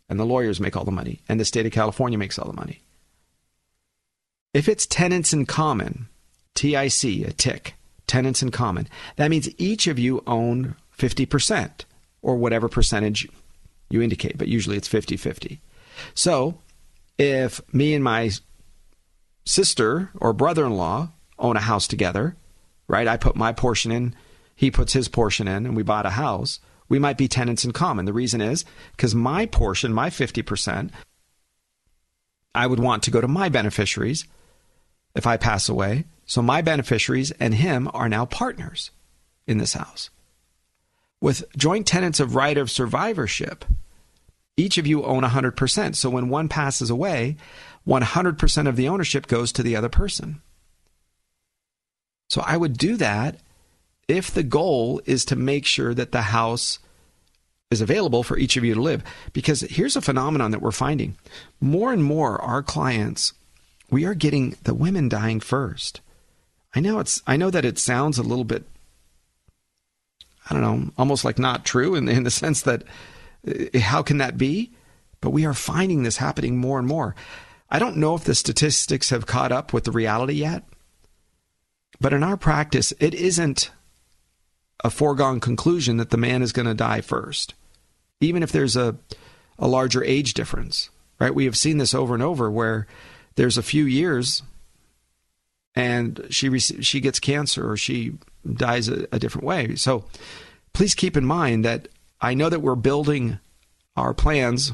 and 0.10 0.20
the 0.20 0.26
lawyers 0.26 0.60
make 0.60 0.76
all 0.76 0.84
the 0.84 0.92
money, 0.92 1.22
and 1.30 1.40
the 1.40 1.46
state 1.46 1.66
of 1.66 1.72
California 1.72 2.18
makes 2.18 2.38
all 2.38 2.48
the 2.48 2.58
money. 2.58 2.82
If 4.54 4.68
it's 4.68 4.86
tenants 4.86 5.32
in 5.32 5.46
common, 5.46 6.10
TIC, 6.56 7.04
a 7.26 7.32
tick, 7.32 7.76
tenants 8.06 8.44
in 8.44 8.52
common, 8.52 8.90
that 9.16 9.30
means 9.30 9.50
each 9.58 9.88
of 9.88 9.98
you 9.98 10.22
own 10.28 10.76
50% 10.98 11.86
or 12.22 12.36
whatever 12.36 12.68
percentage 12.68 13.28
you 13.92 14.02
indicate, 14.02 14.38
but 14.38 14.48
usually 14.48 14.78
it's 14.78 14.88
50 14.88 15.18
50. 15.18 15.62
So 16.14 16.58
if 17.18 17.62
me 17.74 17.94
and 17.94 18.04
my 18.04 18.32
sister 19.46 20.10
or 20.16 20.34
brother 20.34 20.66
in 20.66 20.74
law 20.74 21.10
own 21.38 21.58
a 21.58 21.62
house 21.62 21.88
together, 21.88 22.36
right? 22.88 23.08
I 23.08 23.18
put 23.18 23.36
my 23.36 23.52
portion 23.52 23.92
in, 23.92 24.16
he 24.56 24.72
puts 24.72 24.94
his 24.94 25.08
portion 25.08 25.48
in, 25.48 25.66
and 25.66 25.76
we 25.76 25.84
bought 25.84 26.06
a 26.06 26.12
house. 26.12 26.60
We 26.90 27.00
might 27.00 27.18
be 27.18 27.28
tenants 27.28 27.64
in 27.66 27.72
common. 27.72 28.06
The 28.06 28.14
reason 28.14 28.42
is 28.42 28.66
because 28.96 29.16
my 29.16 29.46
portion, 29.46 29.94
my 29.94 30.10
50%, 30.10 30.92
I 32.54 32.68
would 32.68 32.80
want 32.80 33.04
to 33.04 33.12
go 33.12 33.22
to 33.22 33.28
my 33.28 33.50
beneficiaries 33.50 34.26
if 35.16 35.26
I 35.26 35.38
pass 35.38 35.70
away. 35.70 36.06
So 36.26 36.42
my 36.42 36.62
beneficiaries 36.62 37.32
and 37.32 37.56
him 37.56 37.90
are 37.94 38.10
now 38.10 38.26
partners 38.26 38.92
in 39.48 39.58
this 39.58 39.74
house. 39.74 40.10
With 41.22 41.46
joint 41.56 41.88
tenants 41.88 42.20
of 42.20 42.36
right 42.36 42.58
of 42.58 42.72
survivorship, 42.72 43.66
each 44.62 44.78
of 44.78 44.88
you 44.88 45.04
own 45.04 45.24
100%. 45.24 45.96
So 45.96 46.10
when 46.10 46.30
one 46.30 46.48
passes 46.48 46.90
away, 46.90 47.36
100% 47.88 48.68
of 48.68 48.76
the 48.76 48.88
ownership 48.88 49.28
goes 49.28 49.52
to 49.52 49.64
the 49.64 49.76
other 49.76 49.90
person. 49.90 50.42
So 52.30 52.44
I 52.46 52.58
would 52.58 52.78
do 52.78 52.96
that 52.98 53.38
if 54.08 54.32
the 54.32 54.44
goal 54.44 55.02
is 55.06 55.26
to 55.26 55.36
make 55.36 55.66
sure 55.66 55.94
that 55.94 56.12
the 56.12 56.22
house 56.22 56.80
is 57.72 57.82
available 57.82 58.24
for 58.24 58.38
each 58.38 58.56
of 58.56 58.64
you 58.64 58.74
to 58.76 58.82
live. 58.82 59.04
Because 59.34 59.62
here's 59.62 59.96
a 59.96 60.02
phenomenon 60.02 60.52
that 60.52 60.62
we're 60.62 60.72
finding 60.72 61.18
more 61.60 61.92
and 61.92 62.04
more 62.04 62.40
our 62.42 62.62
clients 62.62 63.34
we 63.90 64.06
are 64.06 64.14
getting 64.14 64.56
the 64.64 64.74
women 64.74 65.10
dying 65.10 65.42
first. 65.42 66.00
I 66.74 66.80
know 66.80 67.00
it's 67.00 67.22
I 67.28 67.36
know 67.36 67.50
that 67.50 67.66
it 67.66 67.78
sounds 67.78 68.18
a 68.18 68.24
little 68.24 68.46
bit 68.46 68.64
I 70.50 70.54
don't 70.54 70.62
know, 70.62 70.92
almost 70.98 71.24
like 71.24 71.38
not 71.38 71.66
true 71.66 71.96
in, 71.96 72.08
in 72.08 72.24
the 72.24 72.32
sense 72.44 72.62
that 72.62 72.84
Uh, 73.48 73.80
how 73.80 74.02
can 74.02 74.18
that 74.18 74.38
be? 74.38 74.72
But 75.20 75.32
we 75.32 75.46
are 75.46 75.54
finding 75.54 76.04
this 76.04 76.18
happening 76.18 76.58
more 76.58 76.80
and 76.80 76.88
more. 76.88 77.16
I 77.70 77.80
don't 77.80 77.98
know 77.98 78.16
if 78.16 78.24
the 78.24 78.36
statistics 78.36 79.12
have 79.12 79.26
caught 79.26 79.52
up 79.52 79.72
with 79.72 79.86
the 79.86 79.92
reality 79.92 80.34
yet, 80.34 80.64
but 82.00 82.14
in 82.14 82.24
our 82.24 82.38
practice, 82.38 82.92
it 83.00 83.14
isn't 83.14 83.72
a 84.84 84.90
foregone 84.90 85.40
conclusion 85.40 85.98
that 85.98 86.10
the 86.10 86.18
man 86.18 86.42
is 86.42 86.52
going 86.52 86.66
to 86.66 86.74
die 86.74 87.02
first, 87.02 87.54
even 88.20 88.44
if 88.44 88.52
there's 88.52 88.76
a, 88.76 88.98
a 89.60 89.68
larger 89.68 90.04
age 90.04 90.34
difference, 90.34 90.90
right? 91.20 91.34
We 91.34 91.46
have 91.46 91.58
seen 91.58 91.78
this 91.78 91.94
over 91.94 92.14
and 92.14 92.24
over 92.24 92.50
where 92.50 92.88
there's 93.36 93.58
a 93.58 93.64
few 93.64 93.86
years 93.86 94.42
and 95.76 96.28
she 96.30 96.58
she 96.60 97.00
gets 97.00 97.20
cancer 97.20 97.70
or 97.70 97.78
she 97.78 98.14
dies 98.54 98.90
a, 98.90 99.08
a 99.12 99.20
different 99.20 99.46
way. 99.46 99.76
So 99.76 100.06
please 100.74 100.96
keep 100.96 101.16
in 101.16 101.26
mind 101.26 101.64
that 101.64 101.88
I 102.22 102.34
know 102.34 102.50
that 102.50 102.62
we're 102.62 102.76
building 102.76 103.40
our 103.96 104.14
plans 104.14 104.72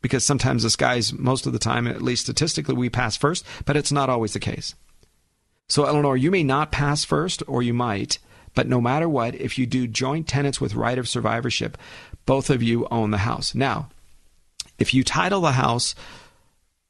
because 0.00 0.24
sometimes 0.24 0.62
the 0.62 0.70
skies, 0.70 1.12
most 1.12 1.46
of 1.46 1.52
the 1.52 1.58
time, 1.58 1.86
at 1.86 2.02
least 2.02 2.22
statistically, 2.22 2.74
we 2.74 2.90
pass 2.90 3.16
first, 3.16 3.44
but 3.64 3.76
it's 3.76 3.92
not 3.92 4.10
always 4.10 4.32
the 4.32 4.40
case. 4.40 4.74
So, 5.68 5.84
Eleanor, 5.84 6.16
you 6.16 6.30
may 6.30 6.44
not 6.44 6.70
pass 6.70 7.04
first, 7.04 7.42
or 7.46 7.62
you 7.62 7.72
might, 7.72 8.18
but 8.54 8.68
no 8.68 8.80
matter 8.80 9.08
what, 9.08 9.34
if 9.34 9.58
you 9.58 9.66
do 9.66 9.86
joint 9.86 10.28
tenants 10.28 10.60
with 10.60 10.74
right 10.74 10.98
of 10.98 11.08
survivorship, 11.08 11.78
both 12.26 12.50
of 12.50 12.62
you 12.62 12.86
own 12.90 13.10
the 13.10 13.18
house. 13.18 13.54
Now, 13.54 13.88
if 14.78 14.92
you 14.92 15.04
title 15.04 15.40
the 15.40 15.52
house 15.52 15.94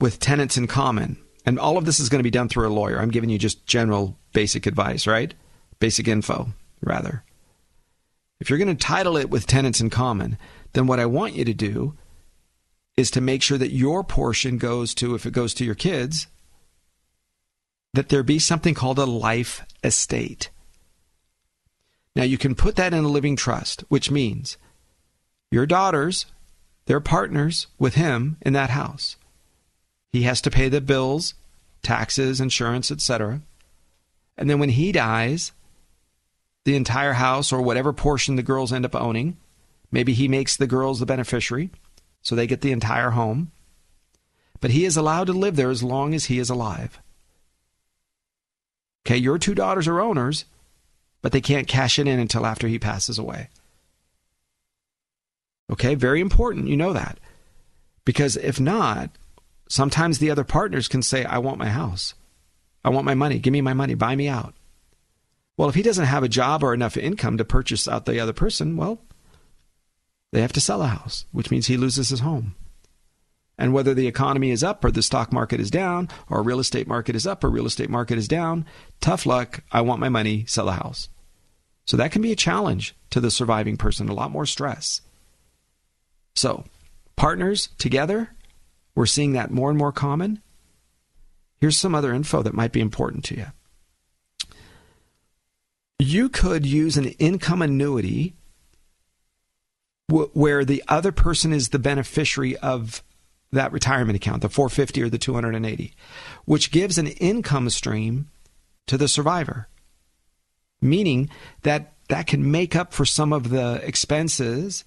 with 0.04 0.20
tenants 0.20 0.58
in 0.58 0.66
common. 0.66 1.16
And 1.46 1.58
all 1.58 1.78
of 1.78 1.86
this 1.86 1.98
is 1.98 2.10
going 2.10 2.18
to 2.18 2.24
be 2.24 2.30
done 2.30 2.50
through 2.50 2.68
a 2.68 2.68
lawyer. 2.68 3.00
I'm 3.00 3.10
giving 3.10 3.30
you 3.30 3.38
just 3.38 3.66
general 3.66 4.18
basic 4.34 4.66
advice, 4.66 5.06
right? 5.06 5.32
Basic 5.78 6.06
info, 6.08 6.48
rather. 6.82 7.23
If 8.40 8.50
you're 8.50 8.58
going 8.58 8.74
to 8.74 8.86
title 8.86 9.16
it 9.16 9.30
with 9.30 9.46
tenants 9.46 9.80
in 9.80 9.90
common, 9.90 10.38
then 10.72 10.86
what 10.86 11.00
I 11.00 11.06
want 11.06 11.34
you 11.34 11.44
to 11.44 11.54
do 11.54 11.94
is 12.96 13.10
to 13.12 13.20
make 13.20 13.42
sure 13.42 13.58
that 13.58 13.72
your 13.72 14.04
portion 14.04 14.58
goes 14.58 14.94
to, 14.94 15.14
if 15.14 15.26
it 15.26 15.32
goes 15.32 15.54
to 15.54 15.64
your 15.64 15.74
kids, 15.74 16.26
that 17.92 18.08
there 18.08 18.22
be 18.22 18.38
something 18.38 18.74
called 18.74 18.98
a 18.98 19.04
life 19.04 19.64
estate. 19.82 20.50
Now, 22.16 22.24
you 22.24 22.38
can 22.38 22.54
put 22.54 22.76
that 22.76 22.94
in 22.94 23.04
a 23.04 23.08
living 23.08 23.36
trust, 23.36 23.82
which 23.88 24.10
means 24.10 24.56
your 25.50 25.66
daughters, 25.66 26.26
they're 26.86 27.00
partners 27.00 27.66
with 27.78 27.94
him 27.94 28.36
in 28.42 28.52
that 28.52 28.70
house. 28.70 29.16
He 30.12 30.22
has 30.22 30.40
to 30.42 30.50
pay 30.50 30.68
the 30.68 30.80
bills, 30.80 31.34
taxes, 31.82 32.40
insurance, 32.40 32.90
etc. 32.90 33.40
And 34.36 34.48
then 34.48 34.58
when 34.58 34.70
he 34.70 34.92
dies, 34.92 35.52
the 36.64 36.76
entire 36.76 37.12
house 37.12 37.52
or 37.52 37.60
whatever 37.60 37.92
portion 37.92 38.36
the 38.36 38.42
girls 38.42 38.72
end 38.72 38.84
up 38.84 38.94
owning, 38.94 39.36
maybe 39.90 40.12
he 40.12 40.28
makes 40.28 40.56
the 40.56 40.66
girls 40.66 41.00
the 41.00 41.06
beneficiary, 41.06 41.70
so 42.22 42.34
they 42.34 42.46
get 42.46 42.62
the 42.62 42.72
entire 42.72 43.10
home. 43.10 43.52
But 44.60 44.70
he 44.70 44.84
is 44.84 44.96
allowed 44.96 45.26
to 45.26 45.32
live 45.32 45.56
there 45.56 45.70
as 45.70 45.82
long 45.82 46.14
as 46.14 46.26
he 46.26 46.38
is 46.38 46.48
alive. 46.48 46.98
Okay, 49.06 49.18
your 49.18 49.38
two 49.38 49.54
daughters 49.54 49.86
are 49.86 50.00
owners, 50.00 50.46
but 51.20 51.32
they 51.32 51.42
can't 51.42 51.68
cash 51.68 51.98
it 51.98 52.08
in 52.08 52.18
until 52.18 52.46
after 52.46 52.66
he 52.66 52.78
passes 52.78 53.18
away. 53.18 53.50
Okay, 55.70 55.94
very 55.94 56.20
important. 56.20 56.68
You 56.68 56.76
know 56.76 56.92
that. 56.92 57.18
Because 58.04 58.36
if 58.36 58.60
not, 58.60 59.10
sometimes 59.68 60.18
the 60.18 60.30
other 60.30 60.44
partners 60.44 60.88
can 60.88 61.02
say, 61.02 61.24
I 61.24 61.38
want 61.38 61.58
my 61.58 61.68
house. 61.68 62.14
I 62.84 62.90
want 62.90 63.06
my 63.06 63.14
money. 63.14 63.38
Give 63.38 63.52
me 63.52 63.60
my 63.60 63.72
money. 63.72 63.94
Buy 63.94 64.16
me 64.16 64.28
out. 64.28 64.54
Well, 65.56 65.68
if 65.68 65.74
he 65.74 65.82
doesn't 65.82 66.06
have 66.06 66.22
a 66.22 66.28
job 66.28 66.62
or 66.62 66.74
enough 66.74 66.96
income 66.96 67.38
to 67.38 67.44
purchase 67.44 67.86
out 67.86 68.06
the 68.06 68.18
other 68.18 68.32
person, 68.32 68.76
well, 68.76 69.00
they 70.32 70.40
have 70.40 70.52
to 70.54 70.60
sell 70.60 70.82
a 70.82 70.88
house, 70.88 71.26
which 71.30 71.50
means 71.50 71.66
he 71.66 71.76
loses 71.76 72.08
his 72.08 72.20
home. 72.20 72.56
And 73.56 73.72
whether 73.72 73.94
the 73.94 74.08
economy 74.08 74.50
is 74.50 74.64
up 74.64 74.84
or 74.84 74.90
the 74.90 75.02
stock 75.02 75.32
market 75.32 75.60
is 75.60 75.70
down 75.70 76.08
or 76.28 76.42
real 76.42 76.58
estate 76.58 76.88
market 76.88 77.14
is 77.14 77.26
up 77.26 77.44
or 77.44 77.50
real 77.50 77.66
estate 77.66 77.88
market 77.88 78.18
is 78.18 78.26
down, 78.26 78.66
tough 79.00 79.26
luck. 79.26 79.62
I 79.70 79.80
want 79.80 80.00
my 80.00 80.08
money, 80.08 80.44
sell 80.46 80.68
a 80.68 80.72
house. 80.72 81.08
So 81.86 81.96
that 81.96 82.10
can 82.10 82.20
be 82.20 82.32
a 82.32 82.36
challenge 82.36 82.96
to 83.10 83.20
the 83.20 83.30
surviving 83.30 83.76
person, 83.76 84.08
a 84.08 84.14
lot 84.14 84.32
more 84.32 84.46
stress. 84.46 85.02
So, 86.34 86.64
partners 87.14 87.68
together, 87.78 88.30
we're 88.96 89.06
seeing 89.06 89.34
that 89.34 89.52
more 89.52 89.70
and 89.70 89.78
more 89.78 89.92
common. 89.92 90.42
Here's 91.60 91.78
some 91.78 91.94
other 91.94 92.12
info 92.12 92.42
that 92.42 92.54
might 92.54 92.72
be 92.72 92.80
important 92.80 93.24
to 93.26 93.36
you. 93.36 93.46
You 96.04 96.28
could 96.28 96.66
use 96.66 96.98
an 96.98 97.06
income 97.06 97.62
annuity 97.62 98.34
where 100.08 100.62
the 100.62 100.84
other 100.86 101.12
person 101.12 101.50
is 101.50 101.70
the 101.70 101.78
beneficiary 101.78 102.58
of 102.58 103.02
that 103.52 103.72
retirement 103.72 104.14
account, 104.14 104.42
the 104.42 104.50
450 104.50 105.02
or 105.02 105.08
the 105.08 105.16
280, 105.16 105.94
which 106.44 106.70
gives 106.70 106.98
an 106.98 107.06
income 107.06 107.70
stream 107.70 108.28
to 108.86 108.98
the 108.98 109.08
survivor. 109.08 109.66
Meaning 110.82 111.30
that 111.62 111.94
that 112.10 112.26
can 112.26 112.50
make 112.50 112.76
up 112.76 112.92
for 112.92 113.06
some 113.06 113.32
of 113.32 113.48
the 113.48 113.80
expenses 113.82 114.84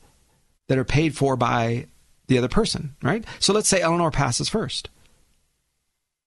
that 0.67 0.77
are 0.77 0.85
paid 0.85 1.17
for 1.17 1.35
by 1.35 1.87
the 2.27 2.37
other 2.37 2.47
person, 2.47 2.95
right? 3.01 3.25
So 3.39 3.53
let's 3.53 3.67
say 3.67 3.81
Eleanor 3.81 4.11
passes 4.11 4.49
first. 4.49 4.89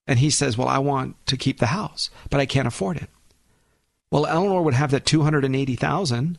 And 0.08 0.18
he 0.18 0.30
says, 0.30 0.58
Well, 0.58 0.66
I 0.66 0.78
want 0.78 1.14
to 1.26 1.36
keep 1.36 1.60
the 1.60 1.66
house, 1.66 2.10
but 2.28 2.40
I 2.40 2.46
can't 2.46 2.66
afford 2.66 2.96
it. 2.96 3.08
Well, 4.10 4.26
Eleanor 4.26 4.62
would 4.62 4.74
have 4.74 4.90
that 4.90 5.06
280,000, 5.06 6.38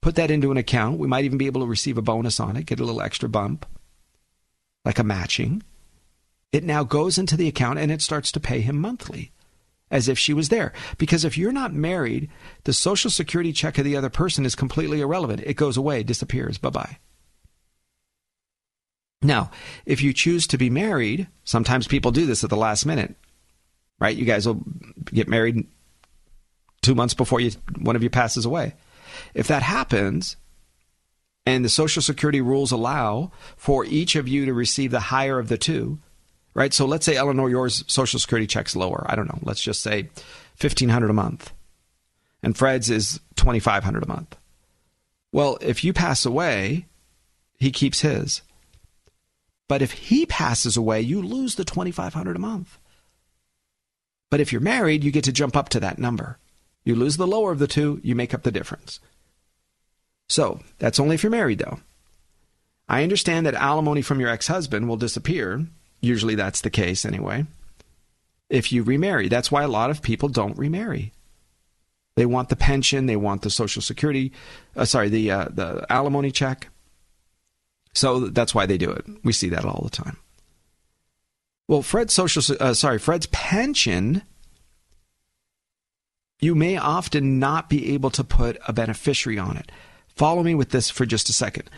put 0.00 0.14
that 0.16 0.30
into 0.30 0.50
an 0.50 0.56
account. 0.56 0.98
We 0.98 1.06
might 1.06 1.24
even 1.24 1.38
be 1.38 1.46
able 1.46 1.60
to 1.60 1.66
receive 1.66 1.98
a 1.98 2.02
bonus 2.02 2.40
on 2.40 2.56
it, 2.56 2.66
get 2.66 2.80
a 2.80 2.84
little 2.84 3.02
extra 3.02 3.28
bump, 3.28 3.66
like 4.84 4.98
a 4.98 5.04
matching. 5.04 5.62
It 6.52 6.64
now 6.64 6.82
goes 6.82 7.18
into 7.18 7.36
the 7.36 7.48
account 7.48 7.78
and 7.78 7.92
it 7.92 8.02
starts 8.02 8.32
to 8.32 8.40
pay 8.40 8.60
him 8.60 8.80
monthly 8.80 9.32
as 9.90 10.08
if 10.08 10.18
she 10.18 10.32
was 10.32 10.48
there. 10.48 10.72
Because 10.98 11.24
if 11.24 11.38
you're 11.38 11.52
not 11.52 11.72
married, 11.72 12.30
the 12.64 12.72
social 12.72 13.10
security 13.10 13.52
check 13.52 13.78
of 13.78 13.84
the 13.84 13.96
other 13.96 14.10
person 14.10 14.44
is 14.44 14.54
completely 14.54 15.00
irrelevant. 15.00 15.42
It 15.44 15.54
goes 15.54 15.76
away, 15.76 16.02
disappears. 16.02 16.58
Bye 16.58 16.70
bye. 16.70 16.98
Now, 19.22 19.50
if 19.84 20.02
you 20.02 20.12
choose 20.12 20.46
to 20.48 20.58
be 20.58 20.70
married, 20.70 21.26
sometimes 21.44 21.88
people 21.88 22.12
do 22.12 22.26
this 22.26 22.44
at 22.44 22.50
the 22.50 22.56
last 22.56 22.86
minute, 22.86 23.16
right? 23.98 24.16
You 24.16 24.24
guys 24.24 24.46
will 24.46 24.62
get 25.06 25.28
married 25.28 25.66
two 26.82 26.94
months 26.94 27.14
before 27.14 27.40
you, 27.40 27.52
one 27.80 27.96
of 27.96 28.02
you 28.02 28.10
passes 28.10 28.44
away. 28.44 28.74
If 29.34 29.48
that 29.48 29.62
happens, 29.62 30.36
and 31.46 31.64
the 31.64 31.70
Social 31.70 32.02
Security 32.02 32.40
rules 32.40 32.72
allow 32.72 33.32
for 33.56 33.84
each 33.84 34.16
of 34.16 34.28
you 34.28 34.46
to 34.46 34.54
receive 34.54 34.90
the 34.90 35.00
higher 35.00 35.38
of 35.38 35.48
the 35.48 35.58
two, 35.58 35.98
right? 36.54 36.74
So 36.74 36.84
let's 36.84 37.06
say 37.06 37.16
Eleanor, 37.16 37.48
yours 37.48 37.84
Social 37.86 38.20
Security 38.20 38.46
checks 38.46 38.76
lower. 38.76 39.06
I 39.08 39.16
don't 39.16 39.28
know. 39.28 39.38
Let's 39.42 39.62
just 39.62 39.82
say 39.82 40.10
fifteen 40.54 40.90
hundred 40.90 41.10
a 41.10 41.14
month, 41.14 41.52
and 42.42 42.56
Fred's 42.56 42.90
is 42.90 43.20
twenty 43.34 43.60
five 43.60 43.84
hundred 43.84 44.02
a 44.02 44.08
month. 44.08 44.36
Well, 45.32 45.58
if 45.60 45.84
you 45.84 45.92
pass 45.92 46.24
away, 46.24 46.86
he 47.58 47.70
keeps 47.70 48.00
his. 48.00 48.42
But 49.68 49.82
if 49.82 49.92
he 49.92 50.24
passes 50.24 50.76
away, 50.76 51.02
you 51.02 51.20
lose 51.20 51.56
the 51.56 51.64
2500 51.64 52.36
a 52.36 52.38
month. 52.38 52.78
But 54.30 54.40
if 54.40 54.50
you're 54.52 54.60
married, 54.60 55.04
you 55.04 55.10
get 55.10 55.24
to 55.24 55.32
jump 55.32 55.56
up 55.56 55.68
to 55.70 55.80
that 55.80 55.98
number. 55.98 56.38
You 56.84 56.94
lose 56.94 57.16
the 57.16 57.26
lower 57.26 57.52
of 57.52 57.58
the 57.58 57.66
two, 57.66 58.00
you 58.02 58.14
make 58.14 58.32
up 58.32 58.42
the 58.42 58.52
difference. 58.52 59.00
So, 60.28 60.60
that's 60.78 61.00
only 61.00 61.14
if 61.14 61.22
you're 61.22 61.30
married 61.30 61.58
though. 61.58 61.80
I 62.88 63.02
understand 63.02 63.46
that 63.46 63.54
alimony 63.54 64.02
from 64.02 64.20
your 64.20 64.30
ex-husband 64.30 64.88
will 64.88 64.96
disappear. 64.96 65.66
Usually 66.00 66.34
that's 66.34 66.62
the 66.62 66.70
case 66.70 67.04
anyway. 67.04 67.44
If 68.48 68.72
you 68.72 68.82
remarry, 68.82 69.28
that's 69.28 69.52
why 69.52 69.62
a 69.62 69.68
lot 69.68 69.90
of 69.90 70.00
people 70.00 70.28
don't 70.28 70.56
remarry. 70.56 71.12
They 72.16 72.26
want 72.26 72.48
the 72.48 72.56
pension, 72.56 73.06
they 73.06 73.16
want 73.16 73.42
the 73.42 73.50
social 73.50 73.82
security, 73.82 74.32
uh, 74.74 74.86
sorry, 74.86 75.08
the 75.08 75.30
uh, 75.30 75.48
the 75.50 75.86
alimony 75.88 76.32
check. 76.32 76.68
So 77.94 78.28
that's 78.28 78.54
why 78.54 78.66
they 78.66 78.78
do 78.78 78.90
it. 78.90 79.04
We 79.22 79.32
see 79.32 79.48
that 79.50 79.64
all 79.64 79.82
the 79.84 79.90
time. 79.90 80.16
Well, 81.68 81.82
Fred's 81.82 82.14
social, 82.14 82.56
uh, 82.58 82.74
sorry, 82.74 82.98
Fred's 82.98 83.26
pension, 83.26 84.22
you 86.40 86.54
may 86.54 86.76
often 86.76 87.38
not 87.38 87.68
be 87.68 87.94
able 87.94 88.10
to 88.10 88.24
put 88.24 88.58
a 88.66 88.72
beneficiary 88.72 89.38
on 89.38 89.56
it. 89.56 89.72
Follow 90.14 90.42
me 90.42 90.54
with 90.54 90.70
this 90.70 90.90
for 90.90 91.06
just 91.06 91.28
a 91.28 91.32
second. 91.32 91.68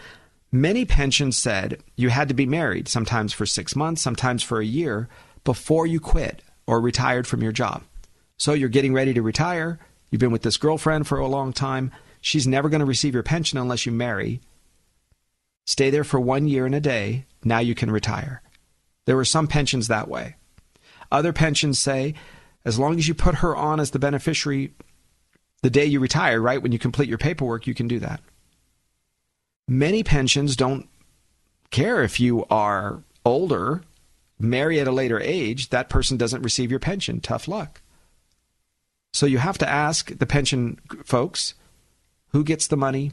Many 0.53 0.85
pensions 0.85 1.37
said 1.37 1.83
you 1.97 2.09
had 2.09 2.29
to 2.29 2.35
be 2.35 2.47
married, 2.47 2.89
sometimes 2.89 3.33
for 3.33 3.47
six 3.47 3.77
months, 3.77 4.03
sometimes 4.03 4.43
for 4.43 4.61
a 4.61 4.65
year, 4.67 5.09
before 5.45 5.87
you 5.87 6.01
quit 6.01 6.43
or 6.67 6.81
retired 6.81 7.27
from 7.27 7.43
your 7.43 7.53
job. 7.53 7.83
So 8.37 8.53
you're 8.53 8.69
getting 8.69 8.93
ready 8.93 9.15
to 9.15 9.23
retire. 9.23 9.79
You've 10.11 10.21
been 10.21 10.33
with 10.33 10.43
this 10.43 10.57
girlfriend 10.57 11.07
for 11.07 11.19
a 11.19 11.27
long 11.27 11.53
time. 11.53 11.93
She's 12.21 12.47
never 12.47 12.69
going 12.69 12.81
to 12.81 12.87
receive 12.87 13.15
your 13.15 13.23
pension 13.23 13.59
unless 13.59 13.87
you 13.87 13.93
marry. 13.93 14.41
Stay 15.67 15.91
there 15.91 16.05
for 16.05 16.19
one 16.19 16.49
year 16.49 16.67
and 16.67 16.75
a 16.75 16.81
day. 16.81 17.27
Now 17.45 17.61
you 17.61 17.75
can 17.75 17.91
retire. 17.91 18.43
There 19.07 19.17
were 19.17 19.25
some 19.25 19.47
pensions 19.47 19.89
that 19.89 20.09
way. 20.09 20.37
Other 21.13 21.33
pensions 21.33 21.79
say 21.79 22.15
as 22.65 22.79
long 22.79 22.99
as 22.99 23.09
you 23.09 23.15
put 23.15 23.37
her 23.37 23.57
on 23.57 23.81
as 23.81 23.91
the 23.91 23.99
beneficiary 23.99 24.73
the 25.63 25.71
day 25.71 25.85
you 25.85 26.01
retire, 26.01 26.41
right? 26.41 26.63
When 26.63 26.73
you 26.73 26.79
complete 26.79 27.09
your 27.09 27.19
paperwork, 27.19 27.67
you 27.67 27.75
can 27.75 27.89
do 27.89 27.99
that. 27.99 28.21
Many 29.69 30.03
pensions 30.03 30.57
don't 30.57 30.89
care 31.71 32.03
if 32.03 32.19
you 32.19 32.45
are 32.51 33.03
older, 33.25 33.83
marry 34.39 34.81
at 34.81 34.89
a 34.89 34.93
later 34.93 35.21
age, 35.21 35.69
that 35.69 35.89
person 35.89 36.17
doesn't 36.17 36.43
receive 36.43 36.71
your 36.71 36.81
pension. 36.81 37.21
Tough 37.21 37.47
luck. 37.47 37.83
So 39.13 39.27
you 39.27 39.39
have 39.39 39.59
to 39.59 39.69
ask 39.69 40.17
the 40.17 40.27
pension 40.27 40.79
folks 41.05 41.55
who 42.29 42.45
gets 42.45 42.67
the 42.67 42.77
money, 42.77 43.13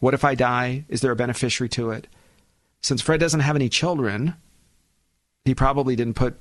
what 0.00 0.14
if 0.14 0.24
I 0.24 0.34
die? 0.34 0.84
Is 0.88 1.00
there 1.00 1.12
a 1.12 1.16
beneficiary 1.16 1.68
to 1.70 1.90
it? 1.90 2.06
Since 2.82 3.02
Fred 3.02 3.20
doesn't 3.20 3.40
have 3.40 3.56
any 3.56 3.68
children, 3.68 4.34
he 5.44 5.54
probably 5.54 5.96
didn't 5.96 6.14
put 6.14 6.38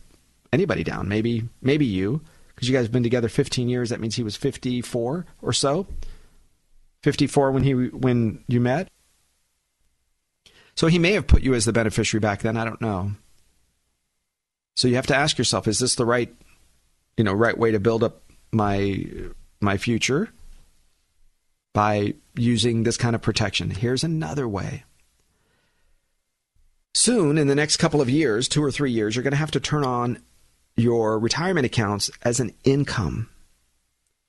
anybody 0.51 0.83
down. 0.83 1.07
Maybe 1.07 1.47
maybe 1.61 1.85
you, 1.85 2.21
because 2.47 2.67
you 2.67 2.75
guys 2.75 2.85
have 2.85 2.91
been 2.91 3.03
together 3.03 3.29
15 3.29 3.69
years. 3.69 3.89
That 3.89 3.99
means 3.99 4.15
he 4.15 4.23
was 4.23 4.35
54 4.35 5.25
or 5.41 5.53
so. 5.53 5.87
54 7.03 7.51
when 7.51 7.63
he 7.63 7.73
when 7.73 8.43
you 8.47 8.59
met. 8.59 8.89
So 10.75 10.87
he 10.87 10.99
may 10.99 11.13
have 11.13 11.27
put 11.27 11.43
you 11.43 11.53
as 11.53 11.65
the 11.65 11.73
beneficiary 11.73 12.21
back 12.21 12.41
then. 12.41 12.57
I 12.57 12.65
don't 12.65 12.81
know. 12.81 13.11
So 14.75 14.87
you 14.87 14.95
have 14.95 15.07
to 15.07 15.15
ask 15.15 15.37
yourself: 15.37 15.67
Is 15.67 15.79
this 15.79 15.95
the 15.95 16.05
right, 16.05 16.33
you 17.17 17.23
know, 17.23 17.33
right 17.33 17.57
way 17.57 17.71
to 17.71 17.79
build 17.79 18.03
up 18.03 18.21
my 18.51 19.05
my 19.61 19.77
future? 19.77 20.29
by 21.73 22.13
using 22.35 22.83
this 22.83 22.97
kind 22.97 23.15
of 23.15 23.21
protection. 23.21 23.69
Here's 23.69 24.03
another 24.03 24.47
way. 24.47 24.83
Soon, 26.93 27.37
in 27.37 27.47
the 27.47 27.55
next 27.55 27.77
couple 27.77 28.01
of 28.01 28.09
years, 28.09 28.47
two 28.47 28.63
or 28.63 28.71
three 28.71 28.91
years, 28.91 29.15
you're 29.15 29.23
going 29.23 29.31
to 29.31 29.37
have 29.37 29.51
to 29.51 29.59
turn 29.59 29.83
on 29.83 30.21
your 30.75 31.19
retirement 31.19 31.65
accounts 31.65 32.09
as 32.23 32.39
an 32.39 32.53
income. 32.63 33.29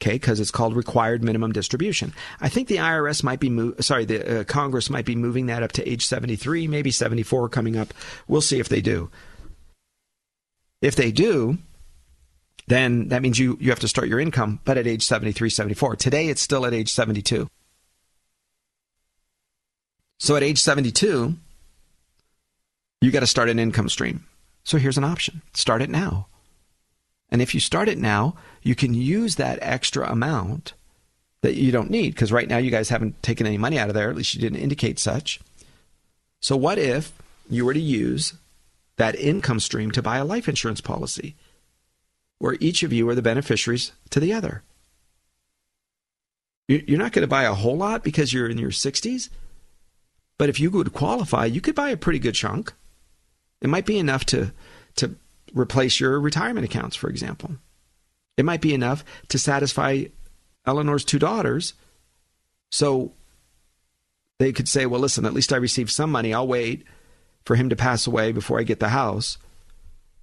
Okay, 0.02 0.14
because 0.14 0.40
it's 0.40 0.50
called 0.50 0.74
required 0.74 1.22
minimum 1.22 1.52
distribution. 1.52 2.14
I 2.40 2.48
think 2.48 2.68
the 2.68 2.76
IRS 2.76 3.22
might 3.22 3.38
be, 3.38 3.50
mo- 3.50 3.74
sorry, 3.80 4.06
the 4.06 4.40
uh, 4.40 4.44
Congress 4.44 4.88
might 4.88 5.04
be 5.04 5.14
moving 5.14 5.46
that 5.46 5.62
up 5.62 5.72
to 5.72 5.86
age 5.86 6.06
73, 6.06 6.66
maybe 6.68 6.90
74 6.90 7.50
coming 7.50 7.76
up. 7.76 7.92
We'll 8.26 8.40
see 8.40 8.58
if 8.58 8.70
they 8.70 8.80
do. 8.80 9.10
If 10.80 10.96
they 10.96 11.12
do, 11.12 11.58
then 12.66 13.08
that 13.08 13.20
means 13.20 13.38
you, 13.38 13.58
you 13.60 13.68
have 13.70 13.80
to 13.80 13.88
start 13.88 14.08
your 14.08 14.20
income, 14.20 14.60
but 14.64 14.78
at 14.78 14.86
age 14.86 15.02
73, 15.02 15.50
74. 15.50 15.96
Today, 15.96 16.28
it's 16.28 16.40
still 16.40 16.64
at 16.64 16.72
age 16.72 16.90
72. 16.90 17.50
So 20.18 20.36
at 20.36 20.42
age 20.42 20.62
72, 20.62 21.34
you 23.00 23.10
got 23.10 23.20
to 23.20 23.26
start 23.26 23.48
an 23.48 23.58
income 23.58 23.88
stream. 23.88 24.24
So 24.64 24.78
here's 24.78 24.98
an 24.98 25.04
option 25.04 25.42
start 25.52 25.82
it 25.82 25.90
now. 25.90 26.28
And 27.30 27.40
if 27.40 27.54
you 27.54 27.60
start 27.60 27.88
it 27.88 27.98
now, 27.98 28.36
you 28.62 28.74
can 28.74 28.94
use 28.94 29.36
that 29.36 29.58
extra 29.62 30.10
amount 30.10 30.74
that 31.42 31.54
you 31.54 31.72
don't 31.72 31.90
need 31.90 32.14
because 32.14 32.32
right 32.32 32.48
now 32.48 32.58
you 32.58 32.70
guys 32.70 32.88
haven't 32.88 33.22
taken 33.22 33.46
any 33.46 33.58
money 33.58 33.78
out 33.78 33.88
of 33.88 33.94
there, 33.94 34.10
at 34.10 34.16
least 34.16 34.34
you 34.34 34.40
didn't 34.40 34.60
indicate 34.60 34.98
such. 34.98 35.40
So, 36.40 36.56
what 36.56 36.78
if 36.78 37.12
you 37.48 37.64
were 37.64 37.74
to 37.74 37.80
use 37.80 38.34
that 38.96 39.14
income 39.14 39.60
stream 39.60 39.90
to 39.92 40.02
buy 40.02 40.18
a 40.18 40.24
life 40.24 40.48
insurance 40.48 40.80
policy? 40.80 41.34
where 42.40 42.56
each 42.58 42.82
of 42.82 42.92
you 42.92 43.08
are 43.08 43.14
the 43.14 43.22
beneficiaries 43.22 43.92
to 44.08 44.18
the 44.18 44.32
other. 44.32 44.62
You're 46.66 46.98
not 46.98 47.12
going 47.12 47.22
to 47.22 47.28
buy 47.28 47.44
a 47.44 47.54
whole 47.54 47.76
lot 47.76 48.02
because 48.02 48.32
you're 48.32 48.48
in 48.48 48.58
your 48.58 48.70
60s, 48.70 49.28
but 50.38 50.48
if 50.48 50.58
you 50.58 50.70
would 50.70 50.92
qualify, 50.92 51.44
you 51.44 51.60
could 51.60 51.74
buy 51.74 51.90
a 51.90 51.96
pretty 51.96 52.18
good 52.18 52.34
chunk. 52.34 52.72
It 53.60 53.68
might 53.68 53.86
be 53.86 53.98
enough 53.98 54.24
to 54.26 54.52
to 54.96 55.14
replace 55.52 56.00
your 56.00 56.20
retirement 56.20 56.64
accounts, 56.64 56.96
for 56.96 57.08
example. 57.08 57.56
It 58.36 58.44
might 58.44 58.60
be 58.60 58.74
enough 58.74 59.04
to 59.28 59.38
satisfy 59.38 60.04
Eleanor's 60.66 61.04
two 61.04 61.18
daughters. 61.18 61.74
So 62.70 63.12
they 64.38 64.52
could 64.52 64.68
say, 64.68 64.86
well, 64.86 65.00
listen, 65.00 65.24
at 65.24 65.34
least 65.34 65.52
I 65.52 65.56
received 65.56 65.90
some 65.90 66.10
money. 66.10 66.32
I'll 66.32 66.46
wait 66.46 66.84
for 67.44 67.56
him 67.56 67.68
to 67.68 67.76
pass 67.76 68.06
away 68.06 68.32
before 68.32 68.58
I 68.58 68.64
get 68.64 68.80
the 68.80 68.88
house. 68.88 69.38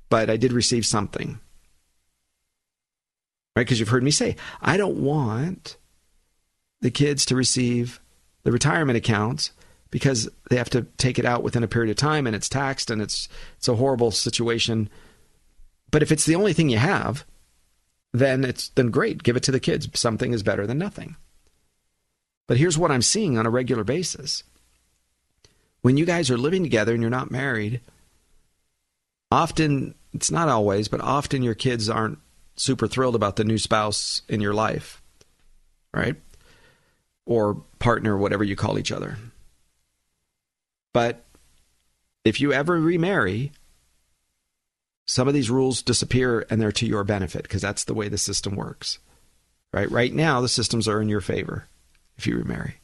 But 0.10 0.30
I 0.30 0.38
did 0.38 0.54
receive 0.54 0.86
something. 0.86 1.40
Right? 3.56 3.64
Because 3.64 3.80
you've 3.80 3.90
heard 3.90 4.04
me 4.04 4.12
say, 4.12 4.36
I 4.62 4.78
don't 4.78 4.98
want 4.98 5.78
the 6.82 6.92
kids 6.92 7.26
to 7.26 7.36
receive 7.36 8.00
the 8.44 8.52
retirement 8.52 8.98
accounts 8.98 9.52
because 9.90 10.30
they 10.50 10.58
have 10.58 10.70
to 10.70 10.84
take 10.98 11.18
it 11.18 11.26
out 11.26 11.44
within 11.44 11.64
a 11.64 11.68
period 11.68 11.90
of 11.90 11.98
time 11.98 12.28
and 12.28 12.36
it's 12.36 12.50
taxed 12.50 12.92
and 12.92 13.02
it's 13.02 13.28
it's 13.58 13.68
a 13.68 13.76
horrible 13.76 14.12
situation. 14.12 14.90
But 15.92 16.02
if 16.04 16.12
it's 16.12 16.26
the 16.26 16.36
only 16.36 16.54
thing 16.54 16.70
you 16.70 16.78
have, 16.78 17.26
then 18.14 18.44
it's 18.44 18.70
then 18.70 18.90
great, 18.90 19.24
give 19.24 19.38
it 19.38 19.44
to 19.44 19.52
the 19.52 19.60
kids. 19.60 19.88
Something 19.94 20.34
is 20.34 20.44
better 20.44 20.68
than 20.68 20.78
nothing. 20.78 21.16
But 22.48 22.58
here's 22.58 22.78
what 22.78 22.92
I'm 22.92 23.02
seeing 23.02 23.38
on 23.38 23.46
a 23.46 23.50
regular 23.50 23.84
basis. 23.84 24.44
When 25.82 25.98
you 25.98 26.06
guys 26.06 26.32
are 26.32 26.38
living 26.38 26.64
together 26.64 26.94
and 26.94 27.02
you're 27.02 27.10
not 27.10 27.32
married, 27.32 27.82
often 29.32 29.96
it's 30.14 30.32
not 30.32 30.50
always, 30.50 30.88
but 30.88 31.02
often 31.02 31.44
your 31.44 31.54
kids 31.54 31.90
aren't 31.90 32.20
super 32.56 32.88
thrilled 32.88 33.16
about 33.16 33.36
the 33.36 33.44
new 33.44 33.58
spouse 33.58 34.22
in 34.28 34.42
your 34.42 34.54
life. 34.54 35.02
Right? 35.94 36.16
Or 37.26 37.62
partner, 37.80 38.18
whatever 38.18 38.44
you 38.44 38.56
call 38.56 38.80
each 38.80 38.92
other. 38.92 39.18
But 40.94 41.26
if 42.24 42.42
you 42.42 42.54
ever 42.54 42.80
remarry, 42.80 43.52
some 45.08 45.28
of 45.28 45.34
these 45.34 45.50
rules 45.50 45.82
disappear 45.82 46.46
and 46.50 46.62
they're 46.62 46.72
to 46.74 46.86
your 46.86 47.04
benefit 47.04 47.44
because 47.44 47.62
that's 47.62 47.86
the 47.86 47.94
way 47.94 48.10
the 48.10 48.18
system 48.18 48.56
works. 48.56 49.00
Right? 49.74 49.90
Right 49.90 50.14
now, 50.14 50.42
the 50.42 50.50
systems 50.50 50.88
are 50.88 51.02
in 51.02 51.10
your 51.10 51.22
favor 51.22 51.68
if 52.18 52.28
you 52.28 52.38
remarry. 52.38 52.76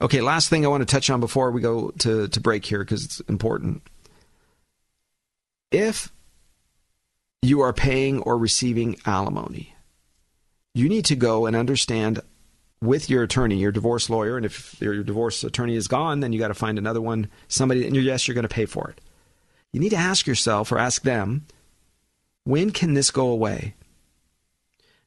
Okay, 0.00 0.20
last 0.20 0.48
thing 0.48 0.64
I 0.64 0.68
want 0.68 0.80
to 0.86 0.92
touch 0.92 1.10
on 1.10 1.20
before 1.20 1.50
we 1.52 1.60
go 1.60 1.90
to, 2.00 2.26
to 2.26 2.40
break 2.40 2.64
here 2.64 2.80
because 2.80 3.04
it's 3.04 3.20
important. 3.20 3.82
If 5.70 6.10
you 7.40 7.60
are 7.60 7.72
paying 7.72 8.20
or 8.20 8.36
receiving 8.36 8.96
alimony, 9.06 9.74
you 10.74 10.88
need 10.88 11.04
to 11.06 11.16
go 11.16 11.46
and 11.46 11.54
understand 11.54 12.20
with 12.80 13.08
your 13.08 13.22
attorney, 13.22 13.58
your 13.58 13.70
divorce 13.70 14.10
lawyer, 14.10 14.36
and 14.36 14.44
if 14.44 14.80
your 14.80 15.04
divorce 15.04 15.44
attorney 15.44 15.76
is 15.76 15.86
gone, 15.86 16.18
then 16.18 16.32
you 16.32 16.40
got 16.40 16.48
to 16.48 16.54
find 16.54 16.78
another 16.78 17.00
one, 17.00 17.28
somebody, 17.46 17.86
and 17.86 17.94
yes, 17.94 18.26
you're 18.26 18.34
going 18.34 18.42
to 18.42 18.48
pay 18.48 18.66
for 18.66 18.90
it. 18.90 19.00
You 19.72 19.80
need 19.80 19.90
to 19.90 19.96
ask 19.96 20.26
yourself 20.26 20.70
or 20.70 20.78
ask 20.78 21.02
them, 21.02 21.46
when 22.44 22.70
can 22.70 22.94
this 22.94 23.10
go 23.10 23.28
away? 23.28 23.74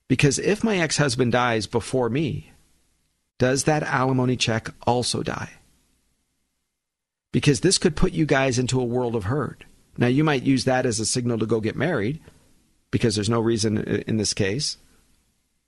Because 0.08 0.40
if 0.40 0.64
my 0.64 0.78
ex 0.78 0.98
husband 0.98 1.32
dies 1.32 1.68
before 1.68 2.10
me, 2.10 2.52
does 3.38 3.66
that 3.66 3.84
alimony 3.84 4.36
check 4.36 4.70
also 4.88 5.24
die? 5.24 5.52
Because 7.32 7.60
this 7.60 7.78
could 7.78 7.96
put 7.96 8.14
you 8.14 8.26
guys 8.26 8.58
into 8.58 8.80
a 8.80 8.86
world 8.86 9.16
of 9.16 9.26
hurt. 9.26 9.66
Now, 9.98 10.08
you 10.08 10.24
might 10.24 10.44
use 10.44 10.66
that 10.66 10.86
as 10.86 11.00
a 11.00 11.06
signal 11.06 11.40
to 11.40 11.46
go 11.46 11.60
get 11.60 11.76
married, 11.76 12.22
because 12.92 13.16
there's 13.16 13.30
no 13.30 13.40
reason 13.40 13.78
in 14.08 14.18
this 14.18 14.34
case 14.34 14.78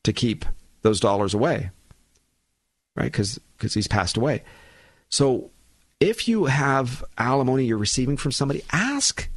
to 0.03 0.13
keep 0.13 0.45
those 0.81 0.99
dollars 0.99 1.33
away 1.33 1.71
right? 2.97 3.11
Because 3.11 3.39
he's 3.73 3.87
passed 3.87 4.17
away. 4.17 4.43
So 5.07 5.51
if 5.99 6.27
you 6.27 6.45
have 6.45 7.03
alimony 7.17 7.65
you're 7.65 7.77
receiving 7.77 8.17
from 8.17 8.31
somebody, 8.31 8.63
ask 8.71 9.29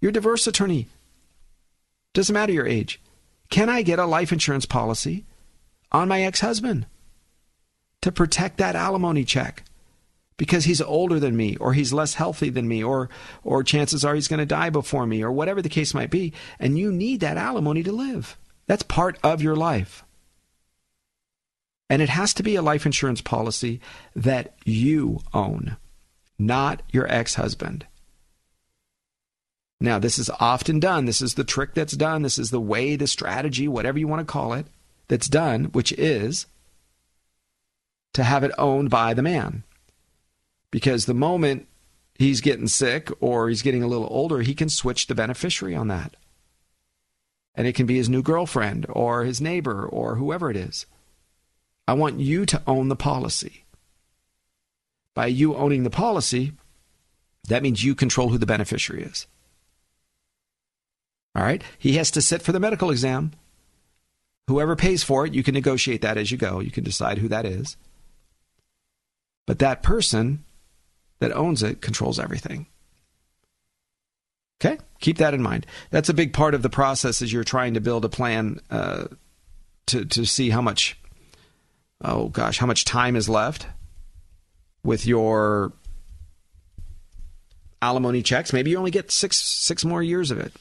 your 0.00 0.12
divorce 0.12 0.46
attorney. 0.46 0.88
Doesn't 2.14 2.34
matter 2.34 2.52
your 2.52 2.66
age. 2.66 3.00
Can 3.50 3.68
I 3.68 3.82
get 3.82 3.98
a 3.98 4.06
life 4.06 4.32
insurance 4.32 4.66
policy 4.66 5.24
on 5.90 6.08
my 6.08 6.22
ex-husband 6.22 6.86
to 8.00 8.12
protect 8.12 8.58
that 8.58 8.76
alimony 8.76 9.24
check? 9.24 9.62
Because 10.38 10.64
he's 10.64 10.80
older 10.80 11.20
than 11.20 11.36
me, 11.36 11.56
or 11.56 11.74
he's 11.74 11.92
less 11.92 12.14
healthy 12.14 12.48
than 12.50 12.66
me, 12.66 12.82
or 12.82 13.08
or 13.44 13.62
chances 13.62 14.04
are 14.04 14.14
he's 14.14 14.28
going 14.28 14.40
to 14.40 14.46
die 14.46 14.70
before 14.70 15.06
me, 15.06 15.22
or 15.22 15.30
whatever 15.30 15.62
the 15.62 15.68
case 15.68 15.94
might 15.94 16.10
be, 16.10 16.32
and 16.58 16.78
you 16.78 16.90
need 16.90 17.20
that 17.20 17.36
alimony 17.36 17.82
to 17.82 17.92
live. 17.92 18.36
That's 18.66 18.82
part 18.82 19.18
of 19.22 19.42
your 19.42 19.54
life. 19.54 20.02
And 21.88 22.00
it 22.00 22.08
has 22.08 22.32
to 22.34 22.42
be 22.42 22.56
a 22.56 22.62
life 22.62 22.86
insurance 22.86 23.20
policy 23.20 23.80
that 24.16 24.54
you 24.64 25.20
own, 25.34 25.76
not 26.46 26.82
your 26.92 27.10
ex 27.10 27.34
husband. 27.34 27.86
Now, 29.80 29.98
this 29.98 30.18
is 30.18 30.30
often 30.38 30.78
done. 30.78 31.06
This 31.06 31.20
is 31.20 31.34
the 31.34 31.42
trick 31.42 31.74
that's 31.74 31.96
done. 31.96 32.22
This 32.22 32.38
is 32.38 32.50
the 32.50 32.60
way, 32.60 32.94
the 32.94 33.08
strategy, 33.08 33.66
whatever 33.66 33.98
you 33.98 34.06
want 34.06 34.20
to 34.20 34.32
call 34.32 34.52
it, 34.52 34.66
that's 35.08 35.28
done, 35.28 35.64
which 35.66 35.92
is 35.92 36.46
to 38.14 38.22
have 38.22 38.44
it 38.44 38.52
owned 38.58 38.90
by 38.90 39.12
the 39.12 39.22
man. 39.22 39.64
Because 40.70 41.06
the 41.06 41.14
moment 41.14 41.66
he's 42.14 42.40
getting 42.40 42.68
sick 42.68 43.10
or 43.20 43.48
he's 43.48 43.62
getting 43.62 43.82
a 43.82 43.88
little 43.88 44.06
older, 44.10 44.42
he 44.42 44.54
can 44.54 44.68
switch 44.68 45.08
the 45.08 45.14
beneficiary 45.14 45.74
on 45.74 45.88
that. 45.88 46.16
And 47.54 47.66
it 47.66 47.74
can 47.74 47.86
be 47.86 47.96
his 47.96 48.08
new 48.08 48.22
girlfriend 48.22 48.86
or 48.88 49.24
his 49.24 49.40
neighbor 49.40 49.84
or 49.84 50.14
whoever 50.14 50.48
it 50.50 50.56
is. 50.56 50.86
I 51.88 51.94
want 51.94 52.20
you 52.20 52.46
to 52.46 52.62
own 52.66 52.88
the 52.88 52.96
policy. 52.96 53.61
By 55.14 55.26
you 55.26 55.56
owning 55.56 55.82
the 55.82 55.90
policy, 55.90 56.52
that 57.48 57.62
means 57.62 57.84
you 57.84 57.94
control 57.94 58.30
who 58.30 58.38
the 58.38 58.46
beneficiary 58.46 59.02
is. 59.02 59.26
All 61.34 61.42
right? 61.42 61.62
He 61.78 61.94
has 61.96 62.10
to 62.12 62.22
sit 62.22 62.42
for 62.42 62.52
the 62.52 62.60
medical 62.60 62.90
exam. 62.90 63.32
Whoever 64.48 64.76
pays 64.76 65.02
for 65.02 65.26
it, 65.26 65.34
you 65.34 65.42
can 65.42 65.54
negotiate 65.54 66.02
that 66.02 66.18
as 66.18 66.30
you 66.30 66.38
go. 66.38 66.60
You 66.60 66.70
can 66.70 66.84
decide 66.84 67.18
who 67.18 67.28
that 67.28 67.46
is. 67.46 67.76
But 69.46 69.58
that 69.58 69.82
person 69.82 70.44
that 71.20 71.32
owns 71.32 71.62
it 71.62 71.80
controls 71.80 72.18
everything. 72.18 72.66
Okay? 74.60 74.78
Keep 75.00 75.18
that 75.18 75.34
in 75.34 75.42
mind. 75.42 75.66
That's 75.90 76.08
a 76.08 76.14
big 76.14 76.32
part 76.32 76.54
of 76.54 76.62
the 76.62 76.70
process 76.70 77.22
as 77.22 77.32
you're 77.32 77.44
trying 77.44 77.74
to 77.74 77.80
build 77.80 78.04
a 78.04 78.08
plan 78.08 78.60
uh, 78.70 79.06
to, 79.86 80.04
to 80.04 80.24
see 80.24 80.50
how 80.50 80.62
much 80.62 80.96
oh 82.04 82.28
gosh, 82.28 82.58
how 82.58 82.66
much 82.66 82.84
time 82.84 83.16
is 83.16 83.28
left 83.28 83.66
with 84.84 85.06
your 85.06 85.72
alimony 87.80 88.22
checks? 88.22 88.52
Maybe 88.52 88.70
you 88.70 88.78
only 88.78 88.90
get 88.90 89.10
six 89.10 89.38
six 89.38 89.84
more 89.84 90.02
years 90.02 90.30
of 90.30 90.38
it. 90.38 90.52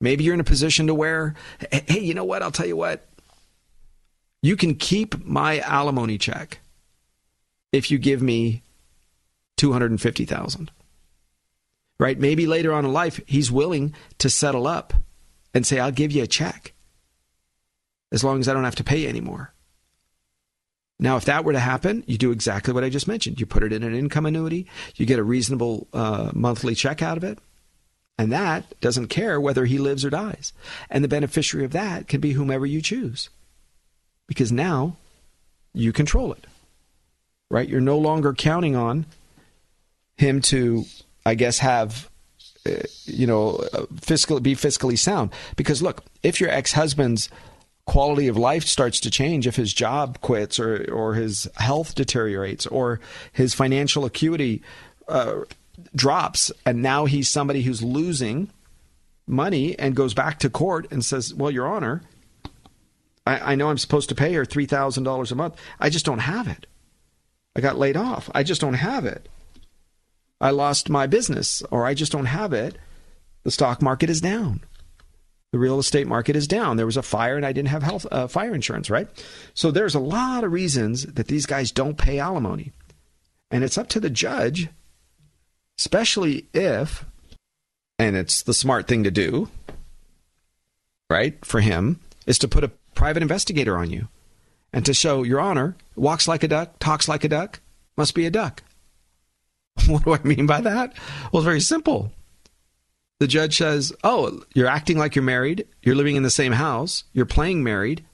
Maybe 0.00 0.24
you're 0.24 0.34
in 0.34 0.40
a 0.40 0.44
position 0.44 0.88
to 0.88 0.94
where, 0.94 1.34
hey, 1.70 2.00
you 2.00 2.14
know 2.14 2.24
what? 2.24 2.42
I'll 2.42 2.50
tell 2.50 2.66
you 2.66 2.76
what. 2.76 3.06
You 4.42 4.56
can 4.56 4.74
keep 4.74 5.24
my 5.24 5.60
alimony 5.60 6.18
check 6.18 6.58
if 7.70 7.90
you 7.90 7.98
give 7.98 8.20
me 8.20 8.62
two 9.56 9.72
hundred 9.72 9.90
and 9.90 10.00
fifty 10.00 10.24
thousand. 10.24 10.70
Right? 12.00 12.18
Maybe 12.18 12.46
later 12.46 12.72
on 12.72 12.84
in 12.84 12.92
life, 12.92 13.20
he's 13.26 13.52
willing 13.52 13.94
to 14.18 14.28
settle 14.28 14.66
up 14.66 14.92
and 15.54 15.64
say, 15.64 15.78
"I'll 15.78 15.92
give 15.92 16.10
you 16.10 16.22
a 16.24 16.26
check." 16.26 16.72
as 18.12 18.22
long 18.22 18.38
as 18.38 18.46
I 18.46 18.52
don't 18.52 18.64
have 18.64 18.76
to 18.76 18.84
pay 18.84 19.08
anymore. 19.08 19.51
Now, 21.02 21.16
if 21.16 21.24
that 21.24 21.44
were 21.44 21.52
to 21.52 21.58
happen, 21.58 22.04
you 22.06 22.16
do 22.16 22.30
exactly 22.30 22.72
what 22.72 22.84
I 22.84 22.88
just 22.88 23.08
mentioned. 23.08 23.40
You 23.40 23.44
put 23.44 23.64
it 23.64 23.72
in 23.72 23.82
an 23.82 23.92
income 23.92 24.24
annuity, 24.24 24.68
you 24.94 25.04
get 25.04 25.18
a 25.18 25.24
reasonable 25.24 25.88
uh, 25.92 26.30
monthly 26.32 26.76
check 26.76 27.02
out 27.02 27.16
of 27.16 27.24
it, 27.24 27.40
and 28.16 28.30
that 28.30 28.80
doesn't 28.80 29.08
care 29.08 29.40
whether 29.40 29.64
he 29.64 29.78
lives 29.78 30.04
or 30.04 30.10
dies. 30.10 30.52
And 30.88 31.02
the 31.02 31.08
beneficiary 31.08 31.64
of 31.64 31.72
that 31.72 32.06
can 32.06 32.20
be 32.20 32.34
whomever 32.34 32.64
you 32.64 32.80
choose 32.80 33.30
because 34.28 34.52
now 34.52 34.94
you 35.74 35.92
control 35.92 36.32
it, 36.32 36.46
right? 37.50 37.68
You're 37.68 37.80
no 37.80 37.98
longer 37.98 38.32
counting 38.32 38.76
on 38.76 39.06
him 40.16 40.40
to, 40.42 40.84
I 41.26 41.34
guess, 41.34 41.58
have 41.58 42.08
uh, 42.64 42.74
you 43.06 43.26
know, 43.26 43.56
uh, 43.72 43.86
fiscal 44.00 44.38
be 44.38 44.54
fiscally 44.54 44.96
sound. 44.96 45.32
Because 45.56 45.82
look, 45.82 46.04
if 46.22 46.40
your 46.40 46.50
ex 46.50 46.74
husband's 46.74 47.28
quality 47.86 48.28
of 48.28 48.36
life 48.36 48.64
starts 48.64 49.00
to 49.00 49.10
change 49.10 49.46
if 49.46 49.56
his 49.56 49.74
job 49.74 50.20
quits 50.20 50.58
or, 50.58 50.90
or 50.92 51.14
his 51.14 51.48
health 51.56 51.94
deteriorates 51.94 52.66
or 52.66 53.00
his 53.32 53.54
financial 53.54 54.04
acuity 54.04 54.62
uh, 55.08 55.40
drops. 55.94 56.52
And 56.64 56.82
now 56.82 57.06
he's 57.06 57.28
somebody 57.28 57.62
who's 57.62 57.82
losing 57.82 58.50
money 59.26 59.78
and 59.78 59.96
goes 59.96 60.14
back 60.14 60.38
to 60.40 60.50
court 60.50 60.90
and 60.90 61.04
says 61.04 61.32
well 61.32 61.50
your 61.50 61.66
honor 61.66 62.02
i, 63.24 63.52
I 63.52 63.54
know 63.54 63.70
i'm 63.70 63.78
supposed 63.78 64.08
to 64.08 64.14
pay 64.14 64.32
her 64.34 64.44
$3000 64.44 65.32
a 65.32 65.34
month. 65.34 65.56
I 65.78 65.90
just 65.90 66.04
don't 66.04 66.18
have 66.18 66.48
it. 66.48 66.66
I 67.54 67.60
got 67.60 67.78
laid 67.78 67.96
off. 67.96 68.28
I 68.34 68.42
just 68.42 68.60
don't 68.60 68.74
have 68.74 69.04
it. 69.04 69.28
I 70.40 70.50
lost 70.50 70.90
my 70.90 71.06
business 71.06 71.62
or 71.70 71.86
i 71.86 71.94
just 71.94 72.12
don't 72.12 72.26
have 72.26 72.52
it. 72.52 72.76
The 73.44 73.50
stock 73.50 73.80
market 73.80 74.10
is 74.10 74.20
down 74.20 74.62
the 75.52 75.58
real 75.58 75.78
estate 75.78 76.06
market 76.06 76.34
is 76.34 76.48
down. 76.48 76.76
There 76.76 76.86
was 76.86 76.96
a 76.96 77.02
fire 77.02 77.36
and 77.36 77.46
I 77.46 77.52
didn't 77.52 77.68
have 77.68 77.82
health 77.82 78.06
uh, 78.10 78.26
fire 78.26 78.54
insurance, 78.54 78.90
right? 78.90 79.06
So 79.54 79.70
there's 79.70 79.94
a 79.94 80.00
lot 80.00 80.44
of 80.44 80.52
reasons 80.52 81.04
that 81.04 81.28
these 81.28 81.46
guys 81.46 81.70
don't 81.70 81.98
pay 81.98 82.18
alimony. 82.18 82.72
And 83.50 83.62
it's 83.62 83.76
up 83.76 83.88
to 83.90 84.00
the 84.00 84.10
judge, 84.10 84.68
especially 85.78 86.46
if 86.54 87.04
and 87.98 88.16
it's 88.16 88.42
the 88.42 88.54
smart 88.54 88.88
thing 88.88 89.04
to 89.04 89.10
do, 89.10 89.48
right, 91.10 91.44
for 91.44 91.60
him, 91.60 92.00
is 92.26 92.38
to 92.38 92.48
put 92.48 92.64
a 92.64 92.72
private 92.94 93.22
investigator 93.22 93.76
on 93.76 93.90
you 93.90 94.08
and 94.72 94.86
to 94.86 94.94
show, 94.94 95.22
Your 95.22 95.38
Honor, 95.38 95.76
walks 95.94 96.26
like 96.26 96.42
a 96.42 96.48
duck, 96.48 96.78
talks 96.78 97.08
like 97.08 97.24
a 97.24 97.28
duck, 97.28 97.60
must 97.96 98.14
be 98.14 98.26
a 98.26 98.30
duck. 98.30 98.62
What 99.86 100.04
do 100.04 100.14
I 100.14 100.22
mean 100.22 100.46
by 100.46 100.60
that? 100.62 100.94
Well, 101.30 101.40
it's 101.40 101.44
very 101.44 101.60
simple. 101.60 102.12
The 103.22 103.28
judge 103.28 103.58
says, 103.58 103.92
Oh, 104.02 104.42
you're 104.52 104.66
acting 104.66 104.98
like 104.98 105.14
you're 105.14 105.22
married, 105.22 105.68
you're 105.80 105.94
living 105.94 106.16
in 106.16 106.24
the 106.24 106.28
same 106.28 106.50
house, 106.50 107.04
you're 107.12 107.24
playing 107.24 107.62
married, 107.62 108.04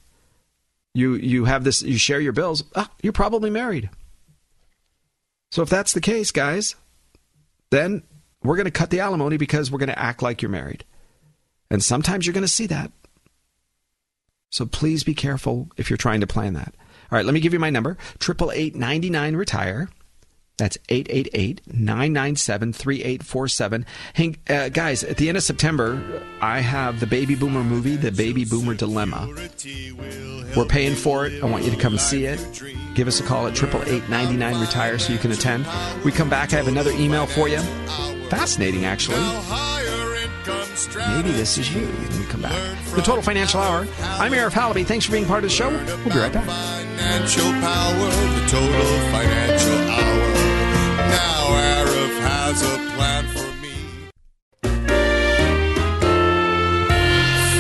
you, 0.93 1.15
you 1.15 1.47
have 1.47 1.65
this, 1.65 1.81
you 1.81 1.97
share 1.97 2.21
your 2.21 2.35
bills, 2.35 2.63
ah, 2.77 2.91
you're 3.01 3.15
probably 3.15 3.49
married. 3.49 3.89
So 5.51 5.63
if 5.63 5.71
that's 5.71 5.95
the 5.95 6.03
case, 6.03 6.31
guys, 6.31 6.77
then 7.71 8.03
we're 8.43 8.57
going 8.57 8.67
to 8.67 8.71
cut 8.71 8.91
the 8.91 9.01
alimony 9.01 9.39
because 9.39 9.73
we're 9.73 9.79
going 9.79 9.89
to 9.89 9.99
act 9.99 10.21
like 10.21 10.43
you're 10.43 10.51
married. 10.51 10.85
And 11.71 11.83
sometimes 11.83 12.27
you're 12.27 12.35
going 12.35 12.43
to 12.45 12.47
see 12.47 12.67
that. 12.67 12.93
So 14.51 14.67
please 14.67 15.05
be 15.05 15.15
careful 15.15 15.71
if 15.79 15.89
you're 15.89 15.97
trying 15.97 16.21
to 16.21 16.27
plan 16.27 16.53
that. 16.53 16.75
All 17.11 17.17
right, 17.17 17.25
let 17.25 17.33
me 17.33 17.41
give 17.41 17.55
you 17.55 17.59
my 17.59 17.71
number 17.71 17.97
888 18.21 18.77
99 18.77 19.37
retire. 19.37 19.89
That's 20.59 20.77
888-997-3847. 20.89 23.85
Hey, 24.13 24.35
uh, 24.51 24.69
guys, 24.69 25.05
at 25.05 25.17
the 25.17 25.29
end 25.29 25.39
of 25.39 25.45
September, 25.45 26.23
I 26.41 26.61
have 26.61 27.01
the 27.01 27.07
Baby 27.07 27.37
Boomer 27.37 27.63
movie, 27.63 27.97
The 27.97 28.11
Baby 28.11 28.45
Boomer 28.45 28.75
Dilemma. 28.75 29.29
We're 30.57 30.65
paying 30.67 30.97
for 30.97 31.27
it. 31.27 31.43
I 31.43 31.47
want 31.47 31.65
you 31.65 31.71
to 31.71 31.77
come 31.77 31.97
see 31.97 32.27
it. 32.27 32.41
Give 32.95 33.07
us 33.07 33.21
a 33.21 33.23
call 33.23 33.47
at 33.47 33.63
888 33.63 34.61
retire 34.61 34.99
so 34.99 35.13
you 35.13 35.19
can 35.19 35.31
attend. 35.31 35.67
We 36.05 36.11
come 36.11 36.29
back, 36.29 36.53
I 36.53 36.57
have 36.57 36.67
another 36.69 36.91
email 36.91 37.27
for 37.27 37.49
you. 37.49 37.61
Fascinating, 38.29 38.85
actually. 38.85 39.23
Maybe 41.09 41.33
this 41.33 41.59
is 41.59 41.75
you 41.75 41.87
we 42.19 42.25
come 42.25 42.41
back. 42.43 42.53
The 42.95 43.03
Total 43.03 43.23
Financial 43.23 43.61
Hour. 43.61 43.87
I'm 44.01 44.33
Arif 44.33 44.53
Halaby. 44.53 44.87
Thanks 44.87 45.05
for 45.05 45.13
being 45.13 45.27
part 45.27 45.45
of 45.45 45.51
the 45.51 45.55
show. 45.55 45.69
We'll 45.71 46.15
be 46.15 46.19
right 46.19 46.33
back. 46.33 46.47
Financial 46.47 47.53
power, 47.53 48.11
the 48.11 48.47
Total 48.49 48.87
Financial 49.13 49.88
has 52.49 52.63
a 52.63 52.77
plan 52.97 53.25
for 53.37 53.49
me. 53.61 53.77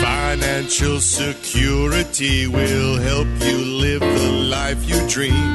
Financial 0.00 0.98
security 1.00 2.46
will 2.46 2.96
help 2.96 3.28
you 3.44 3.58
live 3.84 4.00
the 4.00 4.30
life 4.48 4.80
you 4.88 4.96
dream. 5.06 5.48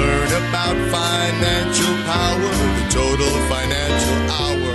Learn 0.00 0.30
about 0.42 0.76
financial 0.90 1.94
power, 2.10 2.50
the 2.78 2.86
Total 2.90 3.34
Financial 3.54 4.20
Hour. 4.42 4.74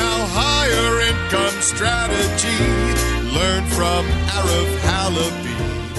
Now 0.00 0.18
higher 0.38 0.90
income 1.10 1.58
strategy. 1.60 2.60
Learn 3.34 3.64
from 3.78 4.06
Arif 4.36 4.70
Halaby. 4.90 5.56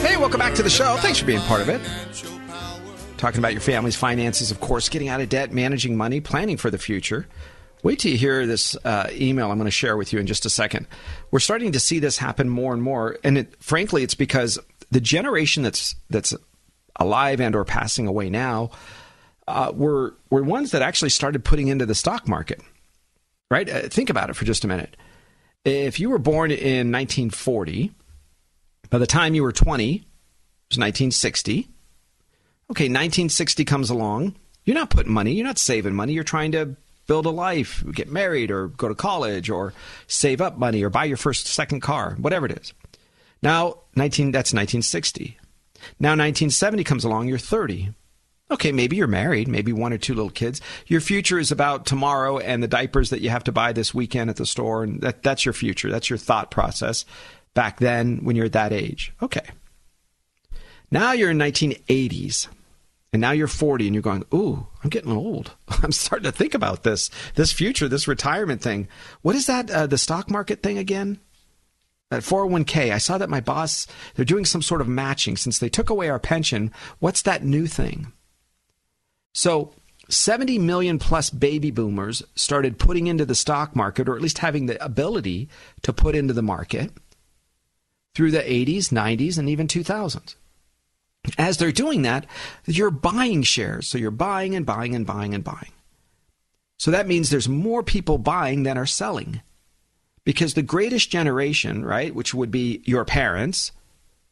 Hey, 0.07 0.15
welcome 0.15 0.39
back 0.39 0.55
to 0.55 0.63
the 0.63 0.69
show. 0.69 0.95
Thanks 1.01 1.19
for 1.19 1.25
being 1.25 1.41
part 1.41 1.61
of 1.61 1.67
it. 1.67 1.81
Talking 3.19 3.39
about 3.39 3.51
your 3.51 3.59
family's 3.59 3.97
finances, 3.97 4.49
of 4.49 4.61
course, 4.61 4.87
getting 4.87 5.09
out 5.09 5.19
of 5.19 5.27
debt, 5.27 5.51
managing 5.51 5.97
money, 5.97 6.21
planning 6.21 6.55
for 6.55 6.71
the 6.71 6.77
future. 6.77 7.27
Wait 7.83 7.99
till 7.99 8.13
you 8.13 8.17
hear 8.17 8.47
this 8.47 8.77
uh, 8.85 9.09
email 9.11 9.51
I'm 9.51 9.57
going 9.57 9.65
to 9.65 9.71
share 9.71 9.97
with 9.97 10.13
you 10.13 10.19
in 10.19 10.25
just 10.25 10.45
a 10.45 10.49
second. 10.49 10.87
We're 11.29 11.39
starting 11.39 11.73
to 11.73 11.81
see 11.81 11.99
this 11.99 12.17
happen 12.17 12.47
more 12.47 12.71
and 12.73 12.81
more, 12.81 13.17
and 13.21 13.37
it, 13.37 13.61
frankly, 13.61 14.03
it's 14.03 14.15
because 14.15 14.57
the 14.89 15.01
generation 15.01 15.63
that's 15.63 15.95
that's 16.09 16.33
alive 16.95 17.41
and 17.41 17.55
or 17.55 17.65
passing 17.65 18.07
away 18.07 18.29
now 18.29 18.71
uh, 19.49 19.73
were 19.75 20.15
were 20.29 20.41
ones 20.41 20.71
that 20.71 20.81
actually 20.81 21.09
started 21.09 21.43
putting 21.43 21.67
into 21.67 21.85
the 21.85 21.95
stock 21.95 22.25
market. 22.25 22.61
Right? 23.51 23.69
Uh, 23.69 23.89
think 23.89 24.09
about 24.09 24.29
it 24.29 24.37
for 24.37 24.45
just 24.45 24.63
a 24.63 24.67
minute. 24.69 24.95
If 25.65 25.99
you 25.99 26.09
were 26.09 26.19
born 26.19 26.51
in 26.51 26.89
1940, 26.89 27.91
by 28.89 28.97
the 28.97 29.05
time 29.05 29.35
you 29.35 29.43
were 29.43 29.51
20, 29.51 29.95
it 29.95 30.01
was 30.69 30.77
1960. 30.77 31.67
Okay, 32.71 32.85
1960 32.85 33.65
comes 33.65 33.89
along. 33.89 34.35
You're 34.63 34.75
not 34.75 34.91
putting 34.91 35.11
money, 35.11 35.33
you're 35.33 35.47
not 35.47 35.57
saving 35.57 35.95
money, 35.95 36.13
you're 36.13 36.23
trying 36.23 36.51
to 36.51 36.75
build 37.07 37.25
a 37.25 37.31
life, 37.31 37.83
get 37.91 38.11
married, 38.11 38.51
or 38.51 38.67
go 38.67 38.87
to 38.87 38.93
college, 38.93 39.49
or 39.49 39.73
save 40.05 40.41
up 40.41 40.59
money, 40.59 40.83
or 40.83 40.91
buy 40.91 41.05
your 41.05 41.17
first, 41.17 41.47
second 41.47 41.79
car, 41.79 42.15
whatever 42.19 42.45
it 42.45 42.51
is. 42.51 42.73
Now, 43.41 43.79
19, 43.95 44.31
that's 44.31 44.53
1960. 44.53 45.39
Now, 45.99 46.09
1970 46.09 46.83
comes 46.83 47.03
along, 47.03 47.27
you're 47.27 47.39
30. 47.39 47.95
Okay, 48.51 48.71
maybe 48.71 48.95
you're 48.95 49.07
married, 49.07 49.47
maybe 49.47 49.73
one 49.73 49.91
or 49.91 49.97
two 49.97 50.13
little 50.13 50.29
kids. 50.29 50.61
Your 50.85 51.01
future 51.01 51.39
is 51.39 51.51
about 51.51 51.87
tomorrow 51.87 52.37
and 52.37 52.61
the 52.61 52.67
diapers 52.67 53.09
that 53.09 53.21
you 53.21 53.31
have 53.31 53.43
to 53.45 53.51
buy 53.51 53.73
this 53.73 53.93
weekend 53.93 54.29
at 54.29 54.35
the 54.35 54.45
store, 54.45 54.83
and 54.83 55.01
that, 55.01 55.23
that's 55.23 55.45
your 55.45 55.53
future. 55.53 55.89
That's 55.89 56.11
your 56.11 56.17
thought 56.17 56.51
process 56.51 57.05
back 57.55 57.79
then 57.79 58.17
when 58.23 58.35
you're 58.35 58.45
at 58.45 58.53
that 58.53 58.73
age. 58.73 59.13
Okay. 59.23 59.47
Now 60.91 61.13
you're 61.13 61.31
in 61.31 61.39
1980s 61.39 62.47
and 63.11 63.21
now 63.21 63.31
you're 63.31 63.47
40 63.47 63.87
and 63.87 63.95
you're 63.95 64.01
going, 64.01 64.23
"Ooh, 64.33 64.67
I'm 64.83 64.89
getting 64.89 65.11
old. 65.11 65.55
I'm 65.83 65.91
starting 65.91 66.31
to 66.31 66.37
think 66.37 66.53
about 66.53 66.83
this, 66.83 67.09
this 67.35 67.51
future, 67.51 67.87
this 67.87 68.07
retirement 68.07 68.61
thing. 68.61 68.87
What 69.21 69.35
is 69.35 69.47
that 69.47 69.69
uh, 69.71 69.87
the 69.87 69.97
stock 69.97 70.29
market 70.29 70.61
thing 70.61 70.77
again?" 70.77 71.19
At 72.11 72.23
401k, 72.23 72.91
I 72.91 72.97
saw 72.97 73.19
that 73.19 73.29
my 73.29 73.39
boss 73.39 73.85
they're 74.15 74.25
doing 74.25 74.45
some 74.45 74.63
sort 74.63 74.81
of 74.81 74.87
matching 74.87 75.37
since 75.37 75.59
they 75.59 75.69
took 75.69 75.89
away 75.89 76.09
our 76.09 76.19
pension. 76.19 76.71
What's 76.99 77.21
that 77.23 77.43
new 77.43 77.67
thing? 77.67 78.11
So, 79.33 79.73
70 80.09 80.57
million 80.57 80.97
plus 80.97 81.29
baby 81.29 81.69
boomers 81.69 82.23
started 82.33 82.79
putting 82.79 83.05
into 83.05 83.25
the 83.25 83.35
stock 83.35 83.75
market 83.75 84.09
or 84.09 84.15
at 84.15 84.23
least 84.23 84.39
having 84.39 84.65
the 84.65 84.83
ability 84.83 85.49
to 85.83 85.93
put 85.93 86.15
into 86.15 86.33
the 86.33 86.41
market 86.41 86.91
through 88.15 88.31
the 88.31 88.39
80s, 88.39 88.89
90s 88.89 89.37
and 89.37 89.47
even 89.47 89.67
2000s 89.67 90.33
as 91.37 91.57
they're 91.57 91.71
doing 91.71 92.03
that, 92.03 92.25
you're 92.65 92.91
buying 92.91 93.43
shares. 93.43 93.87
So 93.87 93.97
you're 93.97 94.11
buying 94.11 94.55
and 94.55 94.65
buying 94.65 94.95
and 94.95 95.05
buying 95.05 95.33
and 95.33 95.43
buying. 95.43 95.71
So 96.77 96.91
that 96.91 97.07
means 97.07 97.29
there's 97.29 97.49
more 97.49 97.83
people 97.83 98.17
buying 98.17 98.63
than 98.63 98.77
are 98.77 98.85
selling. 98.85 99.41
Because 100.23 100.53
the 100.53 100.61
greatest 100.61 101.09
generation, 101.09 101.83
right, 101.83 102.13
which 102.13 102.33
would 102.33 102.51
be 102.51 102.81
your 102.85 103.03
parents, 103.03 103.71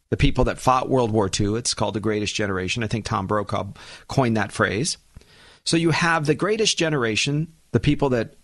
the 0.09 0.17
people 0.17 0.45
that 0.45 0.59
fought 0.59 0.89
World 0.89 1.11
War 1.11 1.29
II, 1.39 1.55
it's 1.55 1.73
called 1.73 1.93
the 1.93 1.99
greatest 1.99 2.35
generation. 2.35 2.83
I 2.83 2.87
think 2.87 3.05
Tom 3.05 3.27
Brokaw 3.27 3.67
coined 4.07 4.37
that 4.37 4.51
phrase. 4.51 4.97
So 5.65 5.75
you 5.75 5.91
have 5.91 6.25
the 6.25 6.35
greatest 6.35 6.77
generation, 6.77 7.51
the 7.71 7.79
people 7.79 8.09
that 8.09 8.35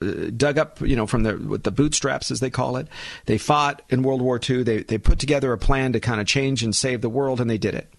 dug 0.00 0.58
up, 0.58 0.80
you 0.80 0.96
know, 0.96 1.06
from 1.06 1.22
the 1.22 1.36
with 1.36 1.62
the 1.62 1.70
bootstraps 1.70 2.30
as 2.30 2.40
they 2.40 2.50
call 2.50 2.76
it. 2.76 2.88
They 3.26 3.38
fought 3.38 3.82
in 3.88 4.02
World 4.02 4.20
War 4.22 4.38
II. 4.48 4.62
They 4.62 4.82
they 4.82 4.98
put 4.98 5.18
together 5.18 5.52
a 5.52 5.58
plan 5.58 5.92
to 5.92 6.00
kind 6.00 6.20
of 6.20 6.26
change 6.26 6.62
and 6.62 6.74
save 6.74 7.00
the 7.00 7.08
world, 7.08 7.40
and 7.40 7.48
they 7.48 7.58
did 7.58 7.74
it. 7.74 7.92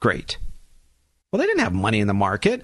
Great. 0.00 0.38
Well, 1.30 1.40
they 1.40 1.46
didn't 1.46 1.60
have 1.60 1.72
money 1.72 2.00
in 2.00 2.08
the 2.08 2.14
market. 2.14 2.62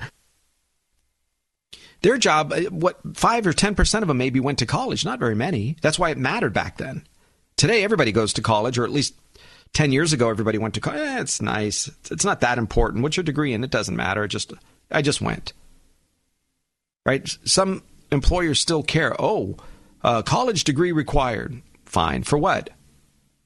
Their 2.02 2.18
job, 2.18 2.52
uh, 2.52 2.62
what 2.70 2.98
five 3.14 3.46
or 3.46 3.52
ten 3.52 3.74
percent 3.74 4.02
of 4.02 4.08
them 4.08 4.18
maybe 4.18 4.40
went 4.40 4.58
to 4.58 4.66
college. 4.66 5.04
Not 5.04 5.20
very 5.20 5.36
many. 5.36 5.76
That's 5.82 5.98
why 5.98 6.10
it 6.10 6.18
mattered 6.18 6.52
back 6.52 6.78
then. 6.78 7.06
Today, 7.56 7.84
everybody 7.84 8.10
goes 8.10 8.32
to 8.32 8.42
college, 8.42 8.78
or 8.78 8.84
at 8.84 8.90
least 8.90 9.14
10 9.74 9.92
years 9.92 10.12
ago, 10.12 10.28
everybody 10.28 10.58
went 10.58 10.74
to 10.74 10.80
college. 10.80 11.00
Eh, 11.00 11.20
it's 11.20 11.40
nice. 11.40 11.90
It's 12.10 12.24
not 12.24 12.40
that 12.40 12.58
important. 12.58 13.02
What's 13.02 13.16
your 13.16 13.24
degree 13.24 13.52
in? 13.52 13.62
It 13.62 13.70
doesn't 13.70 13.96
matter. 13.96 14.24
It 14.24 14.28
just, 14.28 14.52
I 14.90 15.00
just 15.00 15.20
went. 15.20 15.52
Right? 17.06 17.28
Some 17.44 17.82
employers 18.12 18.60
still 18.60 18.82
care. 18.82 19.14
Oh, 19.18 19.56
uh, 20.02 20.22
college 20.22 20.64
degree 20.64 20.92
required. 20.92 21.62
Fine. 21.84 22.22
For 22.22 22.38
what? 22.38 22.70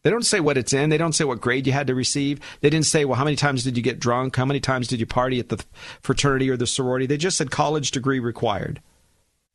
They 0.02 0.10
don't 0.10 0.24
say 0.24 0.38
what 0.40 0.56
it's 0.56 0.72
in. 0.72 0.90
They 0.90 0.98
don't 0.98 1.14
say 1.14 1.24
what 1.24 1.40
grade 1.40 1.66
you 1.66 1.72
had 1.72 1.88
to 1.88 1.94
receive. 1.94 2.40
They 2.60 2.70
didn't 2.70 2.86
say, 2.86 3.04
well, 3.04 3.16
how 3.16 3.24
many 3.24 3.36
times 3.36 3.64
did 3.64 3.76
you 3.76 3.82
get 3.82 3.98
drunk? 3.98 4.36
How 4.36 4.44
many 4.44 4.60
times 4.60 4.86
did 4.86 5.00
you 5.00 5.06
party 5.06 5.40
at 5.40 5.48
the 5.48 5.64
fraternity 6.00 6.48
or 6.48 6.56
the 6.56 6.66
sorority? 6.66 7.06
They 7.06 7.16
just 7.16 7.36
said 7.36 7.50
college 7.50 7.90
degree 7.90 8.20
required. 8.20 8.80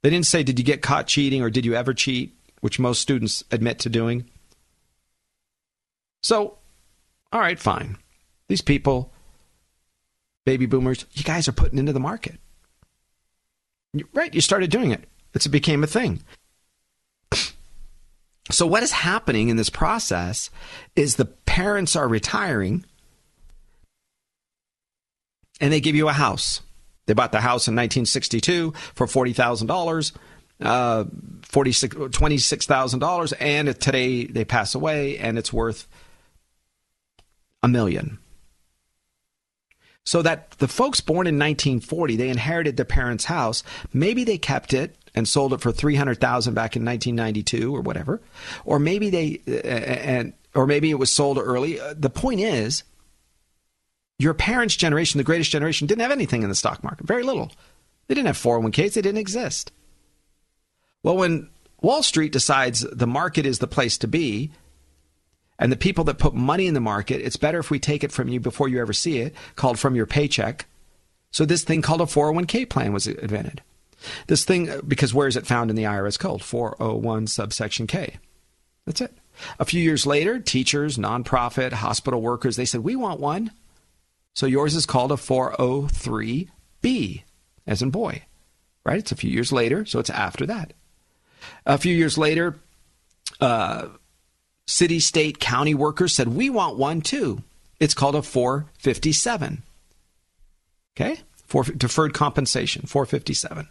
They 0.04 0.10
didn't 0.10 0.26
say, 0.26 0.44
did 0.44 0.60
you 0.60 0.66
get 0.66 0.82
caught 0.82 1.08
cheating 1.08 1.42
or 1.42 1.50
did 1.50 1.66
you 1.66 1.76
ever 1.76 1.94
cheat, 1.94 2.36
which 2.62 2.80
most 2.80 3.02
students 3.02 3.44
admit 3.52 3.80
to 3.80 3.90
doing. 3.90 4.30
So, 6.24 6.58
all 7.32 7.40
right, 7.40 7.60
fine. 7.60 7.98
These 8.48 8.62
people, 8.62 9.14
baby 10.46 10.66
boomers, 10.66 11.06
you 11.14 11.24
guys 11.24 11.48
are 11.48 11.54
putting 11.54 11.80
into 11.80 11.94
the 11.94 12.00
market. 12.00 12.40
Right, 14.14 14.34
you 14.34 14.42
started 14.42 14.72
doing 14.72 14.92
it. 14.92 15.08
It 15.34 15.52
became 15.52 15.84
a 15.84 15.88
thing. 15.88 16.22
So, 18.50 18.66
what 18.66 18.82
is 18.84 18.92
happening 18.92 19.50
in 19.50 19.58
this 19.58 19.70
process 19.70 20.50
is 20.96 21.16
the 21.16 21.26
parents 21.26 21.96
are 21.96 22.08
retiring 22.08 22.86
and 25.60 25.72
they 25.72 25.80
give 25.80 25.96
you 25.96 26.10
a 26.10 26.14
house. 26.14 26.62
They 27.06 27.14
bought 27.14 27.32
the 27.32 27.42
house 27.42 27.68
in 27.68 27.76
1962 27.76 28.74
for 28.96 29.06
$40,000, 29.08 30.12
uh, 30.62 31.04
$26,000, 31.04 33.34
and 33.40 33.80
today 33.80 34.26
they 34.26 34.46
pass 34.46 34.76
away 34.76 35.18
and 35.18 35.38
it's 35.38 35.54
worth 35.54 35.88
a 37.64 37.68
million. 37.68 38.20
So 40.06 40.22
that 40.24 40.52
the 40.52 40.68
folks 40.68 41.00
born 41.00 41.28
in 41.28 41.36
1940, 41.36 42.16
they 42.16 42.30
inherited 42.30 42.76
their 42.76 42.86
parents' 42.86 43.26
house. 43.26 43.64
Maybe 43.94 44.24
they 44.24 44.38
kept 44.38 44.74
it 44.74 44.96
and 45.14 45.28
sold 45.28 45.54
it 45.54 45.62
for 45.62 45.72
300,000 45.72 46.54
back 46.54 46.76
in 46.76 46.84
1992 46.84 47.76
or 47.76 47.82
whatever. 47.82 48.22
Or 48.66 48.80
maybe 48.80 49.10
they 49.10 49.42
uh, 49.48 49.68
and 49.68 50.34
or 50.56 50.68
maybe 50.68 50.90
it 50.90 51.00
was 51.00 51.12
sold 51.12 51.38
early. 51.38 51.80
Uh, 51.80 51.94
the 51.96 52.10
point 52.10 52.40
is 52.40 52.84
your 54.20 54.34
parents' 54.34 54.76
generation, 54.76 55.18
the 55.18 55.24
greatest 55.24 55.52
generation, 55.52 55.88
didn't 55.88 56.02
have 56.02 56.12
anything 56.12 56.44
in 56.44 56.50
the 56.50 56.56
stock 56.56 56.84
market, 56.84 57.08
very 57.08 57.24
little. 57.24 57.52
They 58.08 58.16
didn't 58.16 58.28
have 58.28 58.38
401ks, 58.38 58.94
they 58.94 59.02
didn't 59.02 59.18
exist. 59.18 59.72
Well, 61.04 61.18
when 61.18 61.50
Wall 61.82 62.04
Street 62.04 62.32
decides 62.32 62.82
the 62.82 63.08
market 63.08 63.46
is 63.46 63.60
the 63.60 63.68
place 63.68 63.98
to 64.00 64.08
be, 64.08 64.52
and 65.60 65.72
the 65.72 65.78
people 65.78 66.04
that 66.06 66.18
put 66.18 66.34
money 66.34 66.68
in 66.68 66.74
the 66.74 66.80
market, 66.80 67.22
it's 67.22 67.38
better 67.38 67.60
if 67.60 67.70
we 67.70 67.80
take 67.80 68.04
it 68.04 68.12
from 68.12 68.28
you 68.28 68.40
before 68.40 68.68
you 68.68 68.82
ever 68.82 68.94
see 68.94 69.20
it, 69.20 69.36
called 69.56 69.78
from 69.78 69.96
your 69.96 70.06
paycheck. 70.06 70.66
So 71.32 71.46
this 71.46 71.64
thing 71.64 71.82
called 71.82 72.02
a 72.02 72.06
401k 72.06 72.70
plan 72.70 72.94
was 72.94 73.08
invented. 73.08 73.62
This 74.28 74.44
thing, 74.44 74.70
because 74.88 75.14
where 75.14 75.28
is 75.28 75.38
it 75.38 75.46
found 75.46 75.70
in 75.70 75.76
the 75.76 75.84
IRS 75.84 76.20
code? 76.20 76.42
401 76.42 77.28
subsection 77.28 77.88
K. 77.88 78.18
That's 78.86 79.02
it. 79.02 79.16
A 79.60 79.66
few 79.66 79.82
years 79.82 80.06
later, 80.06 80.40
teachers, 80.40 80.98
nonprofit, 80.98 81.74
hospital 81.74 82.22
workers, 82.22 82.56
they 82.56 82.66
said, 82.66 82.84
we 82.84 82.96
want 82.96 83.20
one. 83.20 83.52
So 84.34 84.46
yours 84.46 84.76
is 84.76 84.86
called 84.86 85.12
a 85.12 85.16
403B, 85.16 87.24
as 87.68 87.82
in 87.82 87.92
boy, 87.92 88.24
right? 88.84 89.00
It's 89.00 89.12
a 89.12 89.16
few 89.16 89.30
years 89.30 89.52
later, 89.52 89.86
so 89.86 90.00
it's 90.00 90.10
after 90.10 90.46
that. 90.46 90.74
A 91.66 91.78
few 91.78 91.96
years 91.96 92.18
later, 92.18 92.56
uh, 93.40 93.88
city, 94.68 95.00
state, 95.00 95.40
county 95.40 95.74
workers 95.74 96.14
said, 96.14 96.30
we 96.30 96.50
want 96.50 96.78
one 96.78 97.02
too. 97.02 97.44
It's 97.80 97.94
called 97.94 98.16
a 98.16 98.22
457. 98.22 99.64
Okay? 100.96 101.20
For 101.46 101.64
deferred 101.64 102.14
compensation, 102.14 102.84
457. 102.84 103.68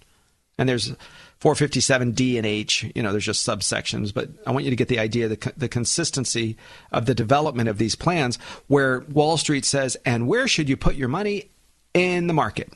And 0.58 0.68
there's 0.68 0.92
457D 1.40 2.36
and 2.36 2.44
H, 2.44 2.90
you 2.94 3.02
know, 3.02 3.12
there's 3.12 3.24
just 3.24 3.48
subsections, 3.48 4.12
but 4.12 4.28
I 4.46 4.50
want 4.50 4.64
you 4.64 4.70
to 4.70 4.76
get 4.76 4.88
the 4.88 4.98
idea, 4.98 5.28
the, 5.28 5.52
the 5.56 5.68
consistency 5.68 6.58
of 6.92 7.06
the 7.06 7.14
development 7.14 7.70
of 7.70 7.78
these 7.78 7.94
plans, 7.94 8.36
where 8.66 9.00
Wall 9.00 9.38
Street 9.38 9.64
says, 9.64 9.96
and 10.04 10.28
where 10.28 10.46
should 10.46 10.68
you 10.68 10.76
put 10.76 10.96
your 10.96 11.08
money? 11.08 11.48
In 11.94 12.26
the 12.26 12.34
market. 12.34 12.72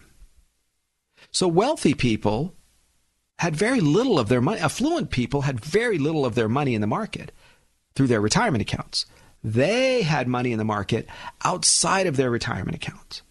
So 1.31 1.47
wealthy 1.47 1.95
people 1.95 2.55
had 3.39 3.55
very 3.55 3.81
little 3.81 4.19
of 4.19 4.29
their 4.29 4.41
money, 4.41 4.61
affluent 4.61 5.11
people 5.11 5.43
had 5.43 5.61
very 5.61 5.99
little 5.99 6.25
of 6.25 6.35
their 6.35 6.49
money 6.49 6.75
in 6.75 6.81
the 6.81 6.87
market 6.87 7.33
through 7.95 8.09
their 8.09 8.21
retirement 8.21 8.63
accounts. 8.63 9.07
They 9.43 10.03
had 10.03 10.27
money 10.27 10.53
in 10.53 10.59
the 10.59 10.65
market 10.65 11.07
outside 11.45 12.07
of 12.07 12.17
their 12.17 12.31
retirement 12.31 12.77
accounts. 12.77 13.23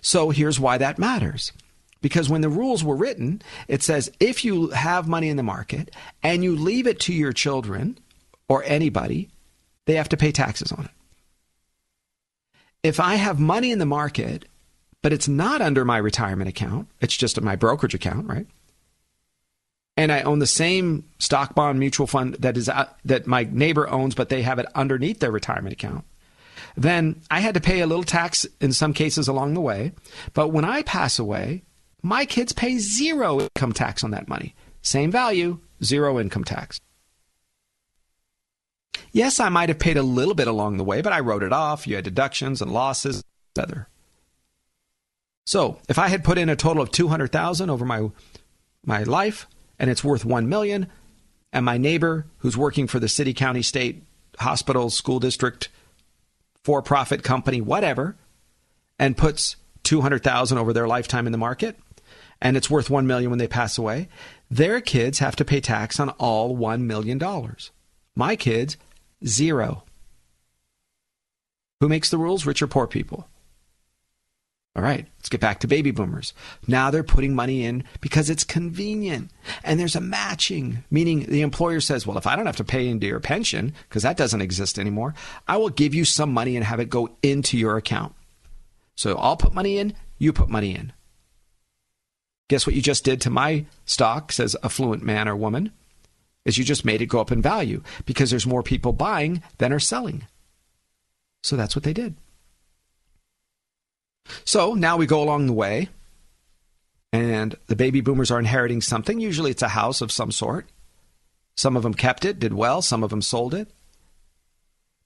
So 0.00 0.30
here's 0.30 0.60
why 0.60 0.78
that 0.78 0.98
matters. 0.98 1.52
Because 2.00 2.28
when 2.28 2.40
the 2.40 2.48
rules 2.48 2.84
were 2.84 2.96
written, 2.96 3.42
it 3.68 3.82
says 3.82 4.10
if 4.20 4.44
you 4.44 4.70
have 4.70 5.08
money 5.08 5.28
in 5.28 5.36
the 5.36 5.42
market 5.42 5.94
and 6.22 6.42
you 6.44 6.54
leave 6.56 6.86
it 6.86 7.00
to 7.00 7.12
your 7.12 7.32
children 7.32 7.98
or 8.48 8.62
anybody, 8.64 9.28
they 9.86 9.94
have 9.94 10.08
to 10.10 10.16
pay 10.16 10.32
taxes 10.32 10.72
on 10.72 10.84
it. 10.84 10.90
If 12.82 12.98
I 12.98 13.14
have 13.14 13.38
money 13.38 13.70
in 13.70 13.78
the 13.78 13.86
market, 13.86 14.46
but 15.00 15.12
it's 15.12 15.28
not 15.28 15.60
under 15.60 15.84
my 15.84 15.98
retirement 15.98 16.48
account, 16.48 16.88
it's 17.00 17.16
just 17.16 17.38
in 17.38 17.44
my 17.44 17.56
brokerage 17.56 17.94
account, 17.94 18.28
right? 18.28 18.46
And 19.96 20.10
I 20.10 20.22
own 20.22 20.38
the 20.38 20.46
same 20.46 21.04
stock 21.18 21.54
bond 21.54 21.78
mutual 21.78 22.06
fund 22.06 22.34
that 22.36 22.56
is 22.56 22.68
uh, 22.68 22.88
that 23.04 23.26
my 23.26 23.46
neighbor 23.50 23.88
owns, 23.88 24.14
but 24.14 24.30
they 24.30 24.42
have 24.42 24.58
it 24.58 24.66
underneath 24.74 25.20
their 25.20 25.30
retirement 25.30 25.74
account. 25.74 26.04
Then 26.76 27.20
I 27.30 27.40
had 27.40 27.54
to 27.54 27.60
pay 27.60 27.80
a 27.80 27.86
little 27.86 28.04
tax 28.04 28.46
in 28.60 28.72
some 28.72 28.94
cases 28.94 29.28
along 29.28 29.54
the 29.54 29.60
way. 29.60 29.92
But 30.32 30.48
when 30.48 30.64
I 30.64 30.82
pass 30.82 31.18
away, 31.18 31.62
my 32.02 32.24
kids 32.24 32.52
pay 32.52 32.78
zero 32.78 33.40
income 33.40 33.72
tax 33.72 34.02
on 34.02 34.12
that 34.12 34.28
money. 34.28 34.54
Same 34.80 35.10
value, 35.10 35.60
zero 35.84 36.18
income 36.18 36.44
tax. 36.44 36.80
Yes, 39.12 39.40
I 39.40 39.50
might 39.50 39.68
have 39.68 39.78
paid 39.78 39.98
a 39.98 40.02
little 40.02 40.34
bit 40.34 40.48
along 40.48 40.78
the 40.78 40.84
way, 40.84 41.02
but 41.02 41.12
I 41.12 41.20
wrote 41.20 41.42
it 41.42 41.52
off. 41.52 41.86
You 41.86 41.96
had 41.96 42.04
deductions 42.04 42.62
and 42.62 42.72
losses, 42.72 43.22
etc. 43.54 43.86
So, 45.44 45.78
if 45.88 45.98
I 45.98 46.08
had 46.08 46.24
put 46.24 46.38
in 46.38 46.48
a 46.48 46.56
total 46.56 46.82
of 46.82 46.90
200,000 46.90 47.68
over 47.68 47.84
my 47.84 48.10
my 48.84 49.02
life 49.04 49.46
and 49.82 49.90
it's 49.90 50.04
worth 50.04 50.24
1 50.24 50.48
million 50.48 50.86
and 51.52 51.66
my 51.66 51.76
neighbor 51.76 52.24
who's 52.38 52.56
working 52.56 52.86
for 52.86 53.00
the 53.00 53.08
city, 53.08 53.34
county, 53.34 53.62
state, 53.62 54.04
hospital, 54.38 54.88
school 54.88 55.18
district, 55.18 55.68
for-profit 56.62 57.24
company, 57.24 57.60
whatever, 57.60 58.16
and 58.98 59.16
puts 59.16 59.56
200,000 59.82 60.56
over 60.56 60.72
their 60.72 60.86
lifetime 60.86 61.26
in 61.26 61.32
the 61.32 61.38
market, 61.38 61.76
and 62.40 62.56
it's 62.56 62.70
worth 62.70 62.88
1 62.88 63.06
million 63.08 63.28
when 63.28 63.40
they 63.40 63.48
pass 63.48 63.76
away, 63.76 64.08
their 64.48 64.80
kids 64.80 65.18
have 65.18 65.34
to 65.34 65.44
pay 65.44 65.60
tax 65.60 65.98
on 65.98 66.10
all 66.10 66.54
1 66.54 66.86
million 66.86 67.18
dollars. 67.18 67.72
My 68.14 68.36
kids 68.36 68.76
zero. 69.26 69.82
Who 71.80 71.88
makes 71.88 72.10
the 72.10 72.18
rules? 72.18 72.46
Rich 72.46 72.62
or 72.62 72.68
poor 72.68 72.86
people? 72.86 73.26
All 74.74 74.82
right, 74.82 75.06
let's 75.18 75.28
get 75.28 75.40
back 75.42 75.60
to 75.60 75.66
baby 75.66 75.90
boomers. 75.90 76.32
Now 76.66 76.90
they're 76.90 77.02
putting 77.02 77.34
money 77.34 77.64
in 77.64 77.84
because 78.00 78.30
it's 78.30 78.42
convenient. 78.42 79.30
And 79.62 79.78
there's 79.78 79.96
a 79.96 80.00
matching, 80.00 80.82
meaning 80.90 81.26
the 81.26 81.42
employer 81.42 81.80
says, 81.80 82.06
well, 82.06 82.16
if 82.16 82.26
I 82.26 82.36
don't 82.36 82.46
have 82.46 82.56
to 82.56 82.64
pay 82.64 82.88
into 82.88 83.06
your 83.06 83.20
pension, 83.20 83.74
because 83.88 84.02
that 84.02 84.16
doesn't 84.16 84.40
exist 84.40 84.78
anymore, 84.78 85.14
I 85.46 85.58
will 85.58 85.68
give 85.68 85.94
you 85.94 86.06
some 86.06 86.32
money 86.32 86.56
and 86.56 86.64
have 86.64 86.80
it 86.80 86.88
go 86.88 87.10
into 87.22 87.58
your 87.58 87.76
account. 87.76 88.14
So 88.96 89.16
I'll 89.18 89.36
put 89.36 89.52
money 89.52 89.76
in, 89.76 89.94
you 90.18 90.32
put 90.32 90.48
money 90.48 90.74
in. 90.74 90.94
Guess 92.48 92.66
what 92.66 92.74
you 92.74 92.80
just 92.80 93.04
did 93.04 93.20
to 93.22 93.30
my 93.30 93.66
stock, 93.84 94.32
says 94.32 94.56
affluent 94.62 95.02
man 95.02 95.28
or 95.28 95.36
woman, 95.36 95.70
is 96.46 96.56
you 96.56 96.64
just 96.64 96.84
made 96.84 97.02
it 97.02 97.06
go 97.06 97.20
up 97.20 97.30
in 97.30 97.42
value 97.42 97.82
because 98.06 98.30
there's 98.30 98.46
more 98.46 98.62
people 98.62 98.92
buying 98.92 99.42
than 99.58 99.72
are 99.72 99.78
selling. 99.78 100.26
So 101.42 101.56
that's 101.56 101.76
what 101.76 101.82
they 101.82 101.92
did. 101.92 102.14
So 104.44 104.74
now 104.74 104.96
we 104.96 105.06
go 105.06 105.22
along 105.22 105.46
the 105.46 105.52
way, 105.52 105.88
and 107.12 107.54
the 107.66 107.76
baby 107.76 108.00
boomers 108.00 108.30
are 108.30 108.38
inheriting 108.38 108.80
something. 108.80 109.20
Usually 109.20 109.50
it's 109.50 109.62
a 109.62 109.68
house 109.68 110.00
of 110.00 110.12
some 110.12 110.32
sort. 110.32 110.66
Some 111.56 111.76
of 111.76 111.82
them 111.82 111.94
kept 111.94 112.24
it, 112.24 112.38
did 112.38 112.54
well, 112.54 112.82
some 112.82 113.02
of 113.02 113.10
them 113.10 113.22
sold 113.22 113.54
it. 113.54 113.68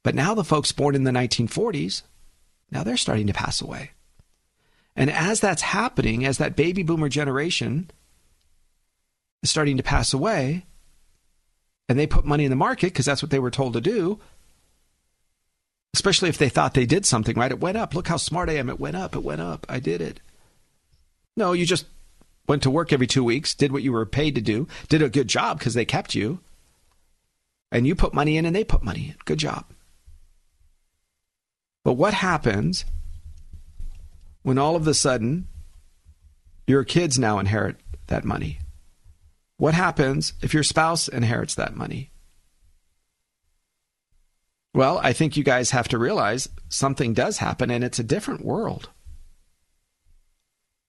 But 0.02 0.14
now 0.14 0.34
the 0.34 0.44
folks 0.44 0.70
born 0.70 0.94
in 0.94 1.02
the 1.02 1.10
1940s, 1.10 2.02
now 2.70 2.84
they're 2.84 2.96
starting 2.96 3.26
to 3.26 3.32
pass 3.32 3.60
away. 3.60 3.90
And 4.94 5.10
as 5.10 5.40
that's 5.40 5.62
happening, 5.62 6.24
as 6.24 6.38
that 6.38 6.56
baby 6.56 6.82
boomer 6.82 7.08
generation 7.08 7.90
is 9.42 9.50
starting 9.50 9.76
to 9.76 9.82
pass 9.82 10.14
away, 10.14 10.64
and 11.88 11.98
they 11.98 12.06
put 12.06 12.24
money 12.24 12.44
in 12.44 12.50
the 12.50 12.56
market 12.56 12.86
because 12.86 13.06
that's 13.06 13.22
what 13.22 13.30
they 13.30 13.38
were 13.38 13.50
told 13.50 13.72
to 13.72 13.80
do, 13.80 14.20
especially 15.96 16.28
if 16.28 16.36
they 16.36 16.50
thought 16.50 16.74
they 16.74 16.84
did 16.84 17.06
something 17.06 17.38
right, 17.38 17.50
it 17.50 17.58
went 17.58 17.78
up. 17.78 17.94
Look 17.94 18.06
how 18.06 18.18
smart 18.18 18.50
I 18.50 18.56
am. 18.56 18.68
It 18.68 18.78
went 18.78 18.96
up. 18.96 19.16
It 19.16 19.22
went 19.22 19.40
up. 19.40 19.64
I 19.66 19.80
did 19.80 20.02
it. 20.02 20.20
No, 21.38 21.54
you 21.54 21.64
just 21.64 21.86
went 22.46 22.62
to 22.64 22.70
work 22.70 22.92
every 22.92 23.06
two 23.06 23.24
weeks, 23.24 23.54
did 23.54 23.72
what 23.72 23.82
you 23.82 23.92
were 23.92 24.04
paid 24.04 24.34
to 24.34 24.42
do, 24.42 24.68
did 24.90 25.00
a 25.00 25.08
good 25.08 25.26
job 25.26 25.58
because 25.58 25.72
they 25.72 25.86
kept 25.86 26.14
you, 26.14 26.40
and 27.72 27.86
you 27.86 27.94
put 27.94 28.12
money 28.12 28.36
in 28.36 28.44
and 28.44 28.54
they 28.54 28.62
put 28.62 28.82
money 28.82 29.06
in. 29.06 29.14
Good 29.24 29.38
job. 29.38 29.64
But 31.82 31.94
what 31.94 32.12
happens 32.12 32.84
when 34.42 34.58
all 34.58 34.76
of 34.76 34.86
a 34.86 34.92
sudden 34.92 35.48
your 36.66 36.84
kids 36.84 37.18
now 37.18 37.38
inherit 37.38 37.76
that 38.08 38.26
money? 38.26 38.58
What 39.56 39.72
happens 39.72 40.34
if 40.42 40.52
your 40.52 40.62
spouse 40.62 41.08
inherits 41.08 41.54
that 41.54 41.74
money? 41.74 42.10
Well, 44.76 45.00
I 45.02 45.14
think 45.14 45.38
you 45.38 45.42
guys 45.42 45.70
have 45.70 45.88
to 45.88 45.96
realize 45.96 46.50
something 46.68 47.14
does 47.14 47.38
happen 47.38 47.70
and 47.70 47.82
it's 47.82 47.98
a 47.98 48.04
different 48.04 48.44
world. 48.44 48.90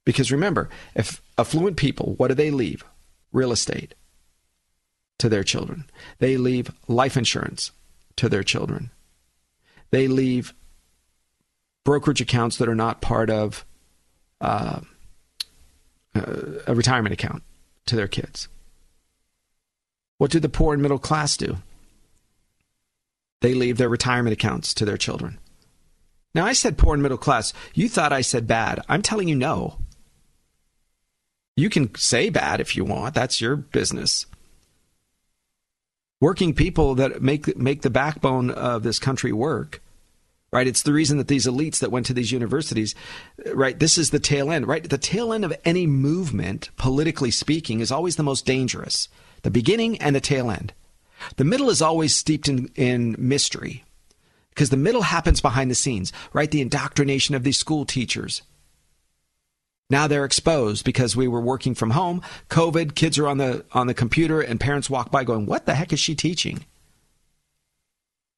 Because 0.04 0.30
remember, 0.30 0.70
if 0.94 1.22
affluent 1.38 1.78
people, 1.78 2.16
what 2.18 2.28
do 2.28 2.34
they 2.34 2.52
leave? 2.52 2.84
Real 3.32 3.54
estate 3.54 3.94
to 5.20 5.30
their 5.30 5.44
children. 5.46 5.86
They 6.20 6.36
leave 6.36 6.70
life 6.90 7.16
insurance 7.16 7.72
to 8.18 8.28
their 8.28 8.44
children. 8.44 8.92
They 9.92 10.10
leave 10.10 10.54
brokerage 11.86 12.20
accounts 12.20 12.58
that 12.58 12.68
are 12.68 12.76
not 12.76 13.00
part 13.00 13.30
of 13.30 13.64
uh, 14.42 14.82
a 16.14 16.76
retirement 16.76 17.14
account 17.14 17.42
to 17.86 17.96
their 17.96 18.10
kids. 18.10 18.50
What 20.18 20.32
do 20.32 20.42
the 20.42 20.50
poor 20.50 20.74
and 20.74 20.82
middle 20.82 21.00
class 21.00 21.38
do? 21.38 21.60
They 23.42 23.54
leave 23.54 23.78
their 23.78 23.90
retirement 23.90 24.34
accounts 24.34 24.74
to 24.76 24.86
their 24.86 24.98
children. 24.98 25.40
Now, 26.34 26.46
I 26.46 26.54
said 26.54 26.78
poor 26.78 26.94
and 26.94 27.04
middle 27.04 27.18
class. 27.18 27.54
You 27.74 27.90
thought 27.90 28.14
I 28.14 28.22
said 28.22 28.48
bad. 28.48 28.82
I'm 28.90 29.02
telling 29.02 29.28
you 29.28 29.36
no. 29.36 29.80
You 31.56 31.70
can 31.70 31.94
say 31.96 32.30
bad 32.30 32.60
if 32.62 32.76
you 32.76 32.86
want. 32.86 33.16
That's 33.16 33.42
your 33.42 33.56
business. 33.56 34.26
Working 36.20 36.54
people 36.54 36.96
that 36.96 37.22
make 37.22 37.58
make 37.58 37.82
the 37.82 37.90
backbone 37.90 38.52
of 38.52 38.84
this 38.84 39.00
country 39.00 39.32
work 39.32 39.82
right? 40.52 40.68
It's 40.68 40.84
the 40.84 40.94
reason 40.94 41.18
that 41.18 41.28
these 41.28 41.46
elites 41.46 41.80
that 41.80 41.92
went 41.92 42.06
to 42.08 42.14
these 42.14 42.32
universities, 42.32 42.96
right? 43.54 43.78
This 43.78 43.98
is 43.98 44.12
the 44.12 44.20
tail 44.20 44.52
end, 44.52 44.68
right? 44.68 44.88
The 44.88 44.98
tail 44.98 45.34
end 45.34 45.44
of 45.44 45.54
any 45.66 45.86
movement, 45.86 46.70
politically 46.78 47.32
speaking, 47.32 47.80
is 47.80 47.92
always 47.92 48.16
the 48.16 48.24
most 48.24 48.46
dangerous. 48.46 49.10
The 49.44 49.52
beginning 49.52 49.98
and 50.00 50.16
the 50.16 50.22
tail 50.22 50.50
end. 50.50 50.74
The 51.36 51.44
middle 51.44 51.70
is 51.70 51.82
always 51.82 52.16
steeped 52.16 52.48
in, 52.48 52.70
in 52.76 53.16
mystery 53.18 53.84
because 54.50 54.70
the 54.70 54.78
middle 54.78 55.04
happens 55.04 55.42
behind 55.42 55.70
the 55.72 55.76
scenes, 55.76 56.12
right? 56.34 56.50
The 56.50 56.62
indoctrination 56.62 57.36
of 57.36 57.44
these 57.44 57.58
school 57.58 57.86
teachers. 57.86 58.42
Now 59.90 60.08
they're 60.08 60.26
exposed 60.26 60.84
because 60.84 61.16
we 61.16 61.28
were 61.28 61.40
working 61.40 61.74
from 61.74 61.92
home. 61.92 62.22
COVID, 62.50 62.96
kids 62.96 63.18
are 63.18 63.28
on 63.28 63.38
the 63.38 63.66
on 63.72 63.88
the 63.88 63.94
computer 63.94 64.42
and 64.42 64.60
parents 64.60 64.90
walk 64.90 65.12
by 65.12 65.24
going, 65.24 65.46
"What 65.46 65.66
the 65.66 65.76
heck 65.76 65.94
is 65.94 66.00
she 66.00 66.14
teaching?" 66.14 66.66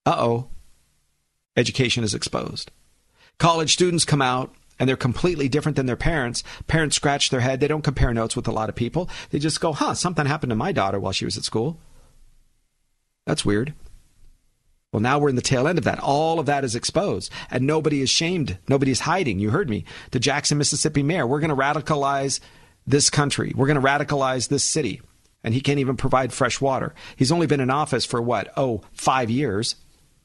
Uh-oh 0.05 0.49
education 1.59 2.03
is 2.03 2.15
exposed. 2.15 2.71
College 3.37 3.73
students 3.73 4.05
come 4.05 4.21
out 4.21 4.53
and 4.79 4.87
they're 4.87 4.95
completely 4.95 5.49
different 5.49 5.75
than 5.75 5.85
their 5.85 5.95
parents. 5.95 6.43
Parents 6.67 6.95
scratch 6.95 7.29
their 7.29 7.41
head. 7.41 7.59
They 7.59 7.67
don't 7.67 7.83
compare 7.83 8.13
notes 8.13 8.35
with 8.35 8.47
a 8.47 8.51
lot 8.51 8.69
of 8.69 8.75
people. 8.75 9.09
They 9.29 9.39
just 9.39 9.59
go, 9.59 9.73
huh, 9.73 9.93
something 9.93 10.25
happened 10.25 10.51
to 10.51 10.55
my 10.55 10.71
daughter 10.71 10.99
while 10.99 11.11
she 11.11 11.25
was 11.25 11.37
at 11.37 11.43
school. 11.43 11.77
That's 13.25 13.45
weird. 13.45 13.73
Well, 14.91 15.01
now 15.01 15.19
we're 15.19 15.29
in 15.29 15.35
the 15.35 15.41
tail 15.41 15.67
end 15.67 15.77
of 15.77 15.83
that. 15.83 15.99
All 15.99 16.39
of 16.39 16.47
that 16.47 16.63
is 16.63 16.75
exposed, 16.75 17.31
and 17.51 17.67
nobody 17.67 18.01
is 18.01 18.09
shamed. 18.09 18.57
Nobody 18.67 18.91
is 18.91 19.01
hiding. 19.01 19.39
You 19.39 19.51
heard 19.51 19.69
me. 19.69 19.85
The 20.11 20.19
Jackson, 20.19 20.57
Mississippi 20.57 21.03
mayor, 21.03 21.27
we're 21.27 21.39
going 21.39 21.49
to 21.49 21.55
radicalize 21.55 22.39
this 22.87 23.09
country. 23.09 23.53
We're 23.55 23.67
going 23.67 23.81
to 23.81 23.87
radicalize 23.87 24.49
this 24.49 24.63
city. 24.63 25.01
And 25.43 25.53
he 25.53 25.61
can't 25.61 25.79
even 25.79 25.95
provide 25.95 26.33
fresh 26.33 26.59
water. 26.59 26.93
He's 27.15 27.31
only 27.31 27.47
been 27.47 27.61
in 27.61 27.69
office 27.69 28.03
for 28.03 28.21
what? 28.21 28.51
Oh, 28.57 28.81
five 28.91 29.29
years. 29.29 29.75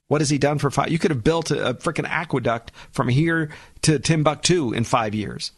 What 0.09 0.21
has 0.21 0.31
he 0.31 0.39
done 0.39 0.59
for 0.59 0.71
five? 0.71 0.91
You 0.91 0.99
could 0.99 1.11
have 1.11 1.23
built 1.23 1.51
a, 1.51 1.69
a 1.69 1.75
freaking 1.75 2.09
aqueduct 2.09 2.73
from 2.91 3.09
here 3.09 3.51
to 3.83 3.99
Timbuktu 3.99 4.73
in 4.73 4.85
five 4.85 5.15
years. 5.15 5.53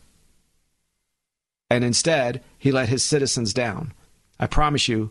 And 1.70 1.84
instead, 1.84 2.42
he 2.58 2.70
let 2.70 2.88
his 2.88 3.04
citizens 3.04 3.54
down. 3.54 3.92
I 4.38 4.46
promise 4.46 4.88
you, 4.88 5.10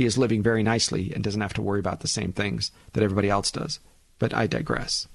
he 0.00 0.06
is 0.06 0.16
living 0.16 0.42
very 0.42 0.62
nicely 0.62 1.12
and 1.14 1.22
doesn't 1.22 1.42
have 1.42 1.52
to 1.52 1.60
worry 1.60 1.78
about 1.78 2.00
the 2.00 2.08
same 2.08 2.32
things 2.32 2.72
that 2.94 3.02
everybody 3.02 3.28
else 3.28 3.50
does. 3.50 3.80
But 4.18 4.32
I 4.32 4.46
digress. 4.46 5.06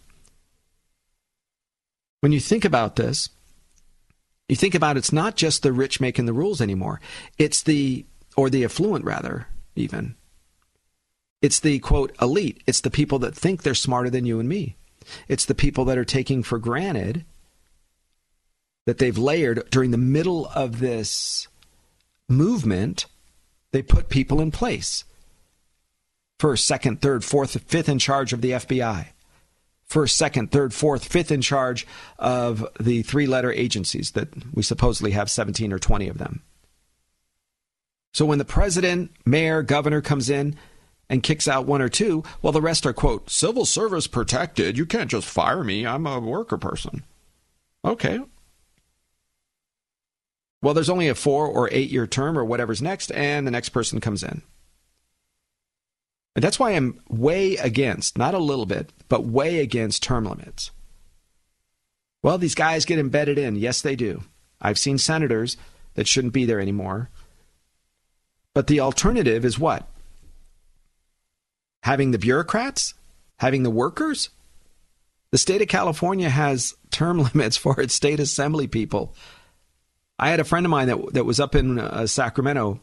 When 2.20 2.32
you 2.32 2.40
think 2.40 2.64
about 2.64 2.96
this, 2.96 3.30
you 4.48 4.56
think 4.56 4.76
about 4.76 4.96
it's 4.96 5.12
not 5.12 5.38
just 5.38 5.64
the 5.64 5.74
rich 5.74 6.00
making 6.00 6.28
the 6.28 6.34
rules 6.34 6.62
anymore. 6.62 7.02
It's 7.40 7.64
the, 7.64 8.06
or 8.38 8.52
the 8.52 8.64
affluent 8.64 9.06
rather, 9.06 9.48
even. 9.76 10.14
It's 11.42 11.60
the 11.60 11.80
quote 11.80 12.16
elite. 12.22 12.62
It's 12.68 12.82
the 12.82 12.92
people 12.92 13.18
that 13.18 13.34
think 13.34 13.64
they're 13.64 13.74
smarter 13.74 14.12
than 14.12 14.28
you 14.28 14.40
and 14.40 14.48
me. 14.48 14.76
It's 15.28 15.46
the 15.46 15.56
people 15.56 15.84
that 15.86 15.98
are 15.98 16.06
taking 16.06 16.44
for 16.44 16.60
granted 16.60 17.26
that 18.86 19.00
they've 19.00 19.18
layered 19.18 19.68
during 19.72 19.90
the 19.90 19.98
middle 19.98 20.46
of 20.54 20.80
this 20.80 21.48
movement. 22.30 23.08
They 23.76 23.82
put 23.82 24.08
people 24.08 24.40
in 24.40 24.52
place. 24.52 25.04
First, 26.40 26.66
second, 26.66 27.02
third, 27.02 27.26
fourth, 27.26 27.62
fifth 27.64 27.90
in 27.90 28.00
charge 28.00 28.32
of 28.32 28.40
the 28.40 28.52
FBI. 28.52 29.08
First, 29.86 30.16
second, 30.16 30.50
third, 30.50 30.74
fourth, 30.74 31.04
fifth 31.04 31.30
in 31.30 31.42
charge 31.42 31.86
of 32.18 32.66
the 32.80 33.02
three 33.02 33.28
letter 33.28 33.52
agencies 33.52 34.12
that 34.12 34.30
we 34.56 34.64
supposedly 34.64 35.12
have 35.12 35.30
17 35.30 35.74
or 35.74 35.80
20 35.80 36.08
of 36.08 36.20
them. 36.20 36.42
So 38.14 38.26
when 38.26 38.38
the 38.38 38.46
president, 38.46 39.12
mayor, 39.26 39.62
governor 39.62 40.00
comes 40.00 40.30
in, 40.30 40.56
and 41.10 41.22
kicks 41.22 41.46
out 41.46 41.66
one 41.66 41.82
or 41.82 41.90
two, 41.90 42.24
while 42.40 42.54
the 42.54 42.62
rest 42.62 42.86
are, 42.86 42.94
quote, 42.94 43.30
civil 43.30 43.66
service 43.66 44.08
protected. 44.08 44.78
You 44.78 44.86
can't 44.86 45.12
just 45.12 45.28
fire 45.28 45.66
me. 45.66 45.86
I'm 45.86 46.08
a 46.08 46.22
worker 46.22 46.58
person. 46.58 47.04
Okay. 47.84 48.22
Well, 50.62 50.74
there's 50.74 50.90
only 50.90 51.08
a 51.08 51.16
four 51.16 51.48
or 51.48 51.70
eight 51.72 51.90
year 51.90 52.08
term 52.08 52.38
or 52.38 52.46
whatever's 52.46 52.82
next, 52.82 53.12
and 53.12 53.46
the 53.46 53.52
next 53.52 53.70
person 53.70 54.00
comes 54.00 54.24
in. 54.24 54.42
And 56.36 56.44
that's 56.44 56.60
why 56.60 56.72
I'm 56.72 57.00
way 57.08 57.56
against, 57.56 58.18
not 58.18 58.34
a 58.34 58.40
little 58.40 58.66
bit, 58.66 58.92
but 59.08 59.26
way 59.26 59.60
against 59.60 60.04
term 60.04 60.26
limits. 60.26 60.72
Well, 62.24 62.38
these 62.38 62.56
guys 62.56 62.86
get 62.86 63.00
embedded 63.00 63.38
in. 63.38 63.56
Yes, 63.56 63.82
they 63.82 63.96
do. 63.96 64.24
I've 64.60 64.80
seen 64.80 64.98
senators 64.98 65.56
that 65.94 66.08
shouldn't 66.08 66.34
be 66.34 66.46
there 66.46 66.60
anymore. 66.60 67.10
But 68.54 68.68
the 68.68 68.80
alternative 68.80 69.46
is 69.46 69.60
what? 69.60 69.88
having 71.86 72.10
the 72.10 72.18
bureaucrats, 72.18 72.96
having 73.38 73.62
the 73.62 73.70
workers. 73.70 74.32
The 75.30 75.38
state 75.38 75.62
of 75.62 75.68
California 75.68 76.32
has 76.32 76.74
term 76.90 77.20
limits 77.34 77.58
for 77.58 77.80
its 77.80 77.94
state 77.94 78.20
assembly 78.20 78.66
people. 78.66 79.14
I 80.18 80.30
had 80.30 80.40
a 80.40 80.46
friend 80.46 80.66
of 80.66 80.70
mine 80.70 80.88
that 80.88 81.14
that 81.14 81.26
was 81.26 81.40
up 81.40 81.56
in 81.56 81.80
uh, 81.80 82.08
Sacramento, 82.08 82.80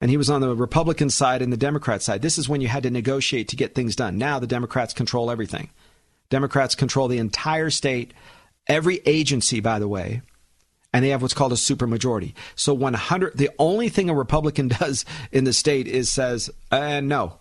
and 0.00 0.10
he 0.10 0.16
was 0.16 0.28
on 0.28 0.40
the 0.40 0.54
Republican 0.54 1.10
side 1.10 1.42
and 1.42 1.52
the 1.52 1.56
Democrat 1.56 2.02
side. 2.02 2.22
This 2.22 2.38
is 2.38 2.48
when 2.48 2.60
you 2.60 2.68
had 2.68 2.82
to 2.82 2.90
negotiate 2.90 3.48
to 3.48 3.56
get 3.56 3.74
things 3.74 3.96
done. 3.96 4.18
Now 4.18 4.38
the 4.38 4.46
Democrats 4.46 4.92
control 4.92 5.30
everything. 5.30 5.70
Democrats 6.28 6.74
control 6.74 7.08
the 7.08 7.18
entire 7.18 7.70
state, 7.70 8.14
every 8.66 9.00
agency, 9.06 9.60
by 9.60 9.78
the 9.78 9.88
way, 9.88 10.22
and 10.92 11.04
they 11.04 11.10
have 11.10 11.22
what's 11.22 11.34
called 11.34 11.52
a 11.52 11.56
supermajority. 11.56 12.34
So 12.54 12.74
100, 12.74 13.36
the 13.36 13.50
only 13.58 13.88
thing 13.88 14.10
a 14.10 14.14
Republican 14.14 14.68
does 14.80 15.04
in 15.30 15.44
the 15.44 15.52
state 15.52 15.86
is 15.86 16.10
says, 16.10 16.50
uh, 16.70 17.00
no, 17.00 17.38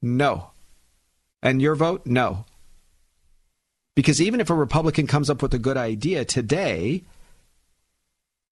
no. 0.00 0.50
And 1.42 1.60
your 1.60 1.74
vote, 1.74 2.06
no. 2.06 2.44
Because 3.94 4.22
even 4.22 4.40
if 4.40 4.48
a 4.48 4.54
Republican 4.54 5.06
comes 5.06 5.28
up 5.28 5.42
with 5.42 5.54
a 5.54 5.58
good 5.58 5.76
idea 5.76 6.24
today, 6.24 7.04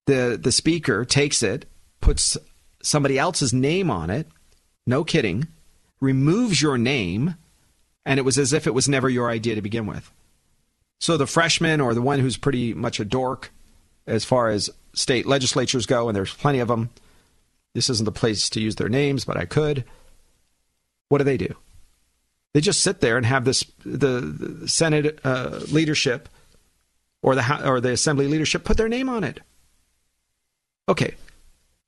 the, 0.06 0.38
the 0.40 0.52
speaker 0.52 1.04
takes 1.04 1.42
it, 1.42 1.66
puts 2.00 2.36
somebody 2.82 3.18
else's 3.18 3.52
name 3.52 3.90
on 3.90 4.10
it, 4.10 4.26
no 4.86 5.04
kidding, 5.04 5.46
removes 6.00 6.60
your 6.62 6.78
name, 6.78 7.36
and 8.04 8.18
it 8.18 8.24
was 8.24 8.38
as 8.38 8.52
if 8.52 8.66
it 8.66 8.74
was 8.74 8.88
never 8.88 9.08
your 9.08 9.30
idea 9.30 9.54
to 9.54 9.62
begin 9.62 9.86
with. 9.86 10.10
So 10.98 11.16
the 11.16 11.26
freshman 11.26 11.80
or 11.80 11.94
the 11.94 12.02
one 12.02 12.18
who's 12.18 12.36
pretty 12.36 12.74
much 12.74 13.00
a 13.00 13.04
dork 13.04 13.50
as 14.06 14.24
far 14.24 14.48
as 14.48 14.70
state 14.92 15.26
legislatures 15.26 15.86
go, 15.86 16.08
and 16.08 16.16
there's 16.16 16.34
plenty 16.34 16.58
of 16.58 16.68
them. 16.68 16.90
This 17.74 17.88
isn't 17.88 18.04
the 18.04 18.12
place 18.12 18.50
to 18.50 18.60
use 18.60 18.76
their 18.76 18.88
names, 18.88 19.24
but 19.24 19.36
I 19.36 19.44
could. 19.44 19.84
What 21.08 21.18
do 21.18 21.24
they 21.24 21.36
do? 21.36 21.54
They 22.52 22.60
just 22.60 22.80
sit 22.80 23.00
there 23.00 23.16
and 23.16 23.24
have 23.24 23.44
this 23.44 23.64
the, 23.84 24.20
the 24.20 24.68
Senate 24.68 25.20
uh, 25.22 25.60
leadership 25.70 26.28
or 27.22 27.34
the 27.34 27.68
or 27.68 27.80
the 27.80 27.92
Assembly 27.92 28.26
leadership 28.26 28.64
put 28.64 28.76
their 28.76 28.88
name 28.88 29.08
on 29.08 29.22
it. 29.22 29.40
Okay, 30.90 31.14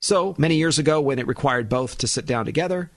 so 0.00 0.32
many 0.38 0.54
years 0.54 0.78
ago, 0.78 1.00
when 1.00 1.18
it 1.18 1.26
required 1.26 1.68
both 1.68 1.98
to 1.98 2.06
sit 2.06 2.24
down 2.24 2.44
together, 2.44 2.88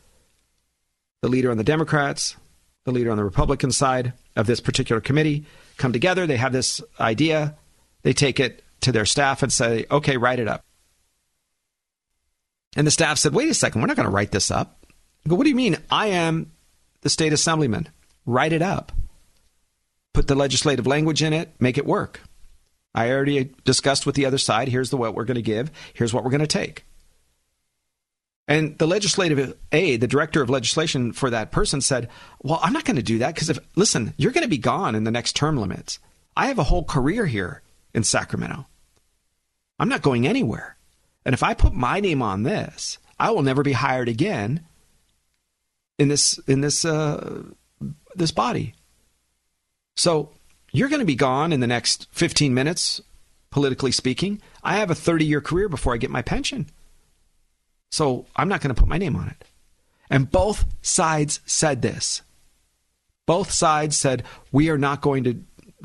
the 1.24 1.28
leader 1.28 1.50
on 1.50 1.58
the 1.58 1.64
Democrats, 1.64 2.36
the 2.84 2.92
leader 2.92 3.10
on 3.10 3.18
the 3.18 3.24
Republican 3.24 3.72
side 3.72 4.14
of 4.36 4.46
this 4.46 4.60
particular 4.60 5.02
committee 5.02 5.46
come 5.78 5.92
together. 5.92 6.28
They 6.28 6.38
have 6.38 6.54
this 6.54 6.80
idea. 7.00 7.56
They 8.04 8.14
take 8.14 8.40
it 8.40 8.64
to 8.82 8.92
their 8.92 9.08
staff 9.08 9.42
and 9.42 9.52
say, 9.52 9.88
okay, 9.90 10.16
write 10.18 10.38
it 10.38 10.48
up. 10.48 10.62
And 12.76 12.86
the 12.86 12.92
staff 12.92 13.18
said, 13.18 13.34
wait 13.34 13.50
a 13.50 13.56
second, 13.56 13.82
we're 13.82 13.88
not 13.88 13.98
going 13.98 14.08
to 14.08 14.14
write 14.14 14.32
this 14.32 14.52
up. 14.52 14.86
I 15.26 15.30
go, 15.30 15.36
what 15.36 15.46
do 15.46 15.50
you 15.50 15.56
mean? 15.56 15.78
I 15.90 16.08
am 16.10 16.52
the 17.02 17.10
state 17.10 17.34
assemblyman. 17.34 17.90
Write 18.28 18.54
it 18.54 18.62
up. 18.62 18.92
Put 20.14 20.28
the 20.28 20.36
legislative 20.36 20.86
language 20.86 21.24
in 21.24 21.34
it, 21.34 21.56
make 21.60 21.80
it 21.80 21.86
work. 21.88 22.22
I 22.96 23.12
already 23.12 23.52
discussed 23.66 24.06
with 24.06 24.16
the 24.16 24.26
other 24.26 24.38
side. 24.38 24.70
Here's 24.70 24.90
the 24.90 24.98
what 24.98 25.14
we're 25.14 25.26
going 25.26 25.36
to 25.36 25.42
give. 25.42 25.70
Here's 25.94 26.14
what 26.14 26.24
we're 26.24 26.32
going 26.32 26.40
to 26.40 26.48
take. 26.48 26.86
And 28.48 28.78
the 28.78 28.88
legislative 28.88 29.58
aide, 29.72 30.02
the 30.02 30.08
director 30.08 30.42
of 30.42 30.50
legislation 30.50 31.12
for 31.12 31.30
that 31.30 31.52
person 31.52 31.82
said, 31.82 32.10
Well, 32.42 32.60
I'm 32.64 32.74
not 32.74 32.86
going 32.86 32.96
to 32.96 33.04
do 33.04 33.18
that 33.20 33.36
because 33.36 33.50
if, 33.50 33.60
listen, 33.76 34.14
you're 34.18 34.32
going 34.32 34.44
to 34.44 34.48
be 34.48 34.58
gone 34.58 34.96
in 34.96 35.04
the 35.04 35.12
next 35.12 35.36
term 35.36 35.58
limits. 35.58 36.00
I 36.38 36.48
have 36.48 36.60
a 36.60 36.64
whole 36.64 36.84
career 36.84 37.26
here 37.26 37.62
in 37.94 38.04
Sacramento. 38.04 38.66
I'm 39.78 39.90
not 39.90 40.02
going 40.02 40.26
anywhere. 40.26 40.78
And 41.26 41.34
if 41.34 41.44
I 41.44 41.54
put 41.54 41.74
my 41.74 42.00
name 42.00 42.22
on 42.22 42.44
this, 42.44 42.98
I 43.20 43.32
will 43.32 43.42
never 43.42 43.64
be 43.64 43.74
hired 43.74 44.08
again 44.08 44.66
in 45.98 46.08
this 46.08 46.38
in 46.48 46.62
this 46.62 46.86
uh, 46.86 47.44
this 48.16 48.32
body. 48.32 48.74
So 49.96 50.32
you're 50.78 50.90
going 50.90 51.00
to 51.00 51.06
be 51.06 51.16
gone 51.16 51.54
in 51.54 51.60
the 51.60 51.68
next 51.68 52.08
15 52.12 52.54
minutes, 52.54 53.02
politically 53.50 53.92
speaking. 53.92 54.42
I 54.64 54.78
have 54.78 54.90
a 54.90 54.96
30 54.96 55.26
year 55.26 55.42
career 55.42 55.70
before 55.70 55.94
I 55.94 55.98
get 55.98 56.10
my 56.10 56.22
pension. 56.22 56.68
So 57.92 58.26
I'm 58.36 58.50
not 58.50 58.62
going 58.62 58.74
to 58.74 58.80
put 58.80 58.90
my 58.90 58.98
name 58.98 59.16
on 59.16 59.28
it. 59.28 59.46
And 60.10 60.30
both 60.30 60.66
sides 60.82 61.40
said 61.46 61.82
this. 61.82 62.22
Both 63.26 63.52
sides 63.52 63.96
said, 63.96 64.24
we 64.52 64.70
are 64.70 64.78
not 64.78 65.02
going 65.02 65.24
to 65.24 65.34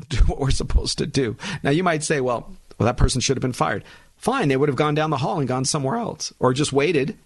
do 0.09 0.17
what 0.25 0.39
we're 0.39 0.51
supposed 0.51 0.97
to 0.99 1.07
do. 1.07 1.35
Now, 1.63 1.71
you 1.71 1.83
might 1.83 2.03
say, 2.03 2.21
well, 2.21 2.51
well, 2.77 2.85
that 2.85 2.97
person 2.97 3.21
should 3.21 3.37
have 3.37 3.41
been 3.41 3.53
fired. 3.53 3.83
Fine, 4.17 4.47
they 4.47 4.57
would 4.57 4.69
have 4.69 4.75
gone 4.75 4.95
down 4.95 5.09
the 5.09 5.17
hall 5.17 5.39
and 5.39 5.47
gone 5.47 5.65
somewhere 5.65 5.97
else, 5.97 6.31
or 6.39 6.53
just 6.53 6.73
waited, 6.73 7.17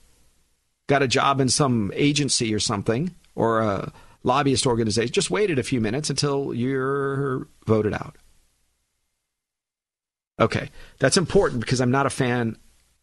got 0.88 1.04
a 1.04 1.08
job 1.08 1.42
in 1.42 1.50
some 1.50 1.92
agency 1.94 2.54
or 2.54 2.60
something, 2.60 3.14
or 3.36 3.62
a 3.62 3.92
lobbyist 4.26 4.66
organization. 4.66 5.14
Just 5.14 5.32
waited 5.32 5.60
a 5.60 5.64
few 5.64 5.80
minutes 5.80 6.10
until 6.10 6.54
you're 6.54 7.48
voted 7.66 7.94
out. 7.94 8.16
Okay, 10.40 10.70
that's 11.00 11.16
important 11.16 11.62
because 11.62 11.80
I'm 11.80 11.92
not 11.92 12.06
a 12.06 12.10
fan. 12.10 12.58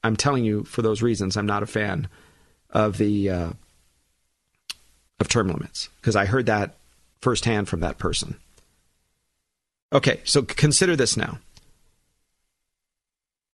I'm 0.05 0.17
telling 0.17 0.45
you 0.45 0.65
for 0.65 0.83
those 0.83 1.01
reasons. 1.01 1.37
I'm 1.37 1.47
not 1.47 1.63
a 1.63 1.67
fan 1.67 2.09
of 2.71 2.99
the 2.99 3.31
uh, 3.31 3.53
of 5.19 5.29
term 5.29 5.49
limits 5.49 5.89
because 6.01 6.17
I 6.17 6.27
heard 6.27 6.47
that 6.47 6.77
firsthand 7.21 7.69
from 7.69 7.81
that 7.81 7.99
person. 7.99 8.37
Okay, 9.93 10.21
so 10.25 10.43
consider 10.43 10.97
this 10.97 11.17
now. 11.17 11.39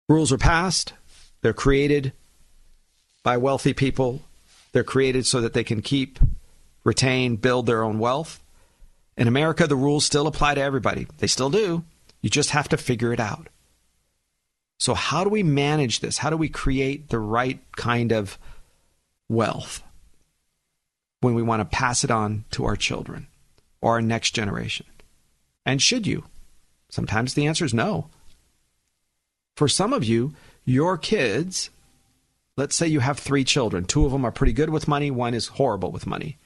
Rules 0.08 0.32
are 0.32 0.38
passed. 0.38 0.92
They're 1.40 1.52
created 1.52 2.12
by 3.22 3.36
wealthy 3.36 3.72
people. 3.72 4.22
They're 4.72 4.84
created 4.84 5.26
so 5.26 5.40
that 5.40 5.52
they 5.52 5.64
can 5.64 5.82
keep, 5.82 6.18
retain, 6.86 7.34
build 7.34 7.66
their 7.66 7.82
own 7.82 7.98
wealth. 7.98 8.40
In 9.16 9.26
America, 9.26 9.66
the 9.66 9.76
rules 9.76 10.06
still 10.06 10.28
apply 10.28 10.54
to 10.54 10.60
everybody. 10.60 11.08
They 11.18 11.26
still 11.26 11.50
do. 11.50 11.84
You 12.22 12.30
just 12.30 12.50
have 12.50 12.68
to 12.68 12.76
figure 12.76 13.12
it 13.12 13.20
out. 13.20 13.48
So, 14.78 14.94
how 14.94 15.24
do 15.24 15.30
we 15.30 15.42
manage 15.42 16.00
this? 16.00 16.18
How 16.18 16.30
do 16.30 16.36
we 16.36 16.48
create 16.48 17.08
the 17.08 17.18
right 17.18 17.58
kind 17.76 18.12
of 18.12 18.38
wealth 19.28 19.82
when 21.20 21.34
we 21.34 21.42
want 21.42 21.60
to 21.60 21.76
pass 21.76 22.04
it 22.04 22.10
on 22.10 22.44
to 22.52 22.64
our 22.64 22.76
children 22.76 23.26
or 23.80 23.94
our 23.94 24.02
next 24.02 24.30
generation? 24.32 24.86
And 25.64 25.82
should 25.82 26.06
you? 26.06 26.24
Sometimes 26.88 27.34
the 27.34 27.46
answer 27.46 27.64
is 27.64 27.74
no. 27.74 28.10
For 29.56 29.66
some 29.66 29.92
of 29.92 30.04
you, 30.04 30.34
your 30.64 30.98
kids, 30.98 31.70
let's 32.56 32.76
say 32.76 32.86
you 32.86 33.00
have 33.00 33.18
three 33.18 33.42
children, 33.42 33.86
two 33.86 34.04
of 34.04 34.12
them 34.12 34.24
are 34.24 34.30
pretty 34.30 34.52
good 34.52 34.70
with 34.70 34.86
money, 34.86 35.10
one 35.10 35.34
is 35.34 35.48
horrible 35.48 35.90
with 35.90 36.06
money. 36.06 36.36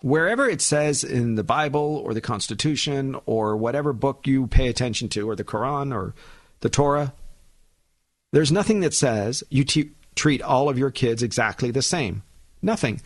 Wherever 0.00 0.48
it 0.48 0.60
says 0.60 1.02
in 1.02 1.34
the 1.34 1.44
Bible 1.44 2.00
or 2.04 2.14
the 2.14 2.20
Constitution 2.20 3.16
or 3.26 3.56
whatever 3.56 3.92
book 3.92 4.26
you 4.26 4.46
pay 4.46 4.68
attention 4.68 5.08
to, 5.10 5.28
or 5.28 5.34
the 5.34 5.44
Quran 5.44 5.94
or 5.94 6.14
the 6.60 6.68
Torah, 6.68 7.12
there's 8.32 8.52
nothing 8.52 8.80
that 8.80 8.94
says 8.94 9.42
you 9.50 9.64
treat 10.14 10.42
all 10.42 10.68
of 10.68 10.78
your 10.78 10.90
kids 10.90 11.22
exactly 11.22 11.70
the 11.70 11.82
same. 11.82 12.22
Nothing. 12.62 13.00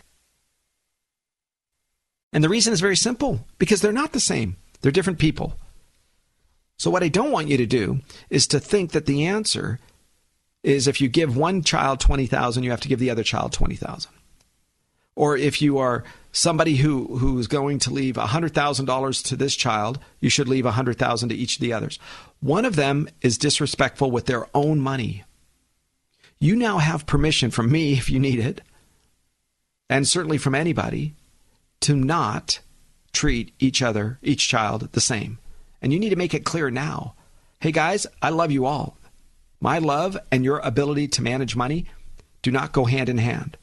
And 2.31 2.43
the 2.43 2.49
reason 2.49 2.73
is 2.73 2.81
very 2.81 2.95
simple 2.95 3.45
because 3.57 3.81
they're 3.81 3.91
not 3.91 4.11
the 4.11 4.19
same, 4.19 4.57
they're 4.81 4.91
different 4.91 5.19
people. 5.19 5.57
So, 6.77 6.89
what 6.91 7.03
I 7.03 7.07
don't 7.07 7.31
want 7.31 7.47
you 7.47 7.57
to 7.57 7.65
do 7.65 8.01
is 8.29 8.47
to 8.47 8.59
think 8.59 8.91
that 8.91 9.05
the 9.05 9.25
answer 9.25 9.79
is 10.63 10.87
if 10.87 10.99
you 10.99 11.07
give 11.07 11.37
one 11.37 11.61
child 11.61 11.99
20,000, 11.99 12.63
you 12.63 12.71
have 12.71 12.81
to 12.81 12.87
give 12.87 12.99
the 12.99 13.09
other 13.09 13.23
child 13.23 13.53
20,000. 13.53 14.11
Or 15.15 15.37
if 15.37 15.61
you 15.61 15.77
are 15.77 16.03
somebody 16.33 16.75
who, 16.75 17.17
who's 17.17 17.47
going 17.47 17.79
to 17.79 17.93
leave 17.93 18.15
$100,000 18.15 19.23
to 19.23 19.35
this 19.35 19.55
child, 19.55 19.99
you 20.19 20.29
should 20.29 20.49
leave 20.49 20.65
100,000 20.65 21.29
to 21.29 21.35
each 21.35 21.55
of 21.55 21.61
the 21.61 21.71
others. 21.71 21.99
One 22.41 22.65
of 22.65 22.75
them 22.75 23.07
is 23.21 23.37
disrespectful 23.37 24.11
with 24.11 24.25
their 24.25 24.47
own 24.53 24.81
money. 24.81 25.23
You 26.39 26.55
now 26.57 26.79
have 26.79 27.05
permission 27.05 27.51
from 27.51 27.71
me 27.71 27.93
if 27.93 28.09
you 28.09 28.19
need 28.19 28.39
it, 28.39 28.61
and 29.89 30.07
certainly 30.07 30.37
from 30.37 30.55
anybody, 30.55 31.13
to 31.81 31.95
not 31.95 32.59
treat 33.13 33.53
each 33.59 33.81
other, 33.81 34.17
each 34.23 34.47
child, 34.47 34.89
the 34.91 34.99
same. 34.99 35.37
And 35.81 35.93
you 35.93 35.99
need 35.99 36.09
to 36.09 36.15
make 36.15 36.33
it 36.33 36.45
clear 36.45 36.71
now. 36.71 37.13
Hey 37.59 37.71
guys, 37.71 38.07
I 38.21 38.29
love 38.29 38.51
you 38.51 38.65
all. 38.65 38.97
My 39.61 39.77
love 39.77 40.17
and 40.31 40.43
your 40.43 40.59
ability 40.59 41.09
to 41.09 41.21
manage 41.21 41.55
money 41.55 41.85
do 42.41 42.51
not 42.51 42.71
go 42.71 42.85
hand 42.85 43.07
in 43.07 43.19
hand. 43.19 43.55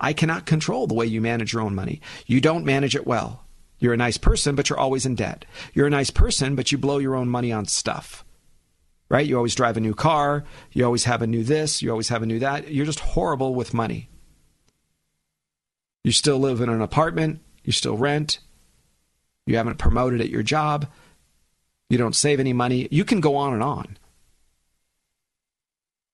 I 0.00 0.12
cannot 0.12 0.46
control 0.46 0.86
the 0.86 0.94
way 0.94 1.06
you 1.06 1.20
manage 1.20 1.52
your 1.52 1.62
own 1.62 1.74
money. 1.74 2.00
You 2.26 2.40
don't 2.40 2.64
manage 2.64 2.94
it 2.96 3.06
well. 3.06 3.44
You're 3.78 3.94
a 3.94 3.98
nice 3.98 4.18
person, 4.18 4.54
but 4.54 4.68
you're 4.68 4.78
always 4.78 5.06
in 5.06 5.14
debt. 5.14 5.44
You're 5.72 5.86
a 5.86 5.90
nice 5.90 6.10
person, 6.10 6.56
but 6.56 6.72
you 6.72 6.78
blow 6.78 6.98
your 6.98 7.14
own 7.14 7.28
money 7.28 7.52
on 7.52 7.66
stuff. 7.66 8.24
Right? 9.08 9.26
You 9.26 9.36
always 9.36 9.54
drive 9.54 9.76
a 9.76 9.80
new 9.80 9.94
car. 9.94 10.44
You 10.72 10.84
always 10.84 11.04
have 11.04 11.22
a 11.22 11.26
new 11.26 11.44
this. 11.44 11.82
You 11.82 11.90
always 11.90 12.08
have 12.08 12.22
a 12.22 12.26
new 12.26 12.38
that. 12.38 12.70
You're 12.70 12.86
just 12.86 13.00
horrible 13.00 13.54
with 13.54 13.74
money. 13.74 14.08
You 16.02 16.12
still 16.12 16.38
live 16.38 16.60
in 16.60 16.68
an 16.68 16.80
apartment. 16.80 17.40
You 17.62 17.72
still 17.72 17.96
rent. 17.96 18.38
You 19.46 19.56
haven't 19.56 19.78
promoted 19.78 20.20
at 20.20 20.30
your 20.30 20.42
job. 20.42 20.86
You 21.88 21.98
don't 21.98 22.16
save 22.16 22.40
any 22.40 22.52
money. 22.52 22.88
You 22.90 23.04
can 23.04 23.20
go 23.20 23.36
on 23.36 23.52
and 23.52 23.62
on. 23.62 23.98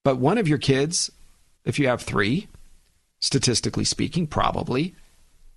But 0.03 0.19
one 0.19 0.39
of 0.39 0.49
your 0.49 0.59
kids, 0.59 1.11
if 1.65 1.79
you 1.79 1.87
have 1.87 2.03
three, 2.03 2.49
statistically 3.21 3.85
speaking, 3.85 4.27
probably, 4.27 4.95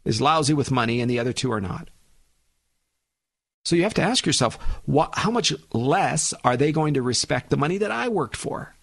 is 0.06 0.22
lousy 0.22 0.54
with 0.54 0.72
money 0.72 1.02
and 1.02 1.10
the 1.10 1.20
other 1.20 1.34
two 1.34 1.52
are 1.52 1.62
not. 1.62 1.90
So 3.66 3.76
you 3.76 3.84
have 3.84 3.94
to 3.96 4.02
ask 4.02 4.26
yourself, 4.26 4.56
what, 4.86 5.12
how 5.14 5.32
much 5.32 5.54
less 5.72 6.34
are 6.44 6.58
they 6.58 6.72
going 6.72 6.96
to 6.96 7.02
respect 7.02 7.50
the 7.50 7.58
money 7.58 7.78
that 7.78 7.92
I 7.92 8.10
worked 8.10 8.36
for? 8.36 8.76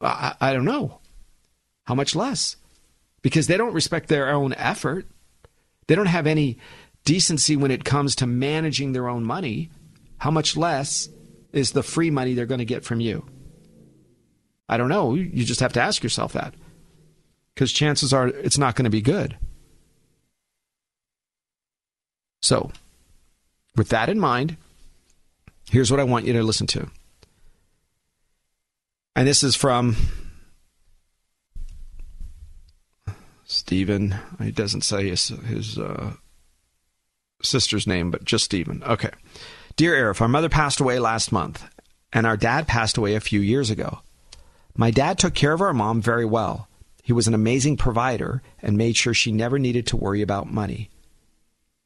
I, 0.00 0.34
I 0.40 0.52
don't 0.52 0.64
know. 0.64 1.00
How 1.84 1.94
much 1.94 2.16
less? 2.16 2.56
Because 3.20 3.46
they 3.46 3.58
don't 3.58 3.74
respect 3.74 4.08
their 4.08 4.30
own 4.30 4.54
effort. 4.54 5.06
They 5.86 5.94
don't 5.94 6.06
have 6.06 6.26
any 6.26 6.58
decency 7.04 7.54
when 7.56 7.70
it 7.70 7.84
comes 7.84 8.16
to 8.16 8.26
managing 8.26 8.92
their 8.92 9.08
own 9.08 9.24
money 9.24 9.70
how 10.24 10.30
much 10.30 10.56
less 10.56 11.10
is 11.52 11.72
the 11.72 11.82
free 11.82 12.10
money 12.10 12.32
they're 12.32 12.46
going 12.46 12.60
to 12.60 12.64
get 12.64 12.82
from 12.82 12.98
you? 12.98 13.26
I 14.70 14.78
don't 14.78 14.88
know. 14.88 15.12
You 15.12 15.44
just 15.44 15.60
have 15.60 15.74
to 15.74 15.82
ask 15.82 16.02
yourself 16.02 16.32
that. 16.32 16.54
Because 17.54 17.72
chances 17.72 18.12
are 18.12 18.28
it's 18.28 18.58
not 18.58 18.74
going 18.74 18.84
to 18.84 18.90
be 18.90 19.00
good. 19.00 19.36
So, 22.42 22.72
with 23.76 23.88
that 23.88 24.08
in 24.08 24.20
mind, 24.20 24.56
here's 25.70 25.90
what 25.90 26.00
I 26.00 26.04
want 26.04 26.26
you 26.26 26.32
to 26.34 26.42
listen 26.42 26.66
to. 26.68 26.90
And 29.16 29.26
this 29.26 29.42
is 29.42 29.54
from 29.54 29.96
Stephen. 33.44 34.16
He 34.42 34.50
doesn't 34.50 34.82
say 34.82 35.08
his, 35.08 35.28
his 35.28 35.78
uh, 35.78 36.14
sister's 37.42 37.86
name, 37.86 38.10
but 38.10 38.24
just 38.24 38.44
Stephen. 38.44 38.82
Okay. 38.84 39.10
Dear 39.76 39.94
Arif, 39.94 40.20
our 40.20 40.28
mother 40.28 40.48
passed 40.48 40.80
away 40.80 40.98
last 40.98 41.32
month, 41.32 41.64
and 42.12 42.26
our 42.26 42.36
dad 42.36 42.66
passed 42.66 42.96
away 42.96 43.14
a 43.14 43.20
few 43.20 43.40
years 43.40 43.70
ago. 43.70 44.00
My 44.76 44.90
dad 44.90 45.18
took 45.18 45.34
care 45.34 45.52
of 45.52 45.60
our 45.60 45.72
mom 45.72 46.00
very 46.00 46.24
well. 46.24 46.68
He 47.04 47.12
was 47.12 47.28
an 47.28 47.34
amazing 47.34 47.76
provider 47.76 48.40
and 48.62 48.78
made 48.78 48.96
sure 48.96 49.12
she 49.12 49.30
never 49.30 49.58
needed 49.58 49.86
to 49.88 49.96
worry 49.96 50.22
about 50.22 50.50
money. 50.50 50.88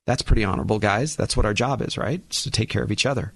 That's 0.06 0.22
pretty 0.22 0.44
honorable, 0.44 0.78
guys. 0.78 1.16
That's 1.16 1.36
what 1.36 1.44
our 1.44 1.52
job 1.52 1.82
is, 1.82 1.98
right? 1.98 2.22
It's 2.28 2.44
to 2.44 2.52
take 2.52 2.70
care 2.70 2.84
of 2.84 2.92
each 2.92 3.04
other. 3.04 3.32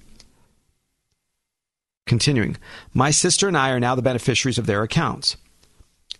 Continuing, 2.06 2.56
my 2.94 3.10
sister 3.10 3.48
and 3.48 3.58
I 3.58 3.70
are 3.70 3.80
now 3.80 3.96
the 3.96 4.00
beneficiaries 4.00 4.58
of 4.58 4.66
their 4.66 4.84
accounts 4.84 5.36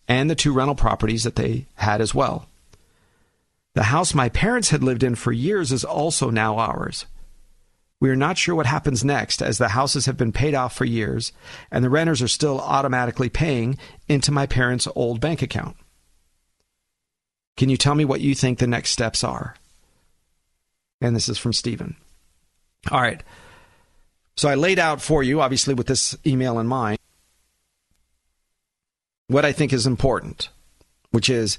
and 0.09 0.28
the 0.28 0.34
two 0.34 0.52
rental 0.52 0.74
properties 0.74 1.22
that 1.22 1.36
they 1.36 1.66
had 1.76 2.01
as 2.01 2.12
well. 2.12 2.48
The 3.74 3.84
house 3.84 4.14
my 4.14 4.30
parents 4.30 4.70
had 4.70 4.82
lived 4.82 5.05
in 5.05 5.14
for 5.14 5.30
years 5.30 5.70
is 5.70 5.84
also 5.84 6.28
now 6.28 6.59
ours. 6.59 7.06
We 8.02 8.10
are 8.10 8.16
not 8.16 8.36
sure 8.36 8.56
what 8.56 8.66
happens 8.66 9.04
next 9.04 9.40
as 9.40 9.58
the 9.58 9.68
houses 9.68 10.06
have 10.06 10.16
been 10.16 10.32
paid 10.32 10.56
off 10.56 10.74
for 10.74 10.84
years 10.84 11.32
and 11.70 11.84
the 11.84 11.88
renters 11.88 12.20
are 12.20 12.26
still 12.26 12.58
automatically 12.58 13.28
paying 13.28 13.78
into 14.08 14.32
my 14.32 14.44
parents' 14.44 14.88
old 14.96 15.20
bank 15.20 15.40
account. 15.40 15.76
Can 17.56 17.68
you 17.68 17.76
tell 17.76 17.94
me 17.94 18.04
what 18.04 18.20
you 18.20 18.34
think 18.34 18.58
the 18.58 18.66
next 18.66 18.90
steps 18.90 19.22
are? 19.22 19.54
And 21.00 21.14
this 21.14 21.28
is 21.28 21.38
from 21.38 21.52
Stephen. 21.52 21.94
All 22.90 23.00
right. 23.00 23.22
So 24.36 24.48
I 24.48 24.56
laid 24.56 24.80
out 24.80 25.00
for 25.00 25.22
you, 25.22 25.40
obviously, 25.40 25.72
with 25.72 25.86
this 25.86 26.16
email 26.26 26.58
in 26.58 26.66
mind, 26.66 26.98
what 29.28 29.44
I 29.44 29.52
think 29.52 29.72
is 29.72 29.86
important, 29.86 30.48
which 31.12 31.30
is 31.30 31.56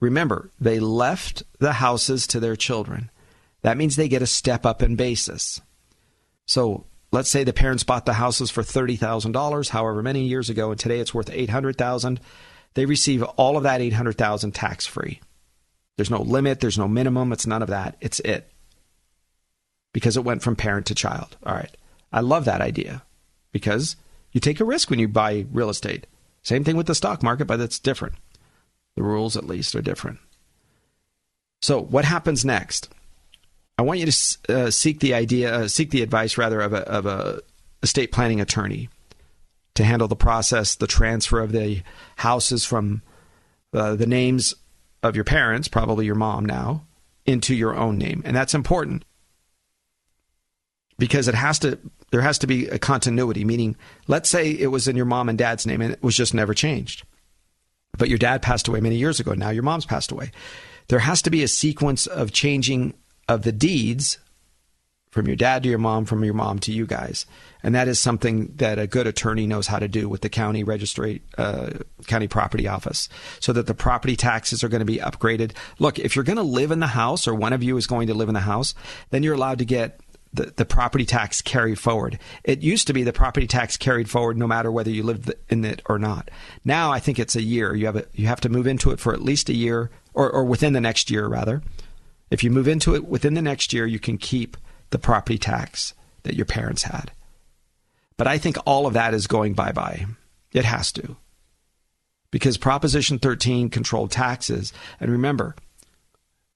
remember, 0.00 0.48
they 0.58 0.80
left 0.80 1.42
the 1.58 1.74
houses 1.74 2.26
to 2.28 2.40
their 2.40 2.56
children. 2.56 3.10
That 3.60 3.76
means 3.76 3.96
they 3.96 4.08
get 4.08 4.22
a 4.22 4.26
step 4.26 4.64
up 4.64 4.82
in 4.82 4.96
basis. 4.96 5.60
So 6.46 6.86
let's 7.12 7.30
say 7.30 7.44
the 7.44 7.52
parents 7.52 7.84
bought 7.84 8.06
the 8.06 8.14
houses 8.14 8.50
for 8.50 8.62
$30,000, 8.62 9.68
however 9.68 10.02
many 10.02 10.24
years 10.24 10.50
ago, 10.50 10.70
and 10.70 10.80
today 10.80 11.00
it's 11.00 11.14
worth 11.14 11.30
800,000. 11.30 12.20
They 12.74 12.86
receive 12.86 13.22
all 13.22 13.56
of 13.56 13.62
that 13.64 13.80
800,000 13.80 14.52
tax 14.52 14.86
free. 14.86 15.20
There's 15.96 16.10
no 16.10 16.22
limit, 16.22 16.60
there's 16.60 16.78
no 16.78 16.88
minimum, 16.88 17.32
it's 17.32 17.46
none 17.46 17.62
of 17.62 17.68
that. 17.68 17.96
It's 18.00 18.20
it. 18.20 18.50
Because 19.92 20.16
it 20.16 20.24
went 20.24 20.42
from 20.42 20.56
parent 20.56 20.86
to 20.86 20.94
child. 20.94 21.36
All 21.44 21.54
right. 21.54 21.74
I 22.12 22.20
love 22.20 22.46
that 22.46 22.62
idea 22.62 23.02
because 23.52 23.96
you 24.32 24.40
take 24.40 24.60
a 24.60 24.64
risk 24.64 24.90
when 24.90 24.98
you 24.98 25.08
buy 25.08 25.46
real 25.52 25.70
estate. 25.70 26.06
Same 26.42 26.64
thing 26.64 26.76
with 26.76 26.86
the 26.86 26.94
stock 26.94 27.22
market, 27.22 27.44
but 27.44 27.60
it's 27.60 27.78
different. 27.78 28.14
The 28.96 29.02
rules, 29.02 29.36
at 29.36 29.46
least, 29.46 29.74
are 29.74 29.82
different. 29.82 30.18
So, 31.60 31.80
what 31.80 32.04
happens 32.04 32.44
next? 32.44 32.88
I 33.82 33.84
want 33.84 33.98
you 33.98 34.06
to 34.06 34.38
uh, 34.48 34.70
seek 34.70 35.00
the 35.00 35.14
idea, 35.14 35.52
uh, 35.52 35.66
seek 35.66 35.90
the 35.90 36.02
advice 36.02 36.38
rather 36.38 36.60
of 36.60 36.72
a, 36.72 36.88
of 36.88 37.04
a 37.04 37.40
estate 37.82 38.12
planning 38.12 38.40
attorney 38.40 38.88
to 39.74 39.82
handle 39.82 40.06
the 40.06 40.14
process, 40.14 40.76
the 40.76 40.86
transfer 40.86 41.40
of 41.40 41.50
the 41.50 41.82
houses 42.14 42.64
from 42.64 43.02
uh, 43.74 43.96
the 43.96 44.06
names 44.06 44.54
of 45.02 45.16
your 45.16 45.24
parents, 45.24 45.66
probably 45.66 46.06
your 46.06 46.14
mom 46.14 46.46
now, 46.46 46.86
into 47.26 47.56
your 47.56 47.74
own 47.74 47.98
name. 47.98 48.22
And 48.24 48.36
that's 48.36 48.54
important 48.54 49.04
because 50.96 51.26
it 51.26 51.34
has 51.34 51.58
to 51.58 51.76
there 52.12 52.20
has 52.20 52.38
to 52.38 52.46
be 52.46 52.68
a 52.68 52.78
continuity 52.78 53.44
meaning 53.44 53.74
let's 54.06 54.30
say 54.30 54.52
it 54.52 54.68
was 54.68 54.86
in 54.86 54.94
your 54.94 55.06
mom 55.06 55.28
and 55.28 55.36
dad's 55.36 55.66
name 55.66 55.80
and 55.80 55.92
it 55.92 56.02
was 56.04 56.16
just 56.16 56.34
never 56.34 56.54
changed. 56.54 57.02
But 57.98 58.08
your 58.08 58.18
dad 58.18 58.42
passed 58.42 58.68
away 58.68 58.80
many 58.80 58.94
years 58.94 59.18
ago. 59.18 59.34
Now 59.34 59.50
your 59.50 59.64
mom's 59.64 59.86
passed 59.86 60.12
away. 60.12 60.30
There 60.86 61.00
has 61.00 61.20
to 61.22 61.30
be 61.30 61.42
a 61.42 61.48
sequence 61.48 62.06
of 62.06 62.32
changing 62.32 62.94
of 63.32 63.42
the 63.42 63.52
deeds 63.52 64.18
from 65.10 65.26
your 65.26 65.36
dad 65.36 65.62
to 65.62 65.68
your 65.68 65.78
mom 65.78 66.04
from 66.04 66.24
your 66.24 66.34
mom 66.34 66.58
to 66.58 66.72
you 66.72 66.86
guys 66.86 67.26
and 67.62 67.74
that 67.74 67.88
is 67.88 67.98
something 67.98 68.52
that 68.56 68.78
a 68.78 68.86
good 68.86 69.06
attorney 69.06 69.46
knows 69.46 69.66
how 69.66 69.78
to 69.78 69.88
do 69.88 70.08
with 70.08 70.22
the 70.22 70.28
county 70.28 70.64
registry 70.64 71.22
uh, 71.38 71.70
county 72.06 72.28
property 72.28 72.66
office 72.66 73.08
so 73.40 73.52
that 73.52 73.66
the 73.66 73.74
property 73.74 74.16
taxes 74.16 74.64
are 74.64 74.68
going 74.68 74.80
to 74.80 74.86
be 74.86 74.98
upgraded 74.98 75.52
look 75.78 75.98
if 75.98 76.16
you're 76.16 76.24
going 76.24 76.36
to 76.36 76.42
live 76.42 76.70
in 76.70 76.80
the 76.80 76.86
house 76.86 77.28
or 77.28 77.34
one 77.34 77.52
of 77.52 77.62
you 77.62 77.76
is 77.76 77.86
going 77.86 78.06
to 78.06 78.14
live 78.14 78.28
in 78.28 78.34
the 78.34 78.40
house 78.40 78.74
then 79.10 79.22
you're 79.22 79.34
allowed 79.34 79.58
to 79.58 79.64
get 79.64 80.00
the, 80.32 80.52
the 80.56 80.64
property 80.64 81.04
tax 81.04 81.42
carried 81.42 81.78
forward. 81.78 82.18
It 82.44 82.62
used 82.62 82.86
to 82.86 82.92
be 82.92 83.02
the 83.02 83.12
property 83.12 83.46
tax 83.46 83.76
carried 83.76 84.08
forward 84.08 84.36
no 84.38 84.46
matter 84.46 84.72
whether 84.72 84.90
you 84.90 85.02
lived 85.02 85.32
in 85.48 85.64
it 85.64 85.82
or 85.86 85.98
not. 85.98 86.30
Now 86.64 86.90
I 86.90 87.00
think 87.00 87.18
it's 87.18 87.36
a 87.36 87.42
year. 87.42 87.74
You 87.74 87.86
have 87.86 87.96
a, 87.96 88.06
you 88.14 88.26
have 88.26 88.40
to 88.42 88.48
move 88.48 88.66
into 88.66 88.90
it 88.90 89.00
for 89.00 89.12
at 89.12 89.20
least 89.20 89.50
a 89.50 89.54
year 89.54 89.90
or, 90.14 90.30
or 90.30 90.44
within 90.44 90.72
the 90.72 90.80
next 90.80 91.10
year 91.10 91.26
rather. 91.26 91.62
If 92.32 92.42
you 92.42 92.50
move 92.50 92.66
into 92.66 92.94
it 92.94 93.04
within 93.06 93.34
the 93.34 93.42
next 93.42 93.74
year, 93.74 93.84
you 93.84 93.98
can 93.98 94.16
keep 94.16 94.56
the 94.88 94.98
property 94.98 95.36
tax 95.36 95.92
that 96.22 96.34
your 96.34 96.46
parents 96.46 96.84
had. 96.84 97.12
But 98.16 98.26
I 98.26 98.38
think 98.38 98.56
all 98.64 98.86
of 98.86 98.94
that 98.94 99.12
is 99.12 99.26
going 99.26 99.52
bye 99.52 99.72
bye. 99.72 100.06
It 100.50 100.64
has 100.64 100.90
to. 100.92 101.16
Because 102.30 102.56
Proposition 102.56 103.18
13 103.18 103.68
controlled 103.68 104.10
taxes. 104.10 104.72
And 104.98 105.12
remember, 105.12 105.54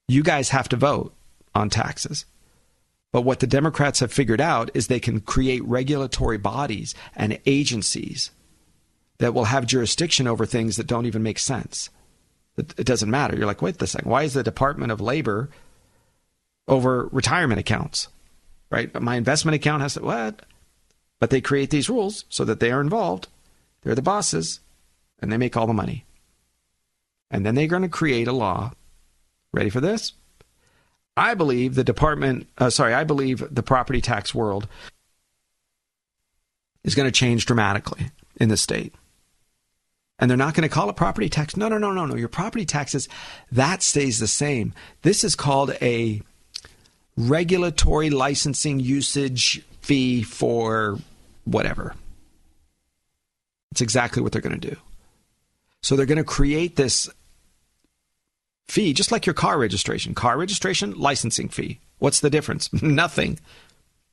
you 0.09 0.23
guys 0.23 0.49
have 0.49 0.67
to 0.71 0.77
vote 0.77 1.15
on 1.55 1.69
taxes. 1.69 2.25
But 3.13 3.23
what 3.23 3.41
the 3.41 3.47
Democrats 3.47 4.01
have 4.01 4.11
figured 4.11 4.41
out 4.41 4.71
is 4.73 4.87
they 4.87 4.99
can 4.99 5.21
create 5.21 5.63
regulatory 5.65 6.39
bodies 6.39 6.95
and 7.15 7.39
agencies 7.45 8.31
that 9.19 9.35
will 9.35 9.45
have 9.45 9.67
jurisdiction 9.67 10.27
over 10.27 10.47
things 10.47 10.79
that 10.79 10.87
don't 10.87 11.05
even 11.05 11.23
make 11.23 11.39
sense. 11.39 11.91
It, 12.57 12.87
doesn't 12.87 13.11
matter. 13.11 13.37
You're 13.37 13.45
like, 13.47 13.61
wait 13.61 13.83
a 13.83 13.87
second. 13.87 14.11
Why 14.11 14.23
is 14.23 14.33
the 14.33 14.43
Department 14.43 14.91
of 14.91 15.03
Labor 15.03 15.51
over 16.69 17.09
retirement 17.13 17.61
accounts? 17.61 18.09
Right? 18.71 18.93
But 18.93 19.03
my 19.03 19.17
investment 19.17 19.55
account 19.55 19.83
has 19.83 19.95
to, 19.95 20.03
what? 20.03 20.43
But 21.21 21.31
they 21.31 21.41
create 21.41 21.71
these 21.71 21.89
rules 21.89 22.25
so 22.29 22.45
that 22.45 22.61
they 22.61 22.71
are 22.71 22.81
involved. 22.81 23.29
They're 23.83 23.95
the 23.95 24.03
bosses 24.03 24.61
and 25.21 25.33
they 25.33 25.37
make 25.37 25.57
all 25.57 25.67
the 25.67 25.73
money. 25.73 26.05
And 27.31 27.45
then 27.45 27.55
they're 27.55 27.67
going 27.67 27.83
to 27.83 27.89
create 27.89 28.29
a 28.29 28.33
law. 28.33 28.73
Ready 29.53 29.71
for 29.71 29.81
this? 29.81 30.13
I 31.17 31.35
believe 31.35 31.75
the 31.75 31.85
department, 31.85 32.49
uh, 32.59 32.71
sorry, 32.71 32.93
I 32.93 33.05
believe 33.05 33.43
the 33.51 33.63
property 33.63 34.01
tax 34.01 34.35
world 34.35 34.69
is 36.85 36.95
going 36.95 37.09
to 37.09 37.13
change 37.13 37.47
dramatically 37.47 38.11
in 38.39 38.49
the 38.49 38.57
state. 38.57 38.95
And 40.19 40.31
they're 40.31 40.37
not 40.37 40.55
going 40.55 40.69
to 40.69 40.75
call 40.75 40.89
it 40.89 40.97
property 40.97 41.29
tax. 41.29 41.57
No, 41.57 41.69
no, 41.69 41.79
no, 41.79 41.93
no, 41.93 42.07
no. 42.07 42.17
Your 42.17 42.29
property 42.29 42.65
taxes, 42.65 43.09
that 43.51 43.83
stays 43.83 44.19
the 44.19 44.27
same. 44.27 44.73
This 45.03 45.25
is 45.25 45.35
called 45.35 45.77
a 45.81 46.23
regulatory 47.17 48.11
licensing 48.11 48.81
usage 48.81 49.63
fee 49.81 50.23
for 50.23 50.99
whatever. 51.45 51.95
It's 53.73 53.81
exactly 53.81 54.23
what 54.23 54.33
they're 54.33 54.43
going 54.43 54.59
to 54.59 54.71
do. 54.71 54.77
So 55.83 55.97
they're 55.97 56.07
going 56.07 56.19
to 56.19 56.25
create 56.25 56.77
this 56.77 57.09
fee, 58.69 58.93
just 58.93 59.13
like 59.13 59.27
your 59.27 59.35
car 59.35 59.59
registration. 59.59 60.15
Car 60.15 60.37
registration, 60.37 60.93
licensing 60.93 61.49
fee. 61.49 61.81
What's 61.99 62.21
the 62.21 62.31
difference? 62.31 62.73
Nothing. 62.83 63.39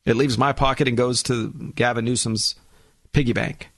It 0.05 0.15
leaves 0.15 0.37
my 0.37 0.53
pocket 0.53 0.87
and 0.87 0.97
goes 0.97 1.23
to 1.23 1.71
Gavin 1.75 2.05
Newsom's 2.05 2.55
piggy 3.11 3.33
bank. 3.33 3.69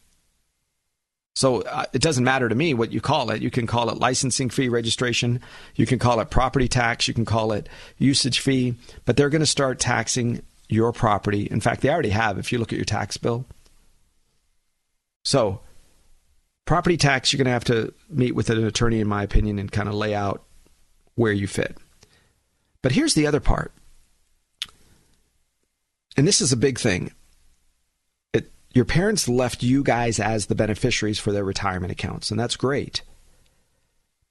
So 1.35 1.61
uh, 1.63 1.85
it 1.91 2.01
doesn't 2.01 2.23
matter 2.23 2.47
to 2.47 2.55
me 2.55 2.73
what 2.73 2.93
you 2.93 3.01
call 3.01 3.29
it. 3.29 3.41
You 3.41 3.51
can 3.51 3.67
call 3.67 3.89
it 3.89 3.97
licensing 3.97 4.49
fee 4.49 4.69
registration. 4.69 5.41
You 5.75 5.85
can 5.85 5.99
call 5.99 6.21
it 6.21 6.29
property 6.29 6.69
tax. 6.69 7.07
You 7.07 7.13
can 7.13 7.25
call 7.25 7.51
it 7.51 7.67
usage 7.97 8.39
fee. 8.39 8.75
But 9.03 9.17
they're 9.17 9.29
going 9.29 9.41
to 9.41 9.45
start 9.45 9.79
taxing 9.79 10.41
your 10.69 10.93
property. 10.93 11.43
In 11.51 11.59
fact, 11.59 11.81
they 11.81 11.89
already 11.89 12.09
have 12.09 12.37
if 12.37 12.51
you 12.51 12.57
look 12.57 12.71
at 12.71 12.77
your 12.77 12.85
tax 12.85 13.17
bill. 13.17 13.45
So, 15.25 15.59
property 16.65 16.97
tax, 16.97 17.33
you're 17.33 17.37
going 17.37 17.45
to 17.45 17.51
have 17.51 17.65
to 17.65 17.93
meet 18.09 18.33
with 18.33 18.49
an 18.49 18.63
attorney, 18.63 19.01
in 19.01 19.07
my 19.07 19.23
opinion, 19.23 19.59
and 19.59 19.71
kind 19.71 19.89
of 19.89 19.95
lay 19.95 20.15
out 20.15 20.43
where 21.15 21.33
you 21.33 21.47
fit. 21.47 21.77
But 22.81 22.93
here's 22.93 23.13
the 23.13 23.27
other 23.27 23.39
part. 23.41 23.73
And 26.15 26.25
this 26.25 26.39
is 26.39 26.53
a 26.53 26.57
big 26.57 26.79
thing. 26.79 27.11
Your 28.75 28.85
parents 28.85 29.29
left 29.29 29.63
you 29.63 29.83
guys 29.83 30.19
as 30.19 30.45
the 30.45 30.53
beneficiaries 30.53 31.17
for 31.17 31.31
their 31.31 31.45
retirement 31.45 31.93
accounts, 31.93 32.29
and 32.29 32.37
that's 32.37 32.57
great. 32.57 33.01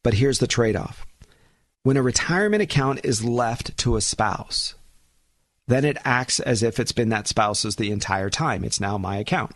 But 0.02 0.14
here's 0.14 0.38
the 0.38 0.46
trade 0.46 0.76
off 0.76 1.06
when 1.82 1.96
a 1.96 2.02
retirement 2.02 2.62
account 2.62 3.00
is 3.04 3.24
left 3.24 3.76
to 3.78 3.96
a 3.96 4.00
spouse, 4.02 4.74
then 5.66 5.84
it 5.84 5.96
acts 6.04 6.40
as 6.40 6.62
if 6.62 6.78
it's 6.78 6.92
been 6.92 7.08
that 7.08 7.26
spouse's 7.26 7.76
the 7.76 7.90
entire 7.90 8.28
time. 8.28 8.64
It's 8.64 8.80
now 8.80 8.98
my 8.98 9.16
account. 9.16 9.52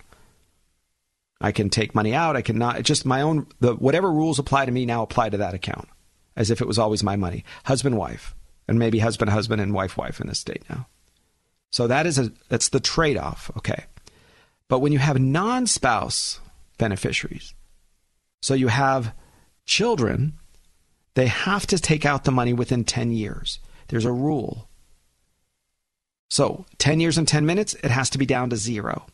I 1.41 1.53
can 1.53 1.69
take 1.69 1.95
money 1.95 2.15
out. 2.15 2.35
I 2.35 2.43
cannot 2.43 2.83
just 2.83 3.05
my 3.05 3.21
own 3.21 3.47
the 3.61 3.75
whatever 3.75 4.11
rules 4.11 4.39
apply 4.39 4.65
to 4.65 4.73
me 4.73 4.87
now 4.87 5.03
apply 5.03 5.29
to 5.31 5.37
that 5.37 5.55
account 5.55 5.89
as 6.35 6.51
if 6.51 6.63
it 6.63 6.67
was 6.67 6.79
always 6.79 7.03
my 7.03 7.17
money. 7.17 7.45
Husband, 7.65 7.99
wife, 7.99 8.35
and 8.67 8.79
maybe 8.79 9.01
husband, 9.01 9.31
husband, 9.31 9.61
and 9.61 9.75
wife, 9.75 9.99
wife 9.99 10.19
in 10.19 10.29
this 10.29 10.39
state 10.39 10.65
now. 10.71 10.87
So 11.71 11.87
that 11.89 12.07
is 12.07 12.19
a 12.19 12.33
that's 12.49 12.71
the 12.71 12.81
trade 12.81 13.19
off. 13.19 13.51
Okay. 13.59 13.85
But 14.69 14.81
when 14.81 14.93
you 14.93 14.99
have 14.99 15.19
non 15.19 15.67
spouse 15.67 16.41
beneficiaries, 16.77 17.55
so 18.43 18.55
you 18.55 18.69
have 18.69 19.15
children, 19.65 20.35
they 21.15 21.27
have 21.27 21.67
to 21.69 21.79
take 21.79 22.07
out 22.07 22.25
the 22.25 22.31
money 22.31 22.53
within 22.53 22.85
10 22.85 23.13
years. 23.13 23.59
There's 23.89 24.05
a 24.05 24.13
rule. 24.13 24.69
So 26.31 26.67
10 26.79 27.01
years 27.01 27.19
and 27.19 27.27
10 27.27 27.47
minutes, 27.47 27.75
it 27.83 27.91
has 27.91 28.11
to 28.11 28.19
be 28.19 28.27
down 28.27 28.51
to 28.51 28.57
zero. 28.57 29.07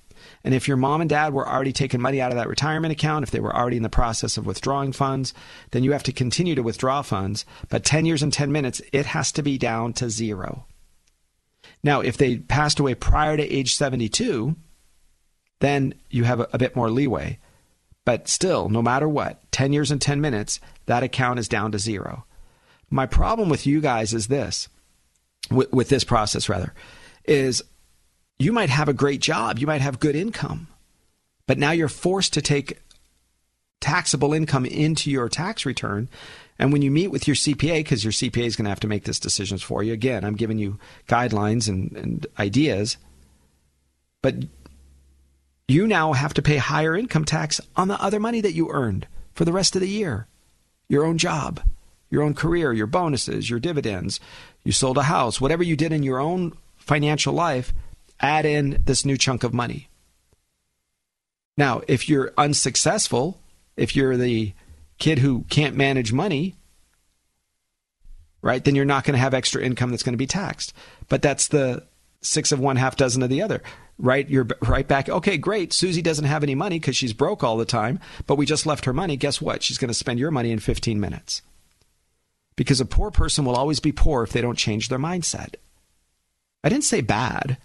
And 0.43 0.55
if 0.55 0.66
your 0.68 0.76
mom 0.76 1.01
and 1.01 1.09
dad 1.09 1.32
were 1.32 1.48
already 1.48 1.72
taking 1.72 2.01
money 2.01 2.20
out 2.20 2.32
of 2.32 2.36
that 2.36 2.48
retirement 2.48 2.93
account, 2.93 3.22
if 3.22 3.31
they 3.31 3.40
were 3.40 3.55
already 3.55 3.76
in 3.76 3.82
the 3.82 3.89
process 3.89 4.36
of 4.36 4.47
withdrawing 4.47 4.93
funds, 4.93 5.32
then 5.70 5.85
you 5.85 5.93
have 5.93 6.02
to 6.05 6.12
continue 6.12 6.55
to 6.55 6.62
withdraw 6.62 7.02
funds. 7.02 7.44
But 7.68 7.85
10 7.85 8.05
years 8.05 8.22
and 8.22 8.32
10 8.32 8.51
minutes, 8.51 8.82
it 8.93 9.06
has 9.06 9.32
to 9.32 9.43
be 9.43 9.59
down 9.59 9.93
to 9.94 10.10
zero. 10.10 10.66
Now, 11.82 12.01
if 12.01 12.16
they 12.16 12.39
passed 12.39 12.81
away 12.81 12.94
prior 12.94 13.36
to 13.36 13.43
age 13.43 13.74
72, 13.74 14.56
then 15.60 15.94
you 16.10 16.24
have 16.24 16.40
a, 16.40 16.48
a 16.52 16.59
bit 16.59 16.76
more 16.76 16.90
leeway. 16.90 17.39
But 18.05 18.28
still, 18.28 18.68
no 18.68 18.82
matter 18.82 19.09
what, 19.09 19.40
10 19.52 19.72
years 19.72 19.90
and 19.90 20.01
10 20.01 20.20
minutes, 20.20 20.60
that 20.86 21.02
account 21.02 21.39
is 21.39 21.48
down 21.48 21.72
to 21.72 21.78
zero. 21.78 22.24
My 22.90 23.06
problem 23.06 23.48
with 23.48 23.66
you 23.66 23.81
guys 23.81 24.12
is 24.12 24.28
this, 24.28 24.68
with, 25.51 25.72
with 25.72 25.89
this 25.89 26.05
process 26.05 26.48
rather, 26.48 26.74
is 27.24 27.62
you 28.39 28.52
might 28.52 28.70
have 28.70 28.89
a 28.89 28.94
great 28.94 29.20
job, 29.20 29.59
you 29.59 29.66
might 29.66 29.81
have 29.81 30.01
good 30.01 30.16
income, 30.16 30.68
but 31.47 31.59
now 31.59 31.70
you're 31.70 31.89
forced 31.89 32.35
to 32.35 32.43
take 32.43 32.78
taxable 33.81 34.32
income 34.32 34.66
into 34.66 35.10
your 35.10 35.28
tax 35.28 35.66
return. 35.66 36.09
And 36.59 36.72
when 36.72 36.82
you 36.82 36.90
meet 36.90 37.09
with 37.09 37.26
your 37.26 37.35
CPA, 37.35 37.78
because 37.78 38.05
your 38.05 38.12
CPA 38.12 38.44
is 38.44 38.56
going 38.56 38.64
to 38.64 38.70
have 38.70 38.81
to 38.81 38.86
make 38.86 39.05
these 39.05 39.18
decisions 39.18 39.62
for 39.62 39.82
you, 39.82 39.93
again, 39.93 40.24
I'm 40.24 40.36
giving 40.36 40.59
you 40.59 40.78
guidelines 41.09 41.68
and, 41.68 41.93
and 41.97 42.26
ideas, 42.39 42.97
but 44.22 44.36
you 45.69 45.86
now 45.86 46.12
have 46.12 46.35
to 46.35 46.43
pay 46.43 46.59
higher 46.59 46.97
income 46.97 47.24
tax 47.24 47.61
on 47.77 47.89
the 47.89 48.01
other 48.03 48.20
money 48.20 48.41
that 48.41 48.53
you 48.53 48.70
earned 48.70 49.07
for 49.32 49.45
the 49.45 49.53
rest 49.53 49.74
of 49.74 49.81
the 49.81 49.89
year. 49.89 50.27
Your 50.89 51.05
own 51.05 51.19
job, 51.19 51.61
your 52.11 52.23
own 52.23 52.35
career, 52.35 52.73
your 52.73 52.86
bonuses, 52.86 53.49
your 53.49 53.59
dividends, 53.59 54.20
you 54.62 54.73
sold 54.73 54.99
a 54.99 55.05
house, 55.05 55.41
whatever 55.41 55.62
you 55.62 55.77
did 55.77 55.93
in 55.93 56.03
your 56.03 56.19
own 56.19 56.53
financial 56.77 57.32
life, 57.32 57.73
add 58.20 58.45
in 58.45 58.82
this 58.85 59.05
new 59.05 59.16
chunk 59.16 59.43
of 59.43 59.55
money. 59.55 59.89
Now, 61.57 61.82
if 61.89 62.09
you're 62.09 62.32
unsuccessful, 62.36 63.41
if 63.77 63.97
you're 63.97 64.16
the 64.16 64.53
kid 64.99 65.19
who 65.20 65.45
can't 65.49 65.77
manage 65.77 66.12
money, 66.12 66.57
right, 68.43 68.62
then 68.62 68.74
you're 68.74 68.85
not 68.85 69.05
going 69.05 69.15
to 69.15 69.20
have 69.20 69.35
extra 69.35 69.62
income 69.62 69.91
that's 69.91 70.03
going 70.03 70.12
to 70.12 70.19
be 70.19 70.27
taxed. 70.27 70.74
But 71.09 71.23
that's 71.23 71.49
the 71.49 71.85
six 72.20 72.53
of 72.53 72.61
one, 72.61 72.77
half 72.77 72.97
dozen 72.97 73.23
of 73.23 73.31
the 73.31 73.43
other, 73.43 73.62
right? 73.98 74.28
You're 74.28 74.48
right 74.62 74.86
back. 74.86 75.08
Okay, 75.08 75.36
great. 75.36 75.72
Susie 75.72 76.02
doesn't 76.02 76.24
have 76.24 76.42
any 76.42 76.54
money 76.54 76.78
because 76.78 76.96
she's 76.96 77.12
broke 77.12 77.42
all 77.44 77.56
the 77.56 77.64
time, 77.64 78.00
but 78.26 78.36
we 78.36 78.46
just 78.46 78.66
left 78.66 78.84
her 78.84 78.92
money. 78.92 79.16
Guess 79.16 79.40
what? 79.40 79.62
She's 79.62 79.78
going 79.78 79.88
to 79.88 79.94
spend 79.94 80.18
your 80.18 80.30
money 80.30 80.50
in 80.50 80.58
15 80.58 81.00
minutes. 81.00 81.42
Because 82.56 82.80
a 82.80 82.86
poor 82.86 83.10
person 83.10 83.44
will 83.44 83.56
always 83.56 83.80
be 83.80 83.92
poor 83.92 84.22
if 84.22 84.32
they 84.32 84.40
don't 84.40 84.58
change 84.58 84.88
their 84.88 84.98
mindset. 84.98 85.54
I 86.62 86.68
didn't 86.68 86.84
say 86.84 87.00
bad. 87.00 87.58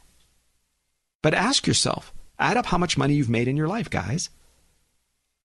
But 1.22 1.34
ask 1.34 1.68
yourself, 1.68 2.14
add 2.40 2.58
up 2.58 2.68
how 2.68 2.78
much 2.78 2.98
money 2.98 3.14
you've 3.14 3.30
made 3.30 3.48
in 3.48 3.58
your 3.58 3.68
life, 3.68 3.90
guys. 3.90 4.30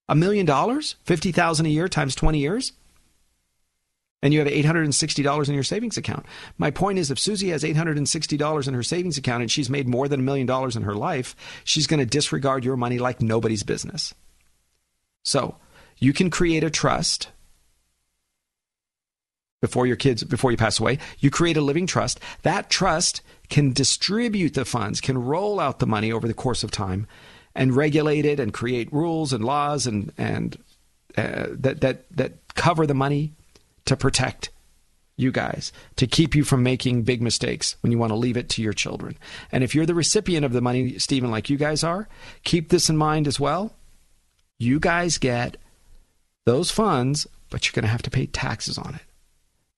A 0.07 0.15
million 0.15 0.45
dollars, 0.45 0.95
50,000 1.03 1.65
a 1.65 1.69
year 1.69 1.87
times 1.87 2.15
20 2.15 2.39
years? 2.39 2.73
And 4.25 4.33
you 4.33 4.39
have 4.39 4.49
$860 4.49 5.47
in 5.47 5.53
your 5.53 5.63
savings 5.63 5.97
account. 5.97 6.25
My 6.57 6.71
point 6.71 6.97
is 6.97 7.11
if 7.11 7.19
Susie 7.19 7.49
has 7.49 7.61
$860 7.61 8.67
in 8.67 8.73
her 8.73 8.81
savings 8.81 9.19
account 9.19 9.43
and 9.43 9.51
she's 9.51 9.69
made 9.69 9.87
more 9.87 10.07
than 10.07 10.21
a 10.21 10.23
million 10.23 10.47
dollars 10.47 10.75
in 10.75 10.81
her 10.81 10.95
life, 10.95 11.35
she's 11.63 11.85
going 11.85 11.99
to 11.99 12.07
disregard 12.07 12.65
your 12.65 12.75
money 12.75 12.97
like 12.97 13.21
nobody's 13.21 13.61
business. 13.61 14.15
So, 15.21 15.57
you 15.99 16.11
can 16.11 16.31
create 16.31 16.63
a 16.63 16.71
trust 16.71 17.27
before 19.61 19.85
your 19.85 19.95
kids 19.95 20.23
before 20.23 20.49
you 20.49 20.57
pass 20.57 20.79
away. 20.79 20.97
You 21.19 21.29
create 21.29 21.55
a 21.55 21.61
living 21.61 21.85
trust. 21.85 22.19
That 22.41 22.71
trust 22.71 23.21
can 23.49 23.73
distribute 23.73 24.55
the 24.55 24.65
funds, 24.65 25.01
can 25.01 25.19
roll 25.19 25.59
out 25.59 25.77
the 25.77 25.85
money 25.85 26.11
over 26.11 26.27
the 26.27 26.33
course 26.33 26.63
of 26.63 26.71
time 26.71 27.05
and 27.53 27.75
regulate 27.75 28.25
it 28.25 28.39
and 28.39 28.51
create 28.51 28.91
rules 28.91 29.33
and 29.33 29.45
laws 29.45 29.85
and 29.85 30.11
and 30.17 30.57
uh, 31.15 31.45
that 31.51 31.81
that 31.81 32.09
that 32.17 32.55
cover 32.55 32.87
the 32.87 32.95
money 32.95 33.35
to 33.85 33.95
protect 33.95 34.49
you 35.17 35.31
guys, 35.31 35.71
to 35.95 36.07
keep 36.07 36.35
you 36.35 36.43
from 36.43 36.63
making 36.63 37.03
big 37.03 37.21
mistakes 37.21 37.77
when 37.81 37.91
you 37.91 37.97
want 37.97 38.11
to 38.11 38.17
leave 38.17 38.37
it 38.37 38.49
to 38.49 38.61
your 38.61 38.73
children. 38.73 39.17
And 39.51 39.63
if 39.63 39.73
you're 39.73 39.85
the 39.85 39.95
recipient 39.95 40.45
of 40.45 40.51
the 40.51 40.61
money, 40.61 40.97
Stephen, 40.99 41.31
like 41.31 41.49
you 41.49 41.57
guys 41.57 41.83
are, 41.83 42.07
keep 42.43 42.69
this 42.69 42.89
in 42.89 42.97
mind 42.97 43.27
as 43.27 43.39
well. 43.39 43.73
You 44.57 44.79
guys 44.79 45.17
get 45.17 45.57
those 46.45 46.69
funds, 46.69 47.27
but 47.49 47.65
you're 47.65 47.73
going 47.73 47.83
to 47.83 47.91
have 47.91 48.01
to 48.03 48.09
pay 48.09 48.25
taxes 48.25 48.77
on 48.77 48.95
it. 48.95 49.01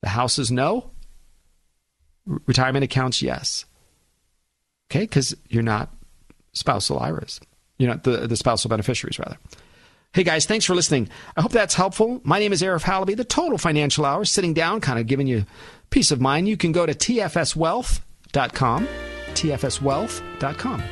The 0.02 0.10
house 0.10 0.40
is 0.40 0.52
no. 0.52 0.92
Retirement 2.26 2.84
accounts, 2.84 3.22
yes. 3.22 3.66
Okay, 4.90 5.02
because 5.02 5.36
you're 5.50 5.64
not 5.64 5.94
spousal 6.54 7.00
IRAs. 7.00 7.40
You're 7.78 7.90
not 7.90 8.04
the, 8.04 8.28
the 8.28 8.36
spousal 8.36 8.70
beneficiaries, 8.70 9.20
rather. 9.20 9.38
Hey 10.14 10.24
guys, 10.24 10.46
thanks 10.46 10.66
for 10.66 10.74
listening. 10.74 11.10
I 11.36 11.42
hope 11.42 11.52
that's 11.52 11.76
helpful. 11.76 12.22
My 12.24 12.40
name 12.40 12.52
is 12.54 12.62
Arif 12.64 12.84
Halaby, 12.84 13.16
the 13.16 13.24
Total 13.24 13.58
Financial 13.58 14.04
Hour, 14.06 14.26
sitting 14.26 14.54
down, 14.54 14.82
kind 14.82 14.98
of 15.00 15.06
giving 15.06 15.28
you 15.28 15.46
peace 15.92 16.10
of 16.12 16.20
mind. 16.20 16.48
You 16.48 16.58
can 16.58 16.72
go 16.72 16.86
to 16.88 16.94
tfswealth.com, 16.94 18.88
tfswealth.com. 19.34 20.84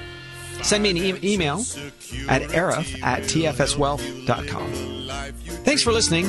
Send 0.61 0.83
me 0.83 0.89
an 0.91 0.97
e- 0.97 1.33
email 1.33 1.57
at 2.29 2.43
arif 2.43 3.01
at 3.03 3.23
tfswealth.com. 3.23 4.71
Thanks 5.65 5.81
for 5.81 5.91
listening. 5.91 6.25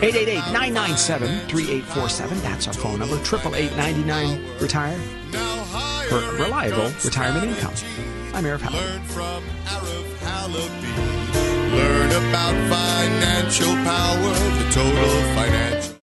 888-997-3847. 0.00 2.42
That's 2.42 2.66
our 2.68 2.74
phone 2.74 2.98
number. 3.00 3.16
888 3.16 4.60
retire 4.60 4.98
for 6.08 6.18
reliable 6.34 6.92
retirement 7.02 7.46
income. 7.46 7.72
I'm 8.34 8.44
Arif 8.44 8.58
Halaby. 8.58 11.05
Learn 11.76 12.10
about 12.10 12.56
financial 12.70 13.72
power, 13.84 14.32
the 14.58 14.66
total 14.72 15.14
financial. 15.36 16.05